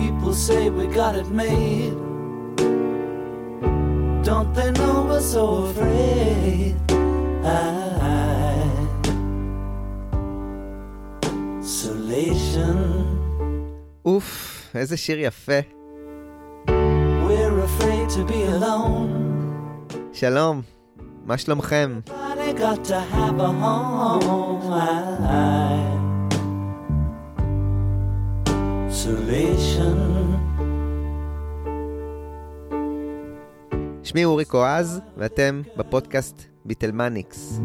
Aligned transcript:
People 0.00 0.32
say 0.34 0.70
we 0.70 0.86
got 0.86 1.14
it 1.20 1.28
made. 1.28 1.96
Don't 4.28 4.50
they 4.54 4.70
know 4.78 5.06
we're 5.08 5.20
so 5.20 5.44
afraid? 5.64 6.74
Isolation. 11.60 12.78
אוף, 14.04 14.62
איזה 14.74 14.96
שיר 14.96 15.18
יפה. 15.18 15.52
שלום, 20.13 20.61
מה 21.25 21.37
שלומכם? 21.37 21.99
שמי 34.03 34.25
אורי 34.25 34.45
קואז, 34.45 35.01
ואתם 35.17 35.61
בפודקאסט 35.77 36.43
ביטלמניקס. 36.65 37.59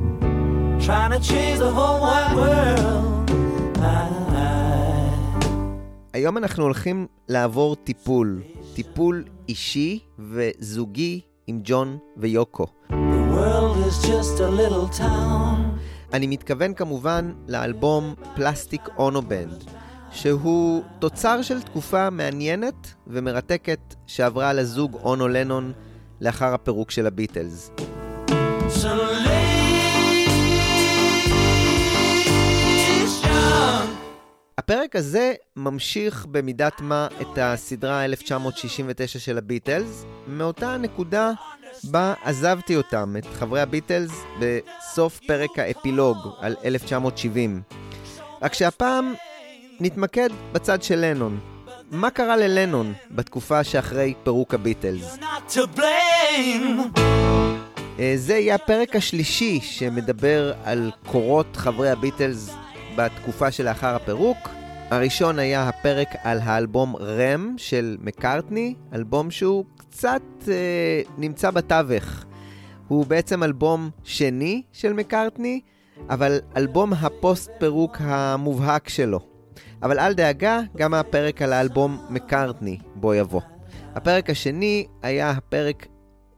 היום 6.12 6.38
אנחנו 6.38 6.62
הולכים 6.62 7.06
לעבור 7.28 7.76
טיפול, 7.76 8.42
טיפול 8.74 9.24
אישי 9.48 9.98
וזוגי 10.18 11.20
עם 11.46 11.60
ג'ון 11.64 11.98
ויוקו. 12.16 12.66
The 12.90 12.92
world 13.34 13.76
is 13.88 14.06
just 14.06 14.40
a 14.40 14.50
little 14.60 14.98
town. 14.98 15.78
אני 16.12 16.26
מתכוון 16.26 16.74
כמובן 16.74 17.32
לאלבום 17.48 18.14
Plastic 18.34 18.88
Ono 18.98 19.23
Band, 19.23 19.64
שהוא 20.10 20.82
תוצר 20.98 21.42
של 21.42 21.62
תקופה 21.62 22.10
מעניינת 22.10 22.94
ומרתקת 23.06 23.94
שעברה 24.06 24.50
על 24.50 24.58
הזוג 24.58 24.94
אונו 24.94 25.28
לנון 25.28 25.72
לאחר 26.20 26.54
הפירוק 26.54 26.90
של 26.90 27.06
הביטלס. 27.06 27.70
Isolation. 28.68 29.37
הפרק 34.58 34.96
הזה 34.96 35.34
ממשיך 35.56 36.26
במידת 36.26 36.80
מה 36.80 37.08
את 37.20 37.38
הסדרה 37.40 38.04
1969 38.04 39.18
של 39.18 39.38
הביטלס, 39.38 40.04
מאותה 40.28 40.74
הנקודה 40.74 41.30
בה 41.84 42.14
עזבתי 42.24 42.76
אותם, 42.76 43.14
את 43.18 43.26
חברי 43.38 43.60
הביטלס, 43.60 44.10
בסוף 44.40 45.20
פרק 45.26 45.58
האפילוג 45.58 46.16
על 46.40 46.56
1970. 46.64 47.62
רק 48.42 48.54
שהפעם 48.54 49.14
נתמקד 49.80 50.28
בצד 50.52 50.82
של 50.82 50.98
לנון. 50.98 51.40
מה 51.90 52.10
קרה 52.10 52.36
ללנון 52.36 52.92
בתקופה 53.10 53.64
שאחרי 53.64 54.14
פירוק 54.24 54.54
הביטלס? 54.54 55.18
אה, 57.98 58.12
זה 58.16 58.34
יהיה 58.34 58.54
הפרק 58.54 58.96
השלישי 58.96 59.60
שמדבר 59.62 60.52
על 60.64 60.90
קורות 61.06 61.56
חברי 61.56 61.90
הביטלס 61.90 62.50
בתקופה 62.98 63.50
שלאחר 63.50 63.94
הפירוק. 63.94 64.48
הראשון 64.90 65.38
היה 65.38 65.68
הפרק 65.68 66.08
על 66.22 66.38
האלבום 66.42 66.96
רם 66.96 67.54
של 67.56 67.96
מקארטני, 68.00 68.74
אלבום 68.92 69.30
שהוא 69.30 69.64
קצת 69.76 70.22
אה, 70.48 71.02
נמצא 71.18 71.50
בתווך. 71.50 72.24
הוא 72.88 73.06
בעצם 73.06 73.42
אלבום 73.42 73.90
שני 74.04 74.62
של 74.72 74.92
מקארטני, 74.92 75.60
אבל 76.10 76.40
אלבום 76.56 76.92
הפוסט 76.92 77.50
פירוק 77.58 77.96
המובהק 78.00 78.88
שלו. 78.88 79.20
אבל 79.82 79.98
אל 79.98 80.14
דאגה, 80.14 80.60
גם 80.76 80.94
הפרק 80.94 81.42
על 81.42 81.52
האלבום 81.52 81.98
מקארטני 82.10 82.78
בו 82.94 83.14
יבוא. 83.14 83.40
הפרק 83.94 84.30
השני 84.30 84.86
היה 85.02 85.30
הפרק 85.30 85.86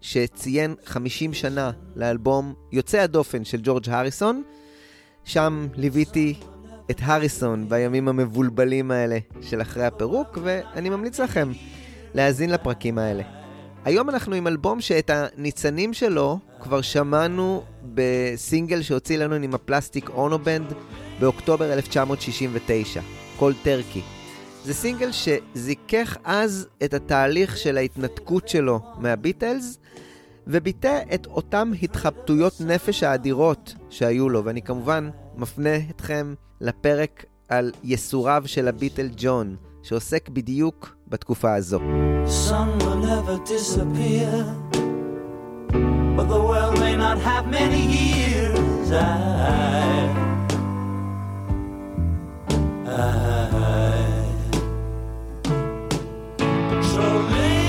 שציין 0.00 0.74
50 0.84 1.34
שנה 1.34 1.70
לאלבום 1.96 2.54
יוצא 2.72 2.98
הדופן 2.98 3.44
של 3.44 3.60
ג'ורג' 3.62 3.88
הריסון. 3.90 4.42
שם 5.24 5.66
ליוויתי 5.76 6.34
את 6.90 7.00
הריסון 7.02 7.68
בימים 7.68 8.08
המבולבלים 8.08 8.90
האלה 8.90 9.18
של 9.42 9.62
אחרי 9.62 9.84
הפירוק, 9.84 10.38
ואני 10.42 10.90
ממליץ 10.90 11.20
לכם 11.20 11.52
להאזין 12.14 12.50
לפרקים 12.50 12.98
האלה. 12.98 13.22
היום 13.84 14.10
אנחנו 14.10 14.34
עם 14.34 14.46
אלבום 14.46 14.80
שאת 14.80 15.10
הניצנים 15.14 15.92
שלו 15.92 16.38
כבר 16.60 16.80
שמענו 16.80 17.62
בסינגל 17.94 18.82
שהוציא 18.82 19.18
לנו 19.18 19.34
עם 19.34 19.54
הפלסטיק 19.54 20.10
אונובנד 20.10 20.72
באוקטובר 21.20 21.72
1969, 21.72 23.00
קול 23.36 23.54
טרקי. 23.62 24.02
זה 24.64 24.74
סינגל 24.74 25.10
שזיכך 25.12 26.16
אז 26.24 26.68
את 26.84 26.94
התהליך 26.94 27.56
של 27.56 27.76
ההתנתקות 27.76 28.48
שלו 28.48 28.80
מהביטלס, 28.98 29.78
וביטא 30.46 31.00
את 31.14 31.26
אותם 31.26 31.72
התחבטויות 31.82 32.60
נפש 32.60 33.02
האדירות 33.02 33.74
שהיו 33.90 34.28
לו, 34.28 34.44
ואני 34.44 34.62
כמובן 34.62 35.10
מפנה 35.36 35.76
אתכם 35.90 36.34
לפרק 36.60 37.24
על 37.48 37.72
יסוריו 37.84 38.42
של 38.46 38.68
הביטל 38.68 39.08
ג'ון, 39.16 39.56
שעוסק 39.82 40.28
בדיוק 40.28 40.96
בתקופה 41.08 41.54
הזו. 41.54 41.80
I, 52.92 53.06
Isolation. 56.80 57.59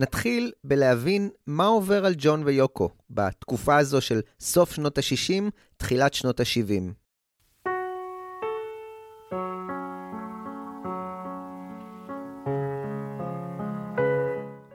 נתחיל 0.00 0.52
בלהבין 0.64 1.30
מה 1.46 1.66
עובר 1.66 2.06
על 2.06 2.14
ג'ון 2.18 2.42
ויוקו 2.44 2.88
בתקופה 3.10 3.76
הזו 3.76 4.00
של 4.00 4.20
סוף 4.40 4.72
שנות 4.72 4.98
ה-60, 4.98 5.50
תחילת 5.76 6.14
שנות 6.14 6.40
ה-70. 6.40 6.92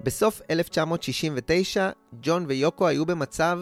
בסוף 0.04 0.42
1969, 0.50 1.90
ג'ון 2.22 2.46
ויוקו 2.48 2.88
היו 2.88 3.06
במצב 3.06 3.60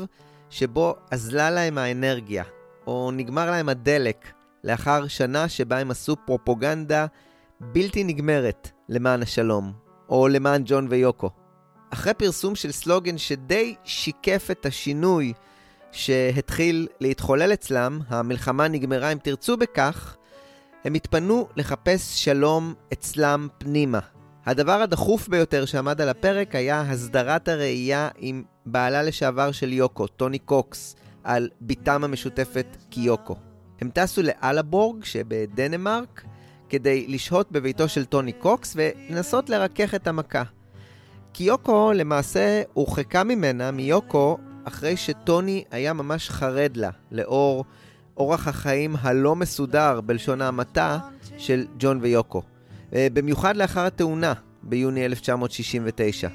שבו 0.50 0.96
אזלה 1.12 1.52
להם 1.52 1.78
האנרגיה, 1.78 2.44
או 2.88 3.12
נגמר 3.12 3.52
להם 3.52 3.70
הדלק, 3.70 4.32
לאחר 4.64 5.08
שנה 5.08 5.50
שבה 5.50 5.80
הם 5.80 5.92
עשו 5.92 6.16
פרופוגנדה 6.26 7.06
בלתי 7.60 8.04
נגמרת 8.04 8.72
למען 8.90 9.22
השלום, 9.22 9.74
או 10.10 10.28
למען 10.28 10.62
ג'ון 10.66 10.88
ויוקו. 10.90 11.41
אחרי 11.94 12.14
פרסום 12.14 12.56
של 12.56 12.72
סלוגן 12.72 13.18
שדי 13.18 13.76
שיקף 13.84 14.48
את 14.52 14.66
השינוי 14.66 15.34
שהתחיל 15.92 16.88
להתחולל 17.00 17.54
אצלם, 17.54 18.00
המלחמה 18.08 18.68
נגמרה 18.68 19.12
אם 19.12 19.18
תרצו 19.18 19.58
בכך, 19.58 20.18
הם 20.84 20.94
התפנו 20.94 21.48
לחפש 21.56 22.24
שלום 22.26 22.74
אצלם 22.94 23.48
פנימה. 23.58 24.00
הדבר 24.46 24.82
הדחוף 24.82 25.28
ביותר 25.28 25.66
שעמד 25.66 26.02
על 26.02 26.10
הפרק 26.10 26.56
היה 26.56 26.82
הסדרת 26.82 27.48
הראייה 27.48 28.10
עם 28.18 28.44
בעלה 28.66 29.04
לשעבר 29.04 29.52
של 29.52 29.74
יוקו, 29.74 30.08
טוני 30.08 30.40
קוקס, 30.40 30.96
על 31.24 31.50
בתם 31.62 32.04
המשותפת 32.04 32.78
קיוקו. 32.90 33.36
הם 33.82 33.90
טסו 33.94 34.22
לאלבורג 34.22 35.04
שבדנמרק 35.04 36.24
כדי 36.70 37.08
לשהות 37.08 37.52
בביתו 37.52 37.90
של 37.90 38.06
טוני 38.06 38.32
קוקס 38.32 38.76
ולנסות 38.76 39.50
לרכך 39.50 39.96
את 39.96 40.08
המכה. 40.08 40.44
קיוקו 41.34 41.92
למעשה 41.96 42.62
הורחקה 42.74 43.24
ממנה, 43.24 43.72
מיוקו, 43.72 44.38
אחרי 44.64 44.98
שטוני 44.98 45.64
היה 45.72 45.94
ממש 45.94 46.30
חרד 46.30 46.78
לה, 46.78 46.90
לאור 47.12 47.66
אורח 48.18 48.48
החיים 48.48 48.96
הלא 49.02 49.36
מסודר, 49.36 50.02
בלשון 50.02 50.42
המעטה, 50.42 51.00
של 51.38 51.66
ג'ון 51.80 52.00
ויוקו. 52.02 52.42
אה, 52.94 53.08
במיוחד 53.14 53.56
לאחר 53.56 53.86
התאונה 53.86 54.34
ביוני 54.64 55.06
1969. 55.06 56.28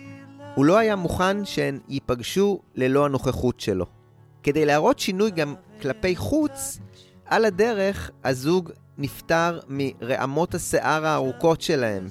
הוא 0.55 0.65
לא 0.65 0.79
היה 0.79 0.97
מוכן 0.97 1.45
שהן 1.45 1.79
ייפגשו 1.89 2.61
ללא 2.75 3.05
הנוכחות 3.05 3.61
שלו. 3.61 3.87
כדי 4.43 4.67
להראות 4.67 4.99
שינוי 4.99 5.31
גם 5.31 5.55
כלפי 5.81 6.17
חוץ, 6.17 6.79
על 7.25 7.45
הדרך 7.45 8.11
הזוג 8.25 8.71
נפטר 8.99 9.61
מרעמות 9.69 10.55
השיער 10.55 11.07
הארוכות 11.07 11.61
שלהם, 11.61 12.11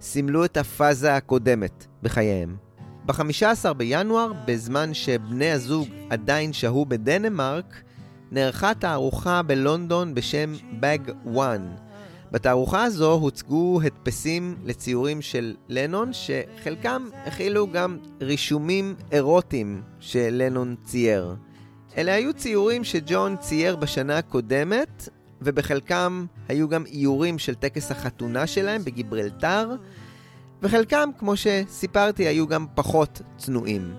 שסימלו 0.00 0.44
את 0.44 0.56
הפאזה 0.56 1.16
הקודמת 1.16 1.86
בחייהם. 2.02 2.56
ב-15 3.06 3.72
בינואר, 3.76 4.32
בזמן 4.46 4.94
שבני 4.94 5.50
הזוג 5.50 5.88
עדיין 6.10 6.52
שהו 6.52 6.86
בדנמרק, 6.86 7.82
נערכה 8.32 8.74
תערוכה 8.74 9.42
בלונדון 9.42 10.14
בשם 10.14 10.52
Bag 10.80 11.10
One. 11.34 11.80
בתערוכה 12.32 12.84
הזו 12.84 13.12
הוצגו 13.12 13.80
הדפסים 13.82 14.56
לציורים 14.64 15.22
של 15.22 15.54
לנון, 15.68 16.10
שחלקם 16.12 17.08
הכילו 17.26 17.66
גם 17.72 17.98
רישומים 18.20 18.94
אירוטיים 19.12 19.82
שלנון 20.00 20.74
צייר. 20.84 21.36
אלה 21.96 22.14
היו 22.14 22.34
ציורים 22.34 22.84
שג'ון 22.84 23.36
צייר 23.36 23.76
בשנה 23.76 24.18
הקודמת, 24.18 25.08
ובחלקם 25.42 26.26
היו 26.48 26.68
גם 26.68 26.86
איורים 26.86 27.38
של 27.38 27.54
טקס 27.54 27.90
החתונה 27.90 28.46
שלהם 28.46 28.84
בגיברלטר, 28.84 29.74
וחלקם, 30.62 31.10
כמו 31.18 31.34
שסיפרתי, 31.36 32.26
היו 32.26 32.46
גם 32.46 32.66
פחות 32.74 33.22
צנועים. 33.36 33.94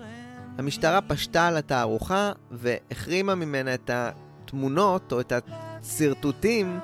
המשטרה 0.58 1.02
פשטה 1.02 1.48
על 1.48 1.58
התערוכה 1.58 2.32
והחרימה 2.52 3.36
ממנה 3.36 3.74
את 3.74 3.90
התמונות 3.94 5.12
או 5.12 5.20
את 5.20 5.34
השרטוטים 5.82 6.80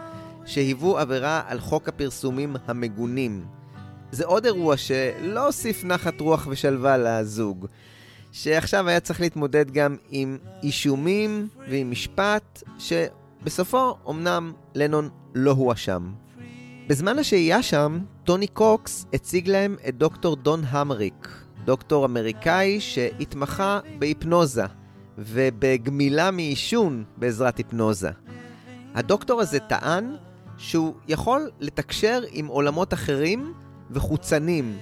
שהיוו 0.46 0.98
עבירה 0.98 1.42
על 1.48 1.60
חוק 1.60 1.90
הפרסומים 1.90 2.56
המגונים. 2.68 3.46
זה 4.12 4.26
עוד 4.26 4.46
אירוע 4.46 4.78
שלא 4.78 5.46
הוסיף 5.46 5.84
נחת 5.84 6.22
רוח 6.22 6.48
ושלווה 6.50 6.98
לזוג, 6.98 7.68
שעכשיו 8.32 8.90
היה 8.90 9.00
צריך 9.00 9.22
להתמודד 9.22 9.72
גם 9.72 9.98
עם 10.10 10.38
אישומים 10.64 11.48
ועם 11.70 11.92
משפט, 11.92 12.64
שבסופו 13.46 13.96
אמנם 14.10 14.54
לנון 14.76 15.10
לא 15.36 15.52
הואשם. 15.52 16.12
בזמן 16.88 17.20
השהייה 17.20 17.64
שם, 17.64 18.00
טוני 18.24 18.48
קוקס 18.48 19.06
הציג 19.14 19.50
להם 19.50 19.76
את 19.88 19.98
דוקטור 19.98 20.36
דון 20.36 20.62
המריק, 20.68 21.30
דוקטור 21.66 22.06
אמריקאי 22.06 22.80
שהתמחה 22.80 23.80
בהיפנוזה 24.00 24.64
ובגמילה 25.18 26.32
מעישון 26.32 27.04
בעזרת 27.18 27.58
היפנוזה. 27.58 28.10
הדוקטור 28.96 29.42
הזה 29.42 29.60
טען 29.60 30.16
שהוא 30.58 30.94
יכול 31.08 31.50
לתקשר 31.60 32.22
עם 32.32 32.48
עולמות 32.48 32.94
אחרים 32.94 33.54
וחוצנים, 33.92 34.78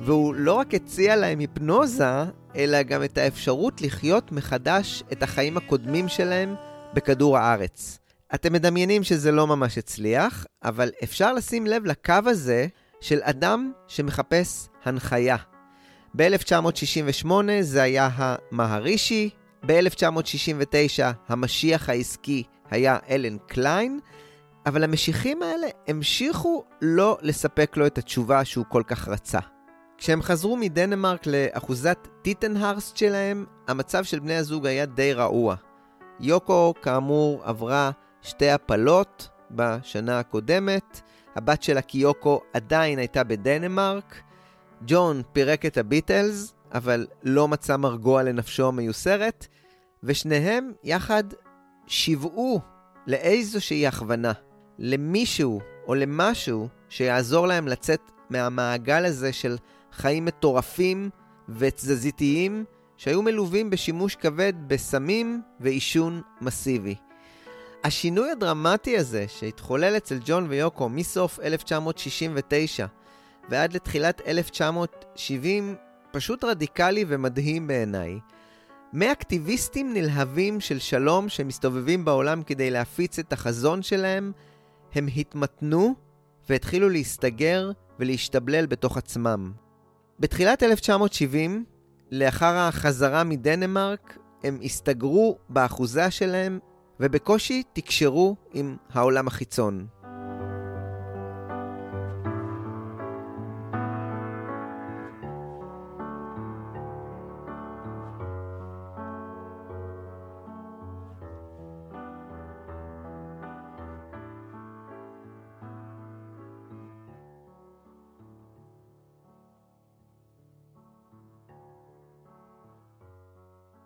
והוא 0.00 0.34
לא 0.34 0.52
רק 0.52 0.74
הציע 0.74 1.16
להם 1.16 1.38
היפנוזה, 1.38 2.24
אלא 2.56 2.82
גם 2.82 3.04
את 3.04 3.18
האפשרות 3.18 3.82
לחיות 3.82 4.32
מחדש 4.32 5.02
את 5.12 5.22
החיים 5.22 5.56
הקודמים 5.56 6.08
שלהם 6.08 6.54
בכדור 6.94 7.38
הארץ. 7.38 8.01
אתם 8.34 8.52
מדמיינים 8.52 9.02
שזה 9.02 9.32
לא 9.32 9.46
ממש 9.46 9.78
הצליח, 9.78 10.46
אבל 10.64 10.90
אפשר 11.04 11.32
לשים 11.32 11.66
לב 11.66 11.86
לקו 11.86 12.14
הזה 12.26 12.66
של 13.00 13.18
אדם 13.22 13.72
שמחפש 13.88 14.68
הנחיה. 14.84 15.36
ב-1968 16.14 17.30
זה 17.60 17.82
היה 17.82 18.08
המהרישי, 18.14 19.30
ב-1969 19.66 21.02
המשיח 21.28 21.88
העסקי 21.88 22.42
היה 22.70 22.98
אלן 23.10 23.36
קליין, 23.38 24.00
אבל 24.66 24.84
המשיחים 24.84 25.42
האלה 25.42 25.66
המשיכו 25.88 26.64
לא 26.82 27.18
לספק 27.22 27.76
לו 27.76 27.86
את 27.86 27.98
התשובה 27.98 28.44
שהוא 28.44 28.64
כל 28.68 28.82
כך 28.86 29.08
רצה. 29.08 29.38
כשהם 29.98 30.22
חזרו 30.22 30.56
מדנמרק 30.56 31.26
לאחוזת 31.26 32.08
טיטנהרסט 32.22 32.96
שלהם, 32.96 33.44
המצב 33.68 34.04
של 34.04 34.18
בני 34.18 34.34
הזוג 34.34 34.66
היה 34.66 34.86
די 34.86 35.12
רעוע. 35.12 35.54
יוקו, 36.20 36.74
כאמור, 36.82 37.42
עברה 37.44 37.90
שתי 38.22 38.50
הפלות 38.50 39.28
בשנה 39.50 40.18
הקודמת, 40.18 41.00
הבת 41.36 41.62
שלה 41.62 41.82
קיוקו 41.82 42.40
עדיין 42.52 42.98
הייתה 42.98 43.24
בדנמרק, 43.24 44.22
ג'ון 44.86 45.22
פירק 45.32 45.66
את 45.66 45.78
הביטלס, 45.78 46.54
אבל 46.74 47.06
לא 47.22 47.48
מצא 47.48 47.76
מרגוע 47.76 48.22
לנפשו 48.22 48.68
המיוסרת, 48.68 49.46
ושניהם 50.02 50.72
יחד 50.84 51.24
שיוועו 51.86 52.60
לאיזושהי 53.06 53.86
הכוונה. 53.86 54.32
למישהו 54.78 55.60
או 55.86 55.94
למשהו 55.94 56.68
שיעזור 56.88 57.46
להם 57.46 57.68
לצאת 57.68 58.00
מהמעגל 58.30 59.04
הזה 59.04 59.32
של 59.32 59.56
חיים 59.92 60.24
מטורפים 60.24 61.10
ותזזיתיים 61.48 62.64
שהיו 62.96 63.22
מלווים 63.22 63.70
בשימוש 63.70 64.16
כבד 64.16 64.52
בסמים 64.66 65.42
ועישון 65.60 66.22
מסיבי. 66.40 66.94
השינוי 67.84 68.30
הדרמטי 68.30 68.98
הזה 68.98 69.24
שהתחולל 69.28 69.96
אצל 69.96 70.18
ג'ון 70.24 70.46
ויוקו 70.48 70.88
מסוף 70.88 71.40
1969 71.40 72.86
ועד 73.48 73.72
לתחילת 73.72 74.20
1970 74.26 75.74
פשוט 76.12 76.44
רדיקלי 76.44 77.04
ומדהים 77.08 77.66
בעיניי. 77.66 78.18
מאקטיביסטים 78.92 79.92
נלהבים 79.94 80.60
של 80.60 80.78
שלום 80.78 81.28
שמסתובבים 81.28 82.04
בעולם 82.04 82.42
כדי 82.42 82.70
להפיץ 82.70 83.18
את 83.18 83.32
החזון 83.32 83.82
שלהם, 83.82 84.32
הם 84.94 85.06
התמתנו 85.16 85.94
והתחילו 86.48 86.88
להסתגר 86.88 87.70
ולהשתבלל 87.98 88.66
בתוך 88.66 88.96
עצמם. 88.96 89.52
בתחילת 90.20 90.62
1970, 90.62 91.64
לאחר 92.10 92.54
החזרה 92.56 93.24
מדנמרק, 93.24 94.18
הם 94.44 94.58
הסתגרו 94.62 95.38
באחוזה 95.48 96.10
שלהם 96.10 96.58
ובקושי 97.02 97.62
תקשרו 97.72 98.36
עם 98.52 98.76
העולם 98.92 99.26
החיצון. 99.26 99.86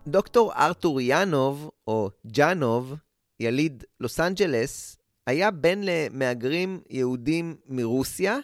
דוקטור 0.09 0.53
ארתור 0.53 1.01
ינוב, 1.01 1.71
או 1.87 2.11
ג'אנוב, 2.27 2.95
יליד 3.41 3.85
לוס 4.01 4.21
אנג'לס, 4.21 4.97
היה 5.27 5.51
בן 5.51 5.81
למהגרים 5.83 6.81
יהודים 6.91 7.57
מרוסיה, 7.67 8.39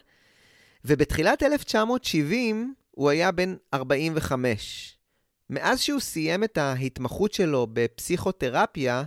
ובתחילת 0.84 1.42
1970 1.42 2.74
הוא 2.90 3.10
היה 3.10 3.32
בן 3.32 3.56
45. 3.74 4.98
מאז 5.50 5.80
שהוא 5.80 6.00
סיים 6.00 6.44
את 6.44 6.58
ההתמחות 6.58 7.32
שלו 7.32 7.66
בפסיכותרפיה, 7.72 9.04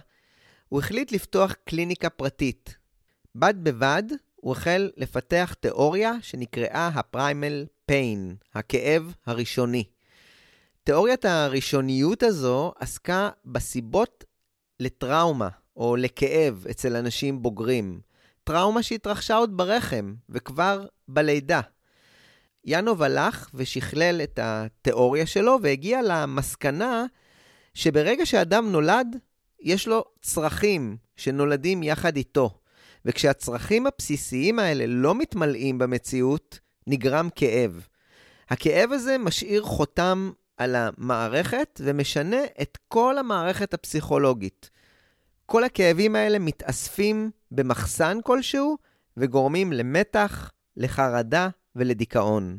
הוא 0.69 0.79
החליט 0.79 1.11
לפתוח 1.11 1.53
קליניקה 1.63 2.09
פרטית. 2.09 2.75
בד 3.35 3.53
בבד, 3.63 4.03
הוא 4.35 4.51
החל 4.51 4.91
לפתח 4.97 5.55
תיאוריה 5.59 6.13
שנקראה 6.21 6.88
הפריימל 6.88 7.65
פיין, 7.86 8.36
הכאב 8.53 9.13
הראשוני. 9.25 9.83
תיאוריית 10.83 11.25
הראשוניות 11.25 12.24
הזו 12.24 12.74
עסקה 12.79 13.29
בסיבות 13.45 14.24
לטראומה 14.79 15.50
או 15.77 15.96
לכאב 15.96 16.65
אצל 16.72 16.96
אנשים 16.96 17.41
בוגרים. 17.41 18.00
טראומה 18.44 18.84
שהתרחשה 18.84 19.36
עוד 19.36 19.58
ברחם 19.58 20.13
וכבר 20.29 20.86
בלידה. 21.08 21.62
ינוב 22.65 23.03
הלך 23.03 23.50
ושכלל 23.53 24.22
את 24.24 24.39
התיאוריה 24.41 25.25
שלו 25.25 25.58
והגיע 25.62 26.01
למסקנה 26.03 27.05
שברגע 27.74 28.25
שאדם 28.25 28.72
נולד, 28.72 29.17
יש 29.62 29.88
לו 29.88 30.03
צרכים 30.22 30.98
שנולדים 31.15 31.84
יחד 31.84 32.15
איתו. 32.15 32.60
וכשהצרכים 33.05 33.88
הבסיסיים 33.88 34.60
האלה 34.60 34.86
לא 34.88 35.15
מתמלאים 35.15 35.77
במציאות, 35.77 36.60
נגרם 36.88 37.29
כאב. 37.36 37.88
הכאב 38.50 38.91
הזה 38.91 39.17
משאיר 39.17 39.63
חותם 39.63 40.32
על 40.58 40.75
המערכת 40.75 41.82
ומשנה 41.84 42.38
את 42.62 42.77
כל 42.88 43.17
המערכת 43.17 43.74
הפסיכולוגית. 43.74 44.70
כל 45.45 45.63
הכאבים 45.63 46.15
האלה 46.15 46.39
מתאספים 46.39 47.31
במחסן 47.51 48.17
כלשהו 48.23 48.77
וגורמים 49.17 49.73
למתח, 49.73 50.51
לחרדה 50.77 51.49
ולדיכאון. 51.75 52.57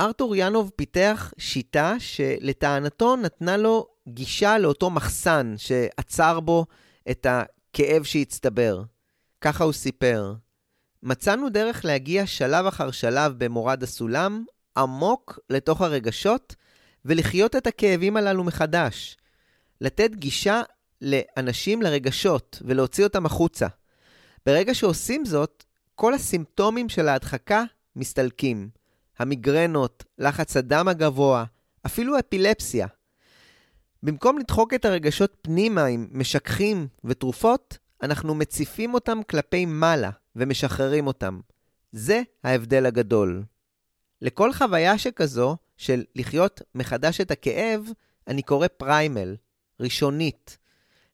ארתור 0.00 0.36
ינוב 0.36 0.70
פיתח 0.76 1.32
שיטה 1.38 1.94
שלטענתו 1.98 3.16
נתנה 3.16 3.56
לו 3.56 3.86
גישה 4.08 4.58
לאותו 4.58 4.90
מחסן 4.90 5.54
שעצר 5.56 6.40
בו 6.40 6.66
את 7.10 7.26
הכאב 7.30 8.02
שהצטבר. 8.02 8.82
ככה 9.40 9.64
הוא 9.64 9.72
סיפר: 9.72 10.34
מצאנו 11.02 11.48
דרך 11.48 11.84
להגיע 11.84 12.26
שלב 12.26 12.66
אחר 12.66 12.90
שלב 12.90 13.32
במורד 13.38 13.82
הסולם, 13.82 14.44
עמוק 14.76 15.38
לתוך 15.50 15.80
הרגשות, 15.80 16.54
ולחיות 17.04 17.56
את 17.56 17.66
הכאבים 17.66 18.16
הללו 18.16 18.44
מחדש. 18.44 19.16
לתת 19.80 20.10
גישה 20.14 20.62
לאנשים 21.02 21.82
לרגשות 21.82 22.62
ולהוציא 22.64 23.04
אותם 23.04 23.26
החוצה. 23.26 23.66
ברגע 24.46 24.74
שעושים 24.74 25.24
זאת, 25.24 25.64
כל 25.94 26.14
הסימפטומים 26.14 26.88
של 26.88 27.08
ההדחקה 27.08 27.64
מסתלקים. 27.96 28.68
המיגרנות, 29.18 30.04
לחץ 30.18 30.56
הדם 30.56 30.88
הגבוה, 30.88 31.44
אפילו 31.86 32.18
אפילפסיה. 32.18 32.86
במקום 34.02 34.38
לדחוק 34.38 34.74
את 34.74 34.84
הרגשות 34.84 35.36
פנימה 35.42 35.84
עם 35.84 36.08
משככים 36.12 36.88
ותרופות, 37.04 37.78
אנחנו 38.02 38.34
מציפים 38.34 38.94
אותם 38.94 39.18
כלפי 39.30 39.64
מעלה, 39.66 40.10
ומשחררים 40.36 41.06
אותם. 41.06 41.40
זה 41.92 42.22
ההבדל 42.44 42.86
הגדול. 42.86 43.44
לכל 44.22 44.52
חוויה 44.52 44.98
שכזו, 44.98 45.56
של 45.76 46.04
לחיות 46.16 46.62
מחדש 46.74 47.20
את 47.20 47.30
הכאב, 47.30 47.88
אני 48.26 48.42
קורא 48.42 48.66
פריימל, 48.76 49.36
ראשונית. 49.80 50.58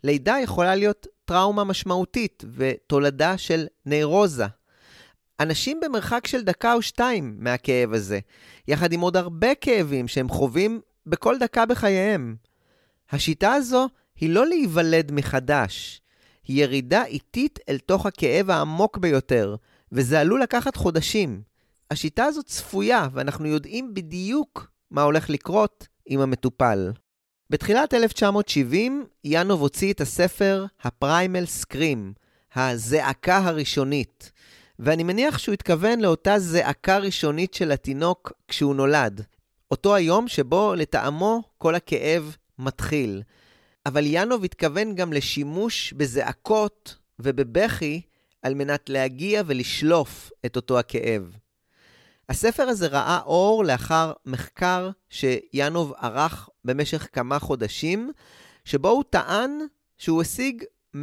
לידה 0.06 0.36
יכולה 0.42 0.74
להיות 0.74 1.06
טראומה 1.24 1.64
משמעותית 1.64 2.44
ותולדה 2.54 3.38
של 3.38 3.66
ניירוזה. 3.86 4.46
אנשים 5.40 5.80
במרחק 5.80 6.26
של 6.26 6.42
דקה 6.42 6.72
או 6.72 6.82
שתיים 6.82 7.36
מהכאב 7.38 7.92
הזה, 7.92 8.18
יחד 8.68 8.92
עם 8.92 9.00
עוד 9.00 9.16
הרבה 9.16 9.54
כאבים 9.54 10.08
שהם 10.08 10.28
חווים 10.28 10.80
בכל 11.06 11.38
דקה 11.38 11.66
בחייהם. 11.66 12.36
השיטה 13.10 13.52
הזו 13.52 13.88
היא 14.16 14.30
לא 14.30 14.46
להיוולד 14.46 15.12
מחדש, 15.12 16.00
היא 16.44 16.62
ירידה 16.62 17.04
איטית 17.04 17.58
אל 17.68 17.78
תוך 17.78 18.06
הכאב 18.06 18.50
העמוק 18.50 18.98
ביותר, 18.98 19.56
וזה 19.92 20.20
עלול 20.20 20.42
לקחת 20.42 20.76
חודשים. 20.76 21.42
השיטה 21.90 22.24
הזו 22.24 22.42
צפויה, 22.42 23.08
ואנחנו 23.12 23.46
יודעים 23.46 23.94
בדיוק 23.94 24.70
מה 24.90 25.02
הולך 25.02 25.30
לקרות 25.30 25.86
עם 26.06 26.20
המטופל. 26.20 26.90
בתחילת 27.50 27.94
1970, 27.94 29.06
ינוב 29.24 29.60
הוציא 29.60 29.92
את 29.92 30.00
הספר 30.00 30.66
הפריימל 30.82 31.46
סקרים, 31.46 32.12
הזעקה 32.54 33.38
הראשונית, 33.38 34.32
ואני 34.78 35.02
מניח 35.02 35.38
שהוא 35.38 35.52
התכוון 35.52 36.00
לאותה 36.00 36.38
זעקה 36.38 36.98
ראשונית 36.98 37.54
של 37.54 37.72
התינוק 37.72 38.32
כשהוא 38.48 38.74
נולד, 38.74 39.24
אותו 39.70 39.94
היום 39.94 40.28
שבו 40.28 40.74
לטעמו 40.74 41.42
כל 41.58 41.74
הכאב 41.74 42.36
מתחיל. 42.58 43.22
אבל 43.86 44.02
ינוב 44.06 44.44
התכוון 44.44 44.94
גם 44.94 45.12
לשימוש 45.12 45.92
בזעקות 45.92 46.96
ובבכי 47.18 48.00
על 48.42 48.54
מנת 48.54 48.88
להגיע 48.88 49.42
ולשלוף 49.46 50.30
את 50.46 50.56
אותו 50.56 50.78
הכאב. 50.78 51.36
הספר 52.28 52.62
הזה 52.62 52.86
ראה 52.86 53.20
אור 53.26 53.64
לאחר 53.64 54.12
מחקר 54.26 54.90
שיאנוב 55.10 55.92
ערך 56.00 56.48
במשך 56.64 57.08
כמה 57.12 57.38
חודשים, 57.38 58.12
שבו 58.64 58.88
הוא 58.88 59.04
טען 59.10 59.50
שהוא 59.98 60.22
השיג 60.22 60.64
100% 60.94 60.98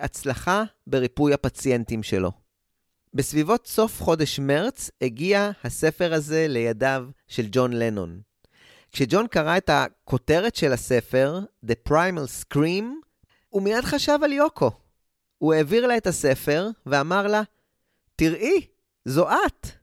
הצלחה 0.00 0.64
בריפוי 0.86 1.34
הפציינטים 1.34 2.02
שלו. 2.02 2.32
בסביבות 3.14 3.66
סוף 3.66 4.02
חודש 4.02 4.38
מרץ 4.38 4.90
הגיע 5.02 5.50
הספר 5.64 6.14
הזה 6.14 6.46
לידיו 6.48 7.04
של 7.28 7.46
ג'ון 7.50 7.72
לנון. 7.72 8.20
כשג'ון 8.92 9.26
קרא 9.26 9.56
את 9.56 9.70
הכותרת 9.72 10.56
של 10.56 10.72
הספר, 10.72 11.40
The 11.66 11.88
Primal 11.88 12.44
Scream, 12.44 12.84
הוא 13.48 13.62
מיד 13.62 13.84
חשב 13.84 14.18
על 14.22 14.32
יוקו. 14.32 14.70
הוא 15.38 15.54
העביר 15.54 15.86
לה 15.86 15.96
את 15.96 16.06
הספר 16.06 16.68
ואמר 16.86 17.26
לה, 17.26 17.42
תראי, 18.16 18.66
זו 19.04 19.28
את. 19.28 19.77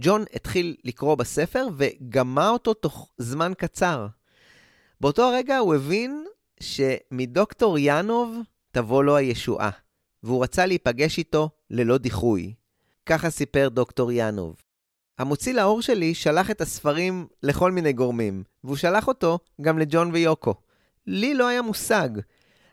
ג'ון 0.00 0.24
התחיל 0.34 0.76
לקרוא 0.84 1.14
בספר 1.14 1.66
וגמה 1.76 2.48
אותו 2.48 2.74
תוך 2.74 3.12
זמן 3.18 3.52
קצר. 3.58 4.06
באותו 5.00 5.22
הרגע 5.22 5.58
הוא 5.58 5.74
הבין 5.74 6.24
שמדוקטור 6.60 7.76
ינוב 7.78 8.38
תבוא 8.70 9.04
לו 9.04 9.16
הישועה, 9.16 9.70
והוא 10.22 10.42
רצה 10.42 10.66
להיפגש 10.66 11.18
איתו 11.18 11.50
ללא 11.70 11.98
דיחוי. 11.98 12.54
ככה 13.06 13.30
סיפר 13.30 13.68
דוקטור 13.68 14.12
ינוב. 14.12 14.56
המוציא 15.18 15.54
לאור 15.54 15.82
שלי 15.82 16.14
שלח 16.14 16.50
את 16.50 16.60
הספרים 16.60 17.26
לכל 17.42 17.72
מיני 17.72 17.92
גורמים, 17.92 18.42
והוא 18.64 18.76
שלח 18.76 19.08
אותו 19.08 19.38
גם 19.60 19.78
לג'ון 19.78 20.10
ויוקו. 20.12 20.54
לי 21.06 21.34
לא 21.34 21.46
היה 21.48 21.62
מושג. 21.62 22.08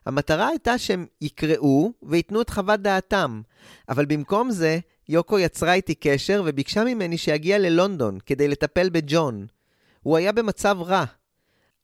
המטרה 0.06 0.48
הייתה 0.48 0.78
שהם 0.78 1.06
יקראו 1.22 1.92
וייתנו 2.04 2.42
את 2.42 2.50
חוות 2.50 2.80
דעתם, 2.80 3.42
אבל 3.90 4.06
במקום 4.06 4.52
זה, 4.52 4.80
יוקו 5.10 5.40
יצרה 5.40 5.74
איתי 5.74 5.96
קשר 5.96 6.44
וביקשה 6.46 6.84
ממני 6.84 7.18
שיגיע 7.18 7.58
ללונדון 7.58 8.18
כדי 8.26 8.48
לטפל 8.48 8.90
בג'ון. 8.90 9.48
הוא 10.02 10.18
היה 10.18 10.32
במצב 10.32 10.78
רע. 10.82 11.06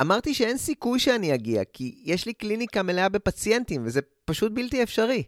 אמרתי 0.01 0.33
שאין 0.33 0.57
סיכוי 0.57 0.99
שאני 0.99 1.33
אגיע, 1.33 1.63
כי 1.73 2.01
יש 2.03 2.25
לי 2.25 2.33
קליניקה 2.33 2.83
מלאה 2.83 3.09
בפציינטים, 3.09 3.81
וזה 3.85 3.99
פשוט 4.25 4.51
בלתי 4.51 4.83
אפשרי. 4.83 5.23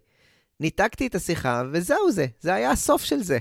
ניתקתי 0.59 1.07
את 1.07 1.15
השיחה, 1.15 1.63
וזהו 1.71 2.11
זה, 2.11 2.25
זה 2.39 2.53
היה 2.53 2.71
הסוף 2.71 3.03
של 3.03 3.23
זה. 3.23 3.37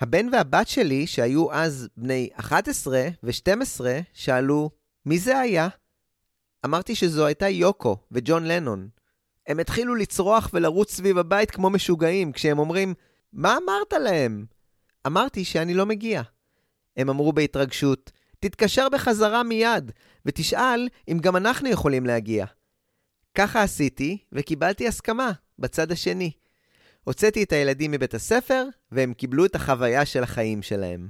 הבן 0.00 0.28
והבת 0.32 0.68
שלי, 0.68 1.06
שהיו 1.06 1.52
אז 1.52 1.88
בני 1.96 2.28
11 2.34 3.08
ו-12, 3.22 3.80
שאלו, 4.12 4.70
מי 5.06 5.18
זה 5.18 5.38
היה? 5.38 5.68
אמרתי 6.64 6.94
שזו 6.94 7.26
הייתה 7.26 7.48
יוקו 7.48 7.96
וג'ון 8.12 8.44
לנון. 8.44 8.88
הם 9.46 9.60
התחילו 9.60 9.94
לצרוח 9.94 10.50
ולרוץ 10.52 10.92
סביב 10.92 11.18
הבית 11.18 11.50
כמו 11.50 11.70
משוגעים, 11.70 12.32
כשהם 12.32 12.58
אומרים, 12.58 12.94
מה 13.32 13.58
אמרת 13.64 13.92
להם? 13.92 14.44
אמרתי 15.06 15.44
שאני 15.44 15.74
לא 15.74 15.86
מגיע. 15.86 16.22
הם 16.96 17.10
אמרו 17.10 17.32
בהתרגשות, 17.32 18.12
תתקשר 18.40 18.88
בחזרה 18.88 19.42
מיד, 19.42 19.92
ותשאל 20.26 20.88
אם 21.08 21.18
גם 21.20 21.36
אנחנו 21.36 21.68
יכולים 21.68 22.06
להגיע. 22.06 22.46
ככה 23.34 23.62
עשיתי, 23.62 24.18
וקיבלתי 24.32 24.88
הסכמה 24.88 25.32
בצד 25.58 25.92
השני. 25.92 26.30
הוצאתי 27.04 27.42
את 27.42 27.52
הילדים 27.52 27.90
מבית 27.90 28.14
הספר, 28.14 28.64
והם 28.92 29.14
קיבלו 29.14 29.44
את 29.44 29.54
החוויה 29.54 30.04
של 30.06 30.22
החיים 30.22 30.62
שלהם. 30.62 31.08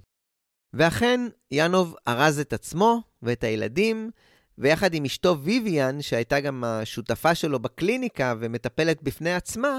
ואכן, 0.75 1.21
ינוב 1.50 1.97
ארז 2.09 2.38
את 2.38 2.52
עצמו 2.52 3.02
ואת 3.23 3.45
הילדים, 3.45 4.11
ויחד 4.59 4.95
עם 4.95 5.05
אשתו 5.05 5.38
ויויאן, 5.41 6.02
שהייתה 6.02 6.41
גם 6.41 6.64
השותפה 6.64 7.35
שלו 7.35 7.59
בקליניקה 7.59 8.35
ומטפלת 8.41 9.02
בפני 9.02 9.35
עצמה, 9.35 9.79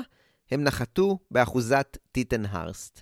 הם 0.51 0.63
נחתו 0.63 1.19
באחוזת 1.31 1.97
טיטנהרסט. 2.11 3.01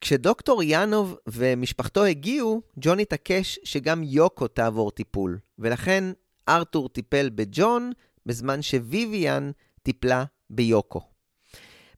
כשדוקטור 0.00 0.62
ינוב 0.64 1.16
ומשפחתו 1.26 2.04
הגיעו, 2.04 2.62
ג'ון 2.80 2.98
התעקש 2.98 3.58
שגם 3.64 4.02
יוקו 4.02 4.48
תעבור 4.48 4.90
טיפול, 4.90 5.38
ולכן 5.58 6.04
ארתור 6.48 6.88
טיפל 6.88 7.30
בג'ון, 7.30 7.92
בזמן 8.26 8.62
שוויביאן 8.62 9.50
טיפלה 9.82 10.24
ביוקו. 10.50 11.00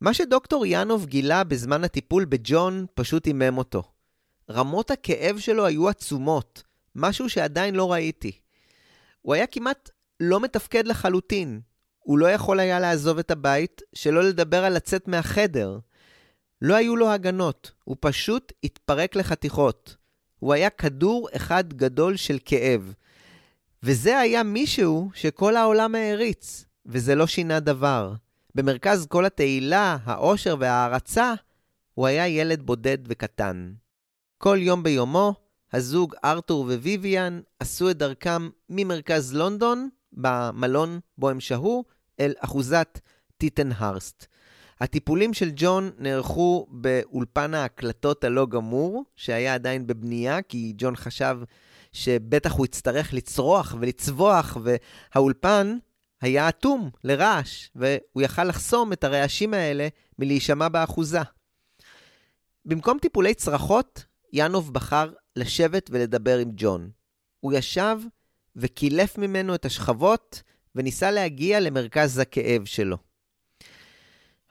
מה 0.01 0.15
שדוקטור 0.15 0.65
ינוב 0.67 1.07
גילה 1.07 1.45
בזמן 1.45 1.85
הטיפול 1.85 2.25
בג'ון 2.25 2.87
פשוט 2.95 3.27
הימם 3.27 3.59
אותו. 3.59 3.83
רמות 4.51 4.91
הכאב 4.91 5.39
שלו 5.39 5.67
היו 5.67 5.89
עצומות, 5.89 6.63
משהו 6.95 7.29
שעדיין 7.29 7.75
לא 7.75 7.93
ראיתי. 7.93 8.33
הוא 9.23 9.35
היה 9.35 9.47
כמעט 9.47 9.91
לא 10.21 10.41
מתפקד 10.41 10.87
לחלוטין. 10.87 11.61
הוא 12.07 12.19
לא 12.19 12.27
יכול 12.27 12.61
היה 12.61 12.81
לעזוב 12.81 13.19
את 13.19 13.31
הבית, 13.31 13.83
שלא 13.95 14.23
לדבר 14.23 14.65
על 14.65 14.73
לצאת 14.77 15.09
מהחדר. 15.09 15.79
לא 16.63 16.75
היו 16.75 16.97
לו 16.97 17.11
הגנות, 17.11 17.73
הוא 17.85 17.97
פשוט 18.01 18.53
התפרק 18.65 19.17
לחתיכות. 19.17 19.97
הוא 20.39 20.53
היה 20.55 20.71
כדור 20.71 21.29
אחד 21.37 21.73
גדול 21.73 22.17
של 22.17 22.39
כאב. 22.45 22.95
וזה 23.83 24.19
היה 24.19 24.43
מישהו 24.43 25.11
שכל 25.15 25.57
העולם 25.57 25.95
העריץ, 25.95 26.65
וזה 26.87 27.15
לא 27.15 27.27
שינה 27.27 27.61
דבר. 27.61 28.13
במרכז 28.55 29.07
כל 29.07 29.25
התהילה, 29.25 29.97
האושר 30.05 30.57
וההערצה, 30.59 31.35
הוא 31.95 32.07
היה 32.07 32.29
ילד 32.29 32.63
בודד 32.63 32.99
וקטן. 33.07 33.73
כל 34.39 34.59
יום 34.61 34.83
ביומו, 34.83 35.35
הזוג 35.73 36.15
ארתור 36.25 36.65
וויביאן 36.65 37.41
עשו 37.61 37.91
את 37.91 37.97
דרכם 37.99 38.49
ממרכז 38.71 39.35
לונדון, 39.35 39.89
במלון 40.13 41.01
בו 41.19 41.31
הם 41.31 41.41
שהו, 41.41 41.96
אל 42.21 42.33
אחוזת 42.41 43.01
טיטנהרסט. 43.39 44.27
הטיפולים 44.81 45.35
של 45.35 45.51
ג'ון 45.57 45.91
נערכו 45.99 46.67
באולפן 46.71 47.55
ההקלטות 47.55 48.25
הלא 48.25 48.47
גמור, 48.47 49.05
שהיה 49.17 49.55
עדיין 49.55 49.87
בבנייה, 49.87 50.43
כי 50.43 50.73
ג'ון 50.77 50.97
חשב 50.97 51.39
שבטח 51.93 52.53
הוא 52.53 52.67
יצטרך 52.67 53.15
לצרוח 53.15 53.75
ולצווח, 53.81 54.57
והאולפן 54.63 55.79
היה 56.21 56.49
אטום 56.49 56.91
לרעש, 57.05 57.71
והוא 57.75 58.23
יכל 58.23 58.45
לחסום 58.45 58.93
את 58.93 59.05
הרעשים 59.05 59.55
האלה 59.55 59.89
מלהישמע 60.19 60.69
באחוזה. 60.69 61.21
במקום 62.65 62.99
טיפולי 62.99 63.35
צרחות, 63.35 64.05
ינוב 64.33 64.73
בחר 64.73 65.13
לשבת 65.37 65.91
ולדבר 65.93 66.39
עם 66.39 66.51
ג'ון. 66.57 66.91
הוא 67.41 67.53
ישב 67.53 67.99
וקילף 68.57 69.19
ממנו 69.19 69.55
את 69.55 69.65
השכבות 69.65 70.43
וניסה 70.77 71.11
להגיע 71.11 71.61
למרכז 71.61 72.19
הכאב 72.19 72.65
שלו. 72.65 72.97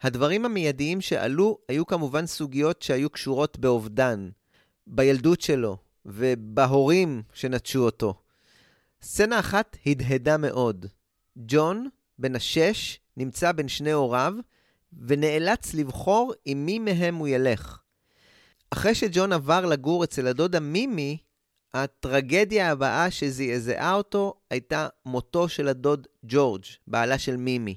הדברים 0.02 0.44
המיידיים 0.44 1.00
שעלו 1.00 1.58
היו 1.68 1.86
כמובן 1.86 2.26
סוגיות 2.26 2.82
שהיו 2.82 3.10
קשורות 3.10 3.58
באובדן, 3.58 4.28
בילדות 4.86 5.40
שלו 5.40 5.76
ובהורים 6.06 7.22
שנטשו 7.32 7.84
אותו. 7.84 8.14
סצנה 9.02 9.38
אחת 9.38 9.76
הדהדה 9.86 10.36
מאוד. 10.36 10.86
ג'ון, 11.36 11.88
בן 12.18 12.36
השש, 12.36 13.00
נמצא 13.16 13.52
בין 13.52 13.68
שני 13.68 13.92
הוריו, 13.92 14.34
ונאלץ 15.06 15.74
לבחור 15.74 16.32
עם 16.44 16.66
מי 16.66 16.78
מהם 16.78 17.14
הוא 17.14 17.28
ילך. 17.28 17.80
אחרי 18.70 18.94
שג'ון 18.94 19.32
עבר 19.32 19.66
לגור 19.66 20.04
אצל 20.04 20.26
הדודה 20.26 20.60
מימי, 20.60 21.18
הטרגדיה 21.74 22.70
הבאה 22.70 23.10
שזעזעה 23.10 23.94
אותו 23.94 24.34
הייתה 24.50 24.88
מותו 25.06 25.48
של 25.48 25.68
הדוד 25.68 26.06
ג'ורג', 26.24 26.64
בעלה 26.86 27.18
של 27.18 27.36
מימי. 27.36 27.76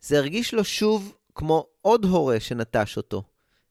זה 0.00 0.18
הרגיש 0.18 0.54
לו 0.54 0.64
שוב 0.64 1.14
כמו 1.34 1.66
עוד 1.82 2.04
הורה 2.04 2.40
שנטש 2.40 2.96
אותו. 2.96 3.22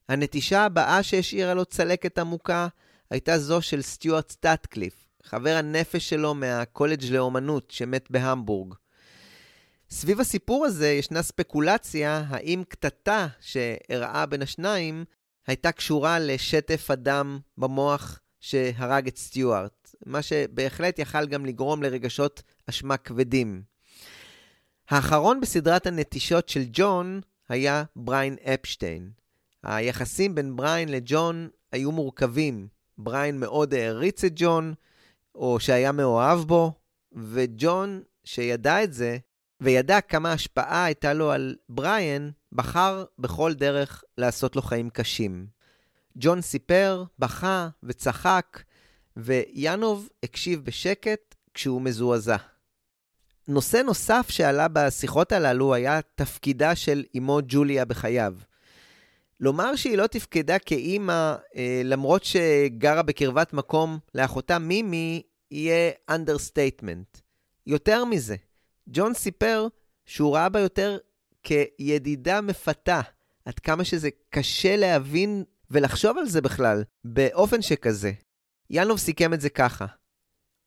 הנטישה 0.09 0.65
הבאה 0.65 1.03
שהשאירה 1.03 1.53
לו 1.53 1.65
צלקת 1.65 2.19
עמוקה 2.19 2.67
הייתה 3.09 3.39
זו 3.39 3.61
של 3.61 3.81
סטיוארט 3.81 4.31
סטאטקליף, 4.31 5.07
חבר 5.23 5.55
הנפש 5.55 6.09
שלו 6.09 6.33
מהקולג' 6.33 7.05
לאומנות 7.11 7.71
שמת 7.71 8.11
בהמבורג. 8.11 8.73
סביב 9.89 10.19
הסיפור 10.19 10.65
הזה 10.65 10.89
ישנה 10.89 11.21
ספקולציה 11.21 12.23
האם 12.27 12.63
קטטה 12.69 13.27
שאירעה 13.39 14.25
בין 14.25 14.41
השניים 14.41 15.05
הייתה 15.47 15.71
קשורה 15.71 16.19
לשטף 16.19 16.91
הדם 16.91 17.39
במוח 17.57 18.19
שהרג 18.39 19.07
את 19.07 19.17
סטיוארט, 19.17 19.95
מה 20.05 20.21
שבהחלט 20.21 20.99
יכל 20.99 21.27
גם 21.27 21.45
לגרום 21.45 21.83
לרגשות 21.83 22.43
אשמה 22.69 22.97
כבדים. 22.97 23.61
האחרון 24.89 25.41
בסדרת 25.41 25.87
הנטישות 25.87 26.49
של 26.49 26.63
ג'ון 26.71 27.21
היה 27.49 27.83
בריין 27.95 28.35
אפשטיין. 28.53 29.11
היחסים 29.63 30.35
בין 30.35 30.55
בריין 30.55 30.89
לג'ון 30.89 31.49
היו 31.71 31.91
מורכבים. 31.91 32.67
בריין 32.97 33.39
מאוד 33.39 33.73
העריץ 33.73 34.23
את 34.23 34.31
ג'ון, 34.35 34.73
או 35.35 35.59
שהיה 35.59 35.91
מאוהב 35.91 36.39
בו, 36.39 36.73
וג'ון, 37.11 38.01
שידע 38.23 38.83
את 38.83 38.93
זה, 38.93 39.17
וידע 39.61 40.01
כמה 40.01 40.31
השפעה 40.31 40.85
הייתה 40.85 41.13
לו 41.13 41.31
על 41.31 41.55
בריין, 41.69 42.31
בחר 42.51 43.03
בכל 43.19 43.53
דרך 43.53 44.03
לעשות 44.17 44.55
לו 44.55 44.61
חיים 44.61 44.89
קשים. 44.89 45.47
ג'ון 46.17 46.41
סיפר, 46.41 47.03
בכה 47.19 47.69
וצחק, 47.83 48.63
ויאנוב 49.17 50.09
הקשיב 50.23 50.65
בשקט 50.65 51.35
כשהוא 51.53 51.81
מזועזע. 51.81 52.37
נושא 53.47 53.77
נוסף 53.77 54.27
שעלה 54.29 54.67
בשיחות 54.67 55.31
הללו 55.31 55.73
היה 55.73 55.99
תפקידה 56.15 56.75
של 56.75 57.03
אמו 57.17 57.39
ג'וליה 57.47 57.85
בחייו. 57.85 58.33
לומר 59.39 59.75
שהיא 59.75 59.97
לא 59.97 60.07
תפקדה 60.07 60.59
כאימא, 60.59 61.35
אה, 61.55 61.81
למרות 61.83 62.23
שגרה 62.23 63.01
בקרבת 63.01 63.53
מקום 63.53 63.99
לאחותה 64.15 64.59
מימי, 64.59 65.21
יהיה 65.51 65.91
understatement. 66.09 67.17
יותר 67.67 68.05
מזה, 68.05 68.35
ג'ון 68.89 69.13
סיפר 69.13 69.67
שהוא 70.05 70.35
ראה 70.35 70.49
בה 70.49 70.59
יותר 70.59 70.97
כידידה 71.43 72.41
מפתה, 72.41 73.01
עד 73.45 73.59
כמה 73.59 73.83
שזה 73.83 74.09
קשה 74.29 74.75
להבין 74.75 75.43
ולחשוב 75.71 76.17
על 76.17 76.25
זה 76.25 76.41
בכלל, 76.41 76.83
באופן 77.03 77.61
שכזה. 77.61 78.11
ינוב 78.69 78.97
סיכם 78.97 79.33
את 79.33 79.41
זה 79.41 79.49
ככה: 79.49 79.85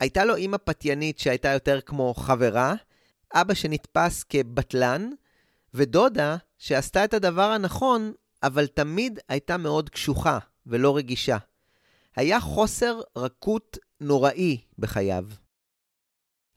הייתה 0.01 0.25
לו 0.25 0.37
אימא 0.37 0.57
פתיינית 0.57 1.19
שהייתה 1.19 1.49
יותר 1.49 1.81
כמו 1.81 2.15
חברה, 2.15 2.75
אבא 3.35 3.55
שנתפס 3.55 4.23
כבטלן, 4.23 5.11
ודודה 5.75 6.37
שעשתה 6.59 7.05
את 7.05 7.15
הדבר 7.15 7.51
הנכון, 7.51 8.13
אבל 8.43 8.67
תמיד 8.67 9.19
הייתה 9.29 9.57
מאוד 9.57 9.91
קשוחה 9.91 10.39
ולא 10.67 10.97
רגישה. 10.97 11.39
היה 12.17 12.41
חוסר 12.41 13.01
רכות 13.17 13.79
נוראי 14.01 14.61
בחייו. 14.79 15.25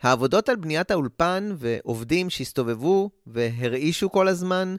העבודות 0.02 0.50
על 0.50 0.56
בניית 0.56 0.92
האולפן 0.92 1.56
ועובדים 1.58 2.30
שהסתובבו 2.30 3.10
והרעישו 3.28 4.12
כל 4.12 4.28
הזמן, 4.28 4.75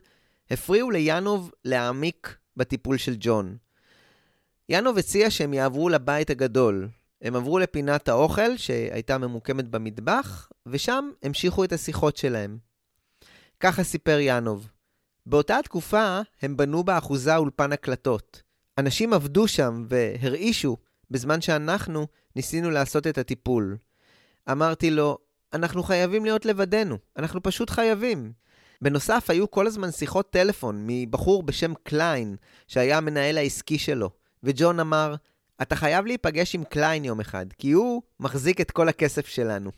הפריעו 0.51 0.91
ליאנוב 0.91 1.51
להעמיק 1.65 2.37
בטיפול 2.57 2.97
של 2.97 3.15
ג'ון. 3.19 3.57
יאנוב 4.69 4.97
הציע 4.97 5.29
שהם 5.31 5.53
יעברו 5.53 5.89
לבית 5.89 6.29
הגדול. 6.29 6.87
הם 7.21 7.35
עברו 7.35 7.59
לפינת 7.59 8.09
האוכל 8.09 8.57
שהייתה 8.57 9.17
ממוקמת 9.17 9.67
במטבח, 9.67 10.49
ושם 10.65 11.09
המשיכו 11.23 11.63
את 11.63 11.73
השיחות 11.73 12.17
שלהם. 12.17 12.57
ככה 13.59 13.83
סיפר 13.83 14.19
יאנוב. 14.19 14.67
באותה 15.25 15.57
תקופה 15.63 16.21
הם 16.41 16.57
בנו 16.57 16.83
באחוזה 16.83 17.35
אולפן 17.35 17.71
הקלטות. 17.71 18.41
אנשים 18.77 19.13
עבדו 19.13 19.47
שם 19.47 19.85
והרעישו, 19.87 20.77
בזמן 21.11 21.41
שאנחנו 21.41 22.07
ניסינו 22.35 22.71
לעשות 22.71 23.07
את 23.07 23.17
הטיפול. 23.17 23.77
אמרתי 24.51 24.91
לו, 24.91 25.17
אנחנו 25.53 25.83
חייבים 25.83 26.25
להיות 26.25 26.45
לבדנו, 26.45 26.97
אנחנו 27.17 27.43
פשוט 27.43 27.69
חייבים. 27.69 28.31
בנוסף, 28.81 29.29
היו 29.29 29.51
כל 29.51 29.67
הזמן 29.67 29.91
שיחות 29.91 30.29
טלפון 30.31 30.83
מבחור 30.87 31.43
בשם 31.43 31.73
קליין, 31.83 32.35
שהיה 32.67 32.97
המנהל 32.97 33.37
העסקי 33.37 33.79
שלו, 33.79 34.09
וג'ון 34.43 34.79
אמר, 34.79 35.15
אתה 35.61 35.75
חייב 35.75 36.05
להיפגש 36.05 36.55
עם 36.55 36.63
קליין 36.63 37.05
יום 37.05 37.19
אחד, 37.19 37.45
כי 37.57 37.71
הוא 37.71 38.01
מחזיק 38.19 38.61
את 38.61 38.71
כל 38.71 38.89
הכסף 38.89 39.27
שלנו. 39.27 39.71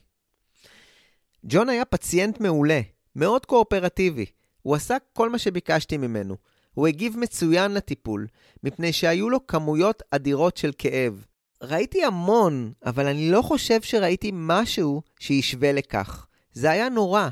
ג'ון 1.46 1.70
היה 1.70 1.86
פציינט 1.86 2.40
מעולה, 2.40 2.82
מאוד 3.16 3.46
קואופרטיבי. 3.46 4.26
הוא 4.62 4.76
עשה 4.76 4.98
כל 5.14 5.30
מה 5.30 5.38
שביקשתי 5.38 5.98
ממנו. 5.98 6.36
הוא 6.74 6.88
הגיב 6.88 7.18
מצוין 7.18 7.74
לטיפול, 7.74 8.28
מפני 8.64 8.94
שהיו 8.94 9.30
לו 9.30 9.48
כמויות 9.48 10.04
אדירות 10.12 10.58
של 10.58 10.72
כאב. 10.78 11.26
ראיתי 11.64 12.04
המון, 12.04 12.72
אבל 12.86 13.08
אני 13.08 13.32
לא 13.32 13.42
חושב 13.42 13.82
שראיתי 13.82 14.32
משהו 14.34 15.02
שישווה 15.20 15.72
לכך. 15.72 16.28
זה 16.54 16.72
היה 16.72 16.90
נורא, 16.90 17.30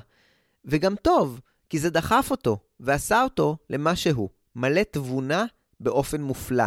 וגם 0.65 0.95
טוב, 0.95 1.39
כי 1.69 1.79
זה 1.79 1.89
דחף 1.89 2.27
אותו, 2.31 2.59
ועשה 2.79 3.23
אותו 3.23 3.57
למה 3.69 3.95
שהוא, 3.95 4.29
מלא 4.55 4.81
תבונה 4.91 5.45
באופן 5.79 6.21
מופלא. 6.21 6.65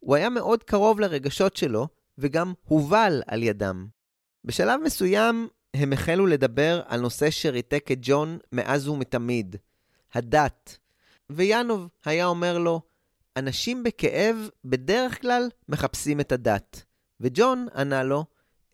הוא 0.00 0.16
היה 0.16 0.30
מאוד 0.30 0.62
קרוב 0.62 1.00
לרגשות 1.00 1.56
שלו, 1.56 1.88
וגם 2.18 2.52
הובל 2.64 3.22
על 3.26 3.42
ידם. 3.42 3.86
בשלב 4.44 4.80
מסוים 4.84 5.48
הם 5.74 5.92
החלו 5.92 6.26
לדבר 6.26 6.82
על 6.86 7.00
נושא 7.00 7.30
שריתק 7.30 7.88
את 7.92 7.98
ג'ון 8.00 8.38
מאז 8.52 8.88
ומתמיד, 8.88 9.56
הדת. 10.14 10.78
ויאנוב 11.30 11.88
היה 12.04 12.26
אומר 12.26 12.58
לו, 12.58 12.80
אנשים 13.36 13.82
בכאב 13.82 14.36
בדרך 14.64 15.20
כלל 15.20 15.48
מחפשים 15.68 16.20
את 16.20 16.32
הדת. 16.32 16.84
וג'ון 17.20 17.66
ענה 17.74 18.02
לו, 18.02 18.24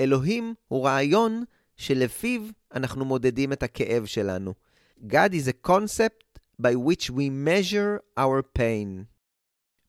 אלוהים 0.01 0.55
הוא 0.69 0.87
רעיון 0.87 1.45
שלפיו 1.77 2.43
אנחנו 2.75 3.05
מודדים 3.05 3.53
את 3.53 3.63
הכאב 3.63 4.05
שלנו. 4.05 4.55
God 5.07 5.35
is 5.35 5.49
a 5.49 5.53
concept 5.53 6.41
by 6.59 6.75
which 6.75 7.11
we 7.11 7.31
measure 7.31 8.01
our 8.19 8.43
pain. 8.43 9.07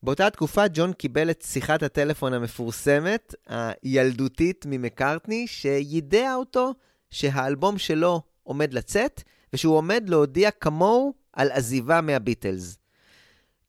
באותה 0.04 0.30
תקופה 0.30 0.68
ג'ון 0.74 0.94
קיבל 0.94 1.30
את 1.30 1.42
שיחת 1.48 1.84
הטלפון 1.84 2.34
המפורסמת, 2.34 3.36
הילדותית 3.48 4.66
ממקארטני, 4.70 5.48
שיידע 5.48 6.36
אותו 6.36 6.74
שהאלבום 7.10 7.78
שלו 7.78 8.22
עומד 8.44 8.74
לצאת, 8.74 9.24
ושהוא 9.54 9.76
עומד 9.76 10.10
להודיע 10.10 10.52
כמוהו 10.52 11.14
על 11.34 11.52
עזיבה 11.52 12.02
מהביטלס. 12.02 12.78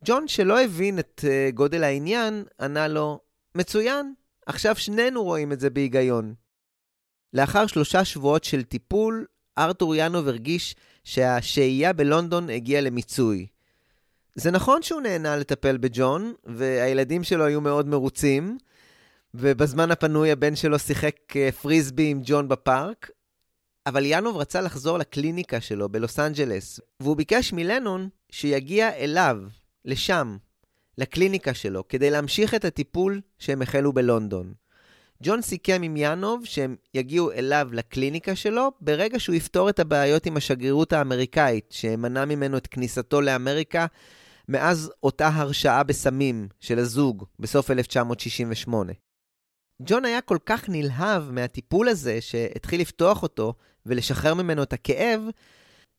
ג'ון, 0.05 0.29
שלא 0.29 0.61
הבין 0.61 0.99
את 0.99 1.25
uh, 1.25 1.55
גודל 1.55 1.85
העניין, 1.85 2.45
ענה 2.61 2.89
לו, 2.89 3.21
מצוין, 3.55 4.15
עכשיו 4.47 4.77
שנינו 4.77 5.25
רואים 5.25 5.53
את 5.53 5.61
זה 5.61 5.71
בהיגיון. 5.71 6.35
לאחר 7.33 7.67
שלושה 7.67 8.05
שבועות 8.05 8.45
של 8.45 8.63
טיפול, 8.63 9.27
ארתור 9.59 9.95
יאנוב 9.95 10.29
הרגיש 10.29 10.75
שהשהייה 11.05 11.93
בלונדון 11.93 12.51
הגיעה 12.51 12.81
למיצוי. 12.81 13.47
זה 14.35 14.51
נכון 14.51 14.83
שהוא 14.83 15.01
נהנה 15.01 15.37
לטפל 15.37 15.77
בג'ון, 15.77 16.33
והילדים 16.45 17.25
שלו 17.25 17.45
היו 17.45 17.61
מאוד 17.61 17.87
מרוצים, 17.87 18.59
ובזמן 19.35 19.91
הפנוי 19.91 20.33
הבן 20.33 20.57
שלו 20.57 20.79
שיחק 20.79 21.17
אה, 21.37 21.53
פריסבי 21.53 22.11
עם 22.11 22.21
ג'ון 22.25 22.49
בפארק, 22.49 23.11
אבל 23.87 24.05
יאנוב 24.05 24.37
רצה 24.37 24.61
לחזור 24.61 24.99
לקליניקה 24.99 25.61
שלו 25.61 25.89
בלוס 25.89 26.19
אנג'לס, 26.19 26.81
והוא 27.01 27.17
ביקש 27.17 27.53
מלנון 27.53 28.09
שיגיע 28.31 28.95
אליו, 28.95 29.37
לשם, 29.85 30.37
לקליניקה 30.99 31.55
שלו, 31.55 31.89
כדי 31.89 32.11
להמשיך 32.11 32.55
את 32.55 32.65
הטיפול 32.65 33.21
שהם 33.39 33.63
החלו 33.63 33.93
בלונדון. 33.93 34.53
ג'ון 35.25 35.43
סיכם 35.43 35.83
עם 35.83 35.97
יאנוב 35.97 36.45
שהם 36.45 36.77
יגיעו 36.95 37.33
אליו 37.33 37.69
לקליניקה 37.73 38.37
שלו 38.37 38.73
ברגע 38.81 39.21
שהוא 39.21 39.35
יפתור 39.35 39.69
את 39.69 39.81
הבעיות 39.81 40.27
עם 40.27 40.37
השגרירות 40.37 40.93
האמריקאית, 40.93 41.67
שמנע 41.71 42.25
ממנו 42.25 42.57
את 42.57 42.67
כניסתו 42.67 43.21
לאמריקה 43.21 43.87
מאז 44.49 44.93
אותה 45.03 45.29
הרשעה 45.29 45.83
בסמים 45.83 46.49
של 46.61 46.79
הזוג 46.79 47.25
בסוף 47.39 47.71
1968. 47.71 48.93
ג'ון 49.83 50.05
היה 50.05 50.21
כל 50.21 50.39
כך 50.47 50.69
נלהב 50.69 51.31
מהטיפול 51.31 51.89
הזה, 51.89 52.21
שהתחיל 52.21 52.81
לפתוח 52.81 53.23
אותו 53.23 53.55
ולשחרר 53.87 54.35
ממנו 54.35 54.63
את 54.63 54.73
הכאב, 54.73 55.21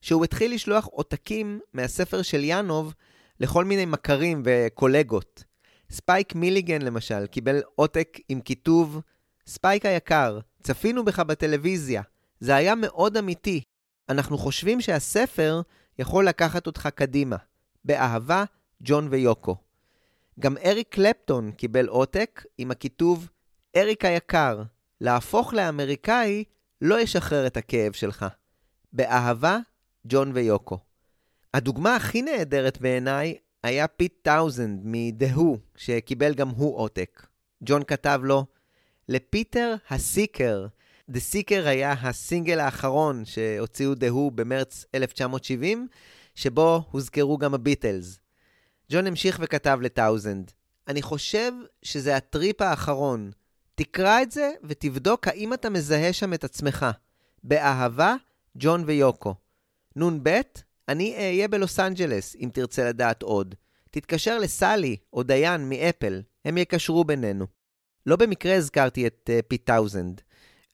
שהוא 0.01 0.23
התחיל 0.23 0.53
לשלוח 0.53 0.87
עותקים 0.91 1.59
מהספר 1.73 2.21
של 2.21 2.43
יאנוב 2.43 2.93
לכל 3.39 3.65
מיני 3.65 3.85
מכרים 3.85 4.43
וקולגות. 4.45 5.52
ספייק 5.93 6.35
מיליגן 6.35 6.81
למשל 6.81 7.25
קיבל 7.25 7.61
עותק 7.75 8.19
עם 8.29 8.41
כיתוב 8.41 9.01
ספייק 9.47 9.85
היקר, 9.85 10.39
צפינו 10.63 11.05
בך 11.05 11.19
בטלוויזיה. 11.19 12.01
זה 12.39 12.55
היה 12.55 12.75
מאוד 12.75 13.17
אמיתי. 13.17 13.61
אנחנו 14.09 14.37
חושבים 14.37 14.81
שהספר 14.81 15.61
יכול 15.99 16.27
לקחת 16.27 16.67
אותך 16.67 16.89
קדימה. 16.95 17.35
באהבה, 17.85 18.43
ג'ון 18.83 19.07
ויוקו. 19.11 19.55
גם 20.39 20.57
אריק 20.65 20.87
קלפטון 20.89 21.51
קיבל 21.51 21.87
עותק 21.87 22.45
עם 22.57 22.71
הכיתוב 22.71 23.29
אריק 23.75 24.05
היקר, 24.05 24.63
להפוך 25.01 25.53
לאמריקאי 25.53 26.43
לא 26.81 26.99
ישחרר 26.99 27.47
את 27.47 27.57
הכאב 27.57 27.91
שלך. 27.91 28.25
באהבה, 28.93 29.57
ג'ון 30.05 30.31
ויוקו. 30.33 30.77
הדוגמה 31.53 31.95
הכי 31.95 32.21
נהדרת 32.21 32.81
בעיניי 32.81 33.37
היה 33.63 33.87
פיט 33.87 34.13
טאוזנד 34.21 35.23
Who, 35.35 35.57
שקיבל 35.75 36.33
גם 36.33 36.49
הוא 36.49 36.77
עותק. 36.77 37.25
ג'ון 37.63 37.83
כתב 37.83 38.19
לו, 38.23 38.45
לפיטר 39.09 39.75
ה-Seeker. 39.89 40.67
The 41.11 41.15
Seeker 41.31 41.67
היה 41.67 41.91
הסינגל 41.91 42.59
האחרון 42.59 43.25
שהוציאו 43.25 43.93
Who 43.93 44.31
במרץ 44.35 44.85
1970, 44.95 45.87
שבו 46.35 46.83
הוזכרו 46.91 47.37
גם 47.37 47.53
הביטלס. 47.53 48.19
ג'ון 48.91 49.07
המשיך 49.07 49.39
וכתב 49.41 49.79
לטאוזנד, 49.81 50.51
אני 50.87 51.01
חושב 51.01 51.51
שזה 51.81 52.15
הטריפ 52.15 52.61
האחרון. 52.61 53.31
תקרא 53.75 54.21
את 54.21 54.31
זה 54.31 54.51
ותבדוק 54.63 55.27
האם 55.27 55.53
אתה 55.53 55.69
מזהה 55.69 56.13
שם 56.13 56.33
את 56.33 56.43
עצמך. 56.43 56.85
באהבה, 57.43 58.15
ג'ון 58.57 58.83
ויוקו. 58.85 59.35
נ"ב, 59.95 60.41
אני 60.89 61.15
אהיה 61.15 61.47
בלוס 61.47 61.79
אנג'לס, 61.79 62.35
אם 62.35 62.49
תרצה 62.53 62.89
לדעת 62.89 63.23
עוד. 63.23 63.55
תתקשר 63.91 64.39
ללסלי 64.39 64.97
או 65.13 65.23
דיין 65.23 65.69
מאפל, 65.69 66.21
הם 66.45 66.57
יקשרו 66.57 67.03
בינינו. 67.03 67.45
לא 68.05 68.15
במקרה 68.15 68.55
הזכרתי 68.55 69.07
את 69.07 69.29
אה, 69.29 69.41
פיט 69.47 69.57
טאוזנד. 69.57 70.21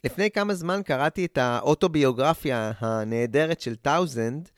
לפני 0.03 0.31
כמה 0.31 0.53
זמן 0.53 0.81
קראתי 0.85 1.25
את 1.25 1.37
האוטוביוגרפיה 1.37 2.71
הנהדרת 2.79 3.61
של 3.61 3.75
טאוזנד, 3.75 4.49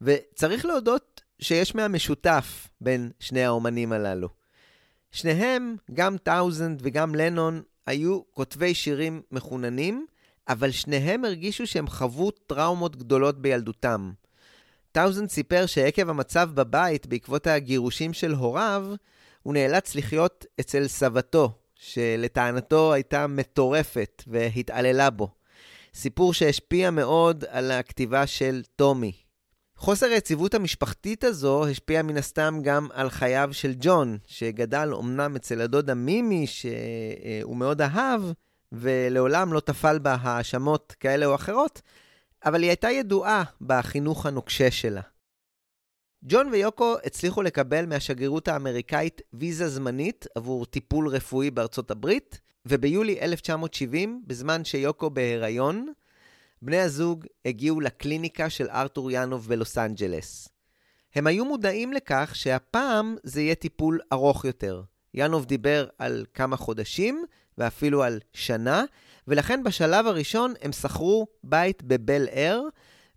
וצריך 0.00 0.66
להודות 0.66 1.22
שיש 1.40 1.74
מהמשותף 1.74 2.68
בין 2.80 3.10
שני 3.20 3.44
האומנים 3.44 3.92
הללו. 3.92 4.28
שניהם, 5.10 5.76
גם 5.92 6.16
טאוזנד 6.18 6.80
וגם 6.82 7.14
לנון, 7.14 7.62
היו 7.86 8.20
כותבי 8.30 8.74
שירים 8.74 9.22
מחוננים, 9.30 10.06
אבל 10.48 10.70
שניהם 10.70 11.24
הרגישו 11.24 11.66
שהם 11.66 11.86
חוו 11.86 12.30
טראומות 12.30 12.96
גדולות 12.96 13.42
בילדותם. 13.42 14.12
טאוזנד 14.92 15.30
סיפר 15.30 15.66
שעקב 15.66 16.10
המצב 16.10 16.50
בבית 16.54 17.06
בעקבות 17.06 17.46
הגירושים 17.46 18.12
של 18.12 18.32
הוריו, 18.32 18.86
הוא 19.42 19.54
נאלץ 19.54 19.94
לחיות 19.94 20.46
אצל 20.60 20.88
סבתו, 20.88 21.52
שלטענתו 21.74 22.92
הייתה 22.92 23.26
מטורפת 23.26 24.22
והתעללה 24.26 25.10
בו. 25.10 25.28
סיפור 25.94 26.34
שהשפיע 26.34 26.90
מאוד 26.90 27.44
על 27.48 27.70
הכתיבה 27.70 28.26
של 28.26 28.62
טומי. 28.76 29.12
חוסר 29.76 30.06
היציבות 30.06 30.54
המשפחתית 30.54 31.24
הזו 31.24 31.66
השפיע 31.66 32.02
מן 32.02 32.16
הסתם 32.16 32.58
גם 32.62 32.88
על 32.92 33.10
חייו 33.10 33.48
של 33.52 33.72
ג'ון, 33.80 34.18
שגדל 34.26 34.94
אמנם 34.98 35.36
אצל 35.36 35.60
הדודה 35.60 35.94
מימי, 35.94 36.46
שהוא 36.46 37.56
מאוד 37.56 37.82
אהב, 37.82 38.22
ולעולם 38.72 39.52
לא 39.52 39.60
טפל 39.60 39.98
בה 39.98 40.16
האשמות 40.20 40.94
כאלה 41.00 41.26
או 41.26 41.34
אחרות, 41.34 41.82
אבל 42.44 42.62
היא 42.62 42.70
הייתה 42.70 42.90
ידועה 42.90 43.44
בחינוך 43.60 44.26
הנוקשה 44.26 44.70
שלה. 44.70 45.00
ג'ון 46.24 46.48
ויוקו 46.48 46.94
הצליחו 47.04 47.42
לקבל 47.42 47.86
מהשגרירות 47.86 48.48
האמריקאית 48.48 49.20
ויזה 49.32 49.68
זמנית 49.68 50.26
עבור 50.34 50.66
טיפול 50.66 51.08
רפואי 51.08 51.50
בארצות 51.50 51.90
הברית, 51.90 52.40
וביולי 52.66 53.20
1970, 53.20 54.22
בזמן 54.26 54.64
שיוקו 54.64 55.10
בהיריון, 55.10 55.92
בני 56.62 56.80
הזוג 56.80 57.26
הגיעו 57.44 57.80
לקליניקה 57.80 58.50
של 58.50 58.70
ארתור 58.70 59.10
ינוב 59.10 59.48
בלוס 59.48 59.78
אנג'לס. 59.78 60.48
הם 61.14 61.26
היו 61.26 61.44
מודעים 61.44 61.92
לכך 61.92 62.30
שהפעם 62.34 63.16
זה 63.22 63.40
יהיה 63.40 63.54
טיפול 63.54 64.00
ארוך 64.12 64.44
יותר. 64.44 64.82
ינוב 65.14 65.44
דיבר 65.44 65.86
על 65.98 66.26
כמה 66.34 66.56
חודשים 66.56 67.24
ואפילו 67.58 68.02
על 68.02 68.20
שנה, 68.32 68.84
ולכן 69.28 69.62
בשלב 69.64 70.06
הראשון 70.06 70.54
הם 70.62 70.72
שכרו 70.72 71.26
בית 71.44 71.82
בבל 71.82 72.28
אר, 72.34 72.62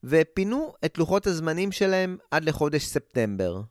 ופינו 0.04 0.74
את 0.86 0.98
לוחות 0.98 1.28
הזמנים 1.28 1.72
שלהם 1.72 2.18
עד 2.32 2.44
לחודש 2.44 2.86
ספטמבר. 2.86 3.62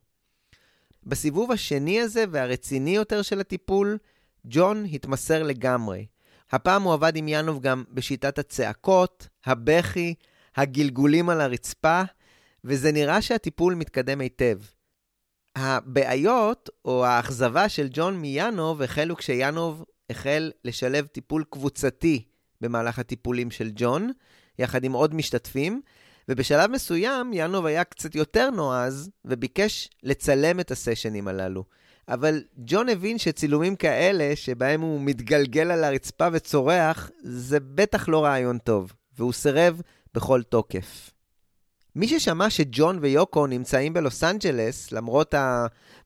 בסיבוב 1.06 1.52
השני 1.52 2.00
הזה 2.00 2.24
והרציני 2.30 2.94
יותר 2.94 3.22
של 3.22 3.40
הטיפול, 3.40 3.98
ג'ון 4.44 4.84
התמסר 4.92 5.42
לגמרי. 5.42 6.06
הפעם 6.52 6.82
הוא 6.82 6.92
עבד 6.92 7.16
עם 7.16 7.28
ינוב 7.28 7.60
גם 7.60 7.84
בשיטת 7.90 8.38
הצעקות, 8.38 9.28
הבכי, 9.46 10.14
הגלגולים 10.56 11.30
על 11.30 11.40
הרצפה, 11.40 12.02
וזה 12.64 12.92
נראה 12.92 13.22
שהטיפול 13.22 13.74
מתקדם 13.74 14.20
היטב. 14.20 14.58
הבעיות 15.56 16.70
או 16.84 17.04
האכזבה 17.04 17.68
של 17.68 17.88
ג'ון 17.90 18.16
מיאנוב 18.16 18.82
החלו 18.82 19.16
כשיאנוב 19.16 19.84
החל 20.10 20.50
לשלב 20.64 21.06
טיפול 21.06 21.44
קבוצתי 21.50 22.24
במהלך 22.60 22.98
הטיפולים 22.98 23.50
של 23.50 23.70
ג'ון, 23.74 24.10
יחד 24.58 24.84
עם 24.84 24.92
עוד 24.92 25.14
משתתפים, 25.14 25.80
ובשלב 26.28 26.70
מסוים 26.70 27.32
יאנוב 27.32 27.66
היה 27.66 27.84
קצת 27.84 28.14
יותר 28.14 28.50
נועז 28.50 29.10
וביקש 29.24 29.90
לצלם 30.02 30.60
את 30.60 30.70
הסשנים 30.70 31.28
הללו. 31.28 31.64
אבל 32.08 32.42
ג'ון 32.58 32.88
הבין 32.88 33.18
שצילומים 33.18 33.76
כאלה, 33.76 34.36
שבהם 34.36 34.80
הוא 34.80 35.00
מתגלגל 35.00 35.70
על 35.70 35.84
הרצפה 35.84 36.28
וצורח, 36.32 37.10
זה 37.22 37.60
בטח 37.60 38.08
לא 38.08 38.24
רעיון 38.24 38.58
טוב, 38.58 38.92
והוא 39.18 39.32
סירב 39.32 39.80
בכל 40.14 40.42
תוקף. 40.42 41.13
מי 41.96 42.09
ששמע 42.09 42.50
שג'ון 42.50 42.98
ויוקו 43.00 43.46
נמצאים 43.46 43.92
בלוס 43.92 44.24
אנג'לס, 44.24 44.92
למרות 44.92 45.35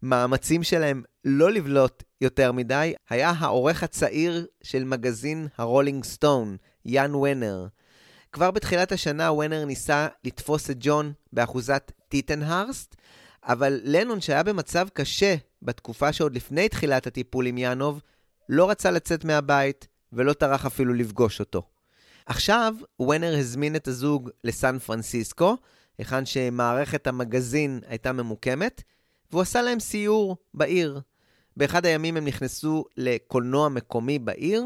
המאמצים 0.02 0.62
שלהם 0.62 1.02
לא 1.24 1.50
לבלוט 1.50 2.02
יותר 2.20 2.52
מדי, 2.52 2.94
היה 3.10 3.32
העורך 3.38 3.82
הצעיר 3.82 4.46
של 4.62 4.84
מגזין 4.84 5.48
ה-Rolling 5.58 6.04
Stone, 6.04 6.56
יאן 6.84 7.14
ונר. 7.14 7.66
כבר 8.32 8.50
בתחילת 8.50 8.92
השנה 8.92 9.32
ונר 9.32 9.64
ניסה 9.64 10.08
לתפוס 10.24 10.70
את 10.70 10.76
ג'ון 10.80 11.12
באחוזת 11.32 11.92
טיטנהרסט, 12.08 12.94
אבל 13.44 13.80
לנון, 13.84 14.20
שהיה 14.20 14.42
במצב 14.42 14.88
קשה 14.92 15.34
בתקופה 15.62 16.12
שעוד 16.12 16.34
לפני 16.34 16.68
תחילת 16.68 17.06
הטיפול 17.06 17.46
עם 17.46 17.58
יאנוב, 17.58 18.00
לא 18.48 18.70
רצה 18.70 18.90
לצאת 18.90 19.24
מהבית 19.24 19.88
ולא 20.12 20.32
טרח 20.32 20.66
אפילו 20.66 20.94
לפגוש 20.94 21.40
אותו. 21.40 21.62
עכשיו, 22.28 22.74
ונר 23.00 23.34
הזמין 23.38 23.76
את 23.76 23.88
הזוג 23.88 24.30
לסן 24.44 24.78
פרנסיסקו, 24.78 25.56
היכן 25.98 26.26
שמערכת 26.26 27.06
המגזין 27.06 27.80
הייתה 27.86 28.12
ממוקמת, 28.12 28.82
והוא 29.30 29.42
עשה 29.42 29.62
להם 29.62 29.80
סיור 29.80 30.36
בעיר. 30.54 31.00
באחד 31.56 31.86
הימים 31.86 32.16
הם 32.16 32.24
נכנסו 32.24 32.84
לקולנוע 32.96 33.68
מקומי 33.68 34.18
בעיר, 34.18 34.64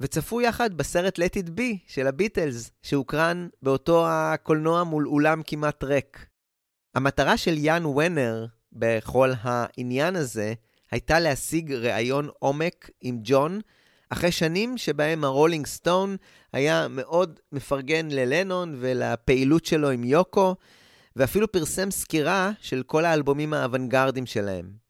וצפו 0.00 0.40
יחד 0.40 0.74
בסרט 0.74 1.18
Let 1.18 1.32
It 1.44 1.48
Be 1.48 1.76
של 1.86 2.06
הביטלס, 2.06 2.70
שהוקרן 2.82 3.48
באותו 3.62 4.06
הקולנוע 4.08 4.84
מול 4.84 5.08
אולם 5.08 5.42
כמעט 5.46 5.84
ריק. 5.84 6.26
המטרה 6.94 7.36
של 7.36 7.58
יאן 7.58 7.86
ונר 7.86 8.46
בכל 8.72 9.30
העניין 9.40 10.16
הזה 10.16 10.54
הייתה 10.90 11.20
להשיג 11.20 11.72
ראיון 11.72 12.28
עומק 12.38 12.90
עם 13.00 13.18
ג'ון, 13.22 13.60
אחרי 14.10 14.32
שנים 14.32 14.78
שבהם 14.78 15.24
הרולינג 15.24 15.66
סטון 15.66 16.16
היה 16.52 16.88
מאוד 16.88 17.40
מפרגן 17.52 18.08
ללנון 18.10 18.76
ולפעילות 18.80 19.64
שלו 19.64 19.90
עם 19.90 20.04
יוקו, 20.04 20.54
ואפילו 21.16 21.52
פרסם 21.52 21.90
סקירה 21.90 22.50
של 22.60 22.82
כל 22.82 23.04
האלבומים 23.04 23.52
האוונגרדים 23.54 24.26
שלהם. 24.26 24.84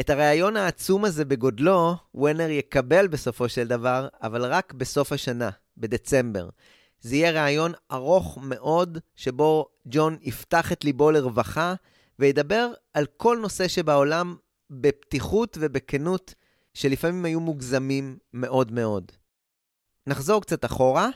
את 0.00 0.10
הראיון 0.10 0.56
העצום 0.56 1.04
הזה 1.04 1.24
בגודלו, 1.24 1.96
ונר 2.14 2.50
יקבל 2.50 3.06
בסופו 3.08 3.48
של 3.48 3.68
דבר, 3.68 4.08
אבל 4.22 4.44
רק 4.44 4.72
בסוף 4.72 5.12
השנה, 5.12 5.50
בדצמבר. 5.76 6.48
זה 7.00 7.16
יהיה 7.16 7.42
ראיון 7.42 7.72
ארוך 7.92 8.38
מאוד, 8.42 8.98
שבו 9.16 9.66
ג'ון 9.86 10.16
יפתח 10.22 10.72
את 10.72 10.84
ליבו 10.84 11.10
לרווחה, 11.10 11.74
וידבר 12.18 12.72
על 12.94 13.06
כל 13.16 13.38
נושא 13.42 13.68
שבעולם 13.68 14.36
בפתיחות 14.70 15.58
ובכנות, 15.60 16.34
שלפעמים 16.74 17.24
היו 17.24 17.40
מוגזמים 17.40 18.18
מאוד 18.32 18.72
מאוד. 18.72 19.12
נחזור 20.06 20.42
קצת 20.42 20.64
אחורה. 20.64 21.08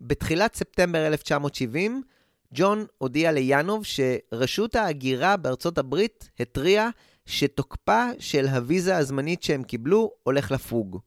בתחילת 0.00 0.54
ספטמבר 0.54 1.06
1970, 1.06 2.02
ג'ון 2.54 2.86
הודיע 2.98 3.32
ליאנוב 3.32 3.84
שרשות 3.84 4.76
ההגירה 4.76 5.36
בארצות 5.36 5.78
הברית 5.78 6.30
התריעה 6.40 6.90
שתוקפה 7.26 8.04
של 8.18 8.46
הוויזה 8.46 8.96
הזמנית 8.96 9.42
שהם 9.42 9.62
קיבלו 9.62 10.10
הולך 10.22 10.50
לפוג. 10.50 10.98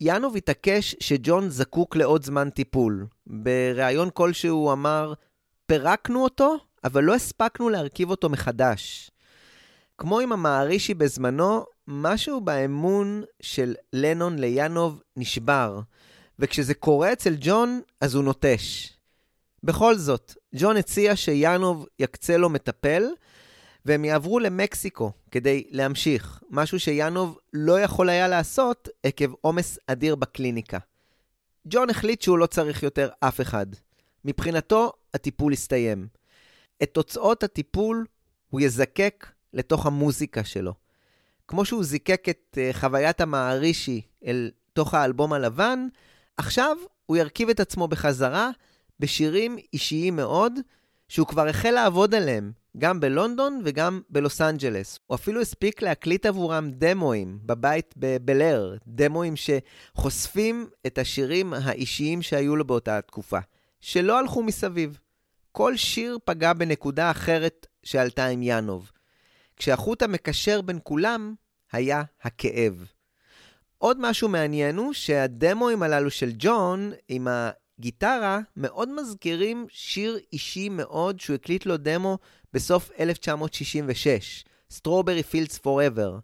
יאנוב 0.00 0.36
התעקש 0.36 0.96
שג'ון 1.00 1.50
זקוק 1.50 1.96
לעוד 1.96 2.24
זמן 2.24 2.50
טיפול. 2.50 3.06
בריאיון 3.26 4.08
כלשהו 4.14 4.56
הוא 4.56 4.72
אמר, 4.72 5.12
פירקנו 5.66 6.24
אותו, 6.24 6.56
אבל 6.84 7.04
לא 7.04 7.14
הספקנו 7.14 7.68
להרכיב 7.68 8.10
אותו 8.10 8.28
מחדש. 8.28 9.10
כמו 9.98 10.20
עם 10.20 10.32
המערישי 10.32 10.94
בזמנו, 10.94 11.64
משהו 11.90 12.40
באמון 12.40 13.22
של 13.40 13.74
לנון 13.92 14.38
ליאנוב 14.38 15.02
נשבר, 15.16 15.80
וכשזה 16.38 16.74
קורה 16.74 17.12
אצל 17.12 17.36
ג'ון, 17.40 17.80
אז 18.00 18.14
הוא 18.14 18.24
נוטש. 18.24 18.92
בכל 19.64 19.94
זאת, 19.94 20.34
ג'ון 20.54 20.76
הציע 20.76 21.16
שיאנוב 21.16 21.86
יקצה 21.98 22.36
לו 22.36 22.48
מטפל, 22.48 23.04
והם 23.84 24.04
יעברו 24.04 24.38
למקסיקו 24.38 25.12
כדי 25.30 25.64
להמשיך, 25.70 26.42
משהו 26.50 26.80
שיאנוב 26.80 27.38
לא 27.52 27.80
יכול 27.80 28.08
היה 28.08 28.28
לעשות 28.28 28.88
עקב 29.02 29.32
עומס 29.40 29.78
אדיר 29.86 30.14
בקליניקה. 30.14 30.78
ג'ון 31.68 31.90
החליט 31.90 32.22
שהוא 32.22 32.38
לא 32.38 32.46
צריך 32.46 32.82
יותר 32.82 33.08
אף 33.20 33.40
אחד. 33.40 33.66
מבחינתו, 34.24 34.92
הטיפול 35.14 35.52
הסתיים. 35.52 36.06
את 36.82 36.90
תוצאות 36.92 37.42
הטיפול 37.42 38.06
הוא 38.50 38.60
יזקק 38.60 39.26
לתוך 39.52 39.86
המוזיקה 39.86 40.44
שלו. 40.44 40.87
כמו 41.48 41.64
שהוא 41.64 41.84
זיקק 41.84 42.28
את 42.28 42.58
uh, 42.58 42.76
חוויית 42.76 43.20
המערישי 43.20 44.00
אל 44.26 44.50
תוך 44.72 44.94
האלבום 44.94 45.32
הלבן, 45.32 45.86
עכשיו 46.36 46.76
הוא 47.06 47.16
ירכיב 47.16 47.48
את 47.48 47.60
עצמו 47.60 47.88
בחזרה 47.88 48.50
בשירים 49.00 49.56
אישיים 49.72 50.16
מאוד, 50.16 50.52
שהוא 51.08 51.26
כבר 51.26 51.48
החל 51.48 51.70
לעבוד 51.70 52.14
עליהם, 52.14 52.52
גם 52.78 53.00
בלונדון 53.00 53.60
וגם 53.64 54.00
בלוס 54.10 54.40
אנג'לס. 54.40 54.98
הוא 55.06 55.14
אפילו 55.14 55.40
הספיק 55.40 55.82
להקליט 55.82 56.26
עבורם 56.26 56.70
דמואים 56.70 57.38
בבית 57.42 57.94
בבלר, 57.96 58.76
דמואים 58.86 59.34
שחושפים 59.36 60.66
את 60.86 60.98
השירים 60.98 61.54
האישיים 61.54 62.22
שהיו 62.22 62.56
לו 62.56 62.64
באותה 62.64 63.00
תקופה, 63.00 63.38
שלא 63.80 64.18
הלכו 64.18 64.42
מסביב. 64.42 64.98
כל 65.52 65.76
שיר 65.76 66.18
פגע 66.24 66.52
בנקודה 66.52 67.10
אחרת 67.10 67.66
שעלתה 67.82 68.26
עם 68.26 68.40
ינוב, 68.42 68.90
כשהחוט 69.58 70.02
המקשר 70.02 70.60
בין 70.60 70.78
כולם 70.82 71.34
היה 71.72 72.02
הכאב. 72.22 72.84
עוד 73.78 73.96
משהו 74.00 74.28
מעניין 74.28 74.76
הוא 74.76 74.92
שהדמואים 74.92 75.82
הללו 75.82 76.10
של 76.10 76.30
ג'ון, 76.38 76.92
עם 77.08 77.28
הגיטרה, 77.30 78.40
מאוד 78.56 78.88
מזכירים 79.00 79.66
שיר 79.70 80.18
אישי 80.32 80.68
מאוד 80.68 81.20
שהוא 81.20 81.34
הקליט 81.34 81.66
לו 81.66 81.76
דמו 81.76 82.18
בסוף 82.52 82.90
1966, 83.00 84.44
Strawberry 84.72 85.32
Fields 85.32 85.58
Forever. 85.64 86.20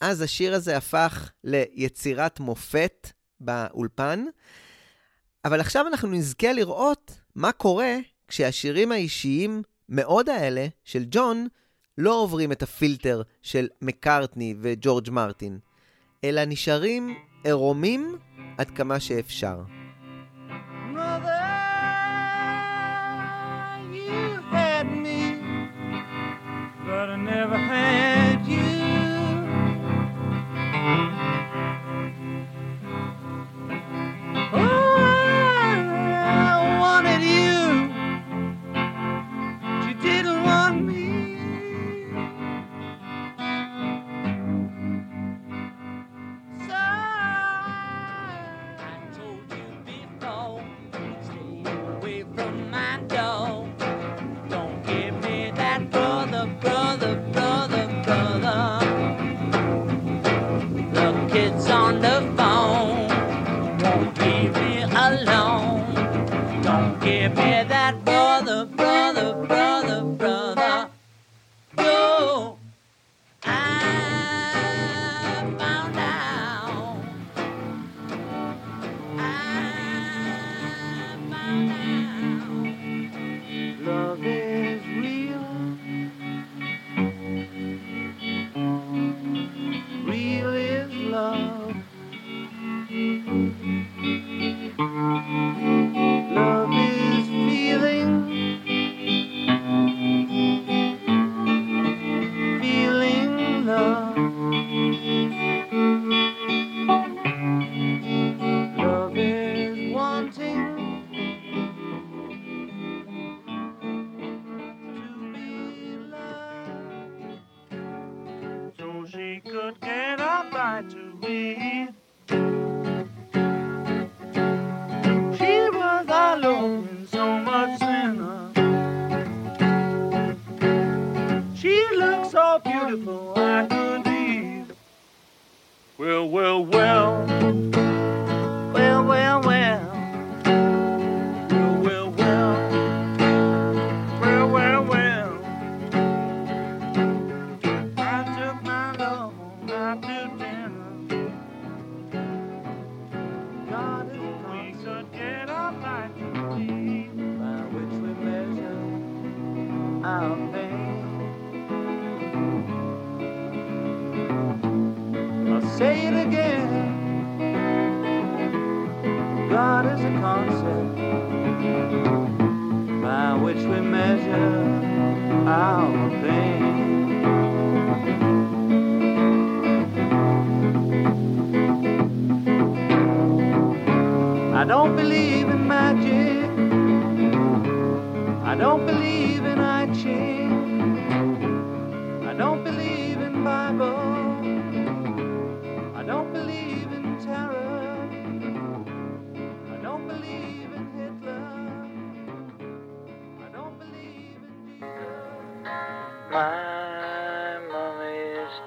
אז 0.00 0.20
השיר 0.20 0.54
הזה 0.54 0.76
הפך 0.76 1.30
ליצירת 1.44 2.40
מופת 2.40 3.08
באולפן, 3.40 4.24
אבל 5.44 5.60
עכשיו 5.60 5.86
אנחנו 5.86 6.08
נזכה 6.08 6.52
לראות 6.52 7.12
מה 7.34 7.52
קורה 7.52 7.96
כשהשירים 8.28 8.92
האישיים 8.92 9.62
מאוד 9.88 10.28
האלה 10.28 10.66
של 10.84 11.04
ג'ון 11.10 11.48
לא 11.98 12.22
עוברים 12.22 12.52
את 12.52 12.62
הפילטר 12.62 13.22
של 13.42 13.68
מקארטני 13.82 14.54
וג'ורג' 14.60 15.10
מרטין, 15.10 15.58
אלא 16.24 16.44
נשארים 16.44 17.14
עירומים 17.44 18.18
עד 18.58 18.70
כמה 18.70 19.00
שאפשר. 19.00 19.81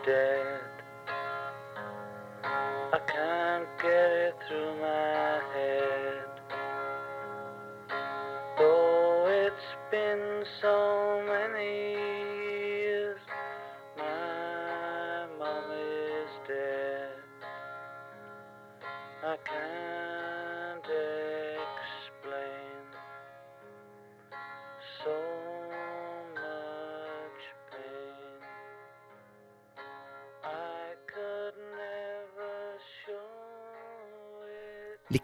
day. 0.05 0.54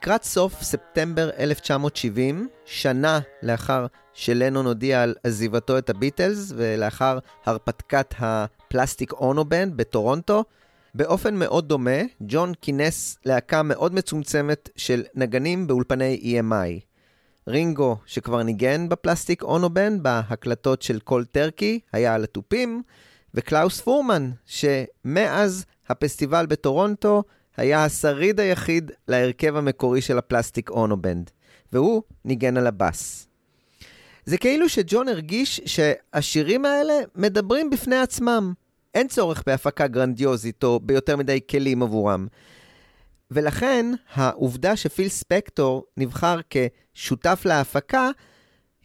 לקראת 0.01 0.23
סוף 0.23 0.61
ספטמבר 0.61 1.29
1970, 1.39 2.49
שנה 2.65 3.19
לאחר 3.43 3.85
שלנון 4.13 4.65
הודיע 4.65 5.03
על 5.03 5.15
עזיבתו 5.23 5.77
את 5.77 5.89
הביטלס 5.89 6.53
ולאחר 6.55 7.19
הרפתקת 7.45 8.13
ה-Plastic 8.19 9.13
Ono 9.13 9.40
Band 9.40 9.77
בטורונטו, 9.77 10.43
באופן 10.95 11.35
מאוד 11.35 11.67
דומה, 11.67 12.01
ג'ון 12.21 12.53
כינס 12.61 13.17
להקה 13.25 13.63
מאוד 13.63 13.93
מצומצמת 13.93 14.69
של 14.75 15.03
נגנים 15.15 15.67
באולפני 15.67 16.39
EMI. 16.39 16.81
רינגו, 17.47 17.97
שכבר 18.05 18.43
ניגן 18.43 18.89
ב-Plastic 18.89 19.43
Ono 19.43 19.69
Band 19.69 20.03
בהקלטות 20.03 20.81
של 20.81 20.99
Cold 20.99 21.25
Turkey, 21.25 21.79
היה 21.93 22.15
על 22.15 22.23
התופים, 22.23 22.81
וקלאוס 23.33 23.81
פורמן, 23.81 24.31
שמאז 24.45 25.65
הפסטיבל 25.89 26.45
בטורונטו 26.45 27.23
היה 27.57 27.85
השריד 27.85 28.39
היחיד 28.39 28.91
להרכב 29.07 29.55
המקורי 29.55 30.01
של 30.01 30.17
ה 30.17 30.24
Plastic 30.24 30.69
Ono 30.69 30.92
Band, 30.92 31.31
והוא 31.73 32.03
ניגן 32.25 32.57
על 32.57 32.67
הבאס. 32.67 33.27
זה 34.25 34.37
כאילו 34.37 34.69
שג'ון 34.69 35.07
הרגיש 35.07 35.61
שהשירים 35.65 36.65
האלה 36.65 36.93
מדברים 37.15 37.69
בפני 37.69 37.95
עצמם. 37.95 38.53
אין 38.93 39.07
צורך 39.07 39.43
בהפקה 39.45 39.87
גרנדיוזית 39.87 40.63
או 40.63 40.79
ביותר 40.79 41.17
מדי 41.17 41.39
כלים 41.49 41.83
עבורם. 41.83 42.27
ולכן 43.31 43.85
העובדה 44.13 44.75
שפיל 44.75 45.09
ספקטור 45.09 45.85
נבחר 45.97 46.39
כשותף 46.49 47.41
להפקה 47.45 48.09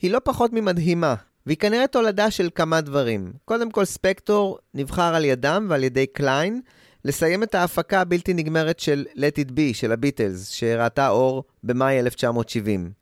היא 0.02 0.10
לא 0.10 0.18
פחות 0.24 0.52
ממדהימה, 0.52 1.14
והיא 1.46 1.56
כנראה 1.56 1.86
תולדה 1.86 2.30
של 2.30 2.48
כמה 2.54 2.80
דברים. 2.80 3.32
קודם 3.44 3.70
כל, 3.70 3.84
ספקטור 3.84 4.58
נבחר 4.74 5.14
על 5.14 5.24
ידם 5.24 5.66
ועל 5.70 5.84
ידי 5.84 6.06
קליין 6.06 6.60
לסיים 7.06 7.42
את 7.42 7.54
ההפקה 7.54 8.00
הבלתי 8.00 8.34
נגמרת 8.34 8.80
של 8.80 9.04
Let 9.14 9.46
It 9.46 9.50
Be 9.50 9.74
של 9.74 9.92
הביטלס, 9.92 10.48
שראתה 10.48 11.08
אור 11.08 11.44
במאי 11.62 11.98
1970. 12.00 12.92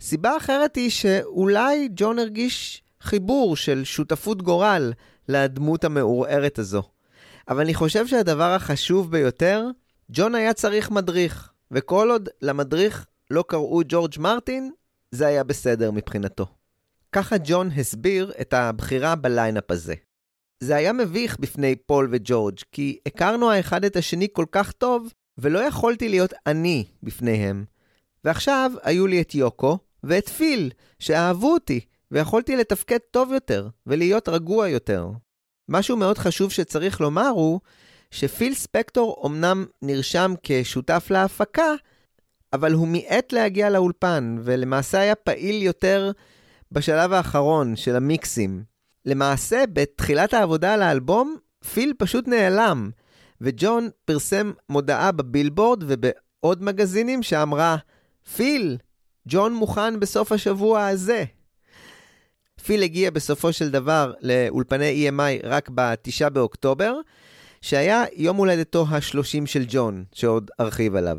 סיבה 0.00 0.36
אחרת 0.36 0.76
היא 0.76 0.90
שאולי 0.90 1.88
ג'ון 1.96 2.18
הרגיש 2.18 2.82
חיבור 3.00 3.56
של 3.56 3.84
שותפות 3.84 4.42
גורל 4.42 4.92
לדמות 5.28 5.84
המעורערת 5.84 6.58
הזו. 6.58 6.82
אבל 7.48 7.60
אני 7.60 7.74
חושב 7.74 8.06
שהדבר 8.06 8.54
החשוב 8.54 9.10
ביותר, 9.10 9.64
ג'ון 10.10 10.34
היה 10.34 10.52
צריך 10.52 10.90
מדריך, 10.90 11.52
וכל 11.70 12.10
עוד 12.10 12.28
למדריך 12.42 13.06
לא 13.30 13.44
קראו 13.48 13.80
ג'ורג' 13.88 14.14
מרטין, 14.18 14.70
זה 15.10 15.26
היה 15.26 15.44
בסדר 15.44 15.90
מבחינתו. 15.90 16.46
ככה 17.12 17.36
ג'ון 17.44 17.70
הסביר 17.76 18.32
את 18.40 18.54
הבחירה 18.54 19.14
בליינאפ 19.14 19.70
הזה. 19.70 19.94
זה 20.60 20.76
היה 20.76 20.92
מביך 20.92 21.38
בפני 21.40 21.76
פול 21.76 22.08
וג'ורג', 22.10 22.58
כי 22.72 22.98
הכרנו 23.06 23.50
האחד 23.50 23.84
את 23.84 23.96
השני 23.96 24.28
כל 24.32 24.44
כך 24.52 24.72
טוב, 24.72 25.12
ולא 25.38 25.58
יכולתי 25.58 26.08
להיות 26.08 26.34
אני 26.46 26.84
בפניהם. 27.02 27.64
ועכשיו 28.24 28.72
היו 28.82 29.06
לי 29.06 29.20
את 29.20 29.34
יוקו 29.34 29.78
ואת 30.04 30.28
פיל, 30.28 30.70
שאהבו 30.98 31.52
אותי, 31.52 31.80
ויכולתי 32.10 32.56
לתפקד 32.56 32.98
טוב 33.10 33.32
יותר, 33.32 33.68
ולהיות 33.86 34.28
רגוע 34.28 34.68
יותר. 34.68 35.10
משהו 35.68 35.96
מאוד 35.96 36.18
חשוב 36.18 36.52
שצריך 36.52 37.00
לומר 37.00 37.28
הוא, 37.28 37.60
שפיל 38.10 38.54
ספקטור 38.54 39.22
אמנם 39.26 39.66
נרשם 39.82 40.34
כשותף 40.42 41.06
להפקה, 41.10 41.74
אבל 42.52 42.72
הוא 42.72 42.88
מיעט 42.88 43.32
להגיע 43.32 43.70
לאולפן, 43.70 44.36
ולמעשה 44.44 45.00
היה 45.00 45.14
פעיל 45.14 45.62
יותר 45.62 46.10
בשלב 46.72 47.12
האחרון 47.12 47.76
של 47.76 47.96
המיקסים. 47.96 48.64
למעשה, 49.08 49.64
בתחילת 49.72 50.34
העבודה 50.34 50.74
על 50.74 50.82
האלבום, 50.82 51.36
פיל 51.72 51.92
פשוט 51.98 52.28
נעלם, 52.28 52.90
וג'ון 53.40 53.88
פרסם 54.04 54.52
מודעה 54.68 55.12
בבילבורד 55.12 55.84
ובעוד 55.86 56.62
מגזינים 56.62 57.22
שאמרה, 57.22 57.76
פיל, 58.36 58.76
ג'ון 59.28 59.54
מוכן 59.54 60.00
בסוף 60.00 60.32
השבוע 60.32 60.86
הזה. 60.86 61.24
פיל 62.64 62.82
הגיע 62.82 63.10
בסופו 63.10 63.52
של 63.52 63.70
דבר 63.70 64.12
לאולפני 64.20 65.08
EMI 65.08 65.46
רק 65.46 65.70
ב-9 65.74 66.28
באוקטובר, 66.28 66.94
שהיה 67.60 68.04
יום 68.16 68.36
הולדתו 68.36 68.86
ה-30 68.88 69.46
של 69.46 69.64
ג'ון, 69.68 70.04
שעוד 70.12 70.50
ארחיב 70.60 70.96
עליו. 70.96 71.18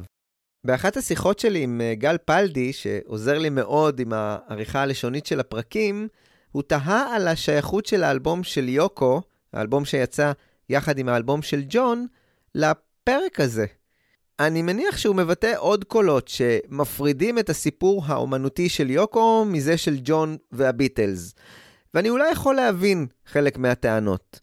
באחת 0.63 0.97
השיחות 0.97 1.39
שלי 1.39 1.63
עם 1.63 1.81
אה, 1.81 1.95
גל 1.95 2.17
פלדי, 2.25 2.73
שעוזר 2.73 3.37
לי 3.37 3.49
מאוד 3.49 3.99
עם 3.99 4.13
העריכה 4.13 4.81
הלשונית 4.81 5.25
של 5.25 5.39
הפרקים, 5.39 6.07
הוא 6.51 6.63
תהה 6.63 7.15
על 7.15 7.27
השייכות 7.27 7.85
של 7.85 8.03
האלבום 8.03 8.43
של 8.43 8.69
יוקו, 8.69 9.21
האלבום 9.53 9.85
שיצא 9.85 10.31
יחד 10.69 10.97
עם 10.97 11.09
האלבום 11.09 11.41
של 11.41 11.61
ג'ון, 11.69 12.07
לפרק 12.55 13.39
הזה. 13.39 13.65
אני 14.39 14.61
מניח 14.61 14.97
שהוא 14.97 15.15
מבטא 15.15 15.53
עוד 15.57 15.83
קולות 15.83 16.27
שמפרידים 16.27 17.39
את 17.39 17.49
הסיפור 17.49 18.03
האומנותי 18.05 18.69
של 18.69 18.89
יוקו 18.89 19.45
מזה 19.45 19.77
של 19.77 19.97
ג'ון 20.03 20.37
והביטלס. 20.51 21.33
ואני 21.93 22.09
אולי 22.09 22.31
יכול 22.31 22.55
להבין 22.55 23.07
חלק 23.25 23.57
מהטענות. 23.57 24.39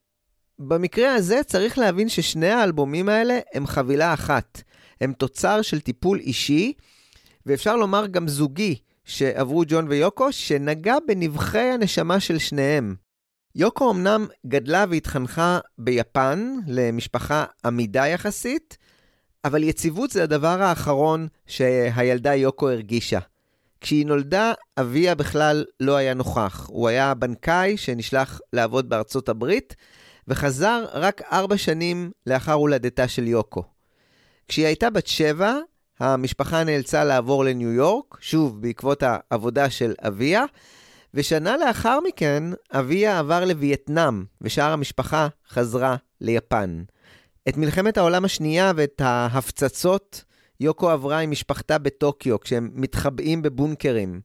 במקרה 0.58 1.14
הזה 1.14 1.40
צריך 1.46 1.78
להבין 1.78 2.08
ששני 2.08 2.48
האלבומים 2.50 3.08
האלה 3.08 3.38
הם 3.54 3.66
חבילה 3.66 4.14
אחת. 4.14 4.62
הם 5.00 5.12
תוצר 5.12 5.62
של 5.62 5.80
טיפול 5.80 6.18
אישי, 6.18 6.72
ואפשר 7.46 7.76
לומר 7.76 8.06
גם 8.06 8.28
זוגי, 8.28 8.78
שעברו 9.06 9.62
ג'ון 9.66 9.88
ויוקו, 9.88 10.32
שנגע 10.32 10.96
בנבחי 11.06 11.58
הנשמה 11.58 12.20
של 12.20 12.38
שניהם. 12.38 12.94
יוקו 13.54 13.90
אמנם 13.90 14.26
גדלה 14.46 14.84
והתחנכה 14.90 15.58
ביפן, 15.78 16.56
למשפחה 16.66 17.44
עמידה 17.64 18.06
יחסית, 18.06 18.78
אבל 19.44 19.62
יציבות 19.62 20.10
זה 20.10 20.22
הדבר 20.22 20.62
האחרון 20.62 21.26
שהילדה 21.46 22.34
יוקו 22.34 22.70
הרגישה. 22.70 23.18
כשהיא 23.80 24.06
נולדה, 24.06 24.52
אביה 24.80 25.14
בכלל 25.14 25.64
לא 25.80 25.96
היה 25.96 26.14
נוכח. 26.14 26.66
הוא 26.68 26.88
היה 26.88 27.14
בנקאי 27.14 27.76
שנשלח 27.76 28.40
לעבוד 28.52 28.88
בארצות 28.88 29.28
הברית, 29.28 29.76
וחזר 30.28 30.84
רק 30.92 31.22
ארבע 31.32 31.56
שנים 31.56 32.10
לאחר 32.26 32.52
הולדתה 32.52 33.08
של 33.08 33.26
יוקו. 33.26 33.62
כשהיא 34.48 34.66
הייתה 34.66 34.90
בת 34.90 35.06
שבע, 35.06 35.54
המשפחה 36.00 36.64
נאלצה 36.64 37.04
לעבור 37.04 37.44
לניו 37.44 37.72
יורק, 37.72 38.16
שוב 38.20 38.62
בעקבות 38.62 39.02
העבודה 39.06 39.70
של 39.70 39.94
אביה, 39.98 40.44
ושנה 41.14 41.56
לאחר 41.56 41.98
מכן 42.08 42.42
אביה 42.72 43.18
עבר 43.18 43.44
לווייטנאם, 43.44 44.24
ושאר 44.40 44.72
המשפחה 44.72 45.28
חזרה 45.48 45.96
ליפן. 46.20 46.82
את 47.48 47.56
מלחמת 47.56 47.98
העולם 47.98 48.24
השנייה 48.24 48.72
ואת 48.76 49.00
ההפצצות 49.04 50.24
יוקו 50.60 50.90
עברה 50.90 51.18
עם 51.18 51.30
משפחתה 51.30 51.78
בטוקיו, 51.78 52.40
כשהם 52.40 52.70
מתחבאים 52.74 53.42
בבונקרים. 53.42 54.20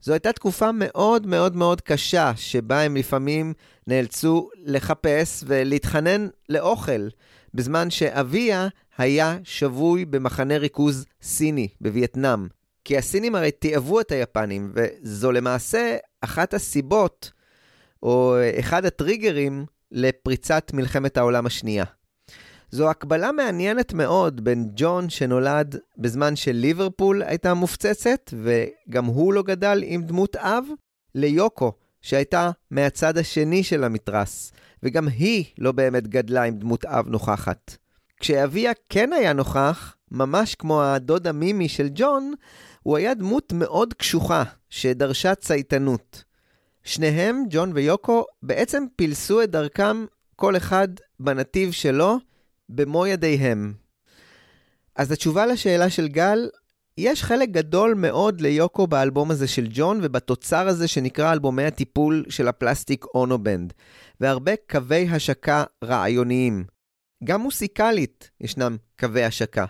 זו 0.00 0.12
הייתה 0.12 0.32
תקופה 0.32 0.70
מאוד 0.74 1.26
מאוד 1.26 1.56
מאוד 1.56 1.80
קשה, 1.80 2.32
שבה 2.36 2.80
הם 2.80 2.96
לפעמים 2.96 3.52
נאלצו 3.86 4.48
לחפש 4.64 5.44
ולהתחנן 5.46 6.28
לאוכל, 6.48 7.08
בזמן 7.54 7.90
שאביה 7.90 8.68
היה 8.98 9.36
שבוי 9.44 10.04
במחנה 10.04 10.56
ריכוז 10.56 11.06
סיני 11.22 11.68
בווייטנאם. 11.80 12.46
כי 12.84 12.98
הסינים 12.98 13.34
הרי 13.34 13.50
תיעבו 13.50 14.00
את 14.00 14.12
היפנים, 14.12 14.72
וזו 14.74 15.32
למעשה 15.32 15.96
אחת 16.20 16.54
הסיבות, 16.54 17.32
או 18.02 18.36
אחד 18.58 18.84
הטריגרים, 18.84 19.66
לפריצת 19.92 20.70
מלחמת 20.74 21.16
העולם 21.16 21.46
השנייה. 21.46 21.84
זו 22.70 22.90
הקבלה 22.90 23.32
מעניינת 23.32 23.92
מאוד 23.92 24.44
בין 24.44 24.70
ג'ון 24.76 25.10
שנולד 25.10 25.76
בזמן 25.98 26.36
שליברפול 26.36 27.22
הייתה 27.22 27.54
מופצצת, 27.54 28.34
וגם 28.42 29.04
הוא 29.04 29.32
לא 29.32 29.42
גדל 29.42 29.82
עם 29.86 30.02
דמות 30.02 30.36
אב, 30.36 30.64
ליוקו, 31.14 31.72
שהייתה 32.02 32.50
מהצד 32.70 33.18
השני 33.18 33.62
של 33.62 33.84
המתרס, 33.84 34.52
וגם 34.82 35.08
היא 35.08 35.44
לא 35.58 35.72
באמת 35.72 36.08
גדלה 36.08 36.42
עם 36.42 36.58
דמות 36.58 36.84
אב 36.84 37.08
נוכחת. 37.08 37.76
כשאביה 38.20 38.72
כן 38.88 39.12
היה 39.12 39.32
נוכח, 39.32 39.96
ממש 40.10 40.54
כמו 40.54 40.82
הדוד 40.82 41.26
המימי 41.26 41.68
של 41.68 41.88
ג'ון, 41.94 42.34
הוא 42.82 42.96
היה 42.96 43.14
דמות 43.14 43.52
מאוד 43.52 43.94
קשוחה, 43.94 44.42
שדרשה 44.70 45.34
צייתנות. 45.34 46.24
שניהם, 46.84 47.44
ג'ון 47.50 47.72
ויוקו, 47.74 48.24
בעצם 48.42 48.84
פילסו 48.96 49.42
את 49.42 49.50
דרכם 49.50 50.04
כל 50.36 50.56
אחד 50.56 50.88
בנתיב 51.20 51.72
שלו, 51.72 52.18
במו 52.68 53.06
ידיהם. 53.06 53.74
אז 54.96 55.12
התשובה 55.12 55.46
לשאלה 55.46 55.90
של 55.90 56.08
גל, 56.08 56.48
יש 56.98 57.24
חלק 57.24 57.48
גדול 57.48 57.94
מאוד 57.94 58.40
ליוקו 58.40 58.86
באלבום 58.86 59.30
הזה 59.30 59.48
של 59.48 59.66
ג'ון 59.70 60.00
ובתוצר 60.02 60.68
הזה 60.68 60.88
שנקרא 60.88 61.32
אלבומי 61.32 61.64
הטיפול 61.64 62.24
של 62.28 62.48
ה 62.48 62.55
Plastic 62.55 63.04
Ono 63.14 63.36
Band, 63.36 63.72
והרבה 64.22 64.52
קווי 64.70 65.08
השקה 65.08 65.64
רעיוניים. 65.84 66.64
גם 67.24 67.40
מוסיקלית 67.40 68.30
ישנם 68.40 68.76
קווי 69.00 69.24
השקה. 69.24 69.64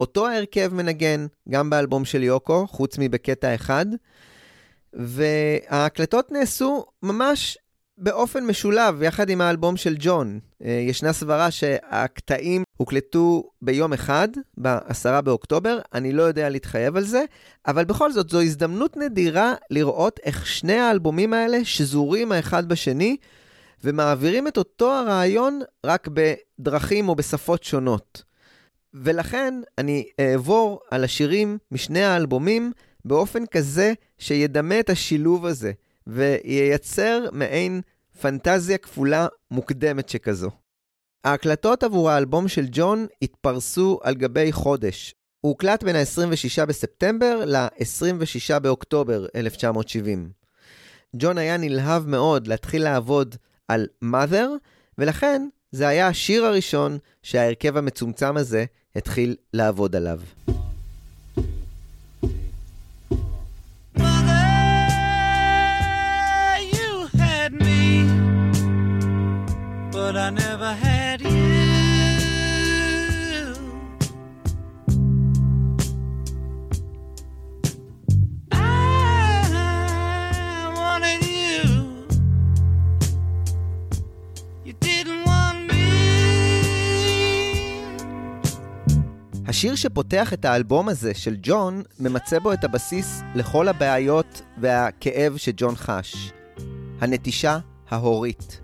אותו 0.00 0.26
ההרכב 0.26 0.74
מנגן 0.74 1.26
גם 1.48 1.70
באלבום 1.70 2.04
של 2.04 2.22
יוקו, 2.22 2.66
חוץ 2.66 2.96
מבקטע 2.98 3.54
אחד, 3.54 3.86
וההקלטות 4.92 6.32
נעשו 6.32 6.84
ממש 7.02 7.58
באופן 7.98 8.44
משולב, 8.44 9.02
יחד 9.02 9.30
עם 9.30 9.40
האלבום 9.40 9.76
של 9.76 9.96
ג'ון. 9.98 10.40
אה, 10.64 10.70
ישנה 10.70 11.12
סברה 11.12 11.50
שהקטעים 11.50 12.62
הוקלטו 12.76 13.50
ביום 13.62 13.92
אחד, 13.92 14.28
ב-10 14.62 15.20
באוקטובר, 15.20 15.78
אני 15.94 16.12
לא 16.12 16.22
יודע 16.22 16.48
להתחייב 16.48 16.96
על 16.96 17.04
זה, 17.04 17.24
אבל 17.66 17.84
בכל 17.84 18.12
זאת, 18.12 18.30
זו 18.30 18.40
הזדמנות 18.40 18.96
נדירה 18.96 19.54
לראות 19.70 20.20
איך 20.24 20.46
שני 20.46 20.78
האלבומים 20.78 21.32
האלה 21.32 21.64
שזורים 21.64 22.32
האחד 22.32 22.68
בשני, 22.68 23.16
ומעבירים 23.84 24.48
את 24.48 24.56
אותו 24.56 24.92
הרעיון 24.92 25.60
רק 25.86 26.08
בדרכים 26.08 27.08
או 27.08 27.14
בשפות 27.14 27.62
שונות. 27.62 28.22
ולכן 28.94 29.54
אני 29.78 30.08
אעבור 30.20 30.80
על 30.90 31.04
השירים 31.04 31.58
משני 31.70 32.04
האלבומים 32.04 32.72
באופן 33.04 33.46
כזה 33.46 33.92
שידמה 34.18 34.80
את 34.80 34.90
השילוב 34.90 35.46
הזה, 35.46 35.72
וייצר 36.06 37.26
מעין 37.32 37.80
פנטזיה 38.20 38.78
כפולה 38.78 39.26
מוקדמת 39.50 40.08
שכזו. 40.08 40.50
ההקלטות 41.24 41.82
עבור 41.82 42.10
האלבום 42.10 42.48
של 42.48 42.66
ג'ון 42.70 43.06
התפרסו 43.22 44.00
על 44.02 44.14
גבי 44.14 44.52
חודש. 44.52 45.14
הוא 45.40 45.50
הוקלט 45.50 45.82
בין 45.82 45.96
ה-26 45.96 46.66
בספטמבר 46.66 47.44
ל-26 47.46 48.58
באוקטובר 48.58 49.26
1970. 49.34 50.30
ג'ון 51.16 51.38
היה 51.38 51.56
נלהב 51.56 52.06
מאוד 52.06 52.46
להתחיל 52.46 52.84
לעבוד 52.84 53.36
על 53.68 53.86
mother, 54.04 54.48
ולכן 54.98 55.48
זה 55.72 55.88
היה 55.88 56.08
השיר 56.08 56.44
הראשון 56.44 56.98
שההרכב 57.22 57.76
המצומצם 57.76 58.36
הזה 58.36 58.64
התחיל 58.96 59.36
לעבוד 59.54 59.96
עליו. 59.96 60.20
but 70.58 70.97
השיר 89.48 89.74
שפותח 89.74 90.32
את 90.32 90.44
האלבום 90.44 90.88
הזה 90.88 91.14
של 91.14 91.36
ג'ון 91.42 91.82
ממצה 92.00 92.40
בו 92.40 92.52
את 92.52 92.64
הבסיס 92.64 93.22
לכל 93.34 93.68
הבעיות 93.68 94.42
והכאב 94.60 95.36
שג'ון 95.36 95.76
חש. 95.76 96.32
הנטישה 97.00 97.58
ההורית. 97.90 98.60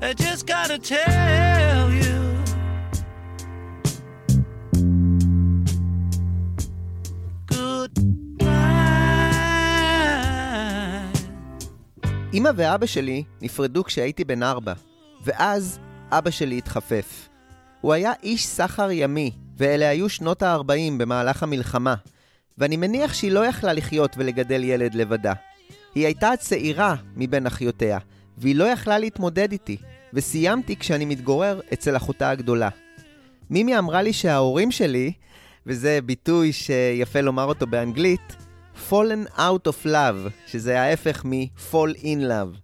I 0.00 0.04
just 0.22 0.46
gotta 0.46 0.78
tell 0.88 1.90
you. 2.02 2.16
אמא 12.34 12.50
ואבא 12.56 12.86
שלי 12.86 13.24
נפרדו 13.42 13.84
כשהייתי 13.84 14.24
בן 14.24 14.42
ארבע, 14.42 14.72
ואז 15.24 15.78
אבא 16.10 16.30
שלי 16.30 16.58
התחפף. 16.58 17.28
הוא 17.80 17.92
היה 17.92 18.12
איש 18.22 18.46
סחר 18.46 18.90
ימי, 18.90 19.30
ואלה 19.56 19.88
היו 19.88 20.08
שנות 20.08 20.42
ה-40 20.42 20.92
במהלך 20.98 21.42
המלחמה, 21.42 21.94
ואני 22.58 22.76
מניח 22.76 23.14
שהיא 23.14 23.30
לא 23.30 23.46
יכלה 23.46 23.72
לחיות 23.72 24.14
ולגדל 24.16 24.64
ילד 24.64 24.94
לבדה. 24.94 25.32
היא 25.94 26.04
הייתה 26.04 26.30
הצעירה 26.30 26.94
מבין 27.16 27.46
אחיותיה, 27.46 27.98
והיא 28.38 28.56
לא 28.56 28.64
יכלה 28.64 28.98
להתמודד 28.98 29.52
איתי, 29.52 29.76
וסיימתי 30.14 30.76
כשאני 30.76 31.04
מתגורר 31.04 31.60
אצל 31.72 31.96
אחותה 31.96 32.30
הגדולה. 32.30 32.68
מימי 33.50 33.78
אמרה 33.78 34.02
לי 34.02 34.12
שההורים 34.12 34.70
שלי, 34.70 35.12
וזה 35.66 35.98
ביטוי 36.04 36.52
שיפה 36.52 37.20
לומר 37.20 37.44
אותו 37.44 37.66
באנגלית, 37.66 38.36
fallen 38.90 39.30
out 39.36 39.68
of 39.68 39.86
love, 39.86 40.30
שזה 40.46 40.80
ההפך 40.80 41.24
מ-fall 41.24 41.96
in 42.02 42.20
love. 42.20 42.58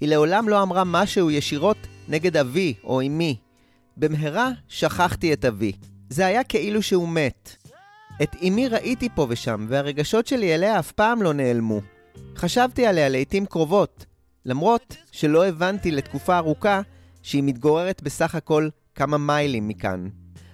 היא 0.00 0.08
לעולם 0.08 0.48
לא 0.48 0.62
אמרה 0.62 0.82
משהו 0.84 1.30
ישירות 1.30 1.76
נגד 2.08 2.36
אבי 2.36 2.74
או 2.84 3.00
אמי. 3.00 3.36
במהרה 3.96 4.50
שכחתי 4.68 5.32
את 5.32 5.44
אבי. 5.44 5.72
זה 6.10 6.26
היה 6.26 6.44
כאילו 6.44 6.82
שהוא 6.82 7.08
מת. 7.08 7.56
את 8.22 8.36
אמי 8.48 8.68
ראיתי 8.68 9.08
פה 9.14 9.26
ושם, 9.30 9.66
והרגשות 9.68 10.26
שלי 10.26 10.54
אליה 10.54 10.78
אף 10.78 10.92
פעם 10.92 11.22
לא 11.22 11.32
נעלמו. 11.32 11.80
חשבתי 12.36 12.86
עליה 12.86 13.08
לעיתים 13.08 13.46
קרובות, 13.46 14.06
למרות 14.44 14.96
שלא 15.12 15.46
הבנתי 15.46 15.90
לתקופה 15.90 16.36
ארוכה 16.36 16.80
שהיא 17.22 17.42
מתגוררת 17.42 18.02
בסך 18.02 18.34
הכל 18.34 18.68
כמה 18.94 19.18
מיילים 19.18 19.68
מכאן. 19.68 20.08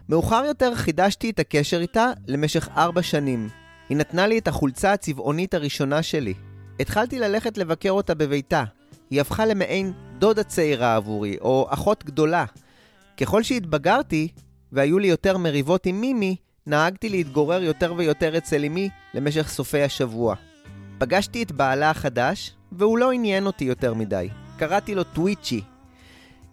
מאוחר 0.09 0.45
יותר 0.47 0.75
חידשתי 0.75 1.31
את 1.31 1.39
הקשר 1.39 1.81
איתה 1.81 2.11
למשך 2.27 2.69
ארבע 2.77 3.03
שנים. 3.03 3.49
היא 3.89 3.97
נתנה 3.97 4.27
לי 4.27 4.39
את 4.39 4.49
החולצה 4.49 4.93
הצבעונית 4.93 5.55
הראשונה 5.55 6.03
שלי. 6.03 6.35
התחלתי 6.81 7.19
ללכת 7.19 7.59
לבקר 7.59 7.91
אותה 7.91 8.15
בביתה. 8.15 8.65
היא 9.11 9.21
הפכה 9.21 9.47
למעין 9.47 9.93
דודה 10.19 10.43
צעירה 10.43 10.97
עבורי, 10.97 11.37
או 11.41 11.67
אחות 11.71 12.05
גדולה. 12.05 12.45
ככל 13.17 13.43
שהתבגרתי, 13.43 14.29
והיו 14.75 14.99
לי 14.99 15.09
יותר 15.09 15.39
מריבות 15.39 15.87
עם 15.87 16.01
מימי, 16.01 16.37
נהגתי 16.67 17.09
להתגורר 17.09 17.63
יותר 17.63 17.95
ויותר 17.97 18.39
אצל 18.39 18.65
אמי 18.65 18.89
למשך 19.15 19.49
סופי 19.49 19.83
השבוע. 19.83 20.35
פגשתי 20.99 21.43
את 21.43 21.53
בעלה 21.53 21.91
החדש, 21.91 22.55
והוא 22.73 22.99
לא 22.99 23.13
עניין 23.13 23.47
אותי 23.47 23.65
יותר 23.65 23.95
מדי. 23.95 24.29
קראתי 24.59 24.95
לו 24.95 25.05
טוויצ'י. 25.05 25.61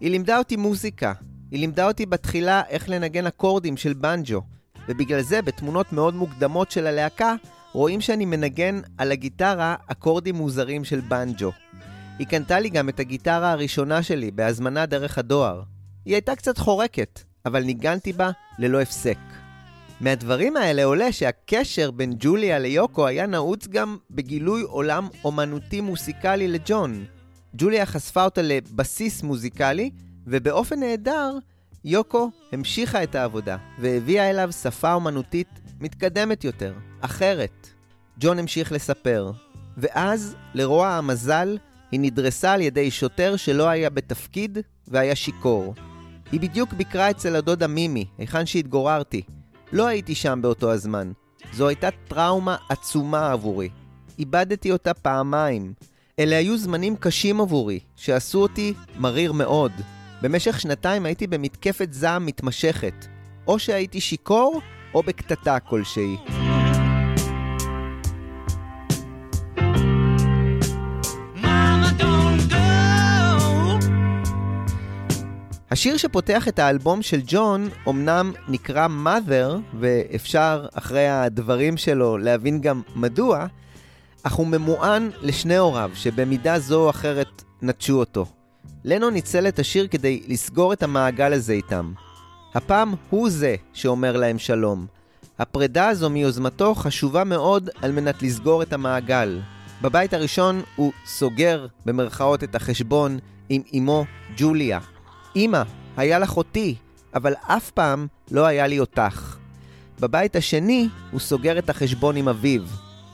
היא 0.00 0.10
לימדה 0.10 0.38
אותי 0.38 0.56
מוזיקה. 0.56 1.12
היא 1.50 1.60
לימדה 1.60 1.88
אותי 1.88 2.06
בתחילה 2.06 2.62
איך 2.68 2.88
לנגן 2.88 3.26
אקורדים 3.26 3.76
של 3.76 3.92
בנג'ו, 3.92 4.42
ובגלל 4.88 5.22
זה 5.22 5.42
בתמונות 5.42 5.92
מאוד 5.92 6.14
מוקדמות 6.14 6.70
של 6.70 6.86
הלהקה, 6.86 7.34
רואים 7.72 8.00
שאני 8.00 8.24
מנגן 8.24 8.80
על 8.98 9.12
הגיטרה 9.12 9.74
אקורדים 9.86 10.34
מוזרים 10.34 10.84
של 10.84 11.00
בנג'ו. 11.00 11.52
היא 12.18 12.26
קנתה 12.26 12.60
לי 12.60 12.70
גם 12.70 12.88
את 12.88 13.00
הגיטרה 13.00 13.52
הראשונה 13.52 14.02
שלי 14.02 14.30
בהזמנה 14.30 14.86
דרך 14.86 15.18
הדואר. 15.18 15.62
היא 16.04 16.14
הייתה 16.14 16.36
קצת 16.36 16.58
חורקת, 16.58 17.20
אבל 17.46 17.62
ניגנתי 17.62 18.12
בה 18.12 18.30
ללא 18.58 18.80
הפסק. 18.80 19.18
מהדברים 20.00 20.56
האלה 20.56 20.84
עולה 20.84 21.12
שהקשר 21.12 21.90
בין 21.90 22.14
ג'וליה 22.18 22.58
ליוקו 22.58 23.06
היה 23.06 23.26
נעוץ 23.26 23.66
גם 23.66 23.96
בגילוי 24.10 24.62
עולם 24.62 25.08
אומנותי 25.24 25.80
מוסיקלי 25.80 26.48
לג'ון. 26.48 27.04
ג'וליה 27.54 27.86
חשפה 27.86 28.24
אותה 28.24 28.42
לבסיס 28.42 29.22
מוזיקלי, 29.22 29.90
ובאופן 30.26 30.80
נהדר, 30.80 31.38
יוקו 31.84 32.30
המשיכה 32.52 33.02
את 33.02 33.14
העבודה, 33.14 33.56
והביאה 33.78 34.30
אליו 34.30 34.52
שפה 34.52 34.92
אומנותית 34.92 35.48
מתקדמת 35.80 36.44
יותר, 36.44 36.74
אחרת. 37.00 37.68
ג'ון 38.18 38.38
המשיך 38.38 38.72
לספר, 38.72 39.32
ואז, 39.76 40.36
לרוע 40.54 40.88
המזל, 40.88 41.58
היא 41.92 42.00
נדרסה 42.00 42.52
על 42.52 42.60
ידי 42.60 42.90
שוטר 42.90 43.36
שלא 43.36 43.68
היה 43.68 43.90
בתפקיד 43.90 44.58
והיה 44.88 45.14
שיכור. 45.14 45.74
היא 46.32 46.40
בדיוק 46.40 46.72
ביקרה 46.72 47.10
אצל 47.10 47.36
הדודה 47.36 47.66
מימי, 47.66 48.04
היכן 48.18 48.46
שהתגוררתי, 48.46 49.22
לא 49.72 49.86
הייתי 49.86 50.14
שם 50.14 50.38
באותו 50.42 50.72
הזמן. 50.72 51.12
זו 51.52 51.68
הייתה 51.68 51.88
טראומה 52.08 52.56
עצומה 52.68 53.32
עבורי. 53.32 53.68
איבדתי 54.18 54.72
אותה 54.72 54.94
פעמיים. 54.94 55.72
אלה 56.18 56.36
היו 56.36 56.58
זמנים 56.58 56.96
קשים 56.96 57.40
עבורי, 57.40 57.80
שעשו 57.96 58.42
אותי 58.42 58.74
מריר 58.98 59.32
מאוד. 59.32 59.72
במשך 60.22 60.60
שנתיים 60.60 61.06
הייתי 61.06 61.26
במתקפת 61.26 61.92
זעם 61.92 62.26
מתמשכת. 62.26 63.06
או 63.46 63.58
שהייתי 63.58 64.00
שיכור, 64.00 64.60
או 64.94 65.02
בקטטה 65.02 65.60
כלשהי. 65.60 66.16
השיר 75.72 75.96
שפותח 75.96 76.48
את 76.48 76.58
האלבום 76.58 77.02
של 77.02 77.20
ג'ון 77.26 77.68
אומנם 77.86 78.32
נקרא 78.48 78.88
Mother, 79.04 79.76
ואפשר 79.80 80.66
אחרי 80.74 81.08
הדברים 81.08 81.76
שלו 81.76 82.18
להבין 82.18 82.60
גם 82.60 82.82
מדוע, 82.96 83.46
אך 84.22 84.32
הוא 84.32 84.46
ממוען 84.46 85.10
לשני 85.22 85.56
הוריו, 85.56 85.90
שבמידה 85.94 86.58
זו 86.58 86.84
או 86.84 86.90
אחרת 86.90 87.42
נטשו 87.62 87.98
אותו. 87.98 88.26
לנו 88.84 89.10
ניצל 89.10 89.48
את 89.48 89.58
השיר 89.58 89.86
כדי 89.86 90.22
לסגור 90.28 90.72
את 90.72 90.82
המעגל 90.82 91.32
הזה 91.32 91.52
איתם. 91.52 91.92
הפעם 92.54 92.94
הוא 93.10 93.30
זה 93.30 93.54
שאומר 93.72 94.16
להם 94.16 94.38
שלום. 94.38 94.86
הפרידה 95.38 95.88
הזו 95.88 96.10
מיוזמתו 96.10 96.74
חשובה 96.74 97.24
מאוד 97.24 97.70
על 97.82 97.92
מנת 97.92 98.22
לסגור 98.22 98.62
את 98.62 98.72
המעגל. 98.72 99.40
בבית 99.82 100.14
הראשון 100.14 100.62
הוא 100.76 100.92
סוגר 101.06 101.66
במרכאות 101.86 102.44
את 102.44 102.54
החשבון 102.54 103.18
עם 103.48 103.62
אמו 103.78 104.04
ג'וליה, 104.36 104.78
אמא, 105.36 105.62
היה 105.96 106.18
לך 106.18 106.36
אותי, 106.36 106.74
אבל 107.14 107.34
אף 107.46 107.70
פעם 107.70 108.06
לא 108.30 108.46
היה 108.46 108.66
לי 108.66 108.80
אותך. 108.80 109.36
בבית 110.00 110.36
השני 110.36 110.88
הוא 111.10 111.20
סוגר 111.20 111.58
את 111.58 111.70
החשבון 111.70 112.16
עם 112.16 112.28
אביו. 112.28 112.62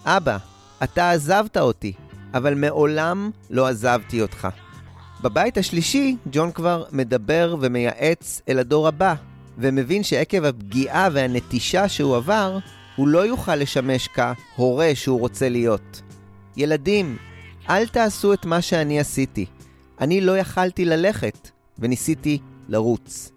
אבא, 0.05 0.37
אתה 0.83 1.11
עזבת 1.11 1.57
אותי, 1.57 1.93
אבל 2.35 2.55
מעולם 2.55 3.31
לא 3.51 3.69
עזבתי 3.69 4.23
אותך. 4.23 4.49
בבית 5.23 5.59
השלישי, 5.59 6.17
ג'ון 6.33 6.53
כבר 6.53 6.85
מדבר 6.93 7.57
ומייעץ 7.61 8.43
אל 8.49 8.59
הדור 8.59 8.89
הבא, 8.89 9.15
ומבין 9.59 10.03
שעקב 10.03 10.45
הפגיעה 10.45 11.09
והנטישה 11.13 11.89
שהוא 11.89 12.17
עבר, 12.17 12.59
הוא 12.97 13.09
לא 13.09 13.27
יוכל 13.27 13.57
לשמש 13.57 14.09
כהורה 14.09 14.91
שהוא 14.95 15.21
רוצה 15.21 15.49
להיות. 15.49 16.03
ילדים, 16.57 17.17
אל 17.71 17.87
תעשו 17.87 18.33
את 18.33 18.45
מה 18.45 18.63
שאני 18.63 19.01
עשיתי. 19.01 19.47
אני 20.01 20.21
לא 20.21 20.39
יכלתי 20.39 20.85
ללכת, 20.85 21.51
וניסיתי 21.79 22.39
לרוץ. 22.69 23.33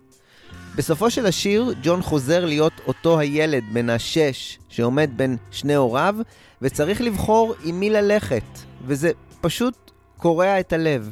בסופו 0.76 1.12
של 1.12 1.26
השיר, 1.26 1.74
ג'ון 1.84 2.02
חוזר 2.02 2.46
להיות 2.46 2.74
אותו 2.88 3.20
הילד 3.20 3.64
בן 3.74 3.90
השש 3.90 4.60
שעומד 4.70 5.10
בין 5.16 5.38
שני 5.52 5.76
הוריו, 5.76 6.16
וצריך 6.62 7.02
לבחור 7.02 7.56
עם 7.64 7.80
מי 7.80 7.90
ללכת, 7.90 8.44
וזה 8.86 9.12
פשוט 9.42 9.92
קורע 10.18 10.60
את 10.60 10.74
הלב. 10.74 11.10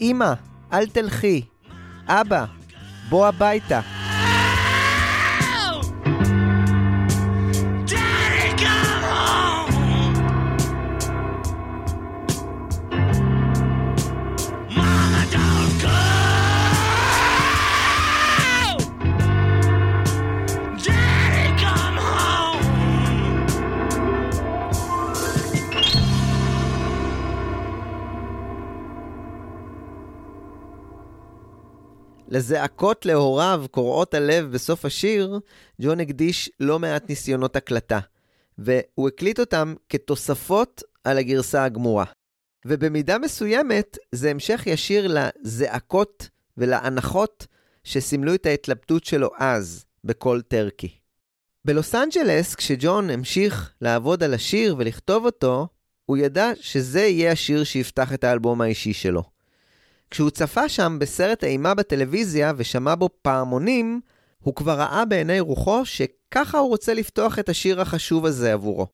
אמא, 0.00 0.32
אל 0.72 0.86
תלכי. 0.86 1.42
אבא, 2.06 2.44
בוא 3.08 3.26
הביתה. 3.26 4.07
לזעקות 32.38 33.06
להוריו 33.06 33.64
קורעות 33.70 34.14
הלב 34.14 34.52
בסוף 34.52 34.84
השיר, 34.84 35.40
ג'ון 35.82 36.00
הקדיש 36.00 36.50
לא 36.60 36.78
מעט 36.78 37.08
ניסיונות 37.08 37.56
הקלטה, 37.56 37.98
והוא 38.58 39.08
הקליט 39.08 39.40
אותם 39.40 39.74
כתוספות 39.88 40.82
על 41.04 41.18
הגרסה 41.18 41.64
הגמורה. 41.64 42.04
ובמידה 42.66 43.18
מסוימת 43.18 43.98
זה 44.12 44.30
המשך 44.30 44.62
ישיר 44.66 45.14
לזעקות 45.14 46.28
ולאנחות 46.56 47.46
שסימלו 47.84 48.34
את 48.34 48.46
ההתלבטות 48.46 49.04
שלו 49.04 49.30
אז, 49.38 49.84
בקול 50.04 50.42
טרקי. 50.42 50.90
בלוס 51.64 51.94
אנג'לס, 51.94 52.54
כשג'ון 52.54 53.10
המשיך 53.10 53.72
לעבוד 53.80 54.22
על 54.22 54.34
השיר 54.34 54.76
ולכתוב 54.78 55.24
אותו, 55.24 55.68
הוא 56.06 56.16
ידע 56.16 56.50
שזה 56.60 57.00
יהיה 57.00 57.32
השיר 57.32 57.64
שיפתח 57.64 58.12
את 58.12 58.24
האלבום 58.24 58.60
האישי 58.60 58.92
שלו. 58.92 59.37
כשהוא 60.10 60.30
צפה 60.30 60.68
שם 60.68 60.96
בסרט 61.00 61.44
אימה 61.44 61.74
בטלוויזיה 61.74 62.52
ושמע 62.56 62.94
בו 62.94 63.08
פעמונים, 63.22 64.00
הוא 64.38 64.54
כבר 64.54 64.78
ראה 64.78 65.04
בעיני 65.04 65.40
רוחו 65.40 65.84
שככה 65.84 66.58
הוא 66.58 66.68
רוצה 66.68 66.94
לפתוח 66.94 67.38
את 67.38 67.48
השיר 67.48 67.80
החשוב 67.80 68.26
הזה 68.26 68.52
עבורו. 68.52 68.86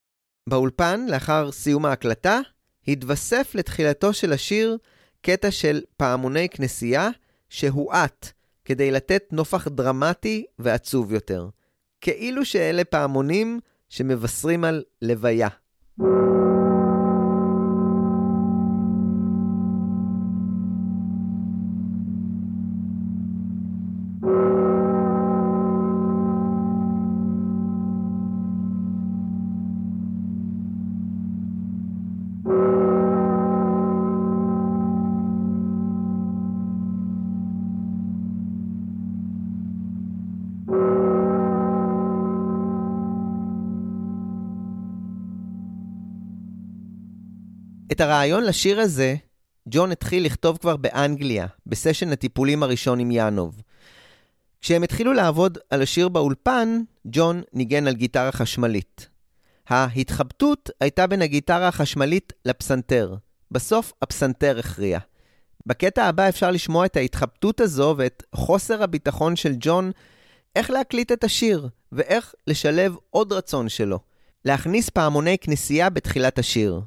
באולפן, 0.48 1.06
לאחר 1.08 1.52
סיום 1.52 1.84
ההקלטה, 1.84 2.40
התווסף 2.88 3.54
לתחילתו 3.54 4.12
של 4.12 4.32
השיר 4.32 4.78
קטע 5.22 5.50
של 5.50 5.82
פעמוני 5.96 6.48
כנסייה 6.48 7.08
שהואט 7.48 8.32
כדי 8.64 8.90
לתת 8.90 9.24
נופח 9.32 9.68
דרמטי 9.68 10.44
ועצוב 10.58 11.12
יותר. 11.12 11.48
כאילו 12.00 12.44
שאלה 12.44 12.84
פעמונים 12.84 13.60
שמבשרים 13.88 14.64
על 14.64 14.82
לוויה. 15.02 15.48
את 47.95 48.01
הרעיון 48.01 48.45
לשיר 48.45 48.80
הזה, 48.80 49.14
ג'ון 49.68 49.92
התחיל 49.92 50.24
לכתוב 50.24 50.57
כבר 50.59 50.76
באנגליה, 50.76 51.47
בסשן 51.66 52.12
הטיפולים 52.12 52.62
הראשון 52.62 52.99
עם 53.01 53.11
יאנוב. 53.11 53.62
כשהם 54.61 54.82
התחילו 54.82 55.12
לעבוד 55.12 55.59
על 55.70 55.82
השיר 55.82 56.09
באולפן, 56.09 56.80
ג'ון 57.07 57.42
ניגן 57.53 57.86
על 57.86 57.95
גיטרה 57.95 58.32
חשמלית. 58.32 59.09
ההתחבטות 59.68 60.70
הייתה 60.80 61.07
בין 61.07 61.22
הגיטרה 61.22 61.68
החשמלית 61.68 62.32
לפסנתר. 62.45 63.14
בסוף 63.51 63.92
הפסנתר 64.03 64.59
הכריע. 64.59 64.99
בקטע 65.66 66.05
הבא 66.05 66.28
אפשר 66.28 66.51
לשמוע 66.51 66.86
את 66.86 66.97
ההתחבטות 66.97 67.61
הזו 67.61 67.95
ואת 67.99 68.22
חוסר 68.34 68.82
הביטחון 68.82 69.36
של 69.36 69.53
ג'ון 69.61 69.90
איך 70.57 70.70
להקליט 70.70 71.12
את 71.12 71.24
השיר, 71.24 71.68
ואיך 71.92 72.34
לשלב 72.47 72.97
עוד 73.11 73.32
רצון 73.32 73.68
שלו. 73.68 73.99
להכניס 74.45 74.90
פעמוני 74.90 75.38
כנסייה 75.38 75.90
בתחילת 75.90 76.38
השיר. 76.38 76.80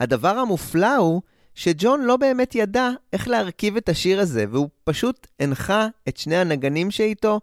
הדבר 0.00 0.38
המופלא 0.38 0.96
הוא 0.96 1.22
שג'ון 1.54 2.00
לא 2.04 2.16
באמת 2.16 2.54
ידע 2.54 2.88
איך 3.12 3.28
להרכיב 3.28 3.76
את 3.76 3.88
השיר 3.88 4.20
הזה, 4.20 4.44
והוא 4.50 4.68
פשוט 4.84 5.26
הנחה 5.40 5.88
את 6.08 6.16
שני 6.16 6.36
הנגנים 6.36 6.90
שאיתו 6.90 7.40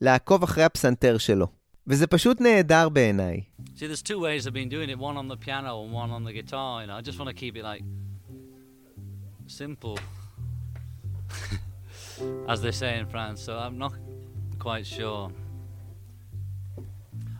לעקוב 0.00 0.42
אחרי 0.42 0.64
הפסנתר 0.64 1.18
שלו. 1.18 1.46
וזה 1.86 2.06
פשוט 2.06 2.40
נהדר 2.40 2.88
בעיניי. 2.88 3.40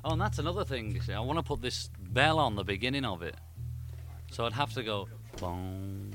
Oh, 0.05 0.13
and 0.13 0.21
that's 0.21 0.39
another 0.39 0.65
thing, 0.65 0.93
you 0.95 1.01
see. 1.01 1.13
I 1.13 1.21
want 1.21 1.39
to 1.39 1.43
put 1.43 1.61
this 1.61 1.91
bell 1.99 2.39
on 2.39 2.55
the 2.55 2.65
beginning 2.65 3.05
of 3.05 3.23
it. 3.23 3.35
So 4.31 4.45
I'd 4.47 4.53
have 4.53 4.73
to 4.75 4.83
go 4.83 5.09
bong, 5.41 6.13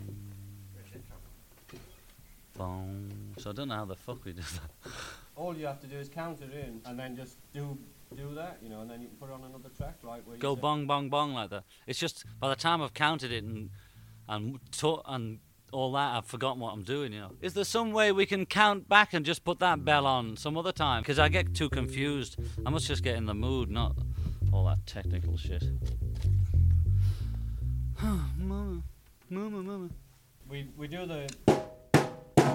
bong. 2.58 3.12
So 3.38 3.50
I 3.50 3.54
don't 3.54 3.68
know 3.68 3.76
how 3.76 3.86
the 3.86 3.96
fuck 3.96 4.24
we 4.26 4.34
do 4.34 4.42
that. 4.42 4.92
All 5.36 5.56
you 5.56 5.66
have 5.66 5.82
to 5.82 5.88
do 5.88 5.98
is 5.98 6.10
count 6.10 6.42
it 6.42 6.54
in 6.54 6.82
and 6.86 6.98
then 6.98 7.16
just 7.16 7.38
do 7.54 7.78
do 8.16 8.36
that, 8.36 8.60
you 8.62 8.70
know, 8.70 8.82
and 8.82 8.90
then 8.90 9.02
you 9.02 9.08
can 9.08 9.18
put 9.18 9.30
it 9.30 9.34
on 9.34 9.44
another 9.44 9.70
track, 9.76 9.96
right? 10.04 10.22
Where 10.28 10.38
Go 10.38 10.56
bong 10.56 10.86
bong 10.86 11.10
bong 11.10 11.34
like 11.34 11.50
that. 11.50 11.64
It's 11.88 11.98
just 12.00 12.24
by 12.40 12.50
the 12.50 12.56
time 12.56 12.82
I've 12.82 12.94
counted 12.94 13.32
it 13.32 13.44
and 13.44 13.70
and 14.30 14.60
to- 14.74 15.02
and 15.06 15.40
all 15.72 15.92
that, 15.94 16.16
I've 16.16 16.26
forgotten 16.26 16.60
what 16.62 16.72
I'm 16.72 16.84
doing. 16.84 17.12
You 17.14 17.22
know, 17.22 17.32
is 17.42 17.56
there 17.56 17.64
some 17.64 17.92
way 17.92 18.12
we 18.12 18.28
can 18.28 18.46
count 18.46 18.88
back 18.88 19.12
and 19.14 19.26
just 19.26 19.44
put 19.44 19.58
that 19.60 19.84
bell 19.84 20.06
on 20.06 20.38
some 20.38 20.56
other 20.56 20.72
time? 20.72 21.02
Because 21.02 21.18
I 21.18 21.30
get 21.30 21.56
too 21.56 21.68
confused. 21.68 22.38
I 22.64 22.70
must 22.70 22.86
just 22.86 23.04
get 23.04 23.16
in 23.16 23.26
the 23.26 23.34
mood, 23.34 23.72
not 23.72 23.96
all 24.52 24.66
that 24.66 24.86
technical 24.86 25.36
shit. 25.36 25.64
mama, 28.38 28.82
mama, 29.30 29.64
mama. 29.64 29.90
We 30.50 30.68
we 30.78 30.88
do 30.88 31.06
the 31.06 31.30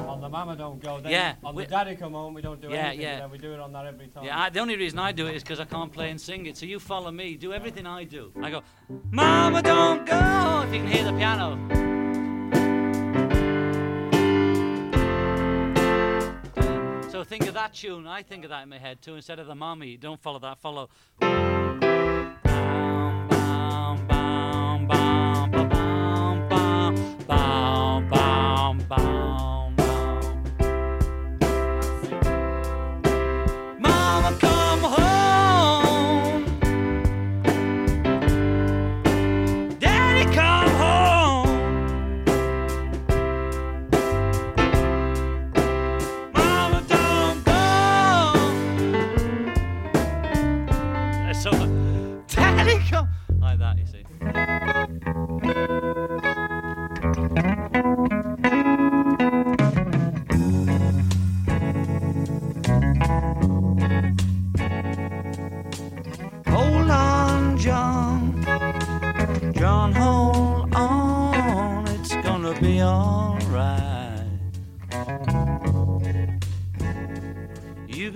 on 0.06 0.20
the 0.20 0.28
mama 0.28 0.56
don't 0.56 0.82
go. 0.82 1.00
Then 1.00 1.12
Yeah, 1.12 1.34
On 1.44 1.54
we- 1.54 1.64
the 1.64 1.70
daddy 1.70 1.96
come 1.96 2.12
home, 2.12 2.34
we 2.34 2.42
don't 2.42 2.60
do 2.60 2.68
Yeah, 2.68 2.76
anything. 2.88 3.00
yeah. 3.02 3.22
And 3.22 3.32
we 3.32 3.38
do 3.38 3.52
it 3.52 3.60
on 3.60 3.72
that 3.72 3.86
every 3.86 4.08
time. 4.08 4.24
Yeah, 4.24 4.40
I, 4.40 4.50
the 4.50 4.60
only 4.60 4.76
reason 4.76 4.98
I 4.98 5.12
do 5.12 5.26
it 5.26 5.34
is 5.36 5.42
because 5.42 5.60
I 5.60 5.64
can't 5.64 5.92
play 5.92 6.10
and 6.10 6.20
sing 6.20 6.46
it. 6.46 6.56
So 6.56 6.66
you 6.66 6.78
follow 6.78 7.10
me, 7.10 7.36
do 7.36 7.52
everything 7.52 7.86
I 7.86 8.04
do. 8.04 8.32
I 8.42 8.50
go, 8.50 8.62
Mama, 9.10 9.62
don't 9.62 10.04
go. 10.06 10.62
If 10.66 10.74
you 10.74 10.80
can 10.80 10.88
hear 10.90 11.04
the 11.04 11.12
piano. 11.12 11.58
So 17.10 17.24
think 17.24 17.46
of 17.48 17.54
that 17.54 17.72
tune. 17.74 18.06
I 18.06 18.22
think 18.22 18.44
of 18.44 18.50
that 18.50 18.62
in 18.62 18.68
my 18.68 18.78
head 18.78 19.00
too. 19.02 19.16
Instead 19.16 19.38
of 19.38 19.46
the 19.46 19.54
mommy, 19.54 19.96
don't 19.96 20.20
follow 20.20 20.38
that. 20.40 20.58
Follow. 20.58 20.88
bound. 28.88 29.37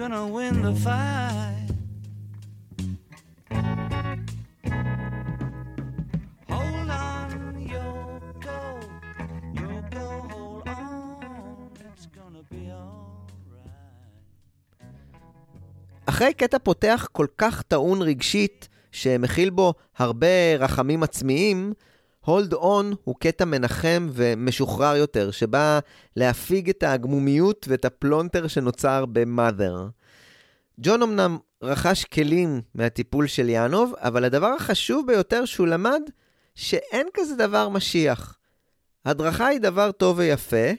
Gonna 0.03 0.27
win 0.37 0.55
the 0.67 0.75
fight. 0.85 1.69
Hold 6.55 6.91
on, 7.07 7.29
Yoko, 7.73 8.59
Yoko, 9.61 10.07
hold 10.33 10.69
on. 10.69 11.71
It's 11.87 12.07
gonna 12.17 12.43
be 12.51 12.63
alright. 12.81 13.71
אחרי 16.07 16.35
קטע 16.35 16.59
פותח 16.59 17.09
כל 17.13 17.27
כך 17.39 17.63
טעון 17.63 18.03
רגשית, 18.03 18.69
שמכיל 18.93 19.51
בו 19.51 19.75
הרבה 19.99 20.57
רחמים 20.59 21.03
עצמיים, 21.03 21.73
הולד 22.25 22.53
און 22.53 22.95
הוא 23.05 23.15
קטע 23.19 23.45
מנחם 23.45 24.09
ומשוחרר 24.13 24.97
יותר, 24.97 25.31
שבא 25.31 25.79
להפיג 26.17 26.69
את 26.69 26.83
העגמומיות 26.83 27.67
ואת 27.69 27.85
הפלונטר 27.85 28.47
שנוצר 28.47 29.05
ב-mother. 29.13 29.91
ג'ון 30.81 31.03
אמנם 31.03 31.39
רכש 31.63 32.05
כלים 32.05 32.61
מהטיפול 32.75 33.27
של 33.27 33.49
יאנוב, 33.49 33.93
אבל 33.99 34.25
הדבר 34.25 34.47
החשוב 34.47 35.07
ביותר 35.07 35.45
שהוא 35.45 35.67
למד, 35.67 36.01
שאין 36.55 37.07
כזה 37.15 37.37
דבר 37.37 37.69
משיח. 37.69 38.39
הדרכה 39.05 39.47
היא 39.47 39.61
דבר 39.61 39.93
טוב 39.93 40.19
ויפה, 40.19 40.71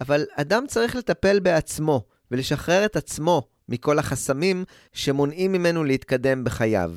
אבל 0.00 0.24
אדם 0.36 0.64
צריך 0.66 0.96
לטפל 0.96 1.40
בעצמו 1.40 2.04
ולשחרר 2.30 2.84
את 2.84 2.96
עצמו 2.96 3.42
מכל 3.68 3.98
החסמים 3.98 4.64
שמונעים 4.92 5.52
ממנו 5.52 5.84
להתקדם 5.84 6.44
בחייו. 6.44 6.92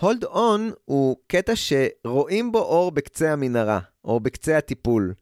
Hold 0.00 0.24
On 0.24 0.70
הוא 0.84 1.16
קטע 1.26 1.52
שרואים 1.54 2.52
בו 2.52 2.58
אור 2.58 2.90
בקצה 2.90 3.32
המנהרה, 3.32 3.80
או 4.04 4.20
בקצה 4.20 4.58
הטיפול. 4.58 5.14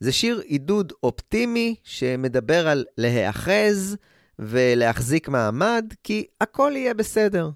זה 0.00 0.12
שיר 0.12 0.42
עידוד 0.44 0.92
אופטימי 1.02 1.74
שמדבר 1.84 2.68
על 2.68 2.84
להיאחז 2.98 3.96
ולהחזיק 4.38 5.28
מעמד, 5.28 5.92
כי 6.02 6.26
הכל 6.40 6.72
יהיה 6.76 6.94
בסדר. 6.94 7.50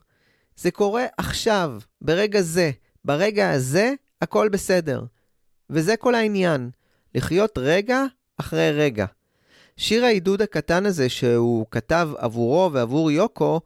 זה 0.56 0.70
קורה 0.70 1.06
עכשיו, 1.16 1.78
ברגע 2.00 2.40
זה. 2.42 2.70
ברגע 3.04 3.50
הזה, 3.50 3.92
הכל 4.22 4.48
בסדר. 4.48 5.04
וזה 5.70 5.96
כל 5.96 6.14
העניין, 6.14 6.70
לחיות 7.14 7.58
רגע 7.58 8.04
אחרי 8.36 8.72
רגע. 8.72 9.06
שיר 9.76 10.04
העידוד 10.04 10.42
הקטן 10.42 10.86
הזה 10.86 11.08
שהוא 11.08 11.66
כתב 11.70 12.08
עבורו 12.18 12.72
ועבור 12.72 13.10
יוקו, 13.10 13.60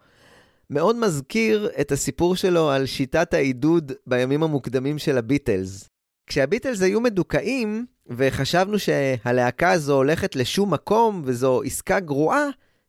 מאוד 0.72 0.96
מזכיר 0.96 1.70
את 1.80 1.92
הסיפור 1.92 2.36
שלו 2.36 2.70
על 2.70 2.86
שיטת 2.86 3.34
העידוד 3.34 3.92
בימים 4.06 4.42
המוקדמים 4.42 4.98
של 4.98 5.18
הביטלס. 5.18 5.88
כשהביטלס 6.26 6.82
היו 6.82 7.00
מדוכאים, 7.00 7.86
וחשבנו 8.06 8.78
שהלהקה 8.78 9.70
הזו 9.70 9.94
הולכת 9.94 10.36
לשום 10.36 10.74
מקום 10.74 11.22
וזו 11.24 11.62
עסקה 11.62 12.00
גרועה, 12.00 12.44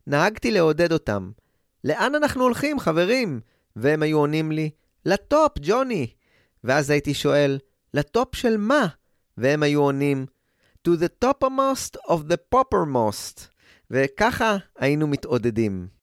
נהגתי 0.07 0.51
לעודד 0.51 0.91
אותם. 0.91 1.31
לאן 1.83 2.15
אנחנו 2.15 2.43
הולכים, 2.43 2.79
חברים? 2.79 3.39
והם 3.75 4.03
היו 4.03 4.17
עונים 4.17 4.51
לי, 4.51 4.69
לטופ, 5.05 5.51
ג'וני. 5.61 6.07
ואז 6.63 6.89
הייתי 6.89 7.13
שואל, 7.13 7.59
לטופ 7.93 8.35
של 8.35 8.57
מה? 8.57 8.87
והם 9.37 9.63
היו 9.63 9.81
עונים, 9.81 10.25
to 10.87 10.91
the 10.91 11.25
toppermost 11.25 11.97
of 12.07 12.31
the 12.31 12.55
poppermost. 12.55 13.41
וככה 13.91 14.57
היינו 14.77 15.07
מתעודדים. 15.07 16.02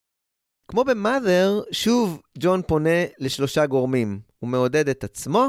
כמו 0.71 0.83
במאדר, 0.83 1.61
שוב 1.71 2.21
ג'ון 2.39 2.61
פונה 2.67 3.05
לשלושה 3.19 3.65
גורמים. 3.65 4.19
הוא 4.39 4.49
מעודד 4.49 4.89
את 4.89 5.03
עצמו, 5.03 5.47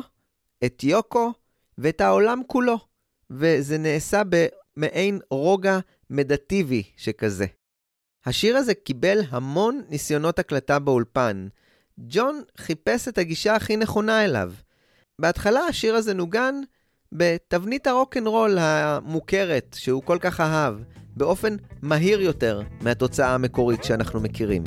את 0.65 0.85
יוקו 0.85 1.33
ואת 1.79 2.01
העולם 2.01 2.41
כולו. 2.47 2.79
וזה 3.31 3.79
נעשה 3.79 4.23
במעין 4.29 5.21
רוגע 5.31 5.79
מדטיבי 6.11 6.83
שכזה. 6.97 7.47
השיר 8.27 8.57
הזה 8.57 8.75
קיבל 8.75 9.19
המון 9.31 9.83
ניסיונות 9.89 10.39
הקלטה 10.39 10.79
באולפן. 10.79 11.49
ג'ון 11.99 12.43
חיפש 12.59 13.09
את 13.09 13.19
הגישה 13.19 13.55
הכי 13.55 13.77
נכונה 13.77 14.25
אליו. 14.25 14.53
בהתחלה 15.19 15.61
השיר 15.61 15.95
הזה 15.95 16.15
נוגן 16.15 16.55
בתבנית 17.13 17.87
הרוקנרול 17.87 18.59
המוכרת 18.61 19.77
שהוא 19.79 20.03
כל 20.03 20.19
כך 20.21 20.41
אהב, 20.41 20.75
באופן 21.17 21.57
מהיר 21.83 22.21
יותר 22.21 22.63
מהתוצאה 22.81 23.35
המקורית 23.35 23.85
שאנחנו 23.85 24.21
מכירים. 24.21 24.63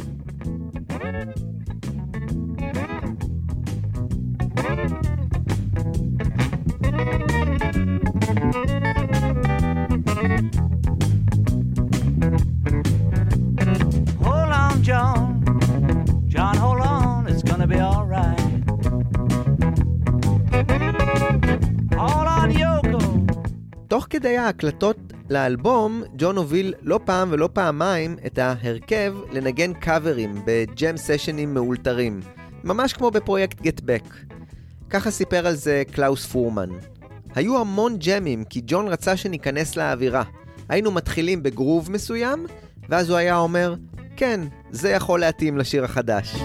תוך 23.88 24.08
כדי 24.10 24.38
ההקלטות 24.38 24.98
לאלבום, 25.30 26.04
ג'ון 26.18 26.38
הוביל 26.38 26.74
לא 26.82 27.00
פעם 27.06 27.28
ולא 27.32 27.50
פעמיים 27.54 28.16
את 28.26 28.38
ההרכב 28.38 29.16
לנגן 29.32 29.74
קאברים 29.74 30.36
בג'ם 30.46 30.98
סשנים 30.98 31.54
מאולתרים, 31.54 32.20
ממש 32.64 32.94
כמו 32.94 33.12
בפרויקט 33.12 33.62
Get 33.62 33.82
Back. 33.86 34.04
ככה 34.90 35.12
סיפר 35.12 35.48
על 35.48 35.56
זה 35.56 35.84
קלאוס 35.92 36.26
פורמן. 36.26 36.70
היו 37.36 37.60
המון 37.60 37.98
ג'מים 37.98 38.44
כי 38.44 38.62
ג'ון 38.66 38.88
רצה 38.88 39.18
שניכנס 39.18 39.76
לאווירה. 39.76 40.24
היינו 40.70 40.92
מתחילים 40.92 41.44
בגרוב 41.44 41.92
מסוים, 41.92 42.46
ואז 42.90 43.10
הוא 43.10 43.18
היה 43.18 43.38
אומר, 43.38 43.76
כן, 44.18 44.42
זה 44.72 44.90
יכול 44.90 45.20
להתאים 45.20 45.58
לשיר 45.58 45.84
החדש. 45.86 46.36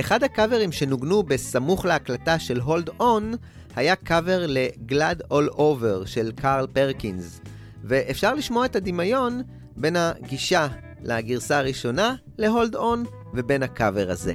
אחד 0.00 0.24
הקאברים 0.24 0.72
שנוגנו 0.72 1.22
בסמוך 1.22 1.84
להקלטה 1.84 2.38
של 2.38 2.60
הולד 2.60 2.90
און 3.00 3.34
היה 3.76 3.96
קאבר 3.96 4.46
ל-Glad 4.46 5.32
All 5.32 5.54
Over 5.56 6.06
של 6.06 6.32
קארל 6.32 6.66
פרקינס, 6.66 7.40
ואפשר 7.84 8.34
לשמוע 8.34 8.66
את 8.66 8.76
הדמיון 8.76 9.42
בין 9.76 9.96
הגישה 9.96 10.68
לגרסה 11.02 11.58
הראשונה 11.58 12.14
להולד 12.38 12.74
און 12.74 13.04
ובין 13.34 13.62
הקאבר 13.62 14.10
הזה. 14.10 14.34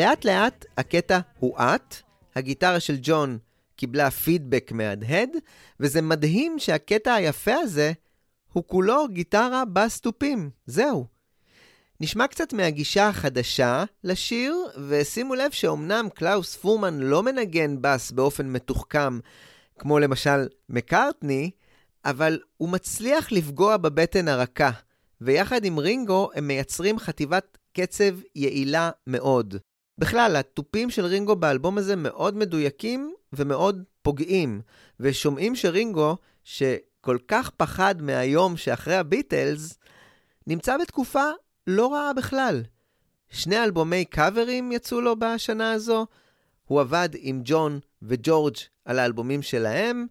לאט 0.00 0.24
לאט 0.24 0.64
הקטע 0.76 1.18
הואט, 1.38 1.96
הגיטרה 2.34 2.80
של 2.80 2.96
ג'ון 3.02 3.38
קיבלה 3.76 4.10
פידבק 4.10 4.72
מהדהד, 4.72 5.30
וזה 5.80 6.02
מדהים 6.02 6.58
שהקטע 6.58 7.14
היפה 7.14 7.54
הזה 7.54 7.92
הוא 8.52 8.64
כולו 8.66 9.08
גיטרה 9.08 9.64
בס 9.64 10.00
תופים, 10.00 10.50
זהו. 10.66 11.06
נשמע 12.00 12.26
קצת 12.26 12.52
מהגישה 12.52 13.08
החדשה 13.08 13.84
לשיר, 14.04 14.54
ושימו 14.88 15.34
לב 15.34 15.50
שאומנם 15.50 16.08
קלאוס 16.14 16.56
פורמן 16.56 16.98
לא 16.98 17.22
מנגן 17.22 17.76
בס 17.80 18.10
באופן 18.10 18.46
מתוחכם, 18.46 19.18
כמו 19.78 19.98
למשל 19.98 20.46
מקארטני, 20.68 21.50
אבל 22.04 22.38
הוא 22.56 22.68
מצליח 22.68 23.32
לפגוע 23.32 23.76
בבטן 23.76 24.28
הרכה, 24.28 24.70
ויחד 25.20 25.64
עם 25.64 25.78
רינגו 25.78 26.30
הם 26.34 26.46
מייצרים 26.46 26.98
חטיבת 26.98 27.58
קצב 27.72 28.14
יעילה 28.34 28.90
מאוד. 29.06 29.56
בכלל, 30.00 30.36
התופים 30.36 30.90
של 30.90 31.04
רינגו 31.04 31.36
באלבום 31.36 31.78
הזה 31.78 31.96
מאוד 31.96 32.36
מדויקים 32.36 33.14
ומאוד 33.32 33.82
פוגעים, 34.02 34.60
ושומעים 35.00 35.56
שרינגו, 35.56 36.16
שכל 36.44 37.18
כך 37.28 37.50
פחד 37.50 38.02
מהיום 38.02 38.56
שאחרי 38.56 38.96
הביטלס, 38.96 39.78
נמצא 40.46 40.76
בתקופה 40.76 41.24
לא 41.66 41.92
רעה 41.92 42.12
בכלל. 42.12 42.62
שני 43.28 43.64
אלבומי 43.64 44.04
קאברים 44.04 44.72
יצאו 44.72 45.00
לו 45.00 45.16
בשנה 45.18 45.72
הזו, 45.72 46.06
הוא 46.64 46.80
עבד 46.80 47.08
עם 47.18 47.40
ג'ון 47.44 47.80
וג'ורג' 48.02 48.56
על 48.84 48.98
האלבומים 48.98 49.42
שלהם, 49.42 50.06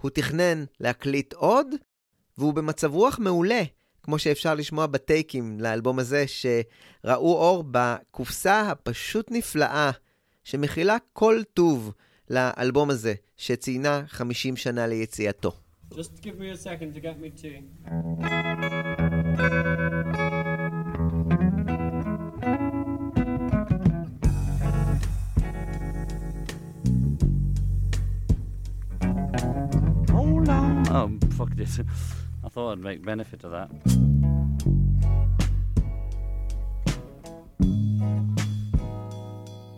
הוא 0.00 0.10
תכנן 0.10 0.64
להקליט 0.80 1.32
עוד, 1.32 1.66
והוא 2.38 2.54
במצב 2.54 2.94
רוח 2.94 3.18
מעולה, 3.18 3.62
כמו 4.06 4.18
שאפשר 4.18 4.54
לשמוע 4.54 4.86
בטייקים 4.86 5.60
לאלבום 5.60 5.98
הזה, 5.98 6.24
שראו 6.26 7.32
אור 7.32 7.64
בקופסה 7.70 8.60
הפשוט 8.60 9.30
נפלאה, 9.30 9.90
שמכילה 10.44 10.96
כל 11.12 11.42
טוב 11.54 11.92
לאלבום 12.30 12.90
הזה, 12.90 13.14
שציינה 13.36 14.02
50 14.06 14.56
שנה 14.56 14.86
ליציאתו. 14.86 15.52
Just 15.92 16.20
give 16.22 16.38
me 16.38 16.50
a 16.50 16.56
second 16.56 16.94
to 16.94 17.00
get 17.00 17.16
me 17.20 17.30
tea. 17.30 17.62
Hold 30.12 30.48
on. 30.48 30.88
Oh, 30.98 31.08
fuck 31.36 31.50
this. 31.56 31.80
I 32.46 32.48
thought 32.48 32.70
I'd 32.70 32.78
make 32.78 33.04
benefit 33.04 33.42
of 33.42 33.50
that. 33.50 33.68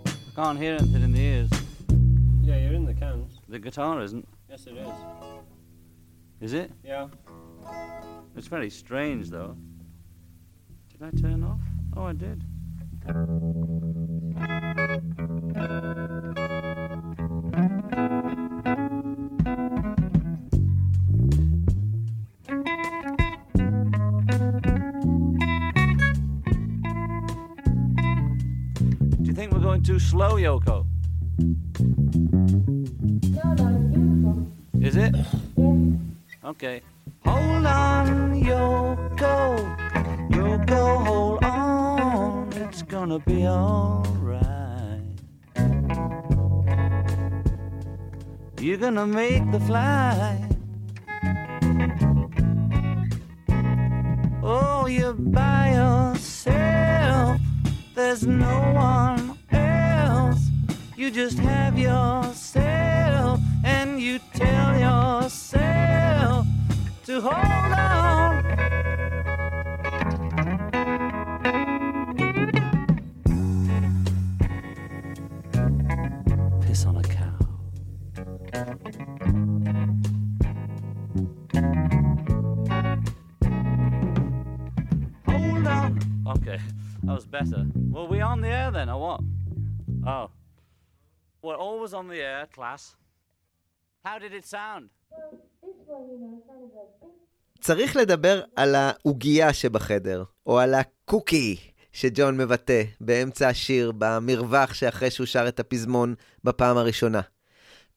I 0.07 0.35
can't 0.37 0.59
hear 0.59 0.75
anything 0.75 1.03
in 1.03 1.12
the 1.12 1.19
ears. 1.19 1.51
Yeah, 2.43 2.59
you're 2.59 2.75
in 2.75 2.85
the 2.85 2.93
cans. 2.93 3.41
The 3.49 3.59
guitar 3.59 4.03
isn't. 4.03 4.29
Yes, 4.51 4.66
it 4.66 4.77
is. 4.77 4.93
Is 6.43 6.53
it? 6.53 6.71
Yeah. 6.85 7.09
It's 8.37 8.49
very 8.49 8.69
strange, 8.69 9.31
though. 9.31 9.57
Did 10.91 11.03
I 11.03 11.11
turn 11.19 11.43
off? 11.45 11.61
Oh, 11.97 12.05
I 12.05 12.12
did. 12.12 12.45
Slow, 30.09 30.36
Yoko? 30.36 30.86
No, 33.36 33.46
no, 33.61 33.66
beautiful. 33.92 34.46
Is 34.80 34.96
it? 34.96 35.14
Yes. 35.14 35.36
Okay. 36.44 36.80
Hold 37.26 37.66
on, 37.66 38.42
Yoko. 38.42 39.36
Yoko, 40.30 41.04
hold 41.04 41.44
on. 41.44 42.52
It's 42.54 42.82
gonna 42.82 43.18
be 43.18 43.46
alright. 43.46 45.02
You're 48.59 48.78
gonna 48.78 49.06
make 49.06 49.44
the 49.52 49.61
flight. 49.61 50.48
Oh, 54.42 54.86
you're 54.86 55.12
by 55.12 55.74
yourself. 55.74 57.40
There's 57.94 58.26
no 58.26 58.72
one. 58.72 59.07
You 61.09 61.14
just 61.14 61.38
have 61.38 61.78
yourself, 61.78 63.40
and 63.64 63.98
you 63.98 64.18
tell 64.34 64.78
yourself 64.78 66.46
to 67.06 67.20
hold 67.22 67.72
on. 67.72 68.44
Piss 76.61 76.84
on 76.84 76.96
a 76.96 77.02
cow. 77.02 77.38
Hold 85.26 85.66
on. 85.66 85.98
Okay, 86.26 86.61
that 87.02 87.14
was 87.14 87.24
better. 87.24 87.64
Were 87.88 88.04
we 88.04 88.20
on 88.20 88.42
the 88.42 88.48
air 88.48 88.70
then, 88.70 88.90
or 88.90 89.00
what? 89.00 89.20
Oh. 90.06 90.30
We're 91.49 91.64
always 91.70 91.94
on 91.94 92.07
the 92.12 92.20
air, 92.32 92.44
class. 92.57 92.82
How 94.05 94.18
did 94.18 94.32
it 94.34 94.44
sound? 94.44 94.88
צריך 97.61 97.96
לדבר 97.96 98.42
על 98.57 98.74
העוגייה 98.74 99.53
שבחדר, 99.53 100.24
או 100.46 100.59
על 100.59 100.74
הקוקי 100.74 101.57
שג'ון 101.92 102.36
מבטא 102.36 102.82
באמצע 103.01 103.49
השיר, 103.49 103.92
במרווח 103.99 104.74
שאחרי 104.74 105.11
שהוא 105.11 105.26
שר 105.26 105.49
את 105.49 105.61
הפזמון 105.61 106.14
בפעם 106.44 106.76
הראשונה. 106.76 107.20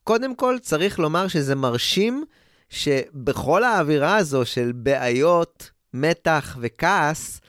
קודם 0.03 0.35
כל, 0.35 0.57
צריך 0.61 0.99
לומר 0.99 1.27
שזה 1.27 1.55
מרשים 1.55 2.25
שבכל 2.69 3.63
האווירה 3.63 4.17
הזו 4.17 4.45
של 4.45 4.71
בעיות, 4.75 5.71
מתח 5.93 6.57
וכעס, 6.61 7.41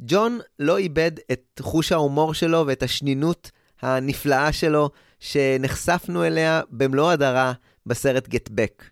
ג'ון 0.00 0.38
לא 0.58 0.78
איבד 0.78 1.12
את 1.32 1.60
חוש 1.60 1.92
ההומור 1.92 2.34
שלו 2.34 2.64
ואת 2.66 2.82
השנינות 2.82 3.50
הנפלאה 3.82 4.52
שלו 4.52 4.90
שנחשפנו 5.20 6.24
אליה 6.24 6.60
במלוא 6.70 7.10
הדרה 7.10 7.52
בסרט 7.86 8.28
Get 8.28 8.48
Back. 8.52 8.84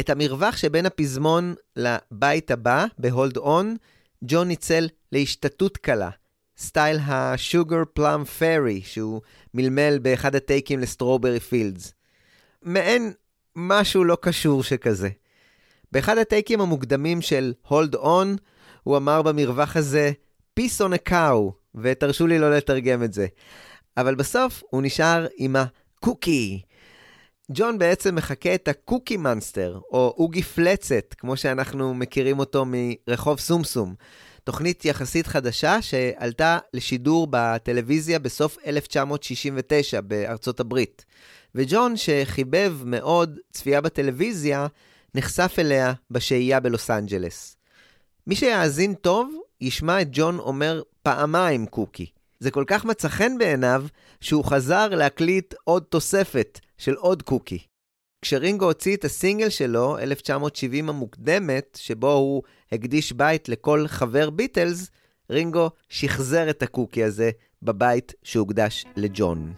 את 0.00 0.10
המרווח 0.10 0.56
שבין 0.56 0.86
הפזמון 0.86 1.54
לבית 1.76 2.50
הבא, 2.50 2.86
ב 2.98 3.06
Hold 3.06 3.36
On, 3.36 3.76
ג'ון 4.24 4.48
ניצל 4.48 4.88
להשתטות 5.12 5.76
קלה, 5.76 6.10
סטייל 6.58 6.98
ה 7.06 7.19
Sugar 7.19 7.82
Plum 7.92 8.24
Fairy, 8.24 8.82
שהוא 8.84 9.20
מלמל 9.54 9.98
באחד 9.98 10.34
הטייקים 10.34 10.80
ל 10.80 10.86
Strawberry 10.86 11.40
Fields. 11.40 11.92
מעין 12.62 13.12
משהו 13.56 14.04
לא 14.04 14.18
קשור 14.20 14.62
שכזה. 14.62 15.08
באחד 15.92 16.18
הטייקים 16.18 16.60
המוקדמים 16.60 17.22
של 17.22 17.52
הולד 17.68 17.94
און, 17.94 18.36
הוא 18.82 18.96
אמר 18.96 19.22
במרווח 19.22 19.76
הזה, 19.76 20.12
Peace 20.60 20.80
on 20.80 20.92
a 20.92 21.10
cow, 21.10 21.52
ותרשו 21.74 22.26
לי 22.26 22.38
לא 22.38 22.56
לתרגם 22.56 23.02
את 23.02 23.12
זה. 23.12 23.26
אבל 23.96 24.14
בסוף 24.14 24.62
הוא 24.70 24.82
נשאר 24.82 25.26
עם 25.36 25.56
הקוקי. 25.56 26.60
ג'ון 27.50 27.78
בעצם 27.78 28.14
מחקה 28.14 28.54
את 28.54 28.68
הקוקי 28.68 29.16
מאנסטר, 29.16 29.80
או 29.92 30.14
אוגי 30.18 30.42
פלצת, 30.42 31.14
כמו 31.18 31.36
שאנחנו 31.36 31.94
מכירים 31.94 32.38
אותו 32.38 32.64
מרחוב 32.66 33.40
סומסום. 33.40 33.94
תוכנית 34.44 34.84
יחסית 34.84 35.26
חדשה 35.26 35.82
שעלתה 35.82 36.58
לשידור 36.74 37.26
בטלוויזיה 37.30 38.18
בסוף 38.18 38.58
1969 38.66 40.00
בארצות 40.00 40.60
הברית. 40.60 41.04
וג'ון, 41.54 41.96
שחיבב 41.96 42.76
מאוד 42.84 43.38
צפייה 43.52 43.80
בטלוויזיה, 43.80 44.66
נחשף 45.14 45.54
אליה 45.58 45.92
בשהייה 46.10 46.60
בלוס 46.60 46.90
אנג'לס. 46.90 47.56
מי 48.26 48.36
שיאזין 48.36 48.94
טוב, 48.94 49.34
ישמע 49.60 50.02
את 50.02 50.08
ג'ון 50.10 50.38
אומר 50.38 50.82
פעמיים 51.02 51.66
קוקי. 51.66 52.06
זה 52.42 52.50
כל 52.50 52.64
כך 52.66 52.84
מצא 52.84 53.08
חן 53.08 53.38
בעיניו, 53.38 53.84
שהוא 54.20 54.44
חזר 54.44 54.88
להקליט 54.88 55.54
עוד 55.64 55.82
תוספת 55.82 56.60
של 56.78 56.94
עוד 56.94 57.22
קוקי. 57.22 57.58
כשרינגו 58.22 58.64
הוציא 58.64 58.96
את 58.96 59.04
הסינגל 59.04 59.48
שלו, 59.48 59.98
1970 59.98 60.88
המוקדמת, 60.88 61.78
שבו 61.80 62.12
הוא 62.12 62.42
הקדיש 62.72 63.12
בית 63.12 63.48
לכל 63.48 63.84
חבר 63.88 64.30
ביטלס, 64.30 64.90
רינגו 65.30 65.70
שחזר 65.88 66.50
את 66.50 66.62
הקוקי 66.62 67.04
הזה 67.04 67.30
בבית 67.62 68.14
שהוקדש 68.22 68.84
לג'ון. 68.96 69.52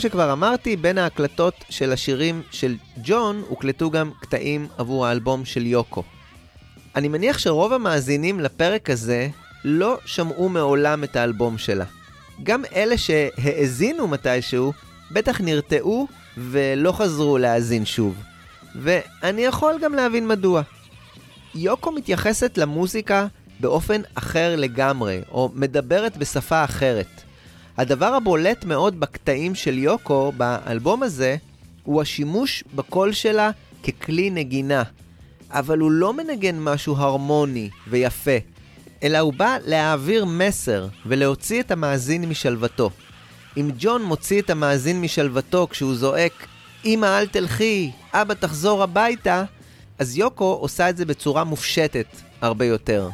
שכבר 0.00 0.32
אמרתי, 0.32 0.76
בין 0.76 0.98
ההקלטות 0.98 1.54
של 1.70 1.92
השירים 1.92 2.42
של 2.50 2.76
ג'ון 3.04 3.42
הוקלטו 3.48 3.90
גם 3.90 4.10
קטעים 4.20 4.66
עבור 4.78 5.06
האלבום 5.06 5.44
של 5.44 5.66
יוקו. 5.66 6.02
אני 6.96 7.08
מניח 7.08 7.38
שרוב 7.38 7.72
המאזינים 7.72 8.40
לפרק 8.40 8.90
הזה 8.90 9.28
לא 9.64 9.98
שמעו 10.04 10.48
מעולם 10.48 11.04
את 11.04 11.16
האלבום 11.16 11.58
שלה. 11.58 11.84
גם 12.42 12.62
אלה 12.74 12.98
שהאזינו 12.98 14.08
מתישהו, 14.08 14.72
בטח 15.10 15.40
נרתעו 15.40 16.08
ולא 16.36 16.92
חזרו 16.92 17.38
להאזין 17.38 17.84
שוב. 17.84 18.14
ואני 18.74 19.42
יכול 19.42 19.74
גם 19.82 19.94
להבין 19.94 20.28
מדוע. 20.28 20.62
יוקו 21.54 21.92
מתייחסת 21.92 22.58
למוזיקה 22.58 23.26
באופן 23.60 24.00
אחר 24.14 24.56
לגמרי, 24.56 25.20
או 25.30 25.50
מדברת 25.54 26.16
בשפה 26.16 26.64
אחרת. 26.64 27.19
הדבר 27.80 28.06
הבולט 28.06 28.64
מאוד 28.64 29.00
בקטעים 29.00 29.54
של 29.54 29.78
יוקו 29.78 30.32
באלבום 30.36 31.02
הזה, 31.02 31.36
הוא 31.82 32.02
השימוש 32.02 32.64
בקול 32.74 33.12
שלה 33.12 33.50
ככלי 33.82 34.30
נגינה. 34.30 34.82
אבל 35.50 35.78
הוא 35.78 35.90
לא 35.90 36.14
מנגן 36.14 36.58
משהו 36.58 36.96
הרמוני 36.96 37.70
ויפה, 37.88 38.36
אלא 39.02 39.18
הוא 39.18 39.32
בא 39.32 39.56
להעביר 39.66 40.24
מסר 40.24 40.88
ולהוציא 41.06 41.60
את 41.60 41.70
המאזין 41.70 42.24
משלוותו. 42.24 42.90
אם 43.56 43.70
ג'ון 43.78 44.02
מוציא 44.02 44.40
את 44.42 44.50
המאזין 44.50 45.00
משלוותו 45.00 45.66
כשהוא 45.70 45.94
זועק 45.94 46.46
אמא 46.84 47.18
אל 47.18 47.26
תלכי, 47.26 47.90
אבא 48.12 48.34
תחזור 48.34 48.82
הביתה, 48.82 49.44
אז 49.98 50.16
יוקו 50.16 50.58
עושה 50.60 50.90
את 50.90 50.96
זה 50.96 51.04
בצורה 51.04 51.44
מופשטת 51.44 52.06
הרבה 52.40 52.64
יותר. 52.64 53.08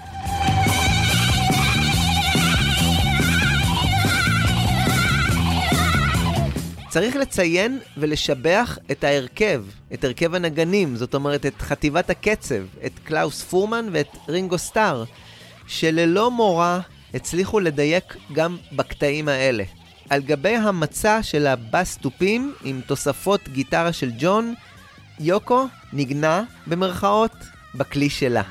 צריך 6.96 7.16
לציין 7.16 7.78
ולשבח 7.96 8.78
את 8.90 9.04
ההרכב, 9.04 9.64
את 9.94 10.04
הרכב 10.04 10.34
הנגנים, 10.34 10.96
זאת 10.96 11.14
אומרת 11.14 11.46
את 11.46 11.62
חטיבת 11.62 12.10
הקצב, 12.10 12.64
את 12.86 12.92
קלאוס 13.04 13.42
פורמן 13.42 13.86
ואת 13.92 14.16
רינגו 14.28 14.58
סטאר, 14.58 15.04
שללא 15.66 16.30
מורא 16.30 16.78
הצליחו 17.14 17.60
לדייק 17.60 18.16
גם 18.32 18.56
בקטעים 18.72 19.28
האלה. 19.28 19.64
על 20.10 20.22
גבי 20.22 20.56
המצע 20.56 21.22
של 21.22 21.46
הבאס 21.46 21.96
תופים 21.96 22.54
עם 22.64 22.80
תוספות 22.86 23.48
גיטרה 23.48 23.92
של 23.92 24.10
ג'ון, 24.18 24.54
יוקו 25.20 25.66
נגנה, 25.92 26.42
במרכאות, 26.66 27.32
בכלי 27.74 28.10
שלה. 28.10 28.42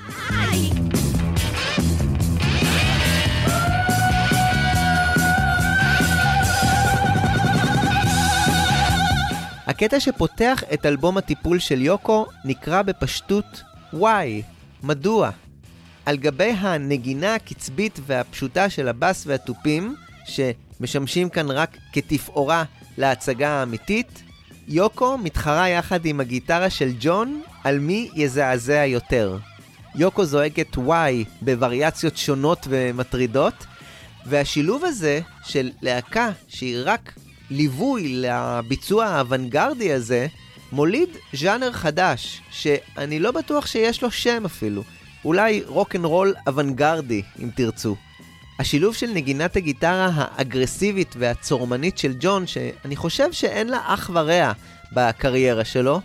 הקטע 9.68 10.00
שפותח 10.00 10.64
את 10.74 10.86
אלבום 10.86 11.18
הטיפול 11.18 11.60
של 11.60 11.82
יוקו 11.82 12.26
נקרא 12.46 12.82
בפשטות 12.82 13.62
וואי, 13.94 14.42
מדוע? 14.84 15.30
על 16.06 16.18
גבי 16.18 16.54
הנגינה 16.58 17.36
הקצבית 17.36 18.00
והפשוטה 18.06 18.70
של 18.70 18.88
הבאס 18.88 19.24
והתופים, 19.28 19.96
שמשמשים 20.26 21.30
כאן 21.30 21.52
רק 21.52 21.78
כתפאורה 21.94 22.64
להצגה 22.98 23.50
האמיתית, 23.50 24.24
יוקו 24.68 25.18
מתחרה 25.18 25.70
יחד 25.70 26.06
עם 26.06 26.20
הגיטרה 26.20 26.70
של 26.70 26.92
ג'ון 27.00 27.42
על 27.64 27.80
מי 27.80 28.10
יזעזע 28.16 28.86
יותר. 28.86 29.38
יוקו 29.96 30.26
זועקת 30.26 30.78
וואי 30.78 31.26
בווריאציות 31.42 32.18
שונות 32.18 32.68
ומטרידות, 32.70 33.66
והשילוב 34.26 34.86
הזה 34.86 35.20
של 35.44 35.72
להקה 35.82 36.32
שהיא 36.48 36.78
רק 36.86 37.14
ליווי 37.50 38.08
לביצוע 38.08 39.06
האוונגרדי 39.06 39.94
הזה, 39.94 40.28
מוליד 40.72 41.10
ז'אנר 41.34 41.72
חדש, 41.72 42.42
שאני 42.52 43.20
לא 43.20 43.32
בטוח 43.32 43.66
שיש 43.66 44.04
לו 44.04 44.12
שם 44.12 44.46
אפילו. 44.46 44.84
אולי 45.26 45.64
רוקנרול 45.68 46.34
אוונגרדי, 46.48 47.22
אם 47.44 47.50
תרצו. 47.56 47.96
השילוב 48.60 48.96
של 48.96 49.08
נגינת 49.14 49.56
הגיטרה 49.56 50.10
האגרסיבית 50.14 51.16
והצורמנית 51.18 51.98
של 51.98 52.14
ג'ון, 52.20 52.48
שאני 52.48 52.96
חושב 52.96 53.32
שאין 53.32 53.68
לה 53.68 53.80
אח 53.86 54.10
ורע 54.14 54.52
בקריירה 54.92 55.66
שלו, 55.66 56.02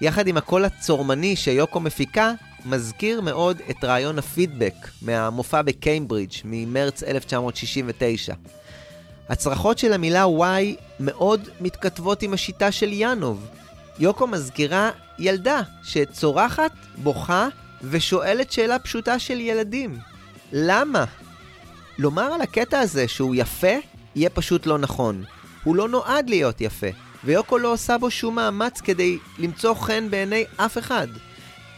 יחד 0.00 0.28
עם 0.28 0.36
הקול 0.36 0.64
הצורמני 0.64 1.36
שיוקו 1.36 1.80
מפיקה, 1.80 2.32
מזכיר 2.64 3.20
מאוד 3.20 3.60
את 3.70 3.84
רעיון 3.84 4.18
הפידבק 4.18 4.74
מהמופע 5.02 5.62
בקיימברידג' 5.62 6.32
ממרץ 6.44 7.02
1969. 7.02 8.34
הצרחות 9.28 9.78
של 9.78 9.92
המילה 9.92 10.24
Y 10.24 10.80
מאוד 11.00 11.48
מתכתבות 11.60 12.22
עם 12.22 12.32
השיטה 12.32 12.72
של 12.72 12.88
ינוב. 12.92 13.46
יוקו 13.98 14.26
מזכירה 14.26 14.90
ילדה 15.18 15.60
שצורחת, 15.84 16.72
בוכה 16.96 17.48
ושואלת 17.82 18.52
שאלה 18.52 18.78
פשוטה 18.78 19.18
של 19.18 19.40
ילדים. 19.40 19.98
למה? 20.52 21.04
לומר 21.98 22.22
על 22.22 22.40
הקטע 22.40 22.78
הזה 22.78 23.08
שהוא 23.08 23.34
יפה, 23.34 23.76
יהיה 24.14 24.30
פשוט 24.30 24.66
לא 24.66 24.78
נכון. 24.78 25.24
הוא 25.64 25.76
לא 25.76 25.88
נועד 25.88 26.30
להיות 26.30 26.60
יפה, 26.60 26.86
ויוקו 27.24 27.58
לא 27.58 27.72
עושה 27.72 27.98
בו 27.98 28.10
שום 28.10 28.34
מאמץ 28.34 28.80
כדי 28.80 29.18
למצוא 29.38 29.74
חן 29.74 30.10
בעיני 30.10 30.44
אף 30.56 30.78
אחד. 30.78 31.08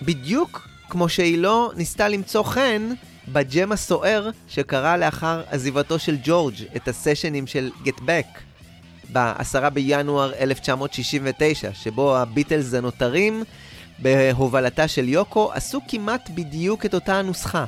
בדיוק 0.03 0.68
כמו 0.90 1.09
שהיא 1.09 1.38
לא 1.38 1.72
ניסתה 1.76 2.09
למצוא 2.09 2.42
חן 2.42 2.88
בג'ם 3.33 3.72
הסוער 3.72 4.31
שקרה 4.49 4.97
לאחר 4.97 5.43
עזיבתו 5.51 5.99
של 5.99 6.16
ג'ורג' 6.24 6.55
את 6.76 6.89
הסשנים 6.89 7.47
של 7.47 7.70
Get 7.85 7.99
Back 8.01 8.41
ב-10 9.12 9.70
בינואר 9.70 10.33
1969, 10.35 11.70
שבו 11.74 12.16
הביטלס 12.16 12.74
הנותרים 12.74 13.45
בהובלתה 13.99 14.89
של 14.89 15.09
יוקו 15.09 15.53
עשו 15.53 15.81
כמעט 15.89 16.31
בדיוק 16.35 16.87
את 16.87 16.95
אותה 16.95 17.18
הנוסחה. 17.18 17.64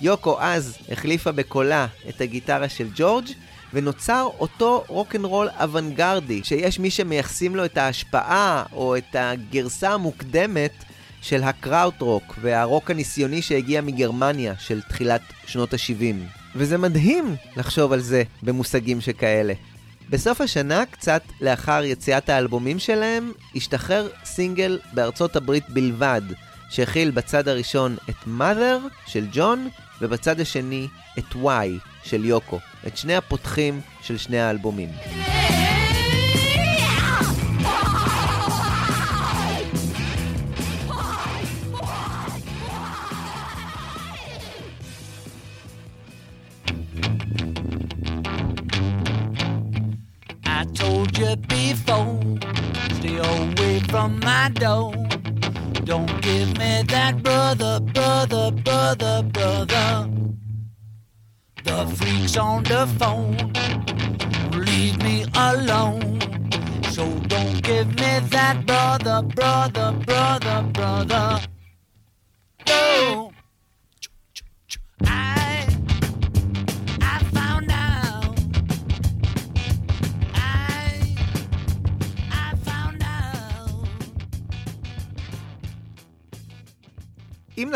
יוקו 0.00 0.40
אז 0.40 0.76
החליפה 0.92 1.32
בקולה 1.32 1.86
את 2.08 2.20
הגיטרה 2.20 2.68
של 2.68 2.88
ג'ורג' 2.96 3.26
ונוצר 3.72 4.28
אותו 4.38 4.84
רוקנרול 4.88 5.48
אוונגרדי, 5.60 6.40
שיש 6.44 6.78
מי 6.78 6.90
שמייחסים 6.90 7.56
לו 7.56 7.64
את 7.64 7.78
ההשפעה 7.78 8.64
או 8.72 8.96
את 8.96 9.16
הגרסה 9.18 9.90
המוקדמת 9.90 10.84
של 11.24 11.42
הקראוט-רוק 11.42 12.34
והרוק 12.40 12.90
הניסיוני 12.90 13.42
שהגיע 13.42 13.80
מגרמניה 13.80 14.54
של 14.58 14.80
תחילת 14.88 15.20
שנות 15.46 15.74
ה-70. 15.74 16.14
וזה 16.56 16.78
מדהים 16.78 17.36
לחשוב 17.56 17.92
על 17.92 18.00
זה 18.00 18.22
במושגים 18.42 19.00
שכאלה. 19.00 19.54
בסוף 20.10 20.40
השנה, 20.40 20.86
קצת 20.90 21.22
לאחר 21.40 21.84
יציאת 21.84 22.28
האלבומים 22.28 22.78
שלהם, 22.78 23.32
השתחרר 23.56 24.08
סינגל 24.24 24.78
בארצות 24.92 25.36
הברית 25.36 25.64
בלבד, 25.68 26.22
שהכיל 26.70 27.10
בצד 27.10 27.48
הראשון 27.48 27.96
את 28.10 28.28
mother 28.38 28.88
של 29.06 29.26
ג'ון, 29.32 29.68
ובצד 30.00 30.40
השני 30.40 30.86
את 31.18 31.32
Why 31.32 31.48
של 32.04 32.24
יוקו, 32.24 32.58
את 32.86 32.96
שני 32.96 33.16
הפותחים 33.16 33.80
של 34.02 34.18
שני 34.18 34.40
האלבומים. 34.40 34.88
I 34.88 35.73
door. 54.48 54.92
Don't 55.84 56.20
give 56.22 56.56
me 56.58 56.82
that 56.88 57.22
brother, 57.22 57.80
brother, 57.80 58.50
brother, 58.50 59.22
brother. 59.22 60.10
The 61.62 61.86
freaks 61.96 62.36
on 62.36 62.62
the 62.64 62.86
phone 62.98 63.36
leave 64.52 65.02
me 65.02 65.24
alone. 65.34 66.20
So 66.90 67.08
don't 67.26 67.62
give 67.62 67.88
me 67.88 68.20
that 68.30 68.64
brother, 68.66 69.22
brother, 69.22 69.92
brother, 70.06 70.62
brother. 70.72 71.43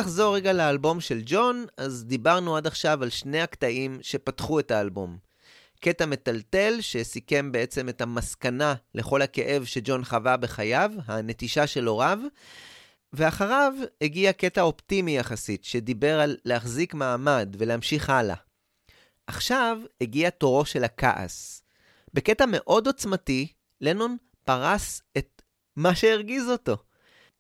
נחזור 0.09 0.37
רגע 0.37 0.53
לאלבום 0.53 1.01
של 1.01 1.21
ג'ון, 1.25 1.67
אז 1.77 2.05
דיברנו 2.05 2.57
עד 2.57 2.67
עכשיו 2.67 3.03
על 3.03 3.11
שני 3.11 3.41
הקטעים 3.41 3.99
שפתחו 4.03 4.61
את 4.61 4.71
האלבום. 4.71 5.19
קטע 5.81 6.07
מטלטל 6.07 6.77
שסיכם 6.81 7.53
בעצם 7.53 7.89
את 7.89 8.01
המסקנה 8.01 8.75
לכל 8.95 9.23
הכאב 9.23 9.65
שג'ון 9.65 10.05
חווה 10.05 10.37
בחייו, 10.37 10.91
הנטישה 11.07 11.67
של 11.67 11.87
הוריו, 11.87 12.19
ואחריו 13.13 13.73
הגיע 14.01 14.33
קטע 14.33 14.63
אופטימי 14.63 15.17
יחסית, 15.17 15.65
שדיבר 15.65 16.21
על 16.21 16.37
להחזיק 16.45 16.95
מעמד 16.95 17.57
ולהמשיך 17.59 18.11
הלאה. 18.11 18.37
עכשיו 19.27 19.79
הגיע 20.01 20.31
תורו 20.31 20.65
של 20.65 20.85
הכעס. 20.85 21.63
בקטע 22.15 22.45
מאוד 22.49 22.87
עוצמתי, 22.87 23.53
לנון 23.81 24.17
פרס 24.45 25.03
את 25.19 25.43
מה 25.77 25.95
שהרגיז 25.95 26.49
אותו. 26.49 26.77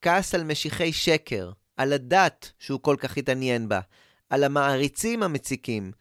כעס 0.03 0.35
על 0.35 0.45
משיחי 0.45 0.93
שקר, 0.93 1.51
על 1.79 1.93
הדת 1.93 2.53
שהוא 2.59 2.81
כל 2.81 2.97
כך 2.99 3.18
התעניין 3.18 3.68
בה, 3.68 3.81
על 4.31 4.45
המעריצים 4.45 5.22
המציקים, 5.22 5.93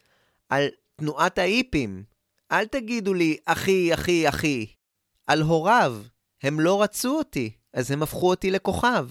על 0.50 0.68
תנועת 0.96 1.38
ההיפים. 1.38 2.04
אל 2.52 2.66
תגידו 2.66 3.14
לי, 3.14 3.38
אחי, 3.46 3.94
אחי, 3.94 4.30
אחי. 4.30 4.66
על 5.28 5.42
הוריו, 5.42 6.02
הם 6.44 6.60
לא 6.60 6.82
רצו 6.84 7.18
אותי, 7.18 7.52
אז 7.74 7.92
הם 7.92 8.04
הפכו 8.04 8.30
אותי 8.30 8.52
לכוכב. 8.52 9.10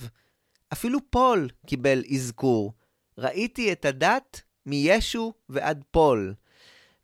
אפילו 0.72 0.98
פול 1.10 1.48
קיבל 1.66 2.02
אזכור. 2.14 2.72
ראיתי 3.18 3.72
את 3.72 3.84
הדת 3.84 4.40
מישו 4.66 5.32
ועד 5.48 5.84
פול. 5.90 6.34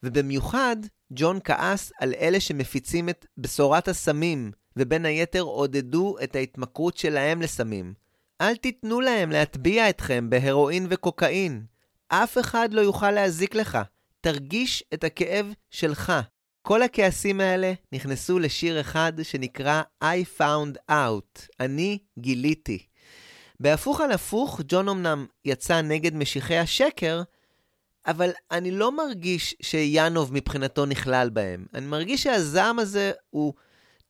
ובמיוחד, 0.03 0.77
ג'ון 1.13 1.39
כעס 1.45 1.93
על 2.01 2.15
אלה 2.15 2.41
שמפיצים 2.41 3.09
את 3.09 3.27
בשורת 3.39 3.89
הסמים, 3.89 4.53
ובין 4.77 5.07
היתר 5.07 5.41
עודדו 5.41 6.17
את 6.25 6.37
ההתמכרות 6.37 6.97
שלהם 6.97 7.43
לסמים. 7.43 8.02
אל 8.43 8.57
תיתנו 8.57 9.01
להם 9.01 9.31
להטביע 9.31 9.91
אתכם 9.91 10.31
בהרואין 10.31 10.87
וקוקאין. 10.91 11.65
אף 12.09 12.39
אחד 12.39 12.69
לא 12.73 12.81
יוכל 12.81 13.11
להזיק 13.11 13.55
לך. 13.55 13.79
תרגיש 14.21 14.85
את 14.95 15.05
הכאב 15.05 15.53
שלך. 15.71 16.13
כל 16.63 16.83
הכעסים 16.83 17.41
האלה 17.41 17.73
נכנסו 17.93 18.39
לשיר 18.39 18.81
אחד 18.81 19.13
שנקרא 19.23 19.83
I 20.05 20.39
found 20.39 20.91
out, 20.91 21.47
אני 21.61 21.99
גיליתי. 22.19 22.87
בהפוך 23.61 24.01
על 24.01 24.13
הפוך, 24.13 24.61
ג'ון 24.69 24.89
אמנם 24.89 25.27
יצא 25.45 25.81
נגד 25.81 26.15
משיחי 26.15 26.57
השקר, 26.59 27.23
אבל 28.07 28.31
אני 28.51 28.71
לא 28.71 28.97
מרגיש 28.97 29.55
שיאנוב 29.63 30.35
מבחינתו 30.35 30.87
נכלל 30.87 31.31
בהם. 31.31 31.67
אני 31.75 31.87
מרגיש 31.87 32.23
שהזעם 32.23 32.79
הזה 32.79 33.13
הוא 33.31 33.55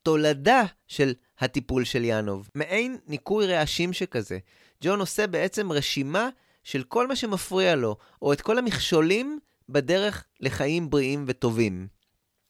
תולדה 0.03 0.63
של 0.87 1.13
הטיפול 1.43 1.85
של 1.85 2.05
יאנוב. 2.05 2.49
מעין 2.55 2.97
ניקוי 3.07 3.47
רעשים 3.47 3.93
שכזה. 3.93 4.39
ג'ון 4.83 5.01
עושה 5.01 5.27
בעצם 5.27 5.73
רשימה 5.73 6.29
של 6.65 6.83
כל 6.83 7.09
מה 7.09 7.17
שמפריע 7.17 7.75
לו, 7.75 7.97
או 8.23 8.33
את 8.33 8.41
כל 8.41 8.59
המכשולים 8.59 9.39
בדרך 9.69 10.25
לחיים 10.41 10.91
בריאים 10.91 11.25
וטובים. 11.27 11.87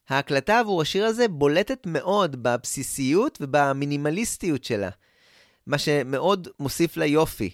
ההקלטה 0.08 0.58
עבור 0.58 0.82
השיר 0.82 1.04
הזה 1.04 1.28
בולטת 1.28 1.86
מאוד 1.86 2.42
בבסיסיות 2.42 3.38
ובמינימליסטיות 3.40 4.64
שלה, 4.64 4.90
מה 5.66 5.78
שמאוד 5.78 6.48
מוסיף 6.60 6.96
לה 6.96 7.06
יופי. 7.06 7.50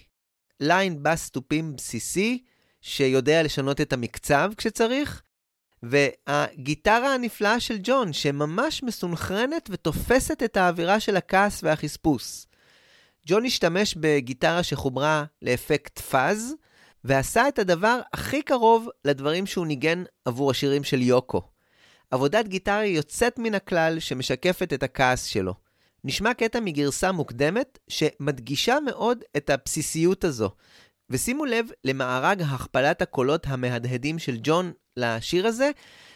ליין 0.60 1.02
בס 1.02 1.30
תופים 1.30 1.76
בסיסי, 1.76 2.42
שיודע 2.80 3.42
לשנות 3.42 3.80
את 3.80 3.92
המקצב 3.92 4.52
כשצריך, 4.56 5.22
והגיטרה 5.82 7.14
הנפלאה 7.14 7.60
של 7.60 7.78
ג'ון, 7.82 8.12
שממש 8.12 8.82
מסונכרנת 8.82 9.68
ותופסת 9.72 10.42
את 10.42 10.56
האווירה 10.56 11.00
של 11.00 11.16
הכעס 11.16 11.60
והחספוס. 11.62 12.46
ג'ון 13.26 13.44
השתמש 13.44 13.94
בגיטרה 13.94 14.62
שחוברה 14.62 15.24
לאפקט 15.42 15.98
פאז, 15.98 16.54
ועשה 17.04 17.48
את 17.48 17.58
הדבר 17.58 18.00
הכי 18.12 18.42
קרוב 18.42 18.88
לדברים 19.04 19.46
שהוא 19.46 19.66
ניגן 19.66 20.04
עבור 20.24 20.50
השירים 20.50 20.84
של 20.84 21.02
יוקו. 21.02 21.42
עבודת 22.10 22.48
גיטרה 22.48 22.84
יוצאת 22.84 23.38
מן 23.38 23.54
הכלל 23.54 23.98
שמשקפת 23.98 24.72
את 24.72 24.82
הכעס 24.82 25.24
שלו. 25.24 25.54
נשמע 26.04 26.34
קטע 26.34 26.60
מגרסה 26.60 27.12
מוקדמת 27.12 27.78
שמדגישה 27.88 28.76
מאוד 28.86 29.18
את 29.36 29.50
הבסיסיות 29.50 30.24
הזו. 30.24 30.50
ושימו 31.10 31.44
לב 31.44 31.66
למארג 31.84 32.42
הכפלת 32.42 33.02
הקולות 33.02 33.46
המהדהדים 33.46 34.18
של 34.18 34.38
ג'ון 34.42 34.72
לשיר 34.98 35.46
הזה, 35.46 35.70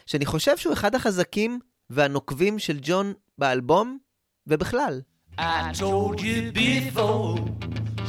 שאני 0.05 0.25
חושב 0.25 0.57
שהוא 0.57 0.73
אחד 0.73 0.95
החזקים 0.95 1.59
והנוקבים 1.89 2.59
של 2.59 2.79
ג'ון 2.81 3.13
באלבום, 3.37 3.97
ובכלל. 4.47 5.01
I 5.37 5.73
told 5.73 6.21
you 6.21 6.51
before, 6.51 7.37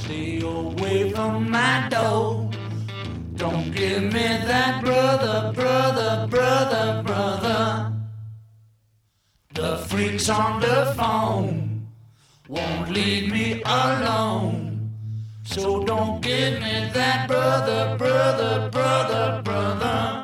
stay 0.03 0.41
away 0.43 1.11
from 1.15 1.51
my 1.51 1.89
door. 1.89 2.51
Don't 3.43 3.69
give 3.81 4.03
me 4.17 4.27
that 4.51 4.75
brother, 4.85 5.53
brother, 5.59 6.27
brother, 6.35 7.03
brother. 7.03 7.93
The 9.55 9.79
freaks 9.89 10.29
on 10.29 10.61
the 10.61 10.93
phone 10.97 11.87
won't 12.49 12.91
leave 12.91 13.33
me 13.33 13.63
alone. 13.65 14.91
So 15.45 15.85
don't 15.85 16.21
give 16.21 16.55
me 16.61 16.91
that 16.93 17.27
brother, 17.27 17.97
brother, 17.97 18.69
brother, 18.71 19.43
brother. 19.43 20.24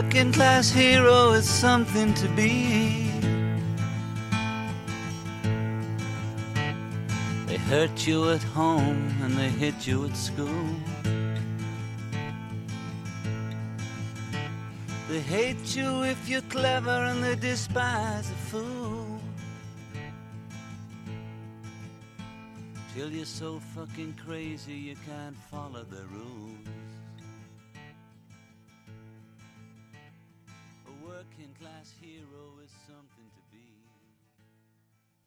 Working 0.00 0.32
class 0.32 0.70
hero 0.70 1.32
is 1.32 1.50
something 1.50 2.14
to 2.14 2.28
be. 2.28 3.10
They 7.46 7.56
hurt 7.56 8.06
you 8.06 8.30
at 8.30 8.44
home 8.44 9.12
and 9.20 9.34
they 9.34 9.48
hit 9.48 9.88
you 9.88 10.04
at 10.04 10.16
school. 10.16 10.70
They 15.08 15.18
hate 15.18 15.74
you 15.74 16.04
if 16.04 16.28
you're 16.28 16.48
clever 16.48 16.98
and 17.10 17.20
they 17.20 17.34
despise 17.34 18.30
a 18.30 18.40
fool. 18.50 19.20
Till 22.94 23.10
you're 23.10 23.24
so 23.24 23.58
fucking 23.74 24.14
crazy 24.24 24.74
you 24.74 24.96
can't 25.08 25.36
follow 25.50 25.82
the 25.82 26.04
rules. 26.12 26.77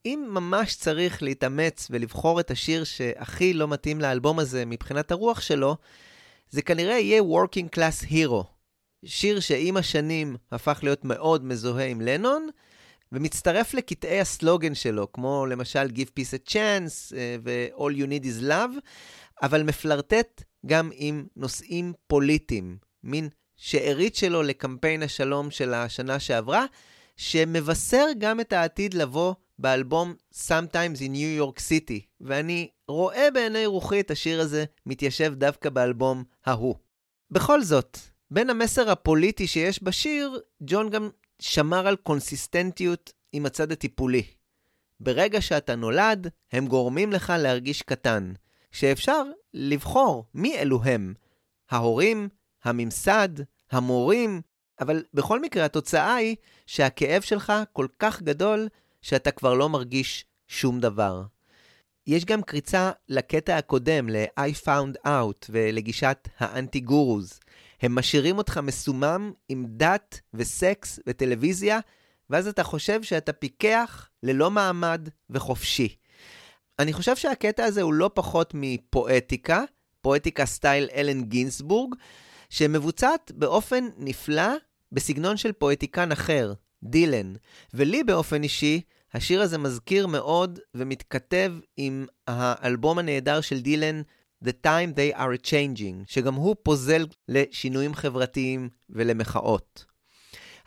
אם 0.05 0.27
ממש 0.29 0.75
צריך 0.75 1.23
להתאמץ 1.23 1.87
ולבחור 1.89 2.39
את 2.39 2.51
השיר 2.51 2.83
שהכי 2.83 3.53
לא 3.53 3.67
מתאים 3.67 4.01
לאלבום 4.01 4.39
הזה 4.39 4.65
מבחינת 4.65 5.11
הרוח 5.11 5.41
שלו, 5.41 5.77
זה 6.49 6.61
כנראה 6.61 6.99
יהיה 6.99 7.21
Working 7.21 7.77
Class 7.77 8.11
Hero. 8.11 8.43
שיר 9.05 9.39
שעם 9.39 9.77
השנים 9.77 10.35
הפך 10.51 10.79
להיות 10.83 11.05
מאוד 11.05 11.45
מזוהה 11.45 11.85
עם 11.85 12.01
לנון, 12.01 12.49
ומצטרף 13.11 13.73
לקטעי 13.73 14.19
הסלוגן 14.19 14.75
שלו, 14.75 15.11
כמו 15.11 15.45
למשל 15.45 15.87
Give 15.95 16.09
Peace 16.19 16.33
a 16.33 16.51
Chance 16.51 17.15
אה, 17.15 17.35
ו-All 17.43 17.91
You 17.91 18.07
Need 18.07 18.25
is 18.25 18.43
Love, 18.49 18.79
אבל 19.41 19.63
מפלרטט 19.63 20.43
גם 20.65 20.89
עם 20.93 21.25
נושאים 21.35 21.93
פוליטיים, 22.07 22.77
מין 23.03 23.29
שארית 23.57 24.15
שלו 24.15 24.43
לקמפיין 24.43 25.03
השלום 25.03 25.51
של 25.51 25.73
השנה 25.73 26.19
שעברה, 26.19 26.65
שמבשר 27.17 28.05
גם 28.17 28.39
את 28.39 28.53
העתיד 28.53 28.93
לבוא 28.93 29.33
באלבום 29.61 30.13
Sometimes 30.33 30.97
in 30.97 31.11
New 31.13 31.41
York 31.41 31.59
City, 31.59 31.99
ואני 32.21 32.69
רואה 32.87 33.31
בעיני 33.33 33.65
רוחי 33.65 33.99
את 33.99 34.11
השיר 34.11 34.41
הזה 34.41 34.65
מתיישב 34.85 35.33
דווקא 35.35 35.69
באלבום 35.69 36.23
ההוא. 36.45 36.75
בכל 37.31 37.63
זאת, 37.63 37.97
בין 38.31 38.49
המסר 38.49 38.91
הפוליטי 38.91 39.47
שיש 39.47 39.83
בשיר, 39.83 40.39
ג'ון 40.61 40.89
גם 40.89 41.09
שמר 41.39 41.87
על 41.87 41.95
קונסיסטנטיות 41.95 43.13
עם 43.33 43.45
הצד 43.45 43.71
הטיפולי. 43.71 44.23
ברגע 44.99 45.41
שאתה 45.41 45.75
נולד, 45.75 46.27
הם 46.51 46.67
גורמים 46.67 47.11
לך 47.11 47.33
להרגיש 47.37 47.81
קטן, 47.81 48.33
שאפשר 48.71 49.23
לבחור 49.53 50.25
מי 50.33 50.57
אלו 50.57 50.83
הם. 50.83 51.13
ההורים, 51.69 52.29
הממסד, 52.63 53.29
המורים, 53.71 54.41
אבל 54.81 55.03
בכל 55.13 55.39
מקרה 55.39 55.65
התוצאה 55.65 56.15
היא 56.15 56.35
שהכאב 56.65 57.21
שלך 57.21 57.53
כל 57.73 57.87
כך 57.99 58.21
גדול, 58.21 58.67
שאתה 59.01 59.31
כבר 59.31 59.53
לא 59.53 59.69
מרגיש 59.69 60.25
שום 60.47 60.79
דבר. 60.79 61.23
יש 62.07 62.25
גם 62.25 62.41
קריצה 62.41 62.91
לקטע 63.09 63.57
הקודם, 63.57 64.09
ל-I 64.09 64.65
found 64.65 65.07
out 65.07 65.45
ולגישת 65.49 66.27
האנטי-גורוז. 66.37 67.39
הם 67.81 67.95
משאירים 67.95 68.37
אותך 68.37 68.57
מסומם 68.57 69.31
עם 69.49 69.65
דת 69.67 70.21
וסקס 70.33 70.99
וטלוויזיה, 71.07 71.79
ואז 72.29 72.47
אתה 72.47 72.63
חושב 72.63 73.03
שאתה 73.03 73.33
פיקח 73.33 74.09
ללא 74.23 74.51
מעמד 74.51 75.09
וחופשי. 75.29 75.95
אני 76.79 76.93
חושב 76.93 77.15
שהקטע 77.15 77.63
הזה 77.65 77.81
הוא 77.81 77.93
לא 77.93 78.09
פחות 78.13 78.51
מפואטיקה, 78.55 79.63
פואטיקה 80.01 80.45
סטייל 80.45 80.89
אלן 80.95 81.23
גינסבורג, 81.23 81.95
שמבוצעת 82.49 83.31
באופן 83.35 83.87
נפלא 83.97 84.51
בסגנון 84.91 85.37
של 85.37 85.51
פואטיקן 85.51 86.11
אחר, 86.11 86.53
דילן. 86.83 87.33
ולי 87.73 88.03
באופן 88.03 88.43
אישי, 88.43 88.81
השיר 89.13 89.41
הזה 89.41 89.57
מזכיר 89.57 90.07
מאוד 90.07 90.59
ומתכתב 90.75 91.53
עם 91.77 92.05
האלבום 92.27 92.99
הנהדר 92.99 93.41
של 93.41 93.59
דילן, 93.59 94.01
The 94.45 94.51
Time 94.65 94.95
They 94.95 95.17
Are 95.17 95.45
Changing, 95.45 96.03
שגם 96.07 96.33
הוא 96.33 96.55
פוזל 96.63 97.05
לשינויים 97.27 97.93
חברתיים 97.93 98.69
ולמחאות. 98.89 99.85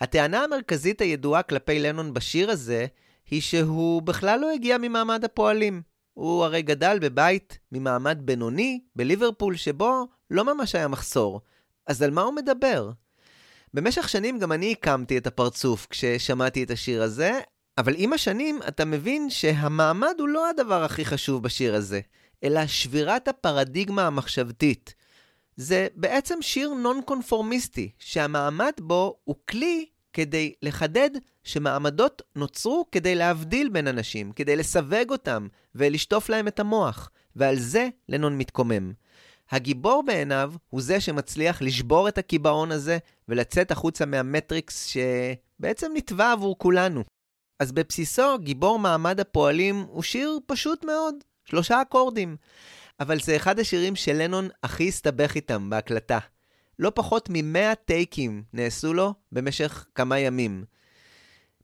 הטענה 0.01 0.45
המרכזית 0.45 1.01
הידועה 1.01 1.43
כלפי 1.43 1.79
לנון 1.79 2.15
בשיר 2.15 2.51
הזה, 2.51 2.87
היא 3.31 3.41
שהוא 3.41 4.03
בכלל 4.03 4.41
לא 4.41 4.51
הגיע 4.51 4.79
ממעמד 4.79 5.25
הפועלים. 5.25 5.83
הוא 6.15 6.45
הרי 6.45 6.63
גדל 6.63 6.99
בבית 7.01 7.59
ממעמד 7.73 8.19
בינוני 8.23 8.81
בליברפול, 8.97 9.57
שבו 9.57 10.07
לא 10.31 10.55
ממש 10.55 10.75
היה 10.75 10.89
מחסור. 10.89 11.41
אז 11.87 12.03
על 12.03 12.11
מה 12.11 12.23
הוא 12.23 12.35
מדבר? 12.35 12.91
במשך 13.75 14.09
שנים 14.09 14.39
גם 14.39 14.53
אני 14.53 14.73
הקמתי 14.73 15.19
את 15.19 15.27
הפרצוף 15.27 15.87
כששמעתי 15.91 16.65
את 16.65 16.71
השיר 16.71 17.03
הזה, 17.03 17.41
אבל 17.79 17.95
עם 17.97 18.13
השנים 18.13 18.61
אתה 18.69 18.85
מבין 18.85 19.31
שהמעמד 19.31 20.15
הוא 20.19 20.29
לא 20.29 20.49
הדבר 20.51 20.85
הכי 20.85 21.05
חשוב 21.05 21.43
בשיר 21.43 21.75
הזה, 21.75 22.01
אלא 22.45 22.67
שבירת 22.67 23.29
הפרדיגמה 23.29 24.07
המחשבתית. 24.07 24.95
זה 25.57 25.87
בעצם 25.95 26.39
שיר 26.41 26.75
נון 26.75 27.01
קונפורמיסטי, 27.05 27.91
שהמעמד 27.99 28.73
בו 28.81 29.17
הוא 29.25 29.37
כלי 29.49 29.87
כדי 30.13 30.53
לחדד 30.63 31.11
שמעמדות 31.45 32.23
נוצרו 32.37 32.87
כדי 32.93 33.15
להבדיל 33.15 33.69
בין 33.69 33.89
אנשים, 33.89 34.33
כדי 34.33 34.57
לסווג 34.57 35.11
אותם 35.11 35.47
ולשטוף 35.75 36.29
להם 36.29 36.49
את 36.49 36.61
המוח, 36.61 37.11
ועל 37.37 37.59
זה 37.59 37.89
לנון 38.09 38.39
מתקומם. 38.39 38.93
הגיבור 39.51 40.03
בעיניו 40.07 40.53
הוא 40.71 40.83
זה 40.83 41.01
שמצליח 41.01 41.63
לשבור 41.63 42.09
את 42.09 42.19
הקיבעון 42.19 42.73
הזה 42.73 42.99
ולצאת 43.29 43.71
החוצה 43.71 44.07
מהמטריקס 44.07 44.87
שבעצם 44.87 45.93
נתבע 45.95 46.33
עבור 46.33 46.59
כולנו. 46.59 47.05
אז 47.61 47.73
בבסיסו, 47.73 48.39
גיבור 48.39 48.79
מעמד 48.79 49.21
הפועלים 49.21 49.87
הוא 49.89 50.03
שיר 50.03 50.39
פשוט 50.47 50.85
מאוד, 50.85 51.15
שלושה 51.45 51.83
אקורדים. 51.83 52.37
אבל 53.01 53.21
זה 53.21 53.37
אחד 53.37 53.59
השירים 53.59 53.97
שלנון 53.97 54.49
הכי 54.63 54.89
הסתבך 54.89 55.35
איתם 55.35 55.71
בהקלטה. 55.71 56.19
לא 56.79 56.93
פחות 56.95 57.29
מ-100 57.31 57.75
טייקים 57.85 58.43
נעשו 58.53 58.95
לו 58.95 59.15
במשך 59.33 59.87
כמה 59.95 60.19
ימים. 60.19 60.65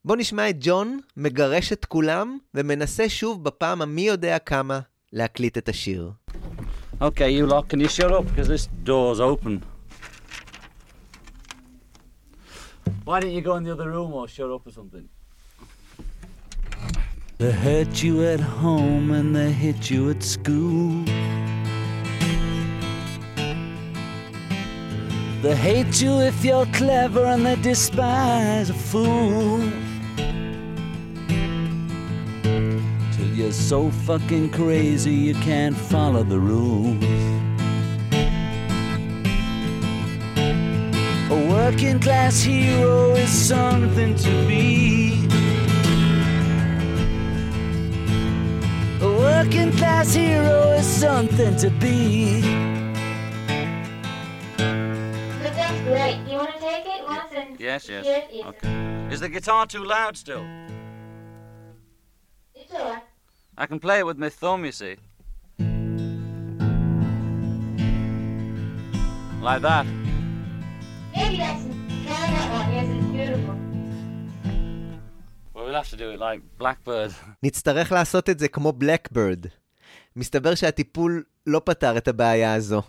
בואו 0.05 0.19
נשמע 0.19 0.51
את 0.51 0.57
ג'ון 0.61 1.01
מגרש 1.17 1.73
את 1.73 1.85
כולם 1.85 2.39
ומנסה 2.55 3.09
שוב 3.09 3.45
בפעם 3.45 3.83
המי 3.83 4.03
יודע 4.03 4.39
כמה 4.39 4.81
להקליט 5.13 5.59
את 5.59 5.69
השיר. 5.69 6.11
Okay, 7.03 7.31
you 7.31 7.47
lot, 7.47 7.67
can 7.69 7.81
you 7.81 7.89
shut 7.89 8.13
up? 8.13 8.27
Because 8.27 8.47
this 8.47 8.69
door's 8.85 9.21
open. 9.21 9.65
Why 13.05 13.21
don't 13.21 13.31
you 13.31 13.41
go 13.41 13.57
in 13.57 13.65
the 13.65 13.73
other 13.73 13.89
room 13.91 14.13
or 14.13 14.29
shut 14.29 14.51
up 14.51 14.67
or 14.67 14.71
something? 14.71 15.09
They 17.39 17.53
hurt 17.53 18.03
you 18.03 18.23
at 18.27 18.41
home 18.41 19.13
and 19.13 19.35
they 19.35 19.51
hit 19.51 19.91
you 19.91 20.11
at 20.11 20.23
school. 20.23 21.03
They 25.41 25.57
hate 25.57 26.03
you 26.03 26.21
if 26.21 26.45
you're 26.45 26.67
clever 26.67 27.25
and 27.25 27.47
they 27.47 27.57
despise 27.57 28.69
a 28.69 28.75
fool. 28.75 29.90
You're 33.33 33.53
so 33.53 33.91
fucking 33.91 34.51
crazy 34.51 35.13
you 35.13 35.35
can't 35.35 35.77
follow 35.77 36.23
the 36.23 36.39
rules. 36.39 37.03
A 41.31 41.49
working 41.49 42.01
class 42.01 42.43
hero 42.43 43.13
is 43.15 43.31
something 43.31 44.17
to 44.17 44.47
be. 44.49 45.27
A 49.01 49.09
working 49.09 49.71
class 49.73 50.13
hero 50.13 50.73
is 50.73 50.87
something 50.87 51.57
to 51.57 51.71
be. 51.71 52.43
But 54.57 55.55
that's 55.55 55.81
great. 55.83 56.19
You 56.29 56.39
want 56.39 56.55
to 56.55 56.61
take 56.61 56.87
it 56.87 57.05
once 57.05 57.33
Yes, 57.61 57.89
yes. 57.89 58.05
Here 58.05 58.25
it 58.29 58.35
is. 58.35 58.45
Okay. 58.45 59.09
Is 59.11 59.21
the 59.21 59.29
guitar 59.29 59.67
too 59.67 59.85
loud 59.85 60.17
still? 60.17 60.45
It's 62.55 62.75
alright. 62.75 63.10
I 63.63 63.67
can 63.67 63.79
play 63.79 63.99
it 64.03 64.07
with 64.07 64.19
my 64.25 64.31
thumb, 64.41 64.61
you 64.65 64.73
see. 64.81 64.95
Like 69.49 69.61
that. 69.69 69.87
Maybe 71.15 71.37
that's 71.45 71.65
try 72.07 72.23
that 72.35 72.49
one. 72.57 72.69
Yes, 72.77 72.89
it's 72.97 73.11
beautiful. 73.17 73.57
Well, 75.53 75.65
we'll 75.67 75.81
have 75.83 75.91
to 75.95 75.99
do 76.03 76.09
it 76.15 76.19
like 76.27 76.41
Blackbird. 76.59 77.13
נצטרך 77.43 77.93
לעשות 77.93 78.31
את 78.31 78.39
זה 78.39 78.49
כמו 78.49 78.73
בלקברד. 78.73 79.47
מסתבר 80.17 80.55
שהטיפול 80.55 81.25
לא 81.47 81.61
פתר 81.65 81.97
את 81.97 82.09
הבעיה 82.09 82.55
הזו. 82.55 82.83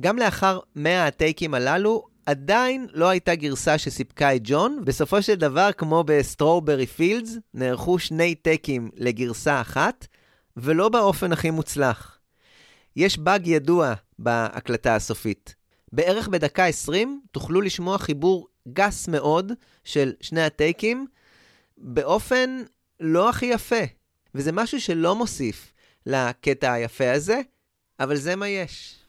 גם 0.00 0.18
לאחר 0.18 0.60
100 0.76 1.06
הטייקים 1.06 1.54
הללו, 1.54 2.06
עדיין 2.26 2.86
לא 2.92 3.08
הייתה 3.08 3.34
גרסה 3.34 3.78
שסיפקה 3.78 4.34
את 4.36 4.40
ג'ון. 4.44 4.84
בסופו 4.84 5.22
של 5.22 5.34
דבר, 5.34 5.70
כמו 5.72 6.04
ב 6.06 6.13
Strawberry 6.13 6.86
Fields, 6.86 7.36
נערכו 7.54 7.98
שני 7.98 8.34
טייקים 8.34 8.90
לגרסה 8.96 9.60
אחת, 9.60 10.06
ולא 10.56 10.88
באופן 10.88 11.32
הכי 11.32 11.50
מוצלח. 11.50 12.18
יש 12.96 13.18
באג 13.18 13.46
ידוע 13.46 13.94
בהקלטה 14.18 14.94
הסופית. 14.94 15.54
בערך 15.92 16.28
בדקה 16.28 16.66
20 16.66 17.20
תוכלו 17.32 17.60
לשמוע 17.60 17.98
חיבור 17.98 18.48
גס 18.72 19.08
מאוד 19.08 19.52
של 19.84 20.12
שני 20.20 20.42
הטייקים, 20.42 21.06
באופן 21.78 22.62
לא 23.00 23.30
הכי 23.30 23.46
יפה. 23.46 23.84
וזה 24.34 24.52
משהו 24.52 24.80
שלא 24.80 25.16
מוסיף 25.16 25.72
לקטע 26.06 26.72
היפה 26.72 27.12
הזה, 27.12 27.40
אבל 28.00 28.16
זה 28.16 28.36
מה 28.36 28.48
יש. 28.48 29.03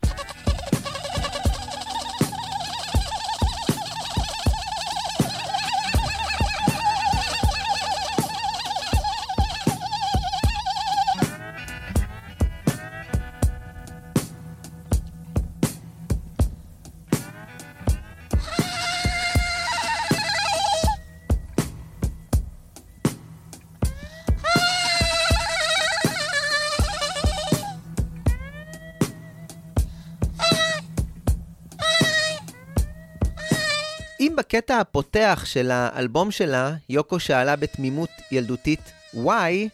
בקטע 34.55 34.79
הפותח 34.79 35.43
של 35.45 35.71
האלבום 35.71 36.31
שלה, 36.31 36.73
יוקו 36.89 37.19
שאלה 37.19 37.55
בתמימות 37.55 38.09
ילדותית 38.31 38.91
וואי, 39.13 39.69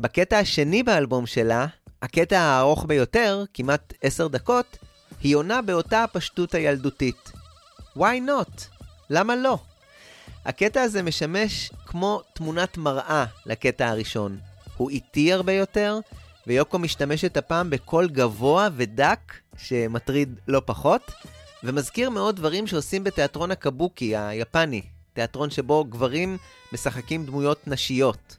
בקטע 0.00 0.38
השני 0.38 0.82
באלבום 0.82 1.26
שלה, 1.26 1.66
הקטע 2.02 2.40
הארוך 2.40 2.84
ביותר, 2.88 3.44
כמעט 3.54 3.92
עשר 4.02 4.28
דקות, 4.28 4.78
היא 5.20 5.36
עונה 5.36 5.62
באותה 5.62 6.04
הפשטות 6.04 6.54
הילדותית. 6.54 7.32
Why 7.98 8.20
not? 8.26 8.62
למה 9.10 9.36
לא? 9.36 9.58
הקטע 10.44 10.82
הזה 10.82 11.02
משמש 11.02 11.70
כמו 11.86 12.22
תמונת 12.32 12.76
מראה 12.76 13.24
לקטע 13.46 13.88
הראשון. 13.88 14.38
הוא 14.76 14.90
איטי 14.90 15.32
הרבה 15.32 15.52
יותר, 15.52 15.98
ויוקו 16.46 16.78
משתמשת 16.78 17.36
הפעם 17.36 17.70
בקול 17.70 18.08
גבוה 18.08 18.68
ודק, 18.76 19.34
שמטריד 19.56 20.34
לא 20.48 20.62
פחות, 20.64 21.12
ומזכיר 21.64 22.10
מאוד 22.10 22.36
דברים 22.36 22.66
שעושים 22.66 23.04
בתיאטרון 23.04 23.50
הקבוקי 23.50 24.16
היפני, 24.16 24.82
תיאטרון 25.12 25.50
שבו 25.50 25.84
גברים 25.84 26.36
משחקים 26.72 27.26
דמויות 27.26 27.68
נשיות. 27.68 28.36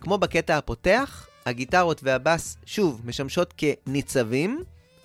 כמו 0.00 0.18
בקטע 0.18 0.58
הפותח, 0.58 1.28
הגיטרות 1.46 2.00
והבס 2.02 2.56
שוב 2.66 3.00
משמשות 3.04 3.54
כניצבים, 3.56 4.62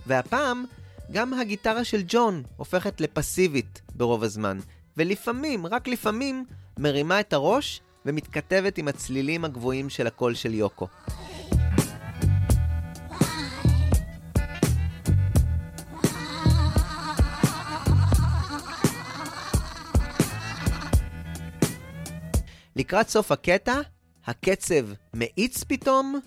והפעם 0.08 0.66
גם 1.12 1.34
הגיטרה 1.34 1.84
של 1.84 2.02
ג'ון 2.08 2.44
הופכת 2.58 3.02
לפסיבית 3.02 3.82
ברוב 3.96 4.24
הזמן, 4.24 4.60
ולפעמים, 4.98 5.66
רק 5.66 5.88
לפעמים, 5.88 6.46
מרימה 6.78 7.20
את 7.20 7.34
הראש 7.34 7.82
ומתכתבת 8.06 8.78
עם 8.78 8.88
הצלילים 8.88 9.46
הגבוהים 9.46 9.90
של 9.90 10.08
הקול 10.08 10.34
של 10.34 10.54
יוקו. 10.54 10.88
לקראת 22.82 23.10
סוף 23.10 23.32
הקטע, 23.32 23.76
הקצב 24.26 24.86
מאיץ 25.14 25.64
פתאום, 25.64 26.20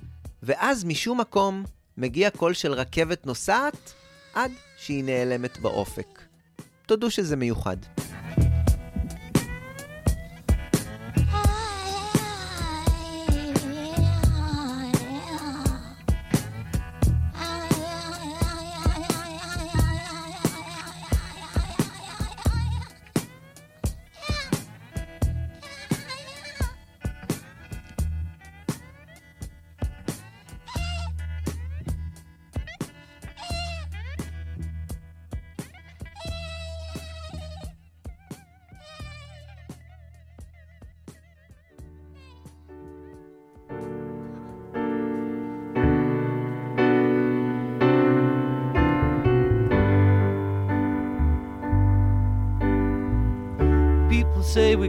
ואז 0.43 0.85
משום 0.85 1.21
מקום 1.21 1.65
מגיע 1.97 2.31
קול 2.31 2.55
של 2.55 2.73
רכבת 2.73 3.27
נוסעת 3.27 3.93
עד 4.35 4.53
שהיא 4.77 5.05
נעלמת 5.05 5.59
באופק. 5.59 6.23
תודו 6.87 7.11
שזה 7.11 7.37
מיוחד. 7.37 7.77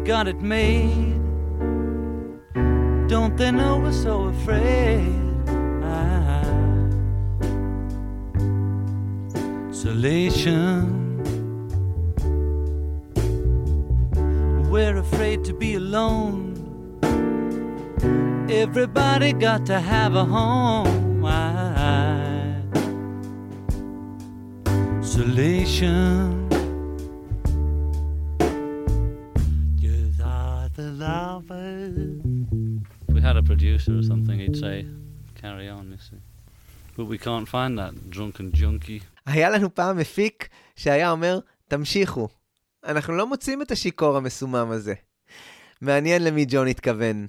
Got 0.06 0.28
it 0.28 0.40
made. 0.40 1.20
Don't 3.08 3.36
they 3.38 3.52
know 3.52 3.80
we're 3.80 3.92
so 3.92 4.26
afraid? 4.26 5.12
Isolation. 9.70 11.24
We're 14.70 14.98
afraid 14.98 15.44
to 15.46 15.54
be 15.56 15.74
alone. 15.74 16.54
Everybody 18.50 19.34
got 19.34 19.66
to 19.66 19.80
have 19.80 20.16
a 20.16 20.24
home. 20.24 20.45
Can't 37.26 37.50
find 37.50 37.78
that 37.80 38.16
drunken 38.16 38.56
junkie. 38.56 39.04
היה 39.26 39.50
לנו 39.50 39.76
פעם 39.76 39.98
מפיק 39.98 40.50
שהיה 40.76 41.12
אומר, 41.12 41.40
תמשיכו. 41.68 42.28
אנחנו 42.84 43.14
לא 43.14 43.28
מוצאים 43.28 43.62
את 43.62 43.72
השיכור 43.72 44.18
המסומם 44.18 44.72
הזה. 44.72 44.94
מעניין 45.82 46.24
למי 46.24 46.46
ג'ון 46.50 46.68
התכוון. 46.68 47.28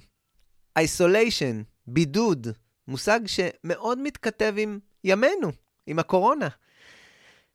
איסוליישן, 0.77 1.61
בידוד, 1.87 2.47
מושג 2.87 3.19
שמאוד 3.25 3.99
מתכתב 3.99 4.53
עם 4.57 4.79
ימינו, 5.03 5.51
עם 5.87 5.99
הקורונה. 5.99 6.47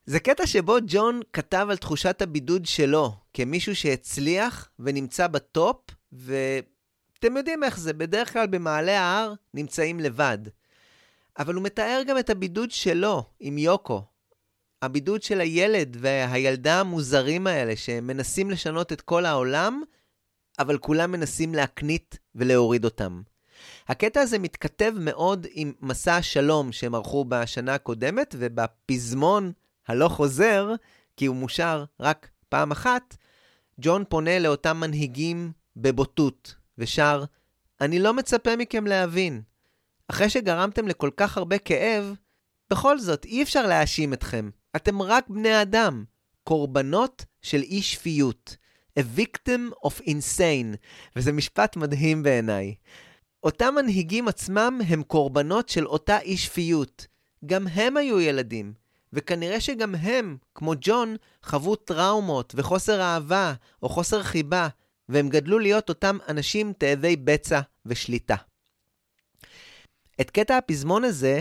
זה 0.06 0.20
קטע 0.20 0.47
שבו 0.47 0.77
ג'ון 0.86 1.20
כתב 1.32 1.66
על 1.70 1.77
תחושת 1.77 2.23
הבידוד 2.23 2.66
שלו, 2.66 3.14
כמישהו 3.35 3.77
שהצליח 3.77 4.69
ונמצא 4.78 5.27
בטופ, 5.27 5.77
ואתם 6.12 7.36
יודעים 7.36 7.64
איך 7.64 7.78
זה, 7.78 7.93
בדרך 7.93 8.32
כלל 8.32 8.47
במעלה 8.47 9.01
ההר 9.01 9.35
נמצאים 9.55 10.01
לבד. 10.01 10.39
אבל 11.39 11.55
הוא 11.55 11.63
מתאר 11.63 12.03
גם 12.07 12.19
את 12.19 12.31
הבידוד 12.31 12.71
שלו 12.71 13.25
עם 13.41 13.59
יוקו. 13.59 14.03
הבידוד 14.83 15.23
של 15.23 15.41
הילד 15.41 15.97
והילדה 16.01 16.81
המוזרים 16.81 17.47
האלה, 17.47 17.77
שמנסים 17.77 18.51
לשנות 18.51 18.93
את 18.93 19.01
כל 19.01 19.27
העולם, 19.27 19.83
אבל 20.59 20.79
כולם 20.79 21.13
מנסים 21.13 21.55
להקנית 21.55 22.19
ולהוריד 22.35 22.85
אותם. 22.85 23.23
הקטע 23.89 24.21
הזה 24.21 24.39
מתכתב 24.39 24.93
מאוד 24.99 25.47
עם 25.51 25.73
מסע 25.81 26.17
השלום 26.17 26.73
שהם 26.73 26.95
ערכו 26.95 27.25
בשנה 27.29 27.75
הקודמת, 27.75 28.35
ובפזמון 28.39 29.53
הלא 29.89 30.09
חוזר, 30.09 30.75
כי 31.17 31.27
הוא 31.27 31.37
מושר 31.37 31.85
רק 32.01 32.29
פעם 32.49 32.71
אחת, 32.71 33.17
ג'ון 33.81 34.05
פונה 34.09 34.39
לאותם 34.39 34.77
מנהיגים 34.77 35.53
בבוטות, 35.77 36.55
ושר, 36.79 37.25
אני 37.81 37.99
לא 37.99 38.15
מצפה 38.15 38.57
מכם 38.57 38.87
להבין. 38.87 39.43
אחרי 40.09 40.31
שגרמתם 40.31 40.89
לכל 40.89 41.11
כך 41.16 41.39
הרבה 41.39 41.59
כאב, 41.59 42.15
בכל 42.73 42.99
זאת, 42.99 43.24
אי 43.24 43.43
אפשר 43.43 43.66
להאשים 43.66 44.12
אתכם. 44.12 44.51
אתם 44.77 45.03
רק 45.03 45.29
בני 45.29 45.62
אדם, 45.62 46.05
קורבנות 46.45 47.24
של 47.43 47.62
אי 47.62 47.83
שפיות. 47.83 48.57
A 48.99 49.03
victim 49.19 49.87
of 49.87 50.01
insane, 50.01 50.77
וזה 51.16 51.33
משפט 51.33 51.77
מדהים 51.77 52.23
בעיניי. 52.23 52.74
אותם 53.43 53.74
מנהיגים 53.74 54.29
עצמם 54.29 54.81
הם 54.89 55.03
קורבנות 55.03 55.69
של 55.69 55.87
אותה 55.87 56.19
אי 56.19 56.37
שפיות. 56.37 57.07
גם 57.47 57.66
הם 57.66 57.97
היו 57.97 58.20
ילדים, 58.20 58.73
וכנראה 59.12 59.61
שגם 59.61 59.95
הם, 59.95 60.37
כמו 60.55 60.73
ג'ון, 60.81 61.16
חוו 61.43 61.77
טראומות 61.77 62.53
וחוסר 62.57 63.01
אהבה 63.01 63.53
או 63.83 63.89
חוסר 63.89 64.23
חיבה, 64.23 64.69
והם 65.09 65.29
גדלו 65.29 65.59
להיות 65.59 65.89
אותם 65.89 66.19
אנשים 66.29 66.73
תאבי 66.79 67.16
בצע 67.16 67.61
ושליטה. 67.87 68.37
את 70.23 70.31
קטע 70.31 70.57
הפזמון 70.57 71.05
הזה, 71.05 71.40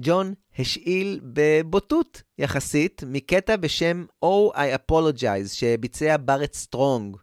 ג'ון 0.00 0.34
השאיל 0.58 1.20
בבוטות 1.22 2.22
יחסית 2.38 3.02
מקטע 3.06 3.56
בשם 3.56 4.04
Oh 4.24 4.54
I 4.54 4.92
Apologize 4.92 5.48
שביצע 5.48 6.16
בארט 6.16 6.54
סטרונג. 6.54 7.16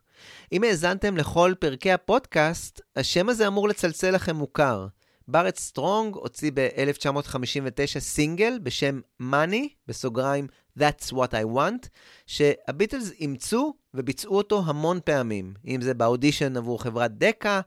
אם 0.52 0.64
האזנתם 0.64 1.18
לכל 1.18 1.54
פרקי 1.60 1.92
הפודקאסט, 1.92 2.82
השם 2.96 3.30
הזה 3.30 3.48
אמור 3.48 3.68
לצלצל 3.68 4.12
לכם 4.12 4.36
מוכר. 4.36 4.88
בארט 5.28 5.58
סטרונג 5.58 6.16
הוציא 6.16 6.52
ב-1959 6.54 8.00
סינגל 8.00 8.60
בשם 8.64 9.00
Money, 9.22 9.68
בסוגריים 9.88 10.48
That's 10.80 11.12
What 11.12 11.32
I 11.32 11.58
Want, 11.58 11.88
שהביטלס 12.26 13.12
אימצו 13.12 13.74
וביצעו 13.94 14.38
אותו 14.38 14.64
המון 14.66 15.00
פעמים, 15.04 15.54
אם 15.68 15.82
זה 15.82 15.94
באודישן 15.94 16.58
עבור 16.58 16.84
חברת 16.84 17.18
דקה, 17.18 17.62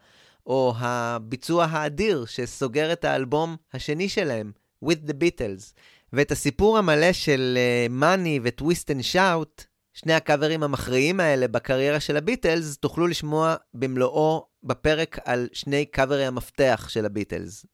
או 0.47 0.74
הביצוע 0.77 1.64
האדיר 1.64 2.24
שסוגר 2.27 2.93
את 2.93 3.05
האלבום 3.05 3.56
השני 3.73 4.09
שלהם, 4.09 4.52
With 4.85 5.09
the 5.09 5.12
Beatles. 5.12 5.73
ואת 6.12 6.31
הסיפור 6.31 6.78
המלא 6.78 7.12
של 7.12 7.59
Money 8.01 8.40
ו-Twist 8.43 8.86
and 8.89 9.14
Shout, 9.14 9.64
שני 9.94 10.12
הקאברים 10.12 10.62
המכריעים 10.62 11.20
האלה 11.20 11.48
בקריירה 11.48 12.01
של 12.01 12.16
הביטלס, 12.16 12.77
תוכלו 12.77 13.06
לשמוע 13.06 13.55
במלואו 13.74 14.47
בפרק 14.62 15.19
על 15.24 15.48
שני 15.52 15.86
קאברי 15.86 16.27
המפתח 16.27 16.86
של 16.89 17.06
הביטלס. 17.06 17.66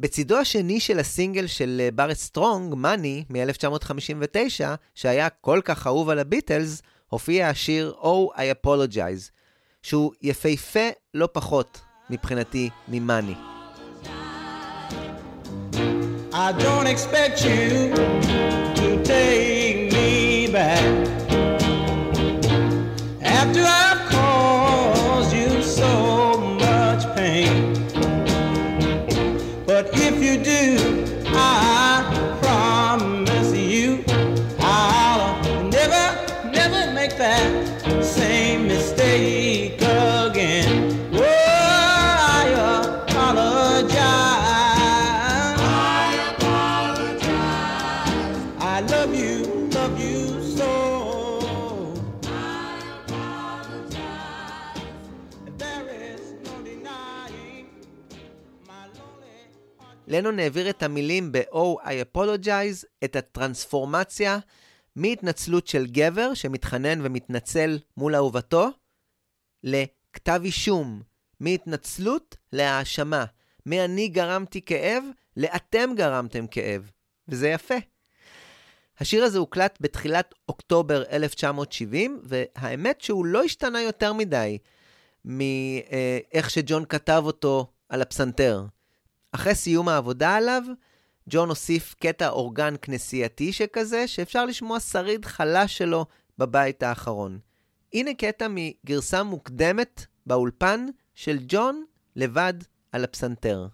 בצידו 0.00 0.38
השני 0.38 0.80
של 0.80 0.98
הסינגל 0.98 1.46
של 1.46 1.88
בארט 1.94 2.16
סטרונג, 2.16 2.74
Money, 2.74 3.32
מ-1959, 3.32 4.64
שהיה 4.94 5.28
כל 5.28 5.60
כך 5.64 5.86
אהוב 5.86 6.10
על 6.10 6.18
הביטלס, 6.18 6.82
הופיע 7.08 7.48
השיר 7.48 7.94
Oh 8.00 8.36
I 8.36 8.66
Apologize, 8.66 9.30
שהוא 9.82 10.12
יפהפה 10.22 10.88
לא 11.14 11.28
פחות 11.32 11.80
מבחינתי 12.10 12.70
מ 12.88 12.95
Money. 12.95 13.34
I 16.32 16.52
don't 16.52 16.88
expect 16.88 17.44
you 17.44 17.94
to 18.78 18.86
take 19.04 19.63
לנון 60.14 60.38
העביר 60.38 60.70
את 60.70 60.82
המילים 60.82 61.32
ב-Oh 61.32 61.82
I 61.82 62.16
Apologize, 62.16 62.84
את 63.04 63.16
הטרנספורמציה 63.16 64.38
מהתנצלות 64.96 65.66
של 65.66 65.86
גבר 65.86 66.34
שמתחנן 66.34 66.98
ומתנצל 67.02 67.78
מול 67.96 68.14
אהובתו, 68.14 68.68
לכתב 69.62 70.40
אישום, 70.44 71.02
מהתנצלות 71.40 72.36
להאשמה, 72.52 73.24
מ"אני 73.66 74.08
גרמתי 74.08 74.62
כאב" 74.62 75.04
ל"אתם 75.36 75.90
גרמתם 75.96 76.46
כאב", 76.46 76.90
וזה 77.28 77.48
יפה. 77.48 77.74
השיר 78.98 79.24
הזה 79.24 79.38
הוקלט 79.38 79.78
בתחילת 79.80 80.34
אוקטובר 80.48 81.02
1970, 81.10 82.20
והאמת 82.24 83.00
שהוא 83.00 83.26
לא 83.26 83.42
השתנה 83.42 83.82
יותר 83.82 84.12
מדי 84.12 84.58
מאיך 85.24 86.50
שג'ון 86.50 86.84
כתב 86.84 87.22
אותו 87.26 87.66
על 87.88 88.02
הפסנתר. 88.02 88.64
אחרי 89.34 89.54
סיום 89.54 89.88
העבודה 89.88 90.36
עליו, 90.36 90.62
ג'ון 91.30 91.48
הוסיף 91.48 91.94
קטע 92.00 92.28
אורגן 92.28 92.74
כנסייתי 92.82 93.52
שכזה, 93.52 94.08
שאפשר 94.08 94.44
לשמוע 94.44 94.80
שריד 94.80 95.24
חלש 95.24 95.78
שלו 95.78 96.06
בבית 96.38 96.82
האחרון. 96.82 97.38
הנה 97.92 98.14
קטע 98.14 98.46
מגרסה 98.50 99.22
מוקדמת 99.22 100.06
באולפן 100.26 100.86
של 101.14 101.38
ג'ון 101.48 101.84
לבד 102.16 102.54
על 102.92 103.04
הפסנתר. 103.04 103.66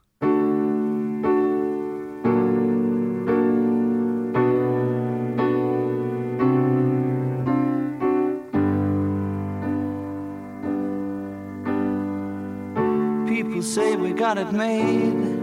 People 13.26 13.62
say 13.62 13.96
we 13.96 14.12
got 14.12 14.38
it 14.38 14.52
made. 14.52 15.39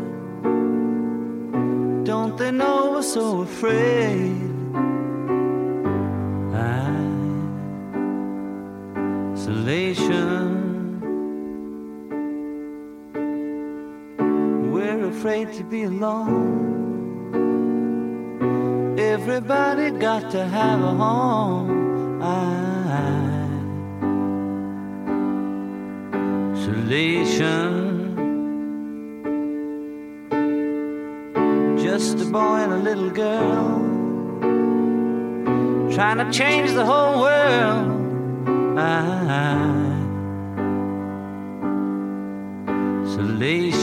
Don't 2.08 2.38
they 2.38 2.52
know 2.52 2.92
we're 2.94 3.02
so 3.02 3.42
afraid? 3.42 4.32
Isolation. 9.36 9.92
We're 14.72 15.08
afraid 15.10 15.52
to 15.58 15.66
be 15.66 15.84
alone. 15.84 16.56
Everybody 18.98 19.92
got 19.92 20.32
to 20.32 20.46
have 20.48 20.82
a 20.82 20.94
home. 20.96 22.22
Isolation. 26.56 27.87
Just 31.98 32.20
a 32.20 32.26
boy 32.26 32.58
and 32.58 32.74
a 32.74 32.78
little 32.78 33.10
girl 33.10 33.80
trying 35.96 36.20
to 36.20 36.32
change 36.32 36.72
the 36.74 36.86
whole 36.86 37.22
world. 37.22 37.90
Isolation. 43.08 43.82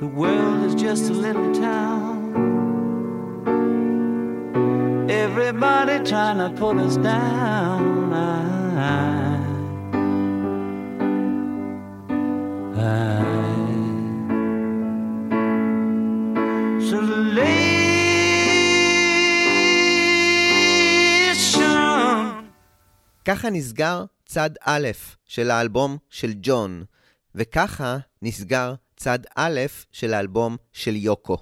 The 0.00 0.06
world 0.06 0.64
is 0.64 0.74
just 0.74 1.10
a 1.10 1.12
little 1.12 1.52
town. 1.52 2.32
Everybody 5.10 6.02
trying 6.08 6.38
to 6.38 6.48
put 6.58 6.78
us 6.78 6.96
down. 6.96 8.14
Isolation. 12.78 13.25
ככה 23.26 23.50
נסגר 23.50 24.04
צד 24.26 24.50
א' 24.60 24.88
של 25.24 25.50
האלבום 25.50 25.96
של 26.10 26.32
ג'ון, 26.42 26.84
וככה 27.34 27.96
נסגר 28.22 28.74
צד 28.96 29.18
א' 29.36 29.60
של 29.92 30.14
האלבום 30.14 30.56
של 30.72 30.96
יוקו. 30.96 31.36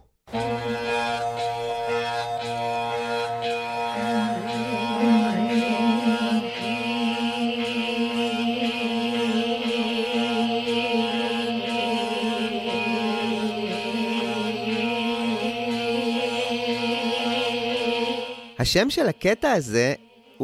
השם 18.59 18.90
של 18.90 19.09
הקטע 19.09 19.52
הזה 19.52 19.94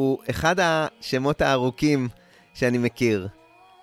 הוא 0.01 0.17
אחד 0.29 0.55
השמות 0.59 1.41
הארוכים 1.41 2.09
שאני 2.53 2.77
מכיר. 2.77 3.27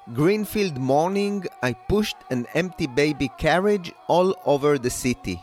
Greenfield 0.08 0.76
morning, 0.78 1.46
I 1.64 1.92
pushed 1.92 2.32
an 2.32 2.42
empty 2.56 2.86
baby 2.86 3.28
carriage 3.42 3.90
all 4.08 4.32
over 4.46 4.78
the 4.84 4.90
city. 5.04 5.36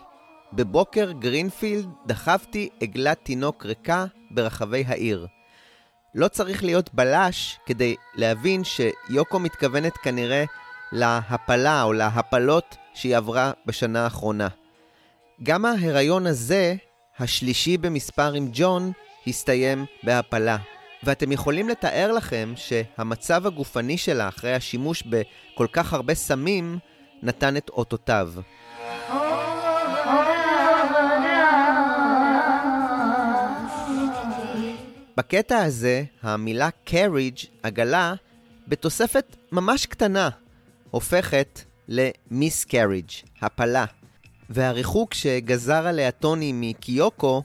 בבוקר 0.53 1.11
גרינפילד 1.11 1.89
דחפתי 2.05 2.69
עגלת 2.81 3.19
תינוק 3.23 3.65
ריקה 3.65 4.05
ברחבי 4.31 4.83
העיר. 4.87 5.27
לא 6.15 6.27
צריך 6.27 6.63
להיות 6.63 6.93
בלש 6.93 7.59
כדי 7.65 7.95
להבין 8.15 8.63
שיוקו 8.63 9.39
מתכוונת 9.39 9.97
כנראה 9.97 10.43
להפלה 10.91 11.83
או 11.83 11.93
להפלות 11.93 12.75
שהיא 12.93 13.17
עברה 13.17 13.51
בשנה 13.65 14.03
האחרונה. 14.03 14.47
גם 15.43 15.65
ההיריון 15.65 16.27
הזה, 16.27 16.75
השלישי 17.19 17.77
במספר 17.77 18.33
עם 18.33 18.49
ג'ון, 18.53 18.91
הסתיים 19.27 19.85
בהפלה. 20.03 20.57
ואתם 21.03 21.31
יכולים 21.31 21.69
לתאר 21.69 22.11
לכם 22.11 22.53
שהמצב 22.55 23.47
הגופני 23.47 23.97
שלה 23.97 24.27
אחרי 24.27 24.53
השימוש 24.53 25.03
בכל 25.03 25.67
כך 25.71 25.93
הרבה 25.93 26.15
סמים 26.15 26.79
נתן 27.23 27.57
את 27.57 27.69
אותותיו. 27.69 28.31
בקטע 35.17 35.57
הזה, 35.57 36.03
המילה 36.23 36.69
carriage, 36.87 37.45
עגלה, 37.63 38.13
בתוספת 38.67 39.35
ממש 39.51 39.85
קטנה, 39.85 40.29
הופכת 40.91 41.61
ל-miscarriage, 41.87 43.27
הפלה. 43.41 43.85
והריחוק 44.49 45.13
שגזר 45.13 45.87
עליה 45.87 46.11
טוני 46.11 46.51
מקיוקו 46.55 47.43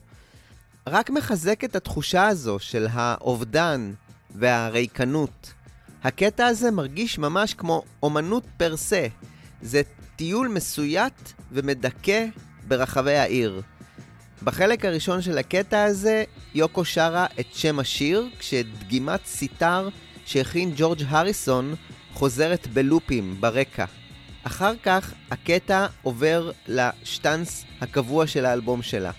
רק 0.91 1.11
מחזק 1.11 1.65
את 1.65 1.77
התחושה 1.77 2.27
הזו 2.27 2.59
של 2.59 2.87
האובדן 2.91 3.93
והריקנות. 4.31 5.53
הקטע 6.05 6.47
הזה 6.47 6.71
מרגיש 6.71 7.19
ממש 7.19 7.55
כמו 7.55 7.83
אומנות 8.03 8.45
פר 8.57 8.77
סה. 8.77 9.07
זה 9.63 9.83
טיול 10.17 10.49
מסויט 10.49 11.31
ומדכא 11.53 12.27
ברחבי 12.69 13.17
העיר. 13.17 13.63
בחלק 14.43 14.85
הראשון 14.85 15.23
של 15.23 15.39
הקטע 15.39 15.83
הזה, 15.83 16.25
יוקו 16.55 16.85
שרה 16.85 17.27
את 17.41 17.47
שם 17.53 17.79
השיר, 17.79 18.29
כשדגימת 18.39 19.27
סיטר 19.27 19.89
שהכין 20.27 20.73
ג'ורג' 20.77 21.03
הריסון 21.09 21.75
חוזרת 22.13 22.67
בלופים 22.67 23.37
ברקע. 23.41 23.85
אחר 24.43 24.73
כך 24.83 25.13
הקטע 25.31 25.87
עובר 26.03 26.51
לשטנץ 26.69 27.65
הקבוע 27.81 28.27
של 28.27 28.47
האלבום 28.47 28.83
שלה. 28.83 29.11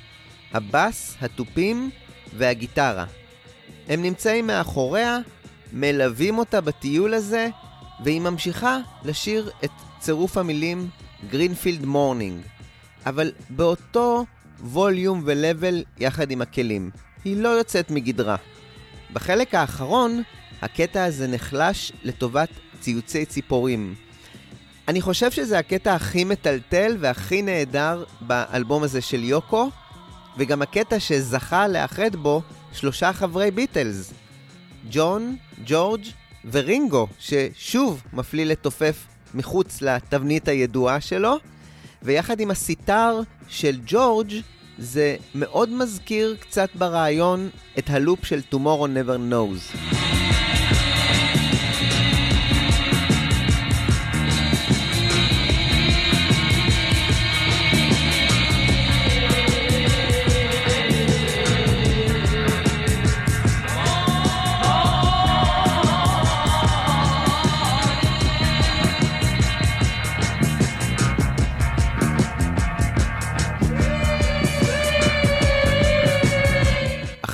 הבאס, 0.54 1.16
התופים 1.22 1.90
והגיטרה. 2.38 3.06
הם 3.88 4.02
נמצאים 4.02 4.48
מאחוריה, 4.48 5.18
מלווים 5.74 6.38
אותה 6.38 6.62
בטיול 6.62 7.14
הזה, 7.14 7.48
והיא 8.04 8.22
ממשיכה 8.22 8.78
לשיר 9.04 9.50
את 9.64 9.72
צירוף 10.00 10.38
המילים 10.38 10.90
Greenfield 11.30 11.86
Morning, 11.86 12.42
אבל 13.06 13.32
באותו 13.50 14.26
ווליום 14.64 15.22
ו 15.26 15.35
level 15.35 15.84
יחד 16.00 16.32
עם 16.32 16.42
הכלים. 16.42 16.92
היא 17.24 17.38
לא 17.38 17.50
יוצאת 17.50 17.92
מגדרה. 17.92 18.36
בחלק 19.14 19.56
האחרון, 19.56 20.22
הקטע 20.62 21.04
הזה 21.04 21.28
נחלש 21.28 21.92
לטובת 22.04 22.50
ציוצי 22.80 23.26
ציפורים. 23.26 23.96
אני 24.88 25.02
חושב 25.02 25.32
שזה 25.32 25.60
הקטע 25.60 25.96
הכי 25.96 26.24
מטלטל 26.24 26.98
והכי 27.00 27.42
נהדר 27.42 28.04
באלבום 28.22 28.84
הזה 28.84 29.02
של 29.02 29.24
יוקו, 29.24 29.70
וגם 30.38 30.62
הקטע 30.62 31.00
שזכה 31.00 31.68
לאחד 31.68 32.16
בו 32.16 32.42
שלושה 32.74 33.14
חברי 33.14 33.52
ביטלס, 33.52 34.14
ג'ון, 34.92 35.36
ג'ורג' 35.66 36.06
ורינגו, 36.52 37.08
ששוב 37.20 38.02
מפליא 38.14 38.46
לתופף 38.46 39.06
מחוץ 39.34 39.82
לתבנית 39.82 40.48
הידועה 40.48 41.02
שלו, 41.02 41.38
ויחד 42.04 42.40
עם 42.40 42.52
הסיטר 42.52 43.20
של 43.48 43.80
ג'ורג' 43.86 44.34
זה 44.78 45.16
מאוד 45.36 45.70
מזכיר 45.70 46.36
קצת 46.40 46.70
ברעיון 46.76 47.50
את 47.78 47.90
הלופ 47.90 48.26
של 48.26 48.42
Tomorrow 48.52 48.88
Never 48.88 49.32
Knows. 49.32 49.78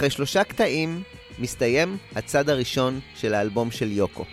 אחרי 0.08 0.16
שלושה 0.16 0.44
קטעים 0.44 1.04
מסתיים 1.40 1.98
הצד 2.16 2.50
הראשון 2.50 3.00
של 3.16 3.34
האלבום 3.34 3.72
של 3.72 3.92
יוקו. 3.92 4.26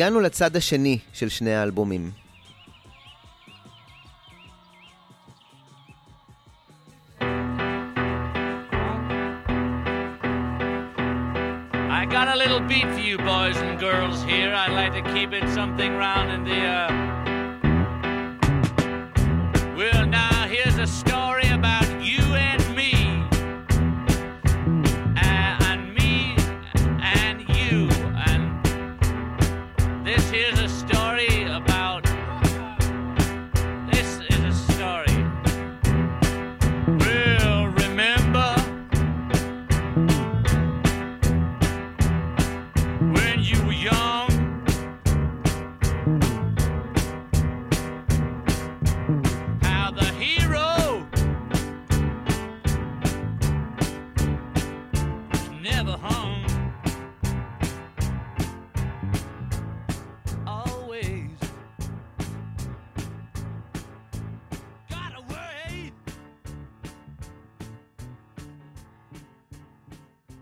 הגענו 0.00 0.20
לצד 0.20 0.56
השני 0.56 0.98
של 1.12 1.28
שני 1.28 1.54
האלבומים. 1.54 2.10
I 12.00 12.06
got 12.16 12.28
a 12.28 12.36
little 12.42 12.60
beat 12.60 12.88
for 12.94 13.04
you 13.08 13.18
boys 13.18 13.58
and 13.64 13.78
girls 13.78 14.22
here. 14.22 14.54
I'd 14.62 14.74
like 14.80 14.94
to 15.00 15.04
keep 15.14 15.30
it 15.38 15.46
something 15.58 15.92
round 16.04 16.28
in 16.34 16.40
the, 16.50 16.60
uh... 16.76 16.88
Well, 19.78 20.04
now 20.20 20.36
here's 20.54 20.78
a 20.86 20.88
story 21.00 21.49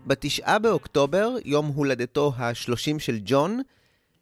בתשעה 0.09 0.59
באוקטובר, 0.59 1.35
יום 1.45 1.67
הולדתו 1.67 2.33
ה-30 2.37 2.99
של 2.99 3.19
ג'ון, 3.25 3.61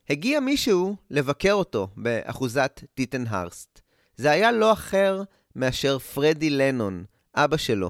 הגיע 0.09 0.39
מישהו 0.39 0.95
לבקר 1.11 1.53
אותו 1.53 1.88
באחוזת 1.97 2.84
טיטנהרסט. 2.93 3.81
זה 4.15 4.31
היה 4.31 4.51
לא 4.51 4.73
אחר 4.73 5.23
מאשר 5.55 5.99
פרדי 5.99 6.49
לנון, 6.49 7.03
אבא 7.35 7.57
שלו. 7.57 7.89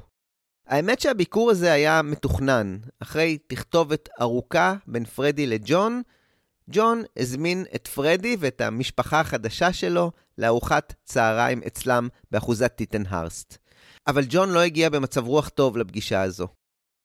האמת 0.67 0.99
שהביקור 0.99 1.51
הזה 1.51 1.71
היה 1.71 2.01
מתוכנן. 2.01 2.77
אחרי 2.99 3.37
תכתובת 3.47 4.09
ארוכה 4.21 4.75
בין 4.87 5.05
פרדי 5.05 5.47
לג'ון, 5.47 6.01
ג'ון 6.69 7.03
הזמין 7.17 7.65
את 7.75 7.87
פרדי 7.87 8.37
ואת 8.39 8.61
המשפחה 8.61 9.19
החדשה 9.19 9.73
שלו 9.73 10.11
לארוחת 10.37 10.93
צהריים 11.05 11.61
אצלם 11.67 12.07
באחוזת 12.31 12.75
טיטנהרסט. 12.75 13.57
אבל 14.07 14.23
ג'ון 14.29 14.49
לא 14.49 14.59
הגיע 14.59 14.89
במצב 14.89 15.27
רוח 15.27 15.49
טוב 15.49 15.77
לפגישה 15.77 16.21
הזו. 16.21 16.47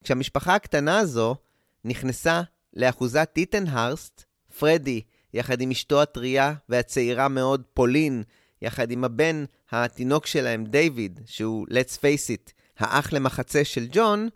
כשהמשפחה 0.03 0.55
הקטנה 0.55 0.99
הזו 0.99 1.37
נכנסה 1.85 2.43
לאחוזת 2.75 3.31
טיטנהרסט, 3.33 4.25
פרדי, 4.59 5.01
יחד 5.35 5.61
עם 5.61 5.71
אשתו 5.71 6.03
הטריה 6.03 6.55
והצעירה 6.69 7.29
מאוד 7.29 7.63
פולין, 7.75 8.23
יחד 8.63 8.91
עם 8.91 9.05
הבן 9.05 9.45
התינוק 9.71 10.27
שלהם, 10.27 10.65
דיוויד, 10.65 11.21
שהוא, 11.27 11.67
let's 11.71 11.97
face 11.97 12.31
it, 12.31 12.53
האח 12.79 13.13
למחצה 13.13 13.65
של 13.65 13.87
ג'ון, 13.93 14.29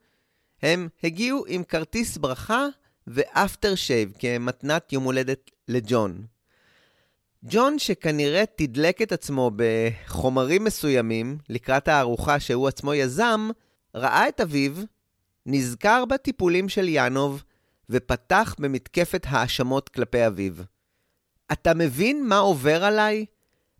הם 0.62 0.88
הגיעו 1.05 1.44
עם 1.48 1.64
כרטיס 1.64 2.16
ברכה 2.16 2.66
ואפטר 3.06 3.74
שייב 3.74 4.12
כמתנת 4.18 4.93
יום 4.93 5.05
הולדת 5.05 5.51
לג'ון. 5.68 6.26
ג'ון, 7.44 7.78
שכנראה 7.78 8.44
תדלק 8.56 9.02
את 9.02 9.12
עצמו 9.12 9.51
בחומרים 9.56 10.64
מסוימים 10.64 11.38
לקראת 11.48 11.88
הארוחה 11.88 12.40
שהוא 12.40 12.68
עצמו 12.68 12.94
יזם, 12.94 13.51
ראה 13.94 14.28
את 14.28 14.40
אביו, 14.40 14.72
נזכר 15.47 16.05
בטיפולים 16.05 16.68
של 16.68 16.86
ינוב, 16.89 17.43
ופתח 17.90 18.55
במתקפת 18.59 19.27
האשמות 19.28 19.89
כלפי 19.89 20.27
אביו. 20.27 20.52
אתה 21.52 21.74
מבין 21.74 22.27
מה 22.27 22.39
עובר 22.39 22.85
עליי? 22.85 23.24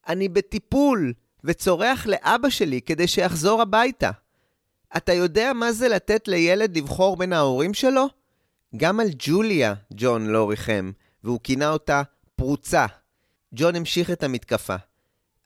אני 0.09 0.28
בטיפול, 0.28 1.12
וצורח 1.44 2.06
לאבא 2.06 2.48
שלי 2.51 2.80
כדי 2.80 3.06
שיחזור 3.06 3.62
הביתה. 3.62 4.10
אתה 4.97 5.12
יודע 5.12 5.52
מה 5.52 5.72
זה 5.72 5.88
לתת 5.88 6.28
לילד 6.28 6.76
לבחור 6.76 7.16
בין 7.16 7.32
ההורים 7.32 7.74
שלו? 7.74 8.06
גם 8.76 9.01
על 9.01 9.09
ג'וליה 9.18 9.74
ג'ון 9.94 10.26
לא 10.26 10.51
ריחם, 10.51 10.93
והוא 11.24 11.40
כינה 11.43 11.70
אותה 11.70 12.02
פרוצה. 12.36 12.86
ג'ון 13.55 13.76
המשיך 13.76 14.10
את 14.10 14.22
המתקפה. 14.22 14.76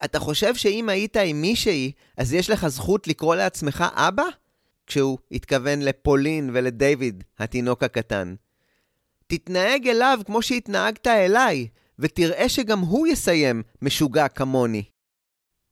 אתה 0.04 0.18
חושב 0.18 0.54
שאם 0.54 0.88
היית 0.88 1.16
עם 1.16 1.40
מישהי, 1.40 1.92
אז 2.16 2.32
יש 2.32 2.50
לך 2.50 2.68
זכות 2.68 3.08
לקרוא 3.08 3.34
לעצמך 3.34 3.84
אבא? 3.94 4.24
כשהוא 4.90 5.18
התכוון 5.32 5.82
לפולין 5.82 6.50
ולדיוויד, 6.52 7.24
התינוק 7.38 7.82
הקטן. 7.82 8.34
תתנהג 9.26 9.88
אליו 9.88 10.18
כמו 10.26 10.42
שהתנהגת 10.42 11.06
אליי, 11.06 11.68
ותראה 11.98 12.48
שגם 12.48 12.78
הוא 12.80 13.06
יסיים 13.06 13.62
משוגע 13.82 14.28
כמוני. 14.28 14.84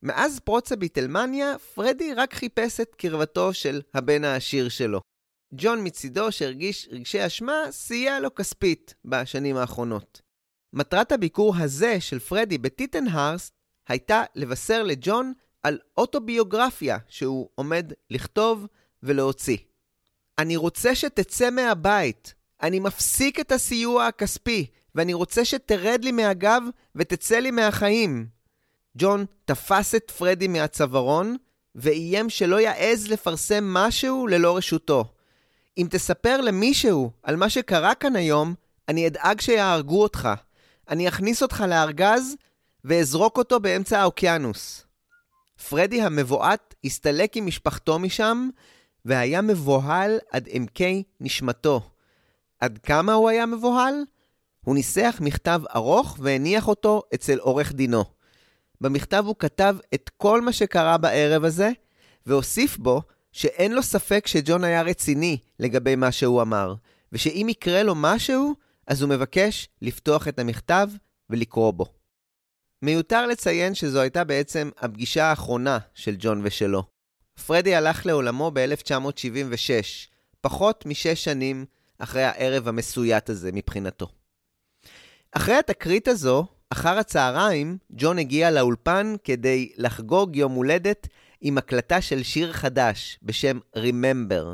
מאז 0.03 0.40
פרוץ 0.40 0.73
הביטלמניה, 0.73 1.59
פרדי 1.74 2.15
רק 2.15 2.35
חיפש 2.35 2.81
את 2.81 2.95
קרבתו 2.95 3.55
של 3.55 3.81
הבן 3.95 4.24
העשיר 4.24 4.69
שלו. 4.69 5.01
ג'ון 5.55 5.86
מצידו, 5.86 6.32
שהרגיש 6.32 6.89
רגשי 6.90 7.27
אשמה, 7.27 7.62
סייע 7.70 8.20
לו 8.20 8.35
כספית 8.35 8.95
בשנים 9.05 9.57
האחרונות. 9.57 10.23
מטרת 10.73 11.12
הביקור 11.12 11.57
הזה 11.57 12.01
של 12.01 12.19
פרדי 12.19 12.59
בטיטנהרסט 12.59 13.53
הייתה 13.89 14.23
לבשר 14.35 14.82
לג'ון 14.82 15.32
על 15.62 15.78
אוטוביוגרפיה 15.97 16.99
שהוא 17.09 17.49
עומד 17.55 17.93
לכתוב 18.11 18.66
ולהוציא. 19.03 19.57
אני 20.39 20.57
רוצה 20.57 20.95
שתצא 20.95 21.51
מהבית. 21.51 22.35
אני 22.62 22.81
מפסיק 22.81 23.41
את 23.41 23.53
הסיוע 23.53 24.07
הכספי, 24.07 24.66
ואני 24.95 25.15
רוצה 25.15 25.45
שתרד 25.45 26.05
לי 26.05 26.12
מהגב 26.12 26.62
ותצא 26.95 27.39
לי 27.39 27.51
מהחיים. 27.51 28.27
ג'ון 28.97 29.27
תפס 29.45 29.95
את 29.95 30.11
פרדי 30.11 30.49
מהצווארון, 30.49 31.37
ואיים 31.75 32.31
שלא 32.31 32.61
יעז 32.61 33.09
לפרסם 33.09 33.65
משהו 33.65 34.27
ללא 34.27 34.57
רשותו. 34.57 35.05
אם 35.79 35.87
תספר 35.91 36.41
למישהו 36.41 37.11
על 37.23 37.37
מה 37.37 37.51
שקרה 37.51 37.95
כאן 37.95 38.16
היום, 38.16 38.55
אני 38.89 39.07
אדאג 39.07 39.41
שיהרגו 39.41 40.03
אותך. 40.03 40.29
אני 40.89 41.09
אכניס 41.09 41.43
אותך 41.43 41.65
לארגז 41.69 42.35
ואזרוק 42.85 43.39
אותו 43.39 43.61
באמצע 43.61 44.01
האוקיינוס. 44.01 44.85
פרדי 45.69 46.03
המבועת 46.03 46.75
הסתלק 46.85 47.37
עם 47.37 47.47
משפחתו 47.47 47.99
משם, 47.99 48.49
והיה 49.05 49.43
מבוהל 49.43 50.19
עד 50.31 50.49
עמקי 50.51 51.03
נשמתו. 51.20 51.91
עד 52.61 52.79
כמה 52.79 53.12
הוא 53.12 53.29
היה 53.29 53.47
מבוהל? 53.47 53.95
הוא 54.65 54.75
ניסח 54.75 55.19
מכתב 55.20 55.61
ארוך 55.75 56.16
והניח 56.20 56.69
אותו 56.69 57.03
אצל 57.15 57.39
עורך 57.39 57.73
דינו. 57.73 58.05
במכתב 58.81 59.25
הוא 59.27 59.35
כתב 59.39 59.77
את 59.95 60.11
כל 60.16 60.41
מה 60.41 60.53
שקרה 60.53 60.99
בערב 60.99 61.45
הזה, 61.45 61.70
והוסיף 62.27 62.77
בו 62.77 63.03
שאין 63.33 63.73
לו 63.73 63.83
ספק 63.83 64.27
שג'ון 64.27 64.65
היה 64.65 64.83
רציני 64.83 65.39
לגבי 65.59 65.97
מה 65.97 66.12
שהוא 66.12 66.43
אמר, 66.43 66.75
ושאם 67.12 67.47
יקרה 67.49 67.83
לו 67.83 67.95
משהו, 67.97 68.55
אז 68.87 69.03
הוא 69.03 69.11
מבקש 69.11 69.69
לפתוח 69.83 70.29
את 70.29 70.39
המכתב 70.39 70.89
ולקרוא 71.31 71.70
בו. 71.70 71.87
מיותר 72.83 73.27
לציין 73.27 73.75
שזו 73.75 74.01
הייתה 74.01 74.25
בעצם 74.25 74.70
הפגישה 74.79 75.25
האחרונה 75.25 75.79
של 75.95 76.16
ג'ון 76.19 76.41
ושלו. 76.45 76.98
פרדי 77.47 77.74
הלך 77.74 78.06
לעולמו 78.06 78.51
ב-1976, 78.55 80.09
פחות 80.40 80.86
משש 80.86 81.24
שנים 81.24 81.65
אחרי 81.98 82.24
הערב 82.24 82.69
המסויט 82.69 83.31
הזה 83.31 83.51
מבחינתו. 83.52 84.09
אחרי 85.32 85.55
התקרית 85.55 86.09
הזו, 86.09 86.47
אחר 86.70 86.98
הצהריים, 86.98 87.78
ג'ון 87.90 88.19
הגיע 88.19 88.51
לאולפן 88.51 89.15
כדי 89.24 89.73
לחגוג 89.77 90.36
יום 90.36 90.52
הולדת 90.52 91.09
עם 91.40 91.59
הקלטה 91.59 92.01
של 92.01 92.23
שיר 92.23 92.52
חדש 92.52 93.19
בשם 93.23 93.59
Remember. 93.77 94.44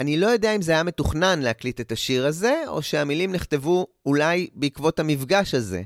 אני 0.00 0.16
לא 0.16 0.26
יודע 0.26 0.56
אם 0.56 0.62
זה 0.62 0.72
היה 0.72 0.82
מתוכנן 0.82 1.40
להקליט 1.42 1.80
את 1.80 1.92
השיר 1.92 2.26
הזה, 2.26 2.62
או 2.66 2.82
שהמילים 2.82 3.32
נכתבו 3.32 3.86
אולי 4.06 4.48
בעקבות 4.54 4.98
המפגש 4.98 5.54
הזה. 5.54 5.82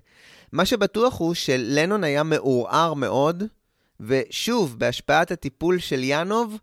מה 0.52 0.66
שבטוח 0.66 1.18
הוא 1.18 1.34
שלנון 1.34 2.04
היה 2.04 2.22
מעורער 2.22 2.94
מאוד, 2.94 3.42
ושוב, 4.00 4.78
בהשפעת 4.78 5.30
הטיפול 5.30 5.78
של 5.78 6.00
ינוב, 6.02 6.58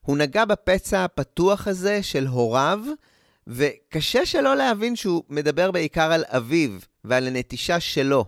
הוא 0.00 0.16
נגע 0.16 0.44
בפצע 0.44 1.04
הפתוח 1.04 1.68
הזה 1.68 2.02
של 2.02 2.26
הוריו, 2.26 2.80
וקשה 3.46 4.26
שלא 4.26 4.56
להבין 4.56 4.96
שהוא 4.96 5.22
מדבר 5.28 5.70
בעיקר 5.70 6.12
על 6.12 6.24
אביו 6.26 6.70
ועל 7.04 7.26
הנטישה 7.26 7.80
שלו. 7.80 8.24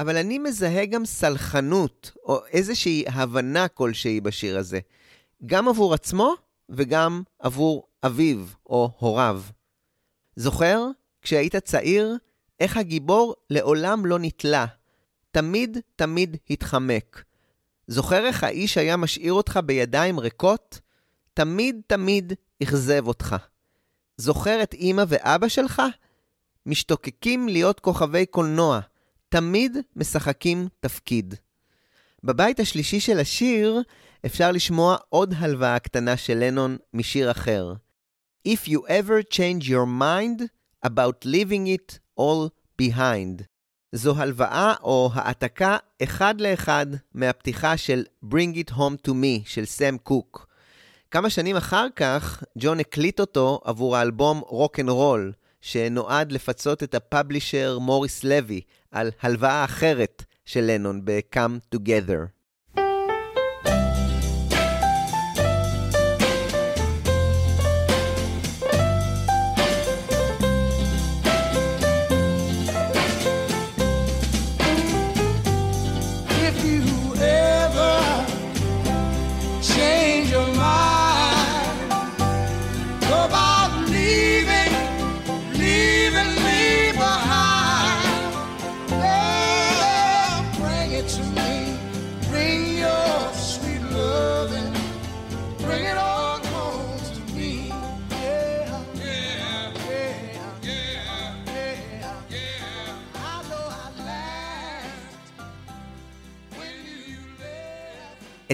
אבל 0.00 0.16
אני 0.16 0.38
מזהה 0.38 0.86
גם 0.86 1.04
סלחנות, 1.04 2.12
או 2.24 2.40
איזושהי 2.52 3.04
הבנה 3.08 3.68
כלשהי 3.68 4.20
בשיר 4.20 4.58
הזה. 4.58 4.80
גם 5.46 5.68
עבור 5.68 5.94
עצמו 5.94 6.34
וגם 6.68 7.22
עבור 7.38 7.86
אביו 8.02 8.38
או 8.66 8.90
הוריו. 8.98 9.42
זוכר, 10.36 10.84
כשהיית 11.22 11.56
צעיר, 11.56 12.16
איך 12.60 12.76
הגיבור 12.76 13.34
לעולם 13.50 14.06
לא 14.06 14.18
נתלה. 14.18 14.66
תמיד 15.30 15.78
תמיד 15.96 16.36
התחמק. 16.50 17.24
זוכר 17.90 18.26
איך 18.26 18.44
האיש 18.44 18.78
היה 18.78 18.96
משאיר 18.96 19.32
אותך 19.32 19.60
בידיים 19.64 20.18
ריקות? 20.18 20.80
תמיד 21.34 21.80
תמיד 21.86 22.32
אכזב 22.62 23.06
אותך. 23.06 23.36
זוכר 24.16 24.62
את 24.62 24.74
אמא 24.74 25.04
ואבא 25.08 25.48
שלך? 25.48 25.82
משתוקקים 26.66 27.48
להיות 27.48 27.80
כוכבי 27.80 28.26
קולנוע, 28.26 28.80
תמיד 29.28 29.76
משחקים 29.96 30.68
תפקיד. 30.80 31.34
בבית 32.24 32.60
השלישי 32.60 33.00
של 33.00 33.18
השיר 33.18 33.82
אפשר 34.26 34.52
לשמוע 34.52 34.96
עוד 35.08 35.34
הלוואה 35.38 35.78
קטנה 35.78 36.16
של 36.16 36.34
לנון 36.34 36.76
משיר 36.94 37.30
אחר. 37.30 37.72
If 38.48 38.68
you 38.68 38.78
ever 38.88 39.34
change 39.34 39.64
your 39.64 39.86
mind 40.00 40.42
about 40.86 41.24
leaving 41.24 41.66
it 41.66 41.98
all 42.20 42.48
behind. 42.82 43.42
זו 43.92 44.14
הלוואה 44.16 44.74
או 44.82 45.10
העתקה 45.14 45.76
אחד 46.02 46.40
לאחד 46.40 46.86
מהפתיחה 47.14 47.76
של 47.76 48.04
Bring 48.24 48.56
It 48.56 48.72
Home 48.72 49.06
to 49.06 49.10
Me 49.10 49.44
של 49.44 49.64
סם 49.64 49.96
קוק. 49.98 50.46
כמה 51.10 51.30
שנים 51.30 51.56
אחר 51.56 51.86
כך, 51.96 52.42
ג'ון 52.58 52.80
הקליט 52.80 53.20
אותו 53.20 53.60
עבור 53.64 53.96
האלבום 53.96 54.38
Rock 54.38 54.80
and 54.80 54.88
Roll, 54.88 55.32
שנועד 55.60 56.32
לפצות 56.32 56.82
את 56.82 56.94
הפאבלישר 56.94 57.78
מוריס 57.78 58.24
לוי 58.24 58.60
על 58.90 59.10
הלוואה 59.20 59.64
אחרת 59.64 60.24
של 60.44 60.60
לנון 60.60 61.04
ב-Come 61.04 61.74
Together. 61.76 62.37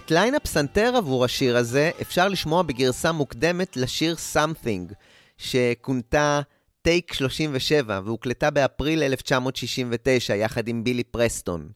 את 0.04 0.10
ליין 0.10 0.34
הפסנתר 0.34 0.94
עבור 0.96 1.24
השיר 1.24 1.56
הזה 1.56 1.90
אפשר 2.02 2.28
לשמוע 2.28 2.62
בגרסה 2.62 3.12
מוקדמת 3.12 3.76
לשיר 3.76 4.16
Something, 4.34 4.94
שכונתה 5.38 6.40
טייק 6.82 7.12
37 7.12 8.00
והוקלטה 8.04 8.50
באפריל 8.50 9.02
1969 9.02 10.34
יחד 10.34 10.68
עם 10.68 10.84
בילי 10.84 11.04
פרסטון. 11.04 11.68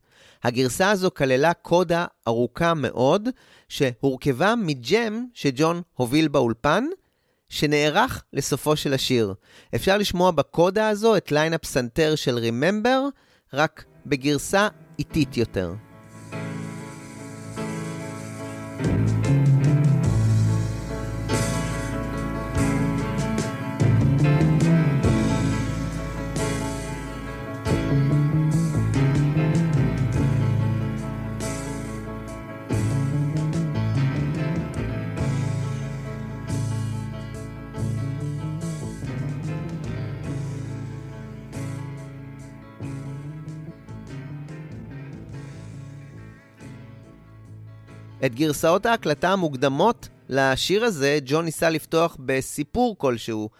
הגרסה 0.45 0.91
הזו 0.91 1.11
כללה 1.17 1.55
קודה 1.55 2.07
ארוכה 2.29 2.75
מאוד, 2.75 3.29
שהורכבה 3.69 4.55
מג'ם 4.57 5.25
שג'ון 5.35 5.83
הוביל 5.95 6.29
באולפן, 6.29 6.85
שנערך 7.49 8.23
לסופו 8.33 8.77
של 8.77 8.95
השיר. 8.95 9.35
אפשר 9.75 9.99
לשמוע 9.99 10.31
בקודה 10.31 10.89
הזו 10.89 11.17
את 11.17 11.33
ליין 11.33 11.53
הפסנתר 11.53 12.15
של 12.15 12.39
Remember, 12.39 12.99
רק 13.53 13.85
בגרסה 14.07 14.69
איטית 14.99 15.37
יותר. 15.37 15.88
את 48.25 48.35
גרסאות 48.35 48.87
ההקלטה 48.87 49.33
המוקדמות 49.33 50.09
לשיר 50.29 50.85
הזה, 50.85 51.19
ג'ון 51.25 51.45
ניסה 51.45 51.71
לפתוח 51.71 52.17
בסיפור 52.21 52.99
כלשהו. 52.99 53.51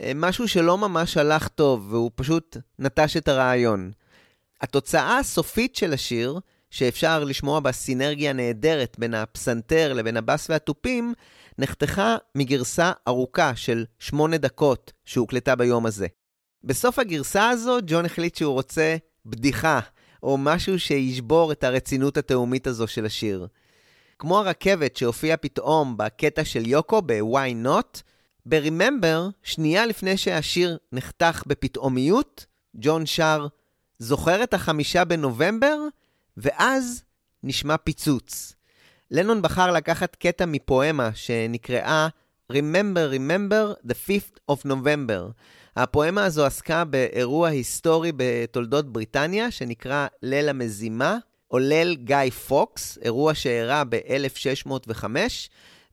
אה, 0.00 0.12
משהו 0.14 0.48
שלא 0.48 0.78
ממש 0.78 1.16
הלך 1.16 1.48
טוב, 1.48 1.92
והוא 1.92 2.10
פשוט 2.14 2.56
נטש 2.78 3.16
את 3.16 3.28
הרעיון. 3.28 3.90
התוצאה 4.60 5.18
הסופית 5.18 5.76
של 5.76 5.92
השיר, 5.92 6.38
שאפשר 6.70 7.24
לשמוע 7.24 7.60
בה 7.60 7.72
סינרגיה 7.72 8.32
נהדרת 8.32 8.96
בין 8.98 9.14
הפסנתר 9.14 9.92
לבין 9.92 10.16
הבס 10.16 10.50
והתופים, 10.50 11.14
נחתכה 11.58 12.16
מגרסה 12.34 12.92
ארוכה 13.08 13.56
של 13.56 13.84
שמונה 13.98 14.36
דקות 14.38 14.92
שהוקלטה 15.04 15.56
ביום 15.56 15.86
הזה. 15.86 16.06
בסוף 16.64 16.98
הגרסה 16.98 17.48
הזו, 17.48 17.78
ג'ון 17.86 18.04
החליט 18.04 18.34
שהוא 18.34 18.52
רוצה 18.52 18.96
בדיחה, 19.26 19.80
או 20.22 20.38
משהו 20.38 20.78
שישבור 20.78 21.52
את 21.52 21.64
הרצינות 21.64 22.16
התהומית 22.16 22.66
הזו 22.66 22.86
של 22.86 23.06
השיר. 23.06 23.46
כמו 24.18 24.38
הרכבת 24.38 24.96
שהופיעה 24.96 25.36
פתאום 25.36 25.96
בקטע 25.96 26.44
של 26.44 26.66
יוקו 26.66 27.02
ב-Why 27.02 27.66
Not, 27.66 28.00
ב-Remember, 28.46 29.30
שנייה 29.42 29.86
לפני 29.86 30.16
שהשיר 30.16 30.78
נחתך 30.92 31.42
בפתאומיות, 31.46 32.46
ג'ון 32.74 33.06
שר, 33.06 33.46
זוכר 33.98 34.42
את 34.42 34.54
החמישה 34.54 35.04
בנובמבר? 35.04 35.76
ואז 36.36 37.02
נשמע 37.42 37.76
פיצוץ. 37.76 38.54
לנון 39.10 39.42
בחר 39.42 39.72
לקחת 39.72 40.16
קטע 40.16 40.46
מפואמה 40.46 41.10
שנקראה 41.14 42.08
Remember, 42.52 43.12
Remember, 43.12 43.88
the 43.88 43.94
5th 44.08 44.52
of 44.52 44.66
November. 44.66 45.32
הפואמה 45.76 46.24
הזו 46.24 46.46
עסקה 46.46 46.84
באירוע 46.84 47.48
היסטורי 47.48 48.12
בתולדות 48.16 48.92
בריטניה 48.92 49.50
שנקרא 49.50 50.06
ליל 50.22 50.48
המזימה, 50.48 51.16
או 51.50 51.58
ליל 51.58 51.94
גיא 51.94 52.30
פוקס, 52.48 52.98
אירוע 53.02 53.34
שאירע 53.34 53.82
ב-1605, 53.88 55.04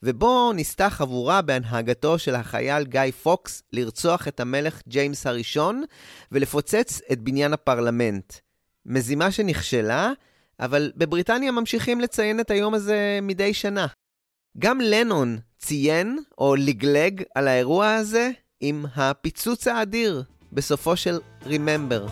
ובו 0.04 0.54
ניסתה 0.54 0.90
חבורה 0.90 1.42
בהנהגתו 1.42 2.20
של 2.20 2.36
החייל 2.36 2.84
גיא 2.84 3.12
פוקס 3.24 3.64
לרצוח 3.74 4.28
את 4.28 4.40
המלך 4.40 4.82
ג'יימס 4.88 5.28
הראשון 5.28 5.84
ולפוצץ 6.32 7.02
את 7.12 7.20
בניין 7.20 7.54
הפרלמנט. 7.54 8.34
מזימה 8.86 9.32
שנכשלה, 9.32 10.12
אבל 10.60 10.92
בבריטניה 10.96 11.52
ממשיכים 11.52 12.02
לציין 12.02 12.40
את 12.40 12.52
היום 12.52 12.74
הזה 12.74 13.20
מדי 13.22 13.54
שנה. 13.54 13.88
גם 14.60 14.82
לנון 14.82 15.38
ציין 15.60 16.20
או 16.38 16.56
לגלג 16.56 17.24
על 17.36 17.48
האירוע 17.48 17.94
הזה 17.94 18.32
עם 18.60 18.86
הפיצוץ 18.96 19.68
האדיר 19.68 20.24
בסופו 20.52 20.96
של 20.96 21.20
Remember. 21.44 22.12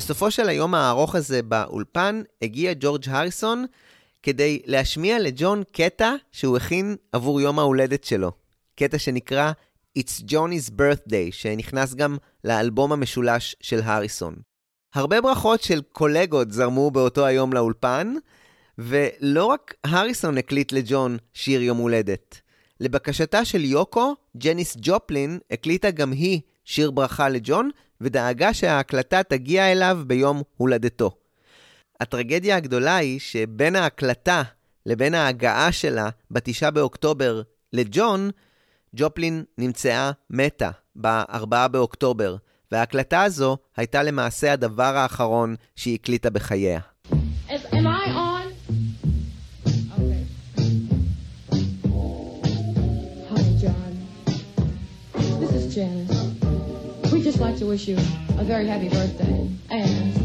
בסופו 0.00 0.30
של 0.30 0.48
היום 0.48 0.74
הארוך 0.74 1.14
הזה 1.14 1.42
באולפן, 1.42 2.22
הגיע 2.42 2.72
ג'ורג' 2.80 3.08
הריסון 3.08 3.66
כדי 4.22 4.62
להשמיע 4.66 5.18
לג'ון 5.18 5.62
קטע 5.72 6.14
שהוא 6.32 6.56
הכין 6.56 6.96
עבור 7.12 7.40
יום 7.40 7.58
ההולדת 7.58 8.04
שלו. 8.04 8.32
קטע 8.76 8.98
שנקרא 8.98 9.52
It's 9.98 10.22
Johnny's 10.30 10.70
Birthday, 10.70 11.30
שנכנס 11.30 11.94
גם 11.94 12.16
לאלבום 12.44 12.92
המשולש 12.92 13.56
של 13.60 13.80
הריסון. 13.82 14.34
הרבה 14.94 15.20
ברכות 15.20 15.62
של 15.62 15.80
קולגות 15.92 16.52
זרמו 16.52 16.90
באותו 16.90 17.26
היום 17.26 17.52
לאולפן, 17.52 18.14
ולא 18.78 19.44
רק 19.44 19.74
הריסון 19.84 20.38
הקליט 20.38 20.72
לג'ון 20.72 21.16
שיר 21.34 21.62
יום 21.62 21.78
הולדת. 21.78 22.40
לבקשתה 22.80 23.44
של 23.44 23.64
יוקו, 23.64 24.14
ג'ניס 24.36 24.76
ג'ופלין 24.80 25.38
הקליטה 25.50 25.90
גם 25.90 26.12
היא 26.12 26.40
שיר 26.70 26.90
ברכה 26.90 27.28
לג'ון, 27.28 27.70
ודאגה 28.00 28.54
שההקלטה 28.54 29.22
תגיע 29.22 29.72
אליו 29.72 29.98
ביום 30.06 30.42
הולדתו. 30.56 31.10
הטרגדיה 32.00 32.56
הגדולה 32.56 32.96
היא 32.96 33.20
שבין 33.20 33.76
ההקלטה 33.76 34.42
לבין 34.86 35.14
ההגעה 35.14 35.72
שלה 35.72 36.08
בתשעה 36.30 36.70
באוקטובר 36.70 37.42
לג'ון, 37.72 38.30
ג'ופלין 38.96 39.44
נמצאה 39.58 40.10
מתה 40.30 40.70
ב-4 40.96 41.68
באוקטובר, 41.70 42.36
וההקלטה 42.72 43.22
הזו 43.22 43.56
הייתה 43.76 44.02
למעשה 44.02 44.52
הדבר 44.52 44.96
האחרון 44.96 45.54
שהיא 45.76 45.94
הקליטה 45.94 46.30
בחייה. 46.30 46.80
Like 57.40 57.56
to 57.56 57.64
wish 57.64 57.88
you 57.88 57.96
a 57.96 58.44
very 58.44 58.66
happy 58.66 58.90
birthday 58.90 59.48
and 59.70 60.19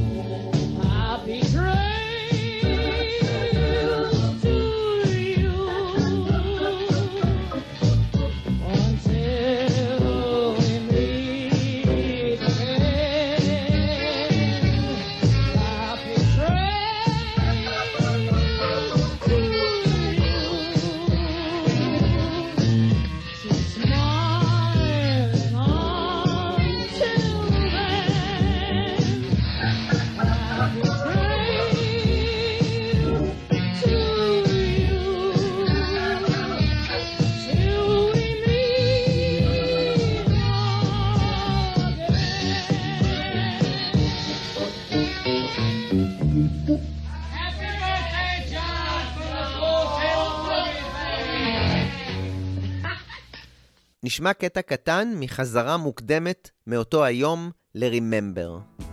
נשמע 54.07 54.34
קטע 54.34 54.61
קטן 54.61 55.14
מחזרה 55.19 55.77
מוקדמת 55.77 56.49
מאותו 56.68 57.06
היום 57.06 57.52
ל-Remember. 57.76 58.84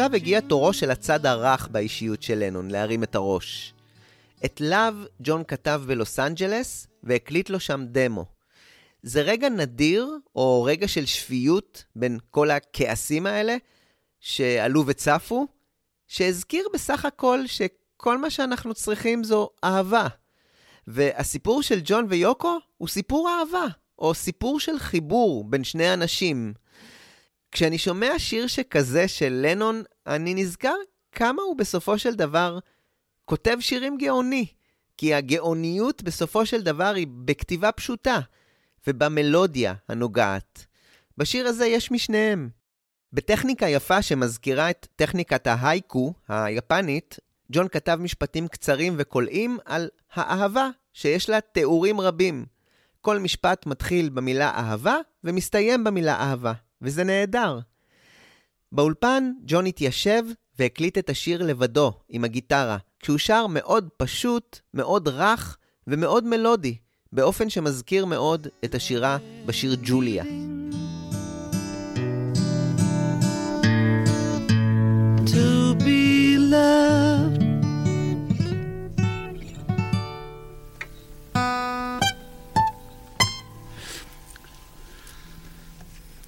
עכשיו 0.00 0.14
הגיע 0.14 0.40
תורו 0.40 0.72
של 0.72 0.90
הצד 0.90 1.26
הרך 1.26 1.68
באישיות 1.68 2.22
של 2.22 2.38
לנון 2.38 2.70
להרים 2.70 3.02
את 3.02 3.14
הראש. 3.14 3.74
את 4.44 4.60
לאב 4.60 5.04
ג'ון 5.20 5.44
כתב 5.48 5.82
בלוס 5.86 6.18
אנג'לס 6.18 6.86
והקליט 7.02 7.50
לו 7.50 7.60
שם 7.60 7.84
דמו. 7.86 8.24
זה 9.02 9.22
רגע 9.22 9.48
נדיר, 9.48 10.08
או 10.36 10.62
רגע 10.62 10.88
של 10.88 11.06
שפיות 11.06 11.84
בין 11.96 12.18
כל 12.30 12.50
הכעסים 12.50 13.26
האלה 13.26 13.56
שעלו 14.20 14.86
וצפו, 14.86 15.46
שהזכיר 16.06 16.68
בסך 16.74 17.04
הכל 17.04 17.46
שכל 17.46 18.18
מה 18.18 18.30
שאנחנו 18.30 18.74
צריכים 18.74 19.24
זו 19.24 19.48
אהבה. 19.64 20.06
והסיפור 20.86 21.62
של 21.62 21.80
ג'ון 21.84 22.06
ויוקו 22.08 22.58
הוא 22.76 22.88
סיפור 22.88 23.28
אהבה, 23.30 23.66
או 23.98 24.14
סיפור 24.14 24.60
של 24.60 24.78
חיבור 24.78 25.44
בין 25.44 25.64
שני 25.64 25.92
אנשים. 25.92 26.54
כשאני 27.52 27.78
שומע 27.78 28.18
שיר 28.18 28.46
שכזה 28.46 29.08
של 29.08 29.32
לנון, 29.46 29.82
אני 30.06 30.34
נזכר 30.34 30.74
כמה 31.12 31.42
הוא 31.42 31.56
בסופו 31.56 31.98
של 31.98 32.14
דבר 32.14 32.58
כותב 33.24 33.56
שירים 33.60 33.98
גאוני. 33.98 34.46
כי 34.98 35.14
הגאוניות 35.14 36.02
בסופו 36.02 36.46
של 36.46 36.62
דבר 36.62 36.92
היא 36.96 37.06
בכתיבה 37.24 37.72
פשוטה, 37.72 38.20
ובמלודיה 38.86 39.74
הנוגעת. 39.88 40.66
בשיר 41.16 41.46
הזה 41.46 41.66
יש 41.66 41.90
משניהם. 41.90 42.48
בטכניקה 43.12 43.68
יפה 43.68 44.02
שמזכירה 44.02 44.70
את 44.70 44.86
טכניקת 44.96 45.46
ההייקו 45.46 46.14
היפנית, 46.28 47.18
ג'ון 47.52 47.68
כתב 47.68 47.98
משפטים 48.00 48.48
קצרים 48.48 48.94
וקולעים 48.98 49.58
על 49.64 49.88
האהבה, 50.14 50.68
שיש 50.92 51.28
לה 51.28 51.40
תיאורים 51.40 52.00
רבים. 52.00 52.46
כל 53.00 53.18
משפט 53.18 53.66
מתחיל 53.66 54.08
במילה 54.08 54.50
אהבה 54.50 54.96
ומסתיים 55.24 55.84
במילה 55.84 56.14
אהבה, 56.14 56.52
וזה 56.82 57.04
נהדר. 57.04 57.58
באולפן 58.72 59.32
ג'ון 59.44 59.66
התיישב 59.66 60.22
והקליט 60.58 60.98
את 60.98 61.10
השיר 61.10 61.42
לבדו, 61.42 61.92
עם 62.08 62.24
הגיטרה, 62.24 62.76
כשהוא 63.00 63.18
שר 63.18 63.46
מאוד 63.46 63.88
פשוט, 63.96 64.58
מאוד 64.74 65.08
רך 65.08 65.56
ומאוד 65.86 66.24
מלודי, 66.24 66.76
באופן 67.12 67.50
שמזכיר 67.50 68.06
מאוד 68.06 68.46
את 68.64 68.74
השירה 68.74 69.18
בשיר 69.46 69.76
ג'וליה. 69.82 70.24
to 75.28 75.74
be 75.84 76.38
loved. 76.38 77.47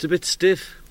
It's 0.00 0.04
a 0.04 0.08
bit 0.08 0.24
stiff. 0.24 0.82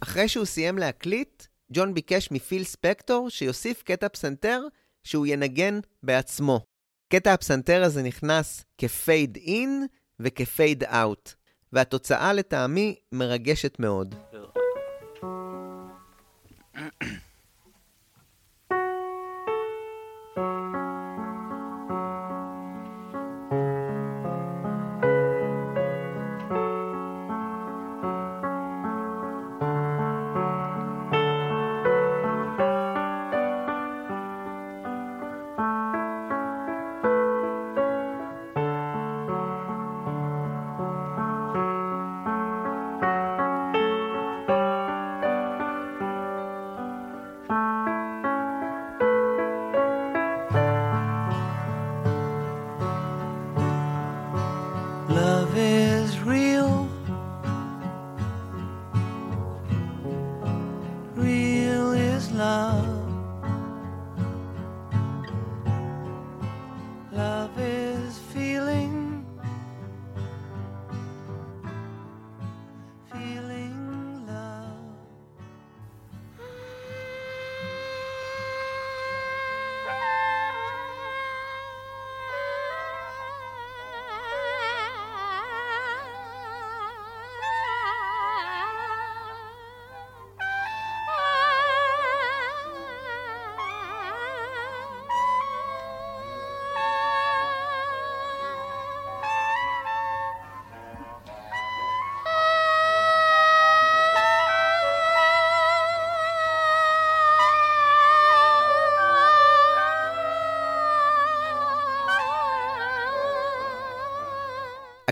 אחרי 0.00 0.28
שהוא 0.28 0.44
סיים 0.44 0.78
להקליט, 0.78 1.46
ג'ון 1.72 1.94
ביקש 1.94 2.30
מפיל 2.30 2.64
ספקטור 2.64 3.30
שיוסיף 3.30 3.82
קטע 3.82 4.08
פסנתר 4.08 4.62
שהוא 5.04 5.26
ינגן 5.26 5.80
בעצמו. 6.02 6.60
קטע 7.08 7.32
הפסנתר 7.32 7.82
הזה 7.82 8.02
נכנס 8.02 8.64
כפייד 8.78 9.36
אין 9.36 9.86
וכפייד 10.20 10.84
אאוט, 10.84 11.32
והתוצאה 11.72 12.32
לטעמי 12.32 12.96
מרגשת 13.12 13.78
מאוד. 13.78 14.14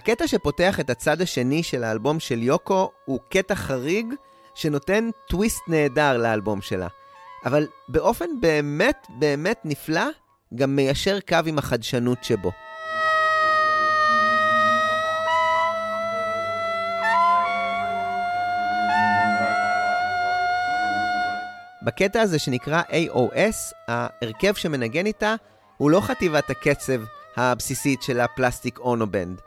הקטע 0.04 0.26
שפותח 0.26 0.80
את 0.80 0.90
הצד 0.90 1.20
השני 1.20 1.62
של 1.62 1.84
האלבום 1.84 2.20
של 2.20 2.42
יוקו 2.42 2.90
הוא 3.04 3.20
קטע 3.28 3.54
חריג 3.54 4.06
שנותן 4.54 5.10
טוויסט 5.28 5.60
נהדר 5.68 6.16
לאלבום 6.16 6.62
שלה. 6.62 6.88
אבל 7.44 7.66
באופן 7.88 8.24
באמת 8.40 9.06
באמת 9.08 9.60
נפלא, 9.64 10.06
גם 10.54 10.76
מיישר 10.76 11.18
קו 11.28 11.36
עם 11.46 11.58
החדשנות 11.58 12.24
שבו. 12.24 12.50
בקטע 21.82 22.20
הזה 22.20 22.38
שנקרא 22.38 22.82
AOS, 22.82 23.74
ההרכב 23.88 24.54
שמנגן 24.54 25.06
איתה 25.06 25.34
הוא 25.76 25.90
לא 25.90 26.00
חטיבת 26.00 26.50
הקצב 26.50 27.00
הבסיסית 27.36 28.02
של 28.02 28.20
הפלסטיק 28.20 28.78
אונובנד, 28.78 29.40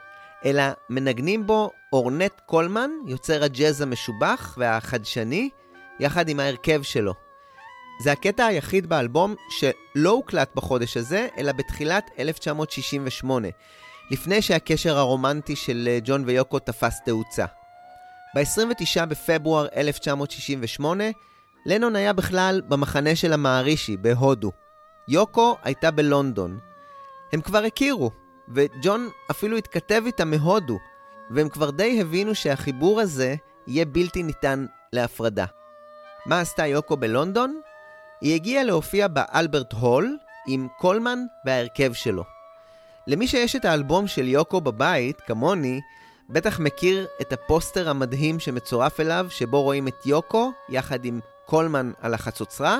אלא 0.45 0.63
מנגנים 0.89 1.47
בו 1.47 1.71
אורנט 1.93 2.41
קולמן, 2.45 2.91
יוצר 3.07 3.43
הג'אז 3.43 3.81
המשובח 3.81 4.55
והחדשני, 4.57 5.49
יחד 5.99 6.29
עם 6.29 6.39
ההרכב 6.39 6.81
שלו. 6.81 7.13
זה 7.99 8.11
הקטע 8.11 8.45
היחיד 8.45 8.87
באלבום 8.87 9.35
שלא 9.49 10.09
הוקלט 10.09 10.49
בחודש 10.55 10.97
הזה, 10.97 11.27
אלא 11.37 11.51
בתחילת 11.51 12.11
1968, 12.19 13.47
לפני 14.11 14.41
שהקשר 14.41 14.97
הרומנטי 14.97 15.55
של 15.55 15.87
אה, 15.91 15.99
ג'ון 16.03 16.23
ויוקו 16.25 16.59
תפס 16.59 16.99
תאוצה. 17.05 17.45
ב-29 18.35 19.05
בפברואר 19.05 19.67
1968, 19.75 21.03
לנון 21.65 21.95
היה 21.95 22.13
בכלל 22.13 22.61
במחנה 22.67 23.15
של 23.15 23.33
המערישי, 23.33 23.97
בהודו. 23.97 24.51
יוקו 25.07 25.57
הייתה 25.63 25.91
בלונדון. 25.91 26.59
הם 27.33 27.41
כבר 27.41 27.63
הכירו, 27.63 28.11
וג'ון 28.49 29.09
אפילו 29.31 29.57
התכתב 29.57 30.03
איתם 30.05 30.29
מהודו, 30.29 30.77
והם 31.29 31.49
כבר 31.49 31.69
די 31.69 32.01
הבינו 32.01 32.35
שהחיבור 32.35 33.01
הזה 33.01 33.35
יהיה 33.67 33.85
בלתי 33.85 34.23
ניתן 34.23 34.65
להפרדה. 34.93 35.45
מה 36.25 36.39
עשתה 36.39 36.67
יוקו 36.67 36.97
בלונדון? 36.97 37.61
היא 38.21 38.35
הגיעה 38.35 38.63
להופיע 38.63 39.07
באלברט 39.07 39.73
הול 39.73 40.17
עם 40.47 40.67
קולמן 40.77 41.19
וההרכב 41.45 41.93
שלו. 41.93 42.23
למי 43.07 43.27
שיש 43.27 43.55
את 43.55 43.65
האלבום 43.65 44.07
של 44.07 44.27
יוקו 44.27 44.61
בבית, 44.61 45.21
כמוני, 45.21 45.81
בטח 46.29 46.59
מכיר 46.59 47.07
את 47.21 47.33
הפוסטר 47.33 47.89
המדהים 47.89 48.39
שמצורף 48.39 48.99
אליו, 48.99 49.27
שבו 49.29 49.61
רואים 49.61 49.87
את 49.87 50.05
יוקו 50.05 50.51
יחד 50.69 51.05
עם 51.05 51.19
קולמן 51.45 51.91
על 52.01 52.13
החצוצרה, 52.13 52.79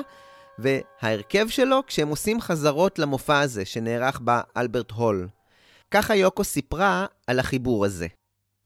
וההרכב 0.58 1.48
שלו 1.48 1.82
כשהם 1.86 2.08
עושים 2.08 2.40
חזרות 2.40 2.98
למופע 2.98 3.40
הזה 3.40 3.64
שנערך 3.64 4.20
באלברט 4.20 4.90
הול. 4.90 5.28
ככה 5.90 6.16
יוקו 6.16 6.44
סיפרה 6.44 7.06
על 7.26 7.38
החיבור 7.38 7.84
הזה. 7.84 8.06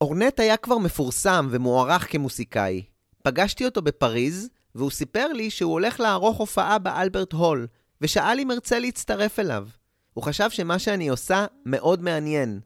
אורנט 0.01 0.41
היה 0.41 0.57
כבר 0.57 0.79
מפורסם 0.79 1.49
ומוערך 1.51 2.13
כמוסיקאי. 2.13 2.83
פגשתי 3.23 3.65
אותו 3.65 3.83
בפריז, 3.83 4.49
והוא 4.75 4.91
סיפר 4.91 5.27
לי 5.27 5.51
שהוא 5.51 5.73
הולך 5.73 6.01
לערוך 6.01 6.39
הופעה 6.39 6.79
באלברט 6.79 7.33
הול, 7.33 7.67
ושאל 8.01 8.41
אם 8.41 8.51
ארצה 8.51 8.79
להצטרף 8.79 9.39
אליו. 9.39 9.69
הוא 10.15 10.25
חשב 10.25 10.51
שמה 10.51 10.79
שאני 10.79 11.09
עושה 11.09 11.47
מאוד 11.67 12.03
מעניין. 12.03 12.61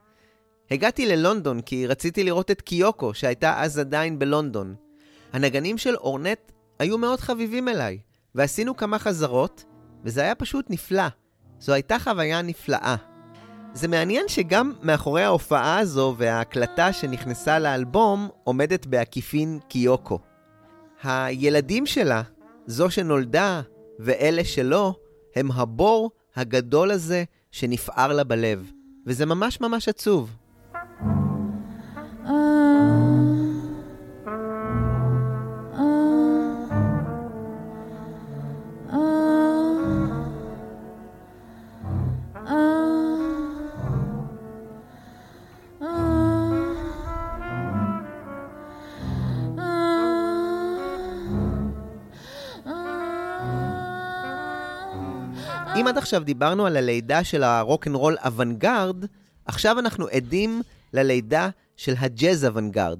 הגעתי 0.71 1.07
ללונדון 1.07 1.61
כי 1.61 1.87
רציתי 1.87 2.25
לראות 2.25 2.51
את 2.51 2.61
קיוקו, 2.61 3.15
שהייתה 3.15 3.63
אז 3.63 3.79
עדיין 3.79 4.19
בלונדון. 4.19 4.75
הנגנים 5.33 5.79
של 5.79 5.97
אורנט 5.97 6.53
היו 6.79 6.99
מאוד 6.99 7.21
חביבים 7.21 7.69
אליי, 7.69 7.99
ועשינו 8.35 8.77
כמה 8.77 8.99
חזרות, 8.99 9.65
וזה 10.05 10.21
היה 10.21 10.35
פשוט 10.35 10.67
נפלא. 10.71 11.07
זו 11.61 11.73
הייתה 11.73 11.99
חוויה 11.99 12.43
נפלאה. 12.43 13.16
זה 13.77 13.89
מעניין 13.89 14.29
שגם 14.29 14.73
מאחורי 14.83 15.23
ההופעה 15.23 15.79
הזו 15.79 16.15
וההקלטה 16.19 16.93
שנכנסה 16.93 17.59
לאלבום 17.59 18.29
עומדת 18.45 18.87
בעקיפין 18.87 19.59
קיוקו. 19.69 20.19
הילדים 21.03 21.87
שלה, 21.87 22.23
זו 22.67 22.91
שנולדה 22.91 23.63
ואלה 23.99 24.45
שלא, 24.45 24.95
הם 25.35 25.53
הבור 25.53 26.11
הגדול 26.37 26.91
הזה 26.91 27.25
שנפער 27.51 28.13
לה 28.13 28.25
בלב. 28.25 28.71
וזה 29.07 29.27
ממש 29.27 29.61
ממש 29.61 29.89
עצוב. 29.89 30.37
אם 32.27 32.66
עכשיו 56.07 56.25
דיברנו 56.25 56.67
על 56.67 56.77
הלידה 56.77 57.25
של 57.25 57.43
הרוקנרול 57.43 58.17
אוונגרד, 58.25 59.05
עכשיו 59.47 59.79
אנחנו 59.79 60.07
עדים 60.07 60.63
ללידה 60.93 61.49
של 61.77 61.95
הג'אז 61.99 62.45
אוונגרד. 62.45 62.99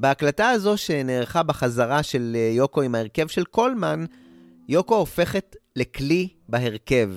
בהקלטה 0.00 0.48
הזו 0.48 0.76
שנערכה 0.76 1.42
בחזרה 1.42 2.02
של 2.02 2.36
אה, 2.36 2.50
יוקו 2.54 2.82
עם 2.82 2.94
ההרכב 2.94 3.26
של 3.26 3.44
קולמן, 3.44 4.04
יוקו 4.68 4.94
הופכת 4.94 5.56
לכלי 5.76 6.28
בהרכב. 6.48 7.10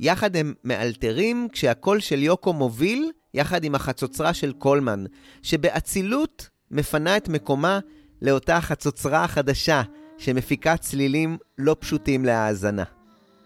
יחד 0.00 0.36
הם 0.36 0.54
מאלתרים 0.64 1.48
כשהקול 1.52 2.00
של 2.00 2.22
יוקו 2.22 2.52
מוביל 2.52 3.10
יחד 3.34 3.64
עם 3.64 3.74
החצוצרה 3.74 4.34
של 4.34 4.52
קולמן, 4.52 5.04
שבאצילות 5.42 6.48
מפנה 6.70 7.16
את 7.16 7.28
מקומה 7.28 7.78
לאותה 8.22 8.60
חצוצרה 8.60 9.24
החדשה, 9.24 9.82
שמפיקה 10.18 10.76
צלילים 10.76 11.38
לא 11.58 11.76
פשוטים 11.80 12.24
להאזנה. 12.24 12.93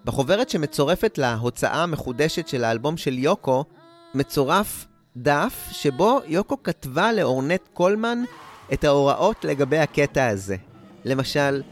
בחוברת 0.09 0.51
שמצורפת 0.51 1.19
להוצאה 1.19 1.83
המחודשת 1.83 2.49
של 2.49 2.65
האלבום 2.65 2.97
של 2.97 3.19
יוקו, 3.19 3.65
מצורף 4.15 4.87
דף 5.17 5.69
שבו 5.73 6.21
יוקו 6.27 6.63
כתבה 6.63 7.13
לאורנט 7.13 7.61
קולמן 7.75 8.19
את 8.73 8.85
ההוראות 8.85 9.45
לגבי 9.45 9.79
הקטע 9.79 10.27
הזה. 10.27 10.57
למשל, 11.05 11.63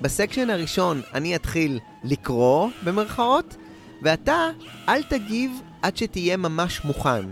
בסקשן 0.00 0.50
הראשון 0.50 1.00
אני 1.14 1.36
אתחיל 1.36 1.78
לקרוא, 2.04 2.68
במרכאות, 2.84 3.56
ואתה 4.02 4.50
אל 4.88 5.02
תגיב 5.02 5.60
עד 5.82 5.96
שתהיה 5.96 6.36
ממש 6.36 6.84
מוכן. 6.84 7.24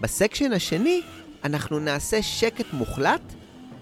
בסקשן 0.00 0.52
השני 0.52 1.00
אנחנו 1.44 1.78
נעשה 1.78 2.22
שקט 2.22 2.72
מוחלט, 2.72 3.34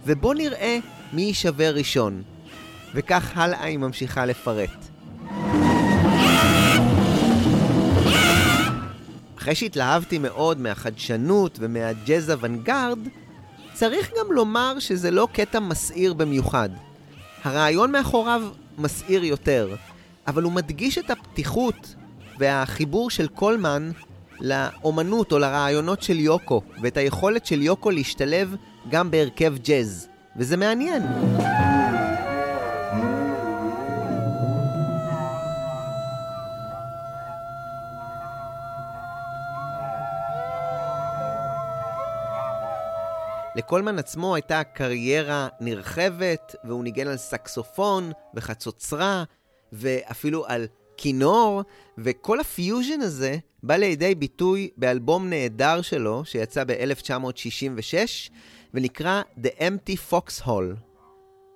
ובוא 0.07 0.35
נראה 0.35 0.79
מי 1.13 1.23
יישבר 1.23 1.75
ראשון. 1.75 2.23
וכך 2.95 3.33
הלאה 3.37 3.65
היא 3.65 3.79
ממשיכה 3.79 4.27
לפרט. 4.27 4.95
אחרי 9.45 9.55
שהתלהבתי 9.55 10.19
מאוד 10.19 10.61
מהחדשנות 10.61 11.59
ומהג'אז 11.61 12.31
אוונגרד, 12.31 12.99
צריך 13.73 14.11
גם 14.19 14.33
לומר 14.33 14.79
שזה 14.79 15.11
לא 15.11 15.29
קטע 15.33 15.61
מסעיר 15.61 16.15
במיוחד. 16.15 16.69
הרעיון 17.45 17.93
מאחוריו 17.93 18.43
מסעיר 18.79 19.25
יותר, 19.25 19.77
אבל 20.27 20.43
הוא 20.43 20.53
מדגיש 20.53 20.99
את 20.99 21.11
הפתיחות 21.11 21.95
והחיבור 22.39 23.11
של 23.11 23.29
קולמן 23.29 23.91
לאומנות 24.41 25.33
או 25.33 25.39
לרעיונות 25.39 26.03
של 26.03 26.19
יוקו, 26.19 26.63
ואת 26.83 26.97
היכולת 26.97 27.47
של 27.47 27.63
יוקו 27.63 27.91
להשתלב 27.91 28.57
גם 28.91 29.11
בהרכב 29.11 29.55
ג'אז, 29.65 30.09
וזה 30.37 30.57
מעניין. 30.57 31.03
לקולמן 43.57 43.99
עצמו 43.99 44.35
הייתה 44.35 44.65
קריירה 44.65 45.49
נרחבת, 45.61 46.55
והוא 46.65 46.85
ניגן 46.85 47.07
על 47.07 47.17
סקסופון 47.17 48.13
וחצוצרה, 48.35 49.25
ואפילו 49.73 50.47
על 50.47 50.67
כינור, 50.97 51.63
וכל 51.99 52.41
הפיוז'ן 52.41 53.01
הזה 53.01 53.37
בא 53.63 53.77
לידי 53.77 54.15
ביטוי 54.15 54.71
באלבום 54.77 55.31
נהדר 55.31 55.83
שלו, 55.83 56.25
שיצא 56.25 56.65
ב-1966, 56.65 58.31
ונקרא 58.75 59.23
The 59.43 59.49
Empty 59.59 60.13
Foxhole. 60.13 60.77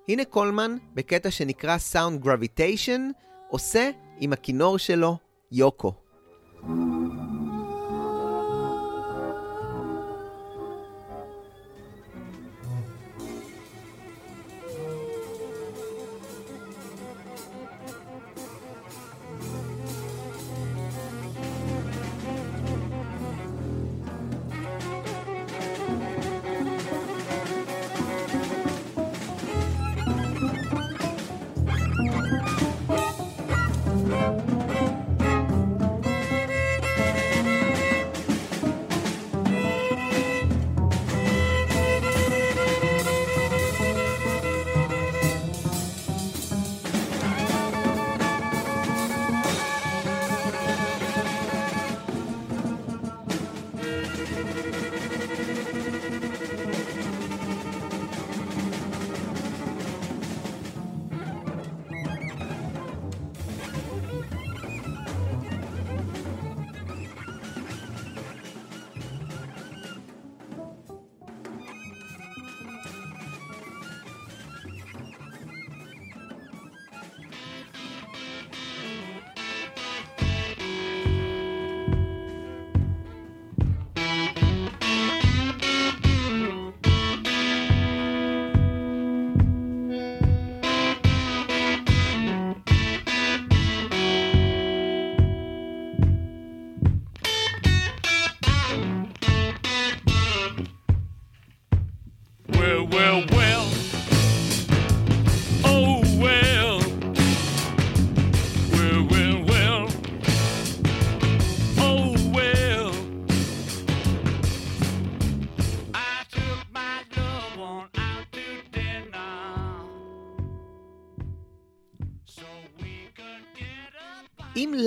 הנה 0.07 0.25
קולמן, 0.25 0.77
בקטע 0.93 1.31
שנקרא 1.31 1.77
Sound 1.93 2.25
Gravitation, 2.25 2.99
עושה 3.49 3.89
עם 4.19 4.33
הכינור 4.33 4.77
שלו 4.77 5.17
יוקו. 5.51 5.93
אם 6.63 6.98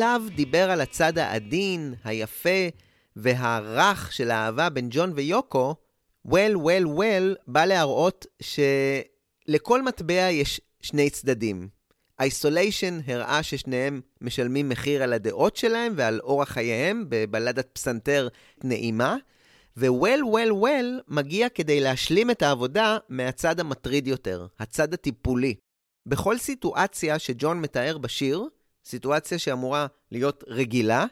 לאב 0.03 0.29
דיבר 0.35 0.71
על 0.71 0.81
הצד 0.81 1.19
העדין, 1.19 1.95
היפה 2.05 2.69
והרך 3.17 4.13
של 4.13 4.31
האהבה 4.31 4.69
בין 4.69 4.89
ג'ון 4.91 5.13
ויוקו, 5.15 5.75
well, 6.29 6.55
well, 6.57 6.87
well 6.99 7.43
בא 7.47 7.65
להראות 7.65 8.27
שלכל 8.41 9.83
מטבע 9.83 10.31
יש 10.31 10.61
שני 10.81 11.11
צדדים. 11.11 11.69
איסוליישן 12.21 13.01
הראה 13.07 13.43
ששניהם 13.43 14.01
משלמים 14.21 14.69
מחיר 14.69 15.03
על 15.03 15.13
הדעות 15.13 15.57
שלהם 15.57 15.93
ועל 15.97 16.21
אורח 16.21 16.49
חייהם 16.49 17.07
בבלדת 17.09 17.69
פסנתר 17.73 18.29
נעימה, 18.65 19.17
ו-well, 19.77 20.23
well, 20.23 20.65
well 20.65 21.03
מגיע 21.09 21.49
כדי 21.49 21.81
להשלים 21.81 22.31
את 22.31 22.43
העבודה 22.43 22.99
מהצד 23.09 23.61
המטריד 23.61 24.07
יותר, 24.07 24.47
הצד 24.59 24.95
הטיפולי. 24.95 25.55
בכל 26.07 26.39
סיטואציה 26.39 27.19
שג'ון 27.19 27.61
מתאר 27.61 27.99
בשיר, 27.99 28.49
סיטואציה 28.85 29.39
שאמורה 29.39 29.87
להיות 30.11 30.45
רגילה, 30.47 31.05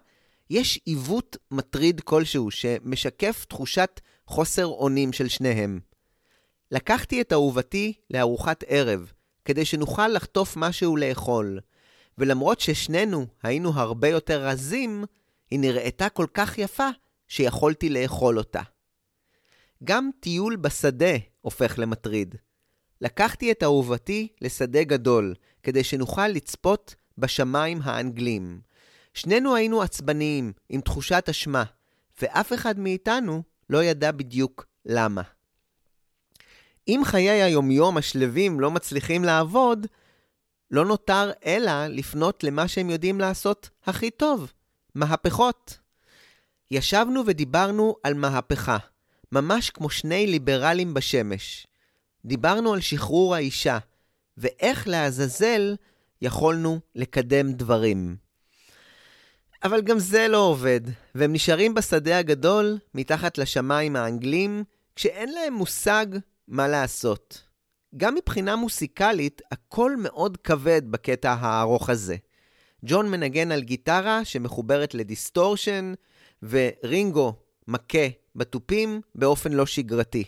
יש 0.51 0.80
עיוות 0.84 1.36
מטריד 1.51 2.01
כלשהו 2.01 2.51
שמשקף 2.51 3.44
תחושת 3.48 4.01
חוסר 4.26 4.66
אונים 4.66 5.12
של 5.12 5.28
שניהם. 5.28 5.80
לקחתי 6.70 7.20
את 7.20 7.32
אהובתי 7.32 7.92
לארוחת 8.10 8.64
ערב, 8.66 9.12
כדי 9.44 9.64
שנוכל 9.64 10.09
לחטוף 10.09 10.56
משהו 10.56 10.97
לאכול, 10.97 11.60
ולמרות 12.18 12.60
ששנינו 12.60 13.26
היינו 13.42 13.72
הרבה 13.74 14.09
יותר 14.09 14.47
רזים, 14.47 15.05
היא 15.51 15.60
נראתה 15.60 16.09
כל 16.09 16.26
כך 16.34 16.59
יפה 16.59 16.88
שיכולתי 17.28 17.88
לאכול 17.88 18.38
אותה. 18.38 18.62
גם 19.84 20.10
טיול 20.20 20.56
בשדה 20.56 21.16
הופך 21.40 21.74
למטריד. 21.78 22.34
לקחתי 23.01 23.52
את 23.52 23.62
אהובתי 23.62 24.28
לשדה 24.40 24.84
גדול, 24.84 25.34
כדי 25.62 25.84
שנוכל 25.84 26.28
לצפות 26.28 26.94
בשמיים 27.20 27.80
האנגלים. 27.82 28.60
שנינו 29.14 29.55
היינו 29.55 29.82
עצבניים, 29.82 30.52
עם 30.68 30.80
תחושת 30.80 31.26
אשמה, 31.30 31.64
ואף 32.22 32.52
אחד 32.52 32.78
מאיתנו 32.78 33.42
לא 33.70 33.84
ידע 33.84 34.12
בדיוק 34.12 34.66
למה. 34.86 35.22
אם 36.88 37.01
חיי 37.05 37.42
היומיום 37.42 37.97
השלווים 37.97 38.60
לא 38.60 38.70
מצליחים 38.70 39.24
לעבוד, 39.24 39.86
לא 40.70 40.84
נותר 40.84 41.30
אלא 41.44 41.86
לפנות 41.86 42.44
למה 42.44 42.68
שהם 42.68 42.90
יודעים 42.90 43.20
לעשות 43.20 43.70
הכי 43.86 44.10
טוב, 44.10 44.52
מהפכות. 44.94 45.78
ישבנו 46.70 47.22
ודיברנו 47.26 47.97
על 48.02 48.14
מהפכה, 48.14 48.76
ממש 49.32 49.70
כמו 49.70 49.90
שני 49.90 50.26
ליברלים 50.26 50.94
בשמש. 50.94 51.66
דיברנו 52.24 52.72
על 52.72 52.80
שחרור 52.80 53.34
האישה, 53.34 53.78
ואיך 54.36 54.88
לעזאזל 54.88 55.74
יכולנו 56.22 56.80
לקדם 56.94 57.52
דברים. 57.52 58.16
אבל 59.64 59.80
גם 59.80 59.98
זה 59.98 60.28
לא 60.28 60.38
עובד, 60.38 60.80
והם 61.14 61.32
נשארים 61.32 61.74
בשדה 61.74 62.18
הגדול, 62.18 62.78
מתחת 62.94 63.38
לשמיים 63.38 63.97
האנגלים, 63.97 64.64
כשאין 64.97 65.32
להם 65.32 65.55
מושג 65.55 66.06
מה 66.48 66.68
לעשות. 66.68 67.42
גם 67.97 68.14
מבחינה 68.14 68.56
מוסיקלית, 68.56 69.42
הכל 69.51 69.97
מאוד 69.97 70.36
כבד 70.36 70.82
בקטע 70.90 71.32
הארוך 71.32 71.90
הזה. 71.90 72.16
ג'ון 72.84 73.10
מנגן 73.10 73.52
על 73.52 73.62
גיטרה 73.62 74.24
שמחוברת 74.24 74.94
לדיסטורשן, 74.94 75.92
ורינגו 76.42 77.34
מכה 77.68 78.09
בתופים 78.36 79.01
באופן 79.14 79.52
לא 79.52 79.66
שגרתי. 79.66 80.24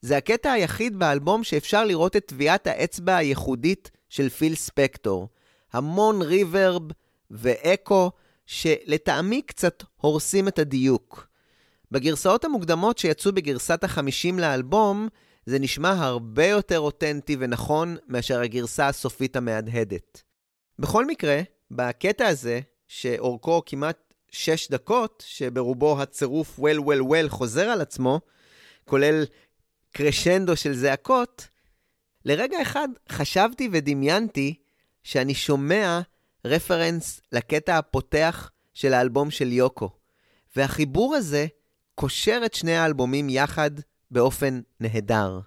זה 0.00 0.16
הקטע 0.16 0.52
היחיד 0.52 0.98
באלבום 0.98 1.44
שאפשר 1.44 1.84
לראות 1.84 2.16
את 2.16 2.26
טביעת 2.26 2.66
האצבע 2.66 3.16
הייחודית 3.16 3.90
של 4.14 4.28
פיל 4.28 4.54
ספקטור. 4.54 5.28
המון 5.72 6.22
ריברב 6.22 6.82
ואקו, 7.30 8.10
שלטעמי 8.46 9.42
קצת 9.42 9.82
הורסים 9.96 10.48
את 10.48 10.58
הדיוק. 10.58 11.26
בגרסאות 11.90 12.44
המוקדמות 12.44 12.98
שיצאו 12.98 13.32
בגרסת 13.32 13.84
החמישים 13.84 14.38
לאלבום, 14.38 15.08
זה 15.46 15.58
נשמע 15.58 15.90
הרבה 15.90 16.46
יותר 16.46 16.80
אותנטי 16.80 17.36
ונכון 17.38 17.96
מאשר 18.08 18.40
הגרסה 18.40 18.88
הסופית 18.88 19.36
המהדהדת. 19.36 20.22
בכל 20.78 21.06
מקרה, 21.06 21.40
בקטע 21.70 22.26
הזה, 22.26 22.60
שאורכו 22.88 23.62
כמעט 23.66 24.14
6 24.30 24.70
דקות, 24.70 25.24
שברובו 25.26 26.02
הצירוף 26.02 26.58
well 26.58 26.80
well 26.80 27.02
well 27.02 27.28
חוזר 27.28 27.68
על 27.68 27.80
עצמו, 27.80 28.20
כולל 28.84 29.24
קרשנדו 29.92 30.56
של 30.56 30.74
זעקות, 30.74 31.48
לרגע 32.24 32.62
אחד 32.62 32.88
חשבתי 33.08 33.68
ודמיינתי 33.72 34.54
שאני 35.02 35.34
שומע 35.34 36.00
רפרנס 36.44 37.20
לקטע 37.32 37.78
הפותח 37.78 38.50
של 38.74 38.94
האלבום 38.94 39.30
של 39.30 39.52
יוקו. 39.52 39.90
והחיבור 40.56 41.14
הזה 41.14 41.46
קושר 41.94 42.42
את 42.46 42.54
שני 42.54 42.76
האלבומים 42.76 43.28
יחד 43.28 43.70
באופן 44.10 44.60
נהדר. 44.80 45.40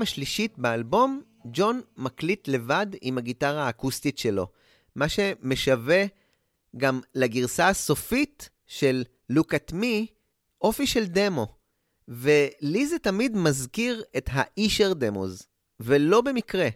בפעם 0.00 0.12
השלישית 0.12 0.58
באלבום, 0.58 1.22
ג'ון 1.44 1.80
מקליט 1.96 2.48
לבד 2.48 2.86
עם 3.02 3.18
הגיטרה 3.18 3.66
האקוסטית 3.66 4.18
שלו, 4.18 4.46
מה 4.94 5.08
שמשווה 5.08 6.04
גם 6.76 7.00
לגרסה 7.14 7.68
הסופית 7.68 8.48
של 8.66 9.04
Look 9.32 9.50
at 9.54 9.72
Me, 9.72 10.06
אופי 10.62 10.86
של 10.86 11.04
דמו. 11.06 11.46
ולי 12.08 12.86
זה 12.86 12.98
תמיד 12.98 13.36
מזכיר 13.36 14.02
את 14.16 14.30
האישר 14.32 14.92
דמוז, 14.92 15.42
ולא 15.80 16.20
במקרה. 16.20 16.68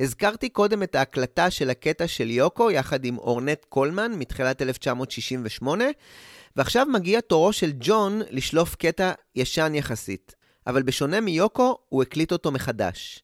הזכרתי 0.00 0.48
קודם 0.48 0.82
את 0.82 0.94
ההקלטה 0.94 1.50
של 1.50 1.70
הקטע 1.70 2.06
של 2.06 2.30
יוקו 2.30 2.70
יחד 2.70 3.04
עם 3.04 3.18
אורנט 3.18 3.64
קולמן 3.68 4.12
מתחילת 4.12 4.62
1968, 4.62 5.84
ועכשיו 6.56 6.86
מגיע 6.86 7.20
תורו 7.20 7.52
של 7.52 7.72
ג'ון 7.80 8.22
לשלוף 8.30 8.74
קטע 8.74 9.12
ישן 9.34 9.74
יחסית. 9.74 10.37
אבל 10.68 10.82
בשונה 10.82 11.20
מיוקו, 11.20 11.78
הוא 11.88 12.02
הקליט 12.02 12.32
אותו 12.32 12.50
מחדש. 12.50 13.22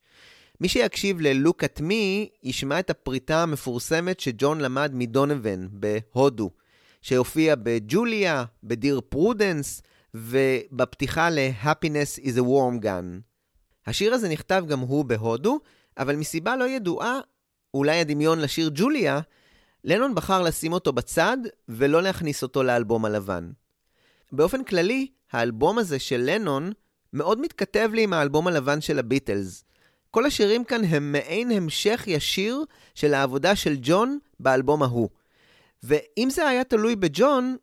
מי 0.60 0.68
שיקשיב 0.68 1.20
ל-Look 1.20 1.64
at 1.64 1.80
me 1.80 2.28
ישמע 2.42 2.78
את 2.78 2.90
הפריטה 2.90 3.42
המפורסמת 3.42 4.20
שג'ון 4.20 4.60
למד 4.60 4.90
מדונובן 4.94 5.66
בהודו, 5.70 6.50
שהופיע 7.02 7.54
בג'וליה, 7.62 8.44
ב 8.64 8.71
Dear 8.71 9.00
Prudence, 9.08 9.82
ובפתיחה 10.14 11.30
ל-Happiness 11.30 12.20
is 12.20 12.36
a 12.36 12.42
warm 12.42 12.84
gun. 12.84 13.20
השיר 13.86 14.14
הזה 14.14 14.28
נכתב 14.28 14.64
גם 14.68 14.80
הוא 14.80 15.04
בהודו, 15.04 15.60
אבל 15.98 16.16
מסיבה 16.16 16.56
לא 16.56 16.68
ידועה, 16.68 17.20
אולי 17.74 18.00
הדמיון 18.00 18.40
לשיר 18.40 18.70
ג'וליה, 18.74 19.20
לנון 19.84 20.14
בחר 20.14 20.42
לשים 20.42 20.72
אותו 20.72 20.92
בצד 20.92 21.36
ולא 21.68 22.02
להכניס 22.02 22.42
אותו 22.42 22.62
לאלבום 22.62 23.04
הלבן. 23.04 23.50
באופן 24.32 24.64
כללי, 24.64 25.06
האלבום 25.32 25.78
הזה 25.78 25.98
של 25.98 26.20
לנון 26.24 26.72
מאוד 27.14 27.40
מתכתב 27.40 27.90
לי 27.92 28.02
עם 28.02 28.12
האלבום 28.12 28.46
הלבן 28.46 28.80
של 28.80 28.98
הביטלס. 28.98 29.64
כל 30.10 30.26
השירים 30.26 30.64
כאן 30.64 30.84
הם 30.84 31.12
מעין 31.12 31.50
המשך 31.50 32.04
ישיר 32.06 32.64
של 32.94 33.14
העבודה 33.14 33.56
של 33.56 33.76
ג'ון 33.82 34.18
באלבום 34.40 34.82
ההוא. 34.82 35.08
ואם 35.82 36.28
זה 36.30 36.48
היה 36.48 36.64
תלוי 36.64 36.96
בג'ון, 36.96 37.56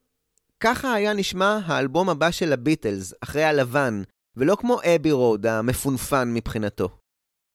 ככה 0.59 0.93
היה 0.93 1.13
נשמע 1.13 1.59
האלבום 1.65 2.09
הבא 2.09 2.31
של 2.31 2.53
הביטלס, 2.53 3.13
אחרי 3.23 3.43
הלבן, 3.43 4.01
ולא 4.37 4.55
כמו 4.55 4.79
אבי 4.95 5.11
רוד 5.11 5.45
המפונפן 5.45 6.33
מבחינתו. 6.33 6.89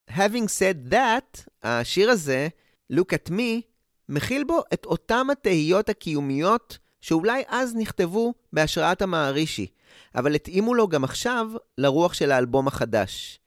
Having 0.09 0.47
said 0.59 0.91
that, 0.93 1.49
השיר 1.63 2.09
הזה, 2.09 2.47
Look 2.93 3.13
at 3.13 3.29
me, 3.31 3.61
מכיל 4.09 4.43
בו 4.43 4.61
את 4.73 4.85
אותם 4.85 5.27
התהיות 5.31 5.89
הקיומיות 5.89 6.77
שאולי 7.07 7.43
אז 7.47 7.75
נכתבו 7.75 8.33
בהשראת 8.53 9.01
המערישי, 9.01 9.67
אבל 10.15 10.35
התאימו 10.35 10.73
לו 10.73 10.87
גם 10.87 11.03
עכשיו 11.03 11.47
לרוח 11.77 12.13
של 12.13 12.31
האלבום 12.31 12.67
החדש. 12.67 13.39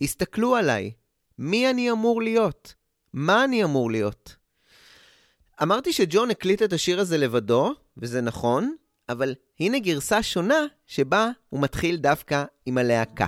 הסתכלו 0.00 0.56
עליי, 0.56 0.90
מי 1.38 1.70
אני 1.70 1.90
אמור 1.90 2.22
להיות? 2.22 2.74
מה 3.12 3.44
אני 3.44 3.64
אמור 3.64 3.90
להיות? 3.90 4.36
אמרתי 5.62 5.92
שג'ון 5.92 6.30
הקליט 6.30 6.62
את 6.62 6.72
השיר 6.72 7.00
הזה 7.00 7.18
לבדו, 7.18 7.74
וזה 7.96 8.20
נכון, 8.20 8.74
אבל 9.08 9.34
הנה 9.60 9.78
גרסה 9.78 10.22
שונה 10.22 10.64
שבה 10.86 11.30
הוא 11.48 11.60
מתחיל 11.60 11.96
דווקא 11.96 12.44
עם 12.66 12.78
הלהקה. 12.78 13.26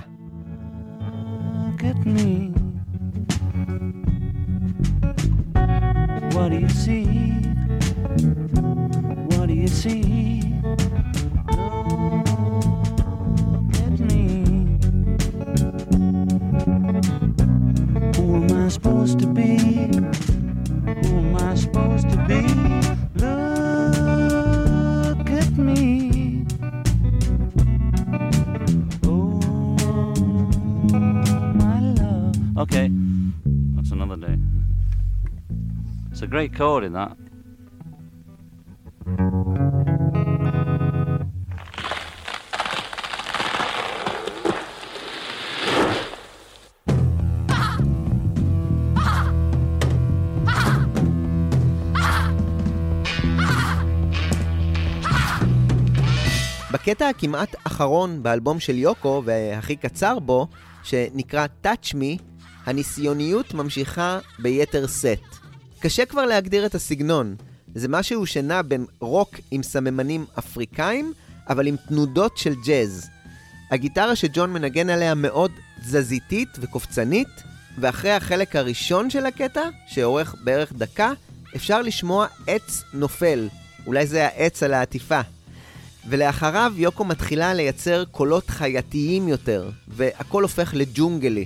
What 6.33 6.49
do 6.51 6.57
you 6.63 6.69
see? 6.69 7.28
Look 9.69 9.85
at 13.75 13.99
me. 13.99 14.43
Who 18.15 18.23
am 18.35 18.51
I 18.51 18.67
supposed 18.69 19.19
to 19.19 19.27
be? 19.27 19.57
Who 19.57 21.17
am 21.17 21.35
I 21.37 21.55
supposed 21.55 22.09
to 22.09 22.17
be? 22.27 22.41
Look 23.23 23.59
at 25.29 25.51
me. 25.57 26.45
Oh, 29.05 29.39
my 31.55 31.79
love. 31.79 32.35
Okay, 32.57 32.91
that's 33.75 33.91
another 33.91 34.17
day. 34.17 34.37
It's 36.11 36.21
a 36.21 36.27
great 36.27 36.53
chord 36.55 36.83
in 36.83 36.93
that. 36.93 37.15
בקטע 56.99 57.09
הכמעט 57.09 57.55
אחרון 57.63 58.23
באלבום 58.23 58.59
של 58.59 58.77
יוקו, 58.77 59.21
והכי 59.25 59.75
קצר 59.75 60.19
בו, 60.19 60.47
שנקרא 60.83 61.45
Touch 61.65 61.93
Me, 61.93 62.21
הניסיוניות 62.65 63.53
ממשיכה 63.53 64.19
ביתר 64.39 64.87
סט. 64.87 65.37
קשה 65.79 66.05
כבר 66.05 66.25
להגדיר 66.25 66.65
את 66.65 66.75
הסגנון. 66.75 67.35
זה 67.75 67.87
משהו 67.87 68.25
שנע 68.25 68.61
בין 68.61 68.85
רוק 68.99 69.35
עם 69.51 69.63
סממנים 69.63 70.25
אפריקאים, 70.39 71.13
אבל 71.49 71.67
עם 71.67 71.75
תנודות 71.87 72.37
של 72.37 72.53
ג'אז. 72.65 73.09
הגיטרה 73.71 74.15
שג'ון 74.15 74.53
מנגן 74.53 74.89
עליה 74.89 75.15
מאוד 75.15 75.51
תזזיתית 75.81 76.49
וקופצנית, 76.59 77.43
ואחרי 77.77 78.11
החלק 78.11 78.55
הראשון 78.55 79.09
של 79.09 79.25
הקטע, 79.25 79.69
שאורך 79.87 80.35
בערך 80.43 80.73
דקה, 80.73 81.11
אפשר 81.55 81.81
לשמוע 81.81 82.27
עץ 82.47 82.83
נופל. 82.93 83.47
אולי 83.87 84.07
זה 84.07 84.25
העץ 84.25 84.63
על 84.63 84.73
העטיפה. 84.73 85.21
ולאחריו 86.07 86.73
יוקו 86.75 87.05
מתחילה 87.05 87.53
לייצר 87.53 88.03
קולות 88.05 88.49
חייתיים 88.49 89.27
יותר, 89.27 89.69
והכל 89.87 90.43
הופך 90.43 90.73
לג'ונגלי. 90.73 91.45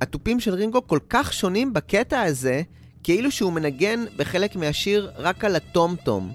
התופים 0.00 0.40
של 0.40 0.54
רינגו 0.54 0.86
כל 0.86 0.98
כך 1.08 1.32
שונים 1.32 1.72
בקטע 1.72 2.20
הזה, 2.20 2.62
כאילו 3.02 3.30
שהוא 3.30 3.52
מנגן 3.52 4.04
בחלק 4.16 4.56
מהשיר 4.56 5.10
רק 5.16 5.44
על 5.44 5.56
הטום-טום. 5.56 6.32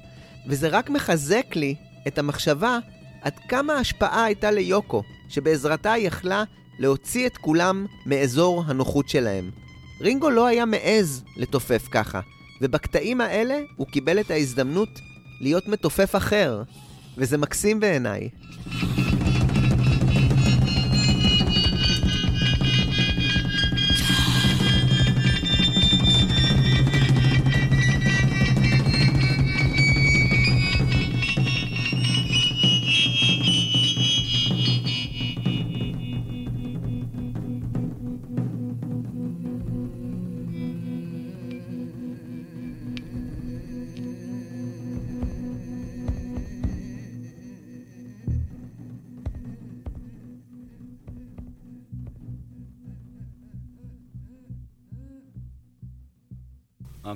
וזה 0.48 0.68
רק 0.68 0.90
מחזק 0.90 1.56
לי 1.56 1.76
את 2.08 2.18
המחשבה 2.18 2.80
עד 3.22 3.34
כמה 3.48 3.74
ההשפעה 3.74 4.24
הייתה 4.24 4.52
ליוקו, 4.52 5.04
שבעזרתה 5.30 5.92
היא 5.94 6.08
יכלה 6.08 6.44
להוציא 6.80 7.28
את 7.28 7.38
כולם 7.38 7.86
מאזור 8.06 8.64
הנוחות 8.68 9.10
שלהם. 9.10 9.52
רינגו 10.02 10.30
לא 10.30 10.46
היה 10.46 10.66
מעז 10.66 11.24
לתופף 11.38 11.88
ככה, 11.92 12.20
ובקטעים 12.62 13.22
האלה 13.22 13.60
הוא 13.76 13.88
קיבל 13.88 14.20
את 14.20 14.32
ההזדמנות 14.32 15.00
להיות 15.42 15.68
מתופף 15.68 16.16
אחר, 16.16 16.64
וזה 17.18 17.38
מקסים 17.38 17.80
בעיניי. 17.80 18.30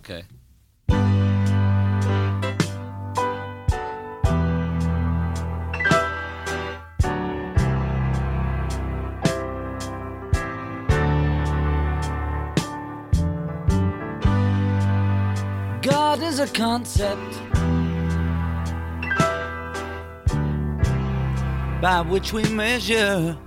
Okay. 0.03 0.23
God 15.83 16.23
is 16.23 16.39
a 16.39 16.47
concept 16.47 17.19
by 21.79 22.01
which 22.01 22.33
we 22.33 22.43
measure 22.49 23.37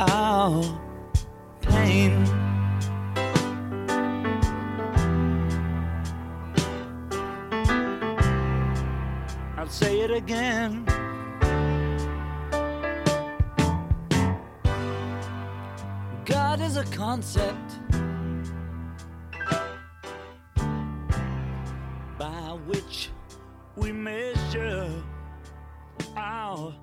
our 0.00 0.62
pain. 1.60 2.39
Say 9.70 10.00
it 10.00 10.10
again. 10.10 10.84
God 16.24 16.60
is 16.60 16.76
a 16.76 16.84
concept 16.90 17.78
by 22.18 22.58
which 22.66 23.10
we 23.76 23.92
measure 23.92 24.90
power, 26.16 26.74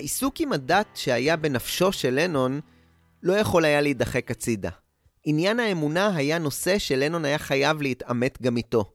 העיסוק 0.00 0.40
עם 0.40 0.52
הדת 0.52 0.86
שהיה 0.94 1.36
בנפשו 1.36 1.92
של 1.92 2.14
לנון 2.20 2.60
לא 3.22 3.32
יכול 3.32 3.64
היה 3.64 3.80
להידחק 3.80 4.30
הצידה. 4.30 4.70
עניין 5.24 5.60
האמונה 5.60 6.16
היה 6.16 6.38
נושא 6.38 6.78
שלנון 6.78 7.24
היה 7.24 7.38
חייב 7.38 7.82
להתעמת 7.82 8.42
גם 8.42 8.56
איתו. 8.56 8.92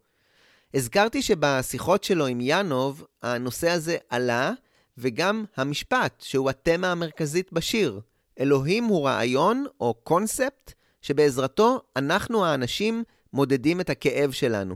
הזכרתי 0.74 1.22
שבשיחות 1.22 2.04
שלו 2.04 2.26
עם 2.28 2.40
ינוב, 2.42 3.06
הנושא 3.24 3.70
הזה 3.70 3.98
עלה, 4.10 4.52
וגם 4.98 5.46
המשפט, 5.58 6.22
שהוא 6.22 6.50
התמה 6.50 6.92
המרכזית 6.92 7.54
בשיר. 7.54 8.00
אלוהים 8.40 8.84
הוא 8.84 9.08
רעיון 9.08 9.66
או 9.80 9.94
קונספט 9.94 10.74
שבעזרתו 11.02 11.82
אנחנו 11.96 12.46
האנשים 12.46 13.04
מודדים 13.34 13.82
את 13.82 13.90
הכאב 13.90 14.32
שלנו. 14.32 14.76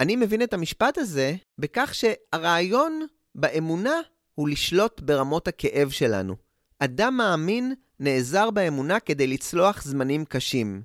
אני 0.00 0.16
מבין 0.16 0.42
את 0.42 0.54
המשפט 0.54 0.98
הזה 0.98 1.34
בכך 1.58 1.94
שהרעיון 1.94 3.06
באמונה 3.34 4.00
הוא 4.34 4.48
לשלוט 4.48 5.00
ברמות 5.00 5.48
הכאב 5.48 5.90
שלנו. 5.90 6.36
אדם 6.78 7.16
מאמין 7.16 7.74
נעזר 8.00 8.50
באמונה 8.50 9.00
כדי 9.00 9.26
לצלוח 9.26 9.82
זמנים 9.84 10.24
קשים. 10.24 10.82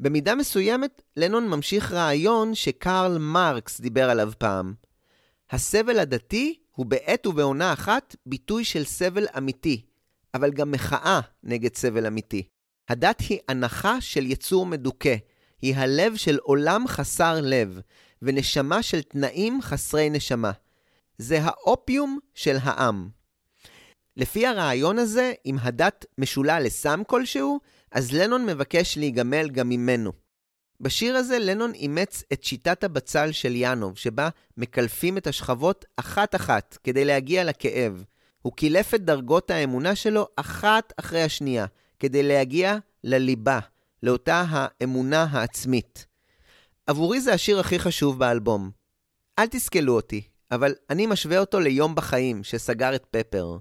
במידה 0.00 0.34
מסוימת, 0.34 1.02
לנון 1.16 1.48
ממשיך 1.48 1.92
רעיון 1.92 2.54
שקרל 2.54 3.18
מרקס 3.18 3.80
דיבר 3.80 4.10
עליו 4.10 4.32
פעם. 4.38 4.74
הסבל 5.50 5.98
הדתי 5.98 6.58
הוא 6.70 6.86
בעת 6.86 7.26
ובעונה 7.26 7.72
אחת 7.72 8.16
ביטוי 8.26 8.64
של 8.64 8.84
סבל 8.84 9.26
אמיתי, 9.38 9.86
אבל 10.34 10.50
גם 10.50 10.70
מחאה 10.70 11.20
נגד 11.42 11.74
סבל 11.76 12.06
אמיתי. 12.06 12.42
הדת 12.88 13.20
היא 13.20 13.38
הנחה 13.48 14.00
של 14.00 14.26
יצור 14.26 14.66
מדוכא, 14.66 15.16
היא 15.62 15.76
הלב 15.76 16.16
של 16.16 16.38
עולם 16.42 16.88
חסר 16.88 17.40
לב, 17.42 17.80
ונשמה 18.22 18.82
של 18.82 19.02
תנאים 19.02 19.62
חסרי 19.62 20.10
נשמה. 20.10 20.52
זה 21.22 21.38
האופיום 21.42 22.18
של 22.34 22.56
העם. 22.62 23.08
לפי 24.16 24.46
הרעיון 24.46 24.98
הזה, 24.98 25.32
אם 25.46 25.56
הדת 25.60 26.04
משולה 26.18 26.60
לסם 26.60 27.02
כלשהו, 27.06 27.60
אז 27.92 28.12
לנון 28.12 28.46
מבקש 28.46 28.98
להיגמל 28.98 29.50
גם 29.50 29.68
ממנו. 29.68 30.12
בשיר 30.80 31.16
הזה 31.16 31.38
לנון 31.38 31.74
אימץ 31.74 32.22
את 32.32 32.44
שיטת 32.44 32.84
הבצל 32.84 33.32
של 33.32 33.52
ינוב, 33.54 33.96
שבה 33.96 34.28
מקלפים 34.56 35.18
את 35.18 35.26
השכבות 35.26 35.84
אחת-אחת 35.96 36.78
כדי 36.84 37.04
להגיע 37.04 37.44
לכאב. 37.44 38.04
הוא 38.42 38.52
קילף 38.52 38.94
את 38.94 39.04
דרגות 39.04 39.50
האמונה 39.50 39.94
שלו 39.94 40.28
אחת 40.36 40.92
אחרי 40.96 41.22
השנייה, 41.22 41.66
כדי 41.98 42.22
להגיע 42.22 42.76
לליבה, 43.04 43.58
לאותה 44.02 44.44
האמונה 44.48 45.26
העצמית. 45.30 46.06
עבורי 46.86 47.20
זה 47.20 47.34
השיר 47.34 47.60
הכי 47.60 47.78
חשוב 47.78 48.18
באלבום. 48.18 48.70
אל 49.38 49.46
תסכלו 49.46 49.96
אותי, 49.96 50.22
אבל 50.52 50.74
אני 50.90 51.06
משווה 51.06 51.38
אותו 51.38 51.60
ליום 51.60 51.94
בחיים 51.94 52.44
שסגר 52.44 52.94
את 52.94 53.06
פפר. 53.10 53.58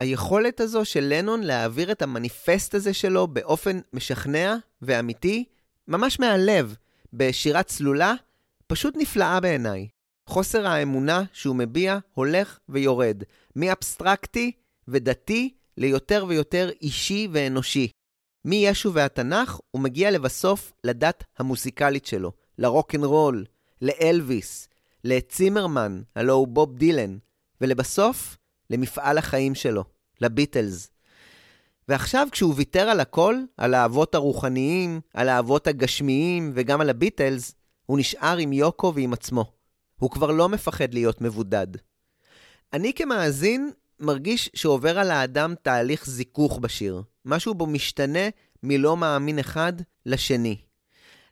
היכולת 0.00 0.60
הזו 0.60 0.84
של 0.84 1.04
לנון 1.08 1.42
להעביר 1.42 1.92
את 1.92 2.02
המניפסט 2.02 2.74
הזה 2.74 2.94
שלו 2.94 3.26
באופן 3.26 3.80
משכנע 3.92 4.56
ואמיתי, 4.82 5.44
ממש 5.88 6.20
מהלב, 6.20 6.76
בשירה 7.12 7.62
צלולה, 7.62 8.14
פשוט 8.66 8.94
נפלאה 8.96 9.40
בעיניי. 9.40 9.88
חוסר 10.26 10.66
האמונה 10.66 11.22
שהוא 11.32 11.56
מביע 11.56 11.98
הולך 12.14 12.58
ויורד, 12.68 13.22
מאבסטרקטי 13.56 14.52
ודתי 14.88 15.54
ליותר 15.76 16.24
ויותר 16.28 16.70
אישי 16.82 17.28
ואנושי. 17.32 17.88
מישו 18.44 18.92
והתנ"ך 18.94 19.58
הוא 19.70 19.82
מגיע 19.82 20.10
לבסוף 20.10 20.72
לדת 20.84 21.24
המוסיקלית 21.38 22.06
שלו, 22.06 22.32
לרוקנרול, 22.58 23.44
לאלוויס, 23.82 24.69
לצימרמן, 25.04 26.02
הלו 26.16 26.32
הוא 26.32 26.48
בוב 26.48 26.76
דילן, 26.76 27.18
ולבסוף, 27.60 28.36
למפעל 28.70 29.18
החיים 29.18 29.54
שלו, 29.54 29.84
לביטלס. 30.20 30.90
ועכשיו 31.88 32.28
כשהוא 32.32 32.54
ויתר 32.56 32.88
על 32.88 33.00
הכל, 33.00 33.36
על 33.56 33.74
האבות 33.74 34.14
הרוחניים, 34.14 35.00
על 35.14 35.28
האבות 35.28 35.66
הגשמיים 35.66 36.52
וגם 36.54 36.80
על 36.80 36.90
הביטלס, 36.90 37.54
הוא 37.86 37.98
נשאר 37.98 38.36
עם 38.36 38.52
יוקו 38.52 38.92
ועם 38.94 39.12
עצמו. 39.12 39.52
הוא 39.96 40.10
כבר 40.10 40.30
לא 40.30 40.48
מפחד 40.48 40.94
להיות 40.94 41.20
מבודד. 41.20 41.66
אני 42.72 42.92
כמאזין 42.92 43.70
מרגיש 44.00 44.50
שעובר 44.54 44.98
על 44.98 45.10
האדם 45.10 45.54
תהליך 45.62 46.06
זיכוך 46.06 46.58
בשיר. 46.58 47.02
משהו 47.24 47.54
בו 47.54 47.66
משתנה 47.66 48.28
מלא 48.62 48.96
מאמין 48.96 49.38
אחד 49.38 49.72
לשני. 50.06 50.56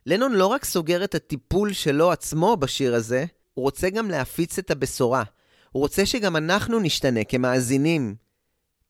לנון 0.05 0.33
לא 0.33 0.47
רק 0.47 0.65
סוגר 0.65 1.03
את 1.03 1.15
הטיפול 1.15 1.73
שלו 1.73 2.11
עצמו 2.11 2.57
בשיר 2.57 2.95
הזה, 2.95 3.25
הוא 3.59 3.63
רוצה 3.63 3.89
גם 3.89 4.09
להפיץ 4.09 4.59
את 4.59 4.71
הבשורה. 4.71 5.23
הוא 5.71 5.81
רוצה 5.81 6.05
שגם 6.05 6.35
אנחנו 6.35 6.79
נשתנה 6.79 7.23
כמאזינים. 7.23 8.15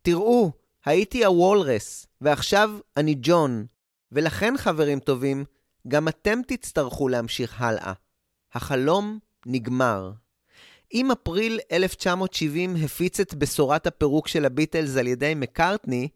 תראו, 0.01 0.51
הייתי 0.85 1.25
הוולרס, 1.25 2.07
ועכשיו 2.21 2.71
אני 2.97 3.15
ג'ון. 3.21 3.65
ולכן, 4.11 4.53
חברים 4.57 4.99
טובים, 4.99 5.45
גם 5.87 6.07
אתם 6.07 6.39
תצטרכו 6.47 7.07
להמשיך 7.07 7.61
הלאה. 7.61 7.93
החלום 8.53 9.19
נגמר. 9.45 10.11
אם 10.93 11.11
אפריל 11.11 11.59
1970 11.71 12.75
הפיץ 12.75 13.19
את 13.19 13.33
בשורת 13.33 13.87
הפירוק 13.87 14.27
של 14.27 14.45
הביטלס 14.45 14.97
על 14.97 15.07
ידי 15.07 15.33
מקארטני, 15.35 16.07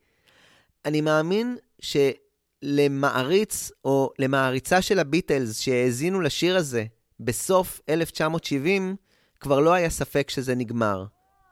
אני 0.86 1.02
מאמין 1.02 1.58
שלמעריץ 1.80 3.72
או 3.86 4.10
למעריצה 4.20 4.82
של 4.82 5.00
הביטלס 5.00 5.60
שהאזינו 5.60 6.22
לשיר 6.22 6.58
הזה 6.58 6.86
בסוף 7.20 7.82
1970, 7.90 8.96
כבר 9.40 9.60
לא 9.60 9.74
היה 9.74 9.90
ספק 9.90 10.30
שזה 10.30 10.56
נגמר. 10.56 11.06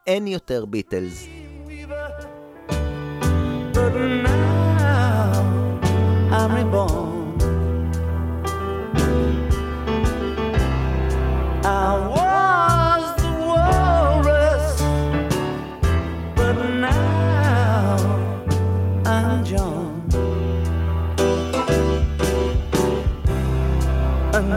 אין 0.08 0.28
יותר 0.28 0.66
ביטלס. 0.66 1.28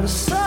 so, 0.07 0.44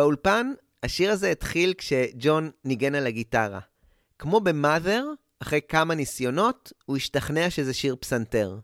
באולפן, 0.00 0.52
השיר 0.82 1.10
הזה 1.10 1.30
התחיל 1.30 1.74
כשג'ון 1.78 2.50
ניגן 2.64 2.94
על 2.94 3.06
הגיטרה. 3.06 3.60
כמו 4.18 4.40
במאדר, 4.40 5.06
אחרי 5.42 5.60
כמה 5.68 5.94
ניסיונות, 5.94 6.72
הוא 6.86 6.96
השתכנע 6.96 7.50
שזה 7.50 7.74
שיר 7.74 7.96
פסנתר. 8.00 8.58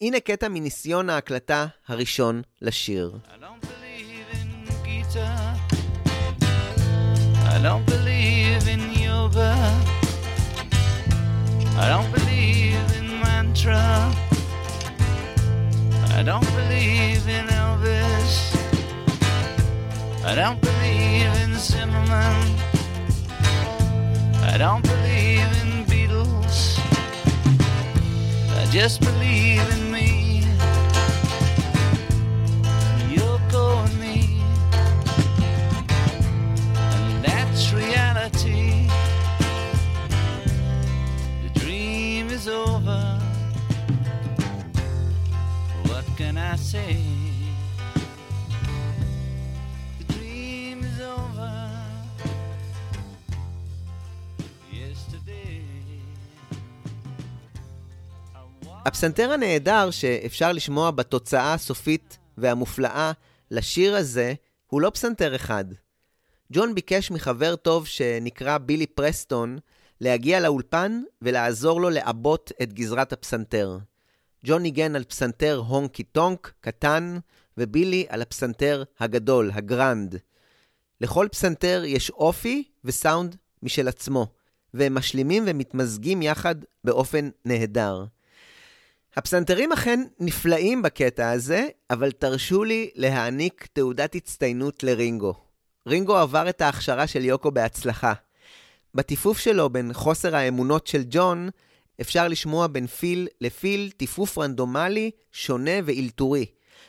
הנה 0.00 0.20
קטע 0.20 0.48
מניסיון 0.48 1.10
ההקלטה 1.10 1.66
הראשון 1.88 2.42
לשיר. 2.62 3.18
I 16.18 16.22
don't 16.22 16.48
believe 16.56 17.24
in 17.28 17.46
Elvis. 17.60 18.55
I 20.28 20.34
don't 20.34 20.60
believe 20.60 21.32
in 21.42 21.54
Zimmerman. 21.56 22.56
I 24.42 24.56
don't 24.58 24.82
believe 24.82 25.48
in 25.62 25.84
Beatles. 25.86 26.80
I 28.60 28.66
just 28.72 29.00
believe 29.00 29.62
in 29.70 29.92
me. 29.92 30.42
Yoko 33.14 33.84
and 33.86 34.00
me. 34.00 34.42
And 36.74 37.24
that's 37.24 37.72
reality. 37.72 38.88
The 41.44 41.60
dream 41.60 42.30
is 42.30 42.48
over. 42.48 43.20
What 45.84 46.04
can 46.16 46.36
I 46.36 46.56
say? 46.56 47.15
הפסנתר 58.86 59.32
הנהדר 59.32 59.90
שאפשר 59.90 60.52
לשמוע 60.52 60.90
בתוצאה 60.90 61.54
הסופית 61.54 62.18
והמופלאה 62.38 63.12
לשיר 63.50 63.96
הזה, 63.96 64.34
הוא 64.66 64.80
לא 64.80 64.90
פסנתר 64.90 65.36
אחד. 65.36 65.64
ג'ון 66.52 66.74
ביקש 66.74 67.10
מחבר 67.10 67.56
טוב 67.56 67.86
שנקרא 67.86 68.58
בילי 68.58 68.86
פרסטון 68.86 69.58
להגיע 70.00 70.40
לאולפן 70.40 71.02
ולעזור 71.22 71.80
לו 71.80 71.90
לעבות 71.90 72.52
את 72.62 72.72
גזרת 72.72 73.12
הפסנתר. 73.12 73.78
ג'ון 74.44 74.62
ניגן 74.62 74.96
על 74.96 75.04
פסנתר 75.04 75.62
הונקי 75.66 76.02
טונק 76.02 76.52
קטן, 76.60 77.18
ובילי 77.58 78.06
על 78.08 78.22
הפסנתר 78.22 78.84
הגדול, 79.00 79.50
הגרנד. 79.54 80.16
לכל 81.00 81.28
פסנתר 81.32 81.82
יש 81.86 82.10
אופי 82.10 82.64
וסאונד 82.84 83.36
משל 83.62 83.88
עצמו, 83.88 84.26
והם 84.74 84.94
משלימים 84.94 85.44
ומתמזגים 85.46 86.22
יחד 86.22 86.54
באופן 86.84 87.28
נהדר. 87.44 88.04
הפסנתרים 89.16 89.72
אכן 89.72 90.00
נפלאים 90.20 90.82
בקטע 90.82 91.30
הזה, 91.30 91.68
אבל 91.90 92.10
תרשו 92.10 92.64
לי 92.64 92.90
להעניק 92.94 93.66
תעודת 93.72 94.14
הצטיינות 94.14 94.82
לרינגו. 94.82 95.34
רינגו 95.86 96.16
עבר 96.16 96.48
את 96.48 96.60
ההכשרה 96.60 97.06
של 97.06 97.24
יוקו 97.24 97.50
בהצלחה. 97.50 98.12
בטיפוף 98.94 99.38
שלו 99.38 99.70
בין 99.70 99.92
חוסר 99.92 100.36
האמונות 100.36 100.86
של 100.86 101.02
ג'ון, 101.08 101.48
אפשר 102.00 102.28
לשמוע 102.28 102.66
בין 102.66 102.86
פיל 102.86 103.28
לפיל 103.40 103.90
טיפוף 103.96 104.38
רנדומלי, 104.38 105.10
שונה 105.32 105.70
ואילתורי. 105.84 106.46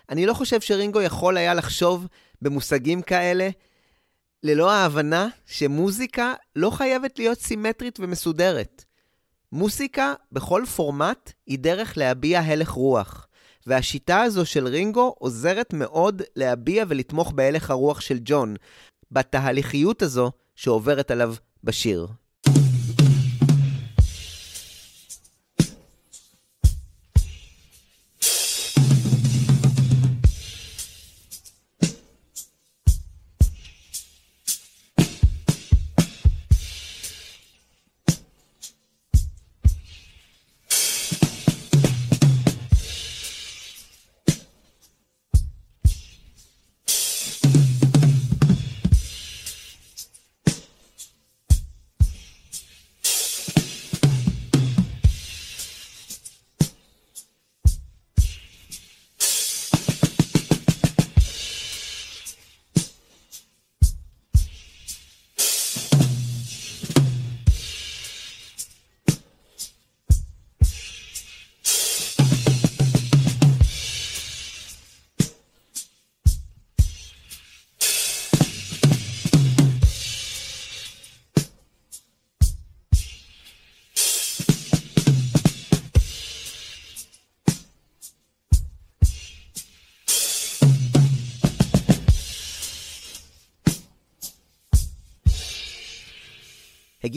אני 0.10 0.26
לא 0.26 0.34
חושב 0.34 0.62
שרינגו 0.62 1.02
יכול 1.02 1.38
היה 1.38 1.54
לחשוב 1.54 2.08
במושגים 2.42 3.02
כאלה, 3.02 3.50
ללא 4.44 4.72
ההבנה 4.72 5.28
שמוזיקה 5.46 6.34
לא 6.56 6.70
חייבת 6.70 7.20
להיות 7.20 7.40
סימטרית 7.40 8.00
ומסודרת. 8.00 8.87
מוסיקה 9.52 10.14
בכל 10.32 10.64
פורמט 10.76 11.32
היא 11.46 11.60
דרך 11.60 11.98
להביע 11.98 12.40
הלך 12.40 12.70
רוח, 12.70 13.28
והשיטה 13.68 14.22
הזו 14.22 14.46
של 14.46 14.68
רינגו 14.68 15.16
עוזרת 15.20 15.74
מאוד 15.74 16.22
להביע 16.36 16.86
ולתמוך 16.88 17.32
בהלך 17.32 17.72
הרוח 17.72 18.02
של 18.02 18.18
ג'ון, 18.26 18.56
בתהליכיות 19.12 20.02
הזו 20.02 20.32
שעוברת 20.56 21.12
עליו 21.12 21.36
בשיר. 21.64 22.08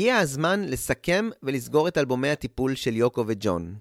הגיע 0.00 0.18
הזמן 0.18 0.64
לסכם 0.64 1.28
ולסגור 1.42 1.88
את 1.88 1.98
אלבומי 1.98 2.28
הטיפול 2.28 2.74
של 2.74 2.96
יוקו 2.96 3.24
וג'ון. 3.26 3.74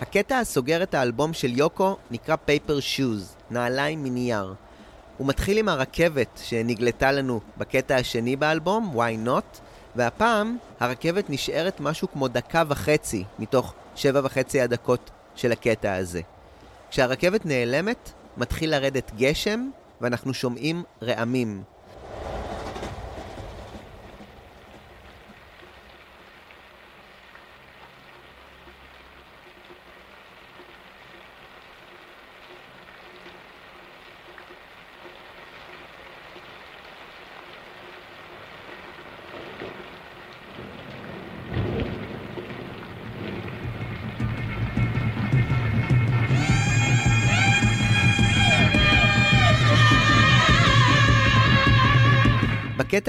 הקטע 0.00 0.38
הסוגר 0.38 0.82
את 0.82 0.94
האלבום 0.94 1.32
של 1.32 1.58
יוקו 1.58 1.96
נקרא 2.10 2.36
Paper 2.46 2.80
Shoes, 2.96 3.50
נעליים 3.50 4.04
מנייר. 4.04 4.54
הוא 5.18 5.26
מתחיל 5.26 5.58
עם 5.58 5.68
הרכבת 5.68 6.40
שנגלתה 6.44 7.12
לנו 7.12 7.40
בקטע 7.58 7.96
השני 7.96 8.36
באלבום, 8.36 8.96
Why 8.96 9.28
Not, 9.28 9.58
והפעם 9.96 10.56
הרכבת 10.80 11.30
נשארת 11.30 11.80
משהו 11.80 12.08
כמו 12.12 12.28
דקה 12.28 12.62
וחצי 12.68 13.24
מתוך 13.38 13.74
שבע 13.96 14.20
וחצי 14.24 14.60
הדקות 14.60 15.10
של 15.34 15.52
הקטע 15.52 15.94
הזה. 15.94 16.20
כשהרכבת 16.90 17.46
נעלמת, 17.46 18.10
מתחיל 18.36 18.70
לרדת 18.70 19.10
גשם, 19.16 19.70
ואנחנו 20.00 20.34
שומעים 20.34 20.82
רעמים. 21.02 21.62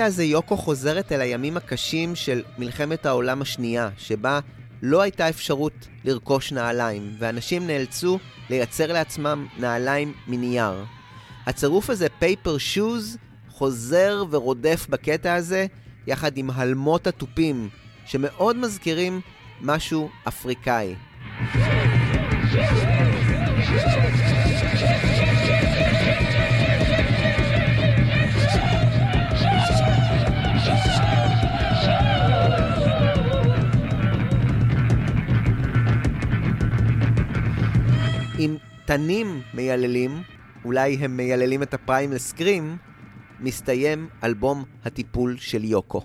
הזה 0.06 0.24
יוקו 0.24 0.58
חוזרת 0.58 1.12
אל 1.12 1.22
הימים 1.22 1.58
הקשים 1.58 2.16
של 2.16 2.44
מלחמת 2.58 3.06
העולם 3.06 3.42
השנייה, 3.42 3.90
שבה 3.98 4.40
לא 4.82 5.02
הייתה 5.02 5.30
אפשרות 5.30 5.88
לרכוש 6.06 6.52
נעליים, 6.52 7.16
ואנשים 7.20 7.68
נאלצו 7.68 8.20
לייצר 8.50 8.94
לעצמם 8.94 9.48
נעליים 9.58 10.14
מנייר. 10.28 10.86
הצירוף 11.46 11.90
הזה, 11.90 12.08
פייפר 12.20 12.58
שוז, 12.58 13.18
חוזר 13.50 14.24
ורודף 14.30 14.88
בקטע 14.90 15.34
הזה, 15.34 15.66
יחד 16.08 16.38
עם 16.38 16.50
הלמות 16.50 17.08
התופים, 17.08 17.70
שמאוד 18.06 18.58
מזכירים 18.58 19.22
משהו 19.62 20.10
אפריקאי. 20.28 20.96
אם 21.56 21.62
תנים 38.90 39.42
מייללים, 39.54 40.22
אולי 40.66 40.96
הם 40.96 41.18
מייללים 41.18 41.64
את 41.64 41.74
הפריים 41.74 42.12
לסקרים, 42.12 42.78
מסתיים 43.40 44.08
אלבום 44.24 44.64
הטיפול 44.86 45.38
של 45.38 45.64
יוקו. 45.64 46.02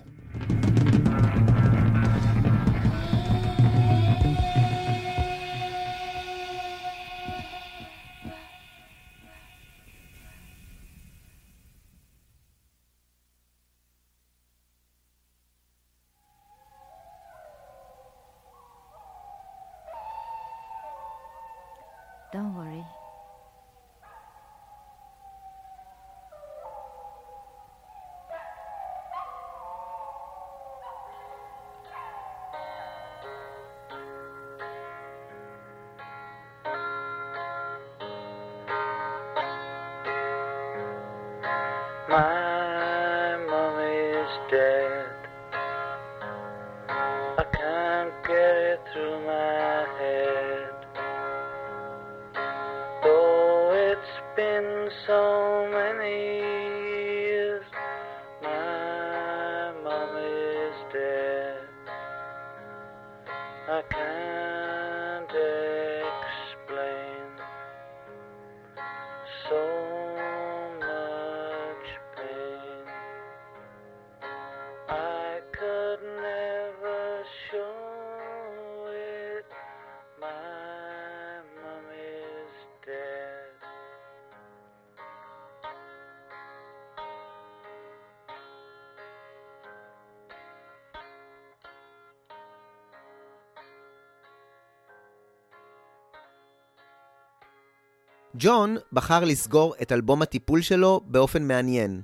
ג'ון 98.37 98.77
בחר 98.93 99.23
לסגור 99.23 99.75
את 99.81 99.91
אלבום 99.91 100.21
הטיפול 100.21 100.61
שלו 100.61 101.01
באופן 101.05 101.43
מעניין, 101.43 102.01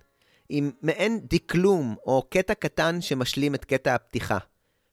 עם 0.49 0.71
מעין 0.81 1.19
דקלום 1.23 1.95
או 2.05 2.23
קטע 2.29 2.53
קטן 2.53 3.01
שמשלים 3.01 3.55
את 3.55 3.65
קטע 3.65 3.95
הפתיחה. 3.95 4.37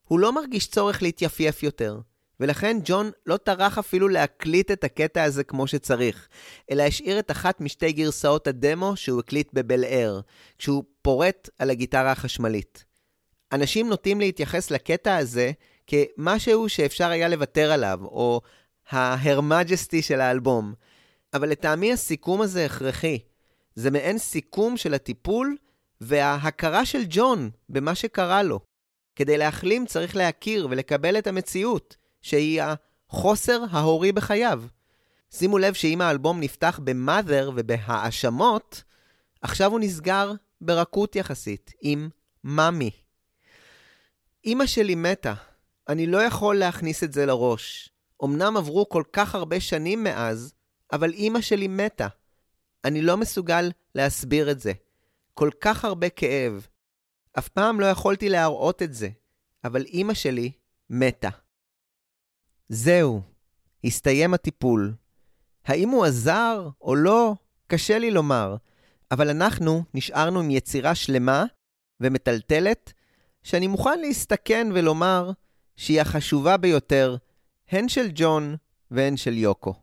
הוא 0.04 0.18
לא 0.20 0.32
מרגיש 0.32 0.66
צורך 0.66 1.02
להתייפייף 1.02 1.62
יותר, 1.62 2.00
ולכן 2.40 2.78
ג'ון 2.84 3.10
לא 3.26 3.36
טרח 3.36 3.78
אפילו 3.78 4.08
להקליט 4.08 4.70
את 4.70 4.84
הקטע 4.84 5.22
הזה 5.22 5.44
כמו 5.44 5.66
שצריך, 5.66 6.28
אלא 6.70 6.82
השאיר 6.82 7.18
את 7.18 7.30
אחת 7.30 7.60
משתי 7.60 7.92
גרסאות 7.92 8.46
הדמו 8.46 8.96
שהוא 8.96 9.20
הקליט 9.20 9.48
בבל 9.52 9.84
אר, 9.84 10.20
כשהוא 10.58 10.84
פורט 11.02 11.50
על 11.58 11.70
הגיטרה 11.70 12.12
החשמלית. 12.12 12.84
אנשים 13.52 13.88
נוטים 13.88 14.20
להתייחס 14.20 14.70
לקטע 14.70 15.16
הזה 15.16 15.52
כמשהו 15.86 16.68
שאפשר 16.68 17.10
היה 17.10 17.28
לוותר 17.28 17.72
עליו, 17.72 18.00
או 18.02 18.40
ההרמג'סטי 18.90 20.02
של 20.02 20.20
האלבום. 20.20 20.74
אבל 21.34 21.48
לטעמי 21.48 21.92
הסיכום 21.92 22.40
הזה 22.40 22.66
הכרחי. 22.66 23.18
זה 23.74 23.90
מעין 23.90 24.18
סיכום 24.18 24.76
של 24.76 24.94
הטיפול 24.94 25.56
וההכרה 26.00 26.86
של 26.86 27.02
ג'ון 27.08 27.50
במה 27.68 27.94
שקרה 27.94 28.42
לו. 28.42 28.60
כדי 29.16 29.38
להחלים 29.38 29.86
צריך 29.86 30.16
להכיר 30.16 30.68
ולקבל 30.70 31.18
את 31.18 31.26
המציאות, 31.26 31.96
שהיא 32.22 32.62
החוסר 32.62 33.64
ההורי 33.70 34.12
בחייו. 34.12 34.62
שימו 35.30 35.58
לב 35.58 35.74
שאם 35.74 36.00
האלבום 36.00 36.40
נפתח 36.40 36.80
ב-mother 36.84 37.50
ובהאשמות, 37.56 38.82
עכשיו 39.42 39.70
הוא 39.70 39.80
נסגר 39.80 40.32
ברכות 40.60 41.16
יחסית, 41.16 41.72
עם 41.80 42.08
מאמי. 42.44 42.90
אמא 44.46 44.66
שלי 44.66 44.94
מתה, 44.94 45.34
אני 45.88 46.06
לא 46.06 46.22
יכול 46.22 46.56
להכניס 46.56 47.04
את 47.04 47.12
זה 47.12 47.26
לראש. 47.26 47.90
אמנם 48.24 48.56
עברו 48.56 48.88
כל 48.88 49.02
כך 49.12 49.34
הרבה 49.34 49.60
שנים 49.60 50.04
מאז, 50.04 50.54
אבל 50.92 51.12
אימא 51.12 51.40
שלי 51.40 51.68
מתה. 51.68 52.08
אני 52.84 53.02
לא 53.02 53.16
מסוגל 53.16 53.70
להסביר 53.94 54.50
את 54.50 54.60
זה. 54.60 54.72
כל 55.34 55.50
כך 55.60 55.84
הרבה 55.84 56.08
כאב. 56.08 56.66
אף 57.38 57.48
פעם 57.48 57.80
לא 57.80 57.86
יכולתי 57.86 58.28
להראות 58.28 58.82
את 58.82 58.94
זה, 58.94 59.08
אבל 59.64 59.84
אימא 59.84 60.14
שלי 60.14 60.52
מתה. 60.90 61.28
זהו, 62.68 63.22
הסתיים 63.84 64.34
הטיפול. 64.34 64.94
האם 65.64 65.88
הוא 65.88 66.04
עזר 66.04 66.68
או 66.80 66.94
לא, 66.94 67.34
קשה 67.66 67.98
לי 67.98 68.10
לומר, 68.10 68.56
אבל 69.10 69.30
אנחנו 69.30 69.84
נשארנו 69.94 70.40
עם 70.40 70.50
יצירה 70.50 70.94
שלמה 70.94 71.44
ומטלטלת, 72.00 72.92
שאני 73.42 73.66
מוכן 73.66 74.00
להסתכן 74.00 74.68
ולומר 74.74 75.30
שהיא 75.76 76.00
החשובה 76.00 76.56
ביותר, 76.56 77.16
הן 77.68 77.88
של 77.88 78.06
ג'ון 78.14 78.56
והן 78.90 79.16
של 79.16 79.38
יוקו. 79.38 79.74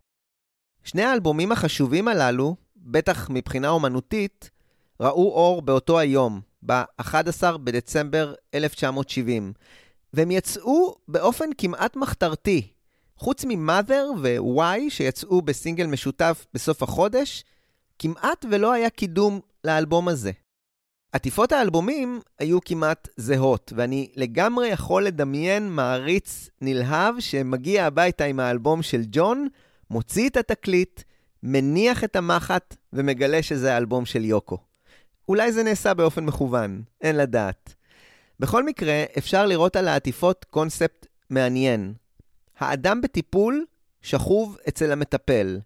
שני 0.86 1.04
האלבומים 1.04 1.52
החשובים 1.52 2.08
הללו, 2.08 2.56
בטח 2.78 3.30
מבחינה 3.30 3.70
אומנותית, 3.70 4.50
ראו 5.00 5.32
אור 5.32 5.62
באותו 5.62 6.00
היום, 6.00 6.42
ב-11 6.66 7.58
בדצמבר 7.64 8.34
1970, 8.54 9.54
והם 10.14 10.32
יצאו 10.32 10.96
באופן 11.08 11.50
כמעט 11.58 11.96
מחתרתי. 11.96 12.68
חוץ 13.18 13.46
מ-Mother 13.46 14.20
ו-Y 14.22 14.90
שיצאו 14.90 15.42
בסינגל 15.42 15.86
משותף 15.86 16.46
בסוף 16.54 16.84
החודש, 16.84 17.44
כמעט 18.00 18.46
ולא 18.52 18.72
היה 18.72 18.90
קידום 18.90 19.40
לאלבום 19.64 20.08
הזה. 20.08 20.32
עטיפות 21.12 21.52
האלבומים 21.52 22.20
היו 22.40 22.60
כמעט 22.66 23.08
זהות, 23.18 23.74
ואני 23.76 24.12
לגמרי 24.16 24.68
יכול 24.68 25.04
לדמיין 25.04 25.70
מעריץ 25.70 26.50
נלהב 26.62 27.20
שמגיע 27.20 27.86
הביתה 27.86 28.26
עם 28.26 28.40
האלבום 28.40 28.82
של 28.82 29.02
ג'ון, 29.12 29.48
מוציא 29.90 30.30
את 30.30 30.38
התקליט, 30.38 31.02
מניח 31.44 32.04
את 32.04 32.16
המחט 32.16 32.76
ומגלה 32.94 33.44
שזה 33.44 33.74
האלבום 33.74 34.06
של 34.06 34.26
יוקו. 34.26 34.58
אולי 35.30 35.52
זה 35.52 35.64
נעשה 35.64 35.94
באופן 35.94 36.26
מכוון, 36.26 36.82
אין 37.02 37.16
לדעת. 37.16 37.76
בכל 38.40 38.64
מקרה, 38.64 39.04
אפשר 39.18 39.46
לראות 39.46 39.76
על 39.76 39.88
העטיפות 39.88 40.46
קונספט 40.50 41.06
מעניין. 41.30 41.94
האדם 42.58 43.02
בטיפול 43.02 43.66
שכוב 44.02 44.58
אצל 44.68 44.92
המטפל. 44.92 45.60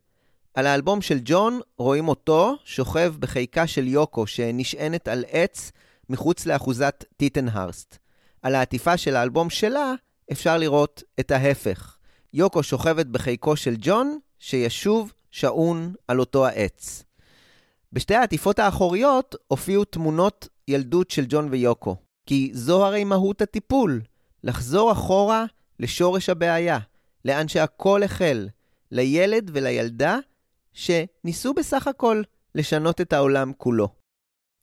על 0.53 0.67
האלבום 0.67 1.01
של 1.01 1.19
ג'ון 1.23 1.59
רואים 1.77 2.07
אותו 2.07 2.55
שוכב 2.63 3.15
בחיקה 3.19 3.67
של 3.67 3.87
יוקו 3.87 4.27
שנשענת 4.27 5.07
על 5.07 5.25
עץ 5.31 5.71
מחוץ 6.09 6.45
לאחוזת 6.45 7.03
טיטנהרסט. 7.17 7.97
על 8.41 8.55
העטיפה 8.55 8.97
של 8.97 9.15
האלבום 9.15 9.49
שלה 9.49 9.93
אפשר 10.31 10.57
לראות 10.57 11.03
את 11.19 11.31
ההפך. 11.31 11.97
יוקו 12.33 12.63
שוכבת 12.63 13.05
בחיקו 13.05 13.55
של 13.55 13.75
ג'ון, 13.79 14.19
שישוב 14.39 15.13
שעון 15.31 15.93
על 16.07 16.19
אותו 16.19 16.45
העץ. 16.45 17.03
בשתי 17.93 18.15
העטיפות 18.15 18.59
האחוריות 18.59 19.35
הופיעו 19.47 19.85
תמונות 19.85 20.47
ילדות 20.67 21.11
של 21.11 21.25
ג'ון 21.29 21.47
ויוקו, 21.51 21.95
כי 22.25 22.51
זו 22.53 22.85
הרי 22.85 23.03
מהות 23.03 23.41
הטיפול, 23.41 24.01
לחזור 24.43 24.91
אחורה 24.91 25.45
לשורש 25.79 26.29
הבעיה, 26.29 26.79
לאן 27.25 27.47
שהכל 27.47 28.03
החל, 28.03 28.47
לילד 28.91 29.51
ולילדה 29.53 30.17
שניסו 30.73 31.53
בסך 31.53 31.87
הכל 31.87 32.21
לשנות 32.55 33.01
את 33.01 33.13
העולם 33.13 33.51
כולו. 33.57 33.89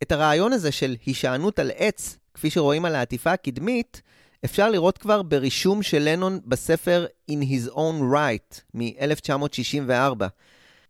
את 0.03 0.13
הרעיון 0.13 0.53
הזה 0.53 0.73
של 0.73 0.97
הישענות 1.07 1.59
על 1.59 1.71
עץ, 1.77 2.19
כפי 2.35 2.51
שרואים 2.51 2.85
על 2.85 2.95
העטיפה 2.95 3.33
הקדמית, 3.33 4.03
אפשר 4.45 4.71
לראות 4.71 4.99
כבר 4.99 5.23
ברישום 5.23 5.83
של 5.83 5.99
לנון 5.99 6.41
בספר 6.45 7.07
In 7.31 7.35
His 7.35 7.73
Own 7.73 8.15
Right 8.15 8.61
מ-1964. 8.75 10.23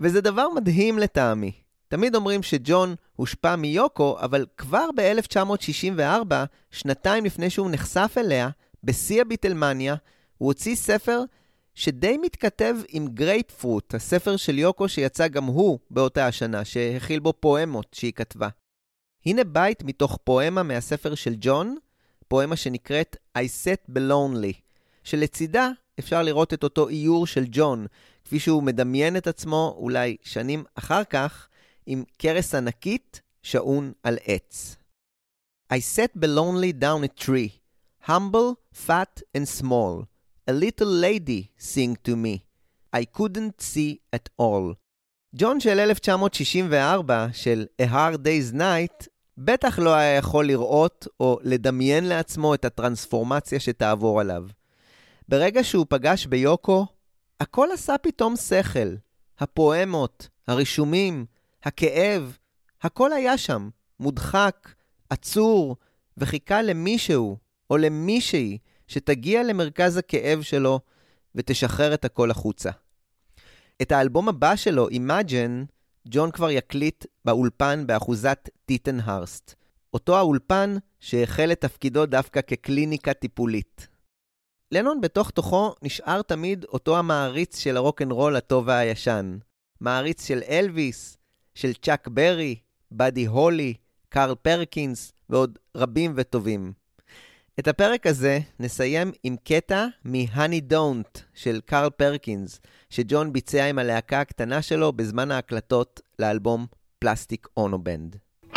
וזה 0.01 0.21
דבר 0.21 0.49
מדהים 0.49 0.99
לטעמי. 0.99 1.53
תמיד 1.89 2.15
אומרים 2.15 2.43
שג'ון 2.43 2.95
הושפע 3.17 3.57
מיוקו, 3.57 4.17
אבל 4.21 4.47
כבר 4.57 4.87
ב-1964, 4.97 6.35
שנתיים 6.71 7.25
לפני 7.25 7.51
שהוא 7.51 7.71
נחשף 7.71 8.15
אליה, 8.19 8.49
בשיא 8.85 9.21
הביטלמניה, 9.21 9.95
הוא 10.39 10.47
הוציא 10.47 10.75
ספר 10.75 11.21
שדי 11.75 12.19
מתכתב 12.19 12.75
עם 12.89 13.09
גרייפפרוט, 13.09 13.95
הספר 13.95 14.37
של 14.37 14.59
יוקו 14.59 14.89
שיצא 14.89 15.29
גם 15.29 15.45
הוא 15.45 15.79
באותה 15.91 16.27
השנה, 16.27 16.65
שהכיל 16.65 17.21
בו 17.21 17.33
פואמות 17.41 17.87
שהיא 17.93 18.13
כתבה. 18.13 18.49
הנה 19.27 19.45
בית 19.45 19.83
מתוך 19.83 20.19
פואמה 20.25 20.63
מהספר 20.63 21.15
של 21.15 21.35
ג'ון, 21.39 21.77
פואמה 22.29 22.57
שנקראת 22.57 23.17
I 23.39 23.41
Set 23.41 23.97
Belonely, 23.97 24.55
שלצידה 25.05 25.71
אפשר 25.99 26.23
לראות 26.23 26.55
את 26.55 26.65
אותו 26.65 26.89
איור 26.89 27.27
של 27.27 27.45
ג'ון, 27.51 27.87
כפי 28.25 28.41
שהוא 28.41 28.63
מדמיין 28.63 29.17
את 29.17 29.27
עצמו 29.27 29.75
אולי 29.79 30.17
שנים 30.23 30.65
אחר 30.75 31.05
כך, 31.05 31.49
עם 31.87 32.05
קרס 32.19 32.55
ענקית 32.55 33.21
שעון 33.43 33.93
על 34.03 34.19
עץ. 34.25 34.77
I 35.73 35.77
sat 35.77 36.21
belonely 36.21 36.73
down 36.73 37.05
a 37.05 37.25
tree, 37.25 37.61
humble, 38.09 38.55
fat 38.73 39.23
and 39.37 39.49
small. 39.49 40.07
A 40.49 40.53
little 40.53 40.93
lady 41.07 41.51
sing 41.59 41.97
to 42.07 42.15
me. 42.15 42.45
I 42.93 43.05
couldn't 43.05 43.61
see 43.61 43.99
at 44.17 44.29
all. 44.41 44.75
ג'ון 45.37 45.61
של 45.61 45.81
1964, 45.81 47.29
של 47.33 47.67
A 47.83 47.85
Hard 47.85 48.17
Day's 48.17 48.55
Night, 48.55 49.07
בטח 49.39 49.79
לא 49.79 49.95
היה 49.95 50.17
יכול 50.17 50.47
לראות 50.47 51.07
או 51.21 51.39
לדמיין 51.43 52.05
לעצמו 52.05 52.55
את 52.55 52.65
הטרנספורמציה 52.65 53.61
שתעבור 53.61 54.21
עליו. 54.21 54.45
ברגע 55.29 55.65
שהוא 55.65 55.87
פגש 55.89 56.27
ביוקו, 56.27 56.87
הכל 57.41 57.69
עשה 57.73 57.99
פתאום 58.03 58.37
שכל. 58.37 58.95
הפואמות, 59.39 60.29
הרישומים, 60.49 61.27
הכאב, 61.63 62.37
הכל 62.83 63.13
היה 63.13 63.39
שם, 63.39 63.69
מודחק, 64.01 64.75
עצור, 65.11 65.77
וחיכה 66.17 66.63
למישהו 66.63 67.37
או 67.71 67.77
למישהי 67.77 68.59
שתגיע 68.89 69.43
למרכז 69.43 69.97
הכאב 69.97 70.43
שלו 70.43 70.81
ותשחרר 71.35 71.95
את 71.95 72.05
הכל 72.05 72.31
החוצה. 72.31 72.71
את 73.83 73.93
האלבום 73.93 74.29
הבא 74.29 74.57
שלו, 74.57 74.89
Imagine, 74.89 75.76
ג'ון 76.09 76.31
כבר 76.31 76.51
יקליט 76.51 77.07
באולפן 77.25 77.87
באחוזת 77.87 78.49
טיטן 78.67 79.01
הרסט. 79.01 79.55
אותו 79.95 80.17
האולפן 80.17 80.77
שהחל 81.01 81.53
את 81.53 81.61
תפקידו 81.61 82.07
דווקא 82.07 82.41
כקליניקה 82.41 83.15
טיפולית. 83.15 83.89
לנון 84.73 85.01
בתוך 85.01 85.31
תוכו 85.31 85.75
נשאר 85.83 86.23
תמיד 86.23 86.65
אותו 86.65 86.99
המעריץ 86.99 87.59
של 87.59 87.77
הרוקנרול 87.77 88.37
הטוב 88.37 88.65
והישן. 88.67 89.39
מעריץ 89.81 90.27
של 90.27 90.41
אלוויס, 90.49 91.19
של 91.55 91.75
צ'אק 91.75 92.09
ברי, 92.09 92.57
באדי 92.91 93.27
הולי, 93.27 93.75
קארל 94.09 94.35
פרקינס 94.35 95.13
ועוד 95.29 95.59
רבים 95.77 96.13
וטובים. 96.17 96.73
את 97.61 97.69
הפרק 97.69 98.07
הזה 98.07 98.39
נסיים 98.61 99.13
עם 99.23 99.37
קטע 99.45 99.87
מ-Honey 100.05 100.73
Don't 100.73 101.21
של 101.35 101.61
קארל 101.67 101.91
פרקינס, 101.91 102.61
שג'ון 102.91 103.33
ביצע 103.33 103.65
עם 103.65 103.79
הלהקה 103.79 104.21
הקטנה 104.21 104.63
שלו 104.63 104.93
בזמן 104.93 105.31
ההקלטות 105.31 106.01
לאלבום 106.19 106.67
פלסטיק 106.99 107.49
אונו 107.57 107.79
בנד. 107.85 108.17
Well, 108.55 108.57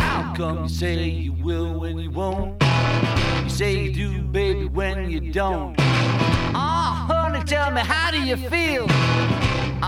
how 0.00 0.20
come 0.36 0.58
you 0.64 0.70
say 0.80 0.96
you 1.26 1.32
will 1.46 1.70
when 1.82 1.96
you 2.04 2.10
won't? 2.10 2.62
You 3.44 3.50
say 3.60 3.72
you 3.82 3.90
do, 4.02 4.08
baby, 4.38 4.64
when 4.78 5.10
you 5.12 5.20
don't. 5.32 5.74
Ah, 6.54 7.06
honey, 7.10 7.42
tell 7.44 7.70
me, 7.76 7.82
how 7.92 8.10
do 8.10 8.20
you 8.30 8.36
feel? 8.52 8.86
But 9.80 9.84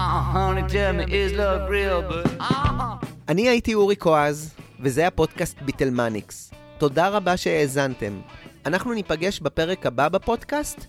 ah. 2.40 3.06
אני 3.28 3.48
הייתי 3.48 3.74
אורי 3.74 3.96
קואז, 3.96 4.54
וזה 4.80 5.06
הפודקאסט 5.06 5.62
ביטלמניקס. 5.62 6.52
תודה 6.78 7.08
רבה 7.08 7.36
שהאזנתם. 7.36 8.20
אנחנו 8.66 8.92
ניפגש 8.92 9.40
בפרק 9.40 9.86
הבא 9.86 10.08
בפודקאסט, 10.08 10.86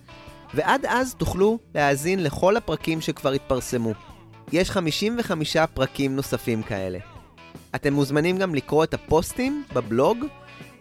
ועד 0.54 0.86
אז 0.86 1.16
תוכלו 1.16 1.60
להאזין 1.76 2.24
לכל 2.24 2.58
הפרקים 2.58 3.02
שכבר 3.02 3.32
התפרסמו. 3.32 3.94
יש 4.52 4.72
55 4.72 5.58
פרקים 5.58 6.16
נוספים 6.16 6.64
כאלה. 6.64 7.00
אתם 7.76 7.94
מוזמנים 7.94 8.38
גם 8.38 8.56
לקרוא 8.56 8.84
את 8.84 8.94
הפוסטים 8.94 9.64
בבלוג, 9.74 10.26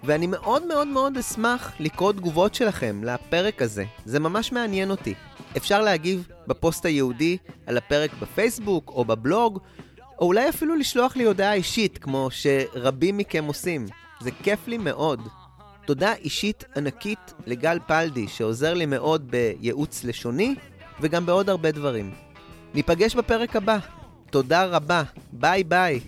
ואני 0.05 0.27
מאוד 0.27 0.67
מאוד 0.67 0.89
מאוד 0.89 1.17
אשמח 1.17 1.73
לקרוא 1.81 2.13
תגובות 2.13 2.55
שלכם 2.55 3.05
לפרק 3.05 3.63
הזה. 3.63 3.85
זה 4.05 4.21
ממש 4.21 4.53
מעניין 4.53 4.91
אותי. 4.91 5.15
אפשר 5.57 5.83
להגיב 5.83 6.29
בפוסט 6.47 6.87
היהודי 6.87 7.37
על 7.67 7.77
הפרק 7.77 8.11
בפייסבוק 8.21 8.93
או 8.95 9.05
בבלוג, 9.05 9.59
או 10.19 10.27
אולי 10.27 10.49
אפילו 10.49 10.77
לשלוח 10.77 11.17
לי 11.17 11.25
הודעה 11.25 11.55
אישית, 11.55 11.99
כמו 11.99 12.29
שרבים 12.31 13.17
מכם 13.17 13.45
עושים. 13.45 13.87
זה 14.21 14.31
כיף 14.43 14.69
לי 14.69 14.79
מאוד. 14.79 15.21
תודה 15.87 16.15
אישית 16.15 16.65
ענקית 16.77 17.35
לגל 17.47 17.79
פלדי, 17.87 18.29
שעוזר 18.29 18.75
לי 18.75 18.87
מאוד 18.87 19.31
בייעוץ 19.31 20.05
לשוני, 20.05 20.55
וגם 21.01 21.27
בעוד 21.27 21.51
הרבה 21.51 21.73
דברים. 21.73 22.11
ניפגש 22.75 23.15
בפרק 23.15 23.57
הבא. 23.57 23.79
תודה 24.31 24.65
רבה. 24.65 25.03
ביי 25.33 25.65
ביי. 25.65 26.01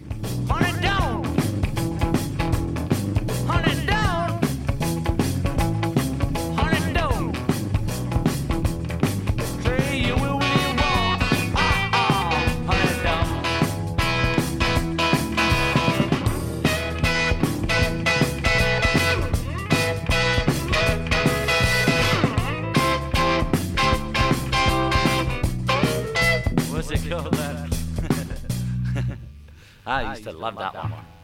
Love 30.33 30.57
that 30.57 30.75
one. 30.75 31.22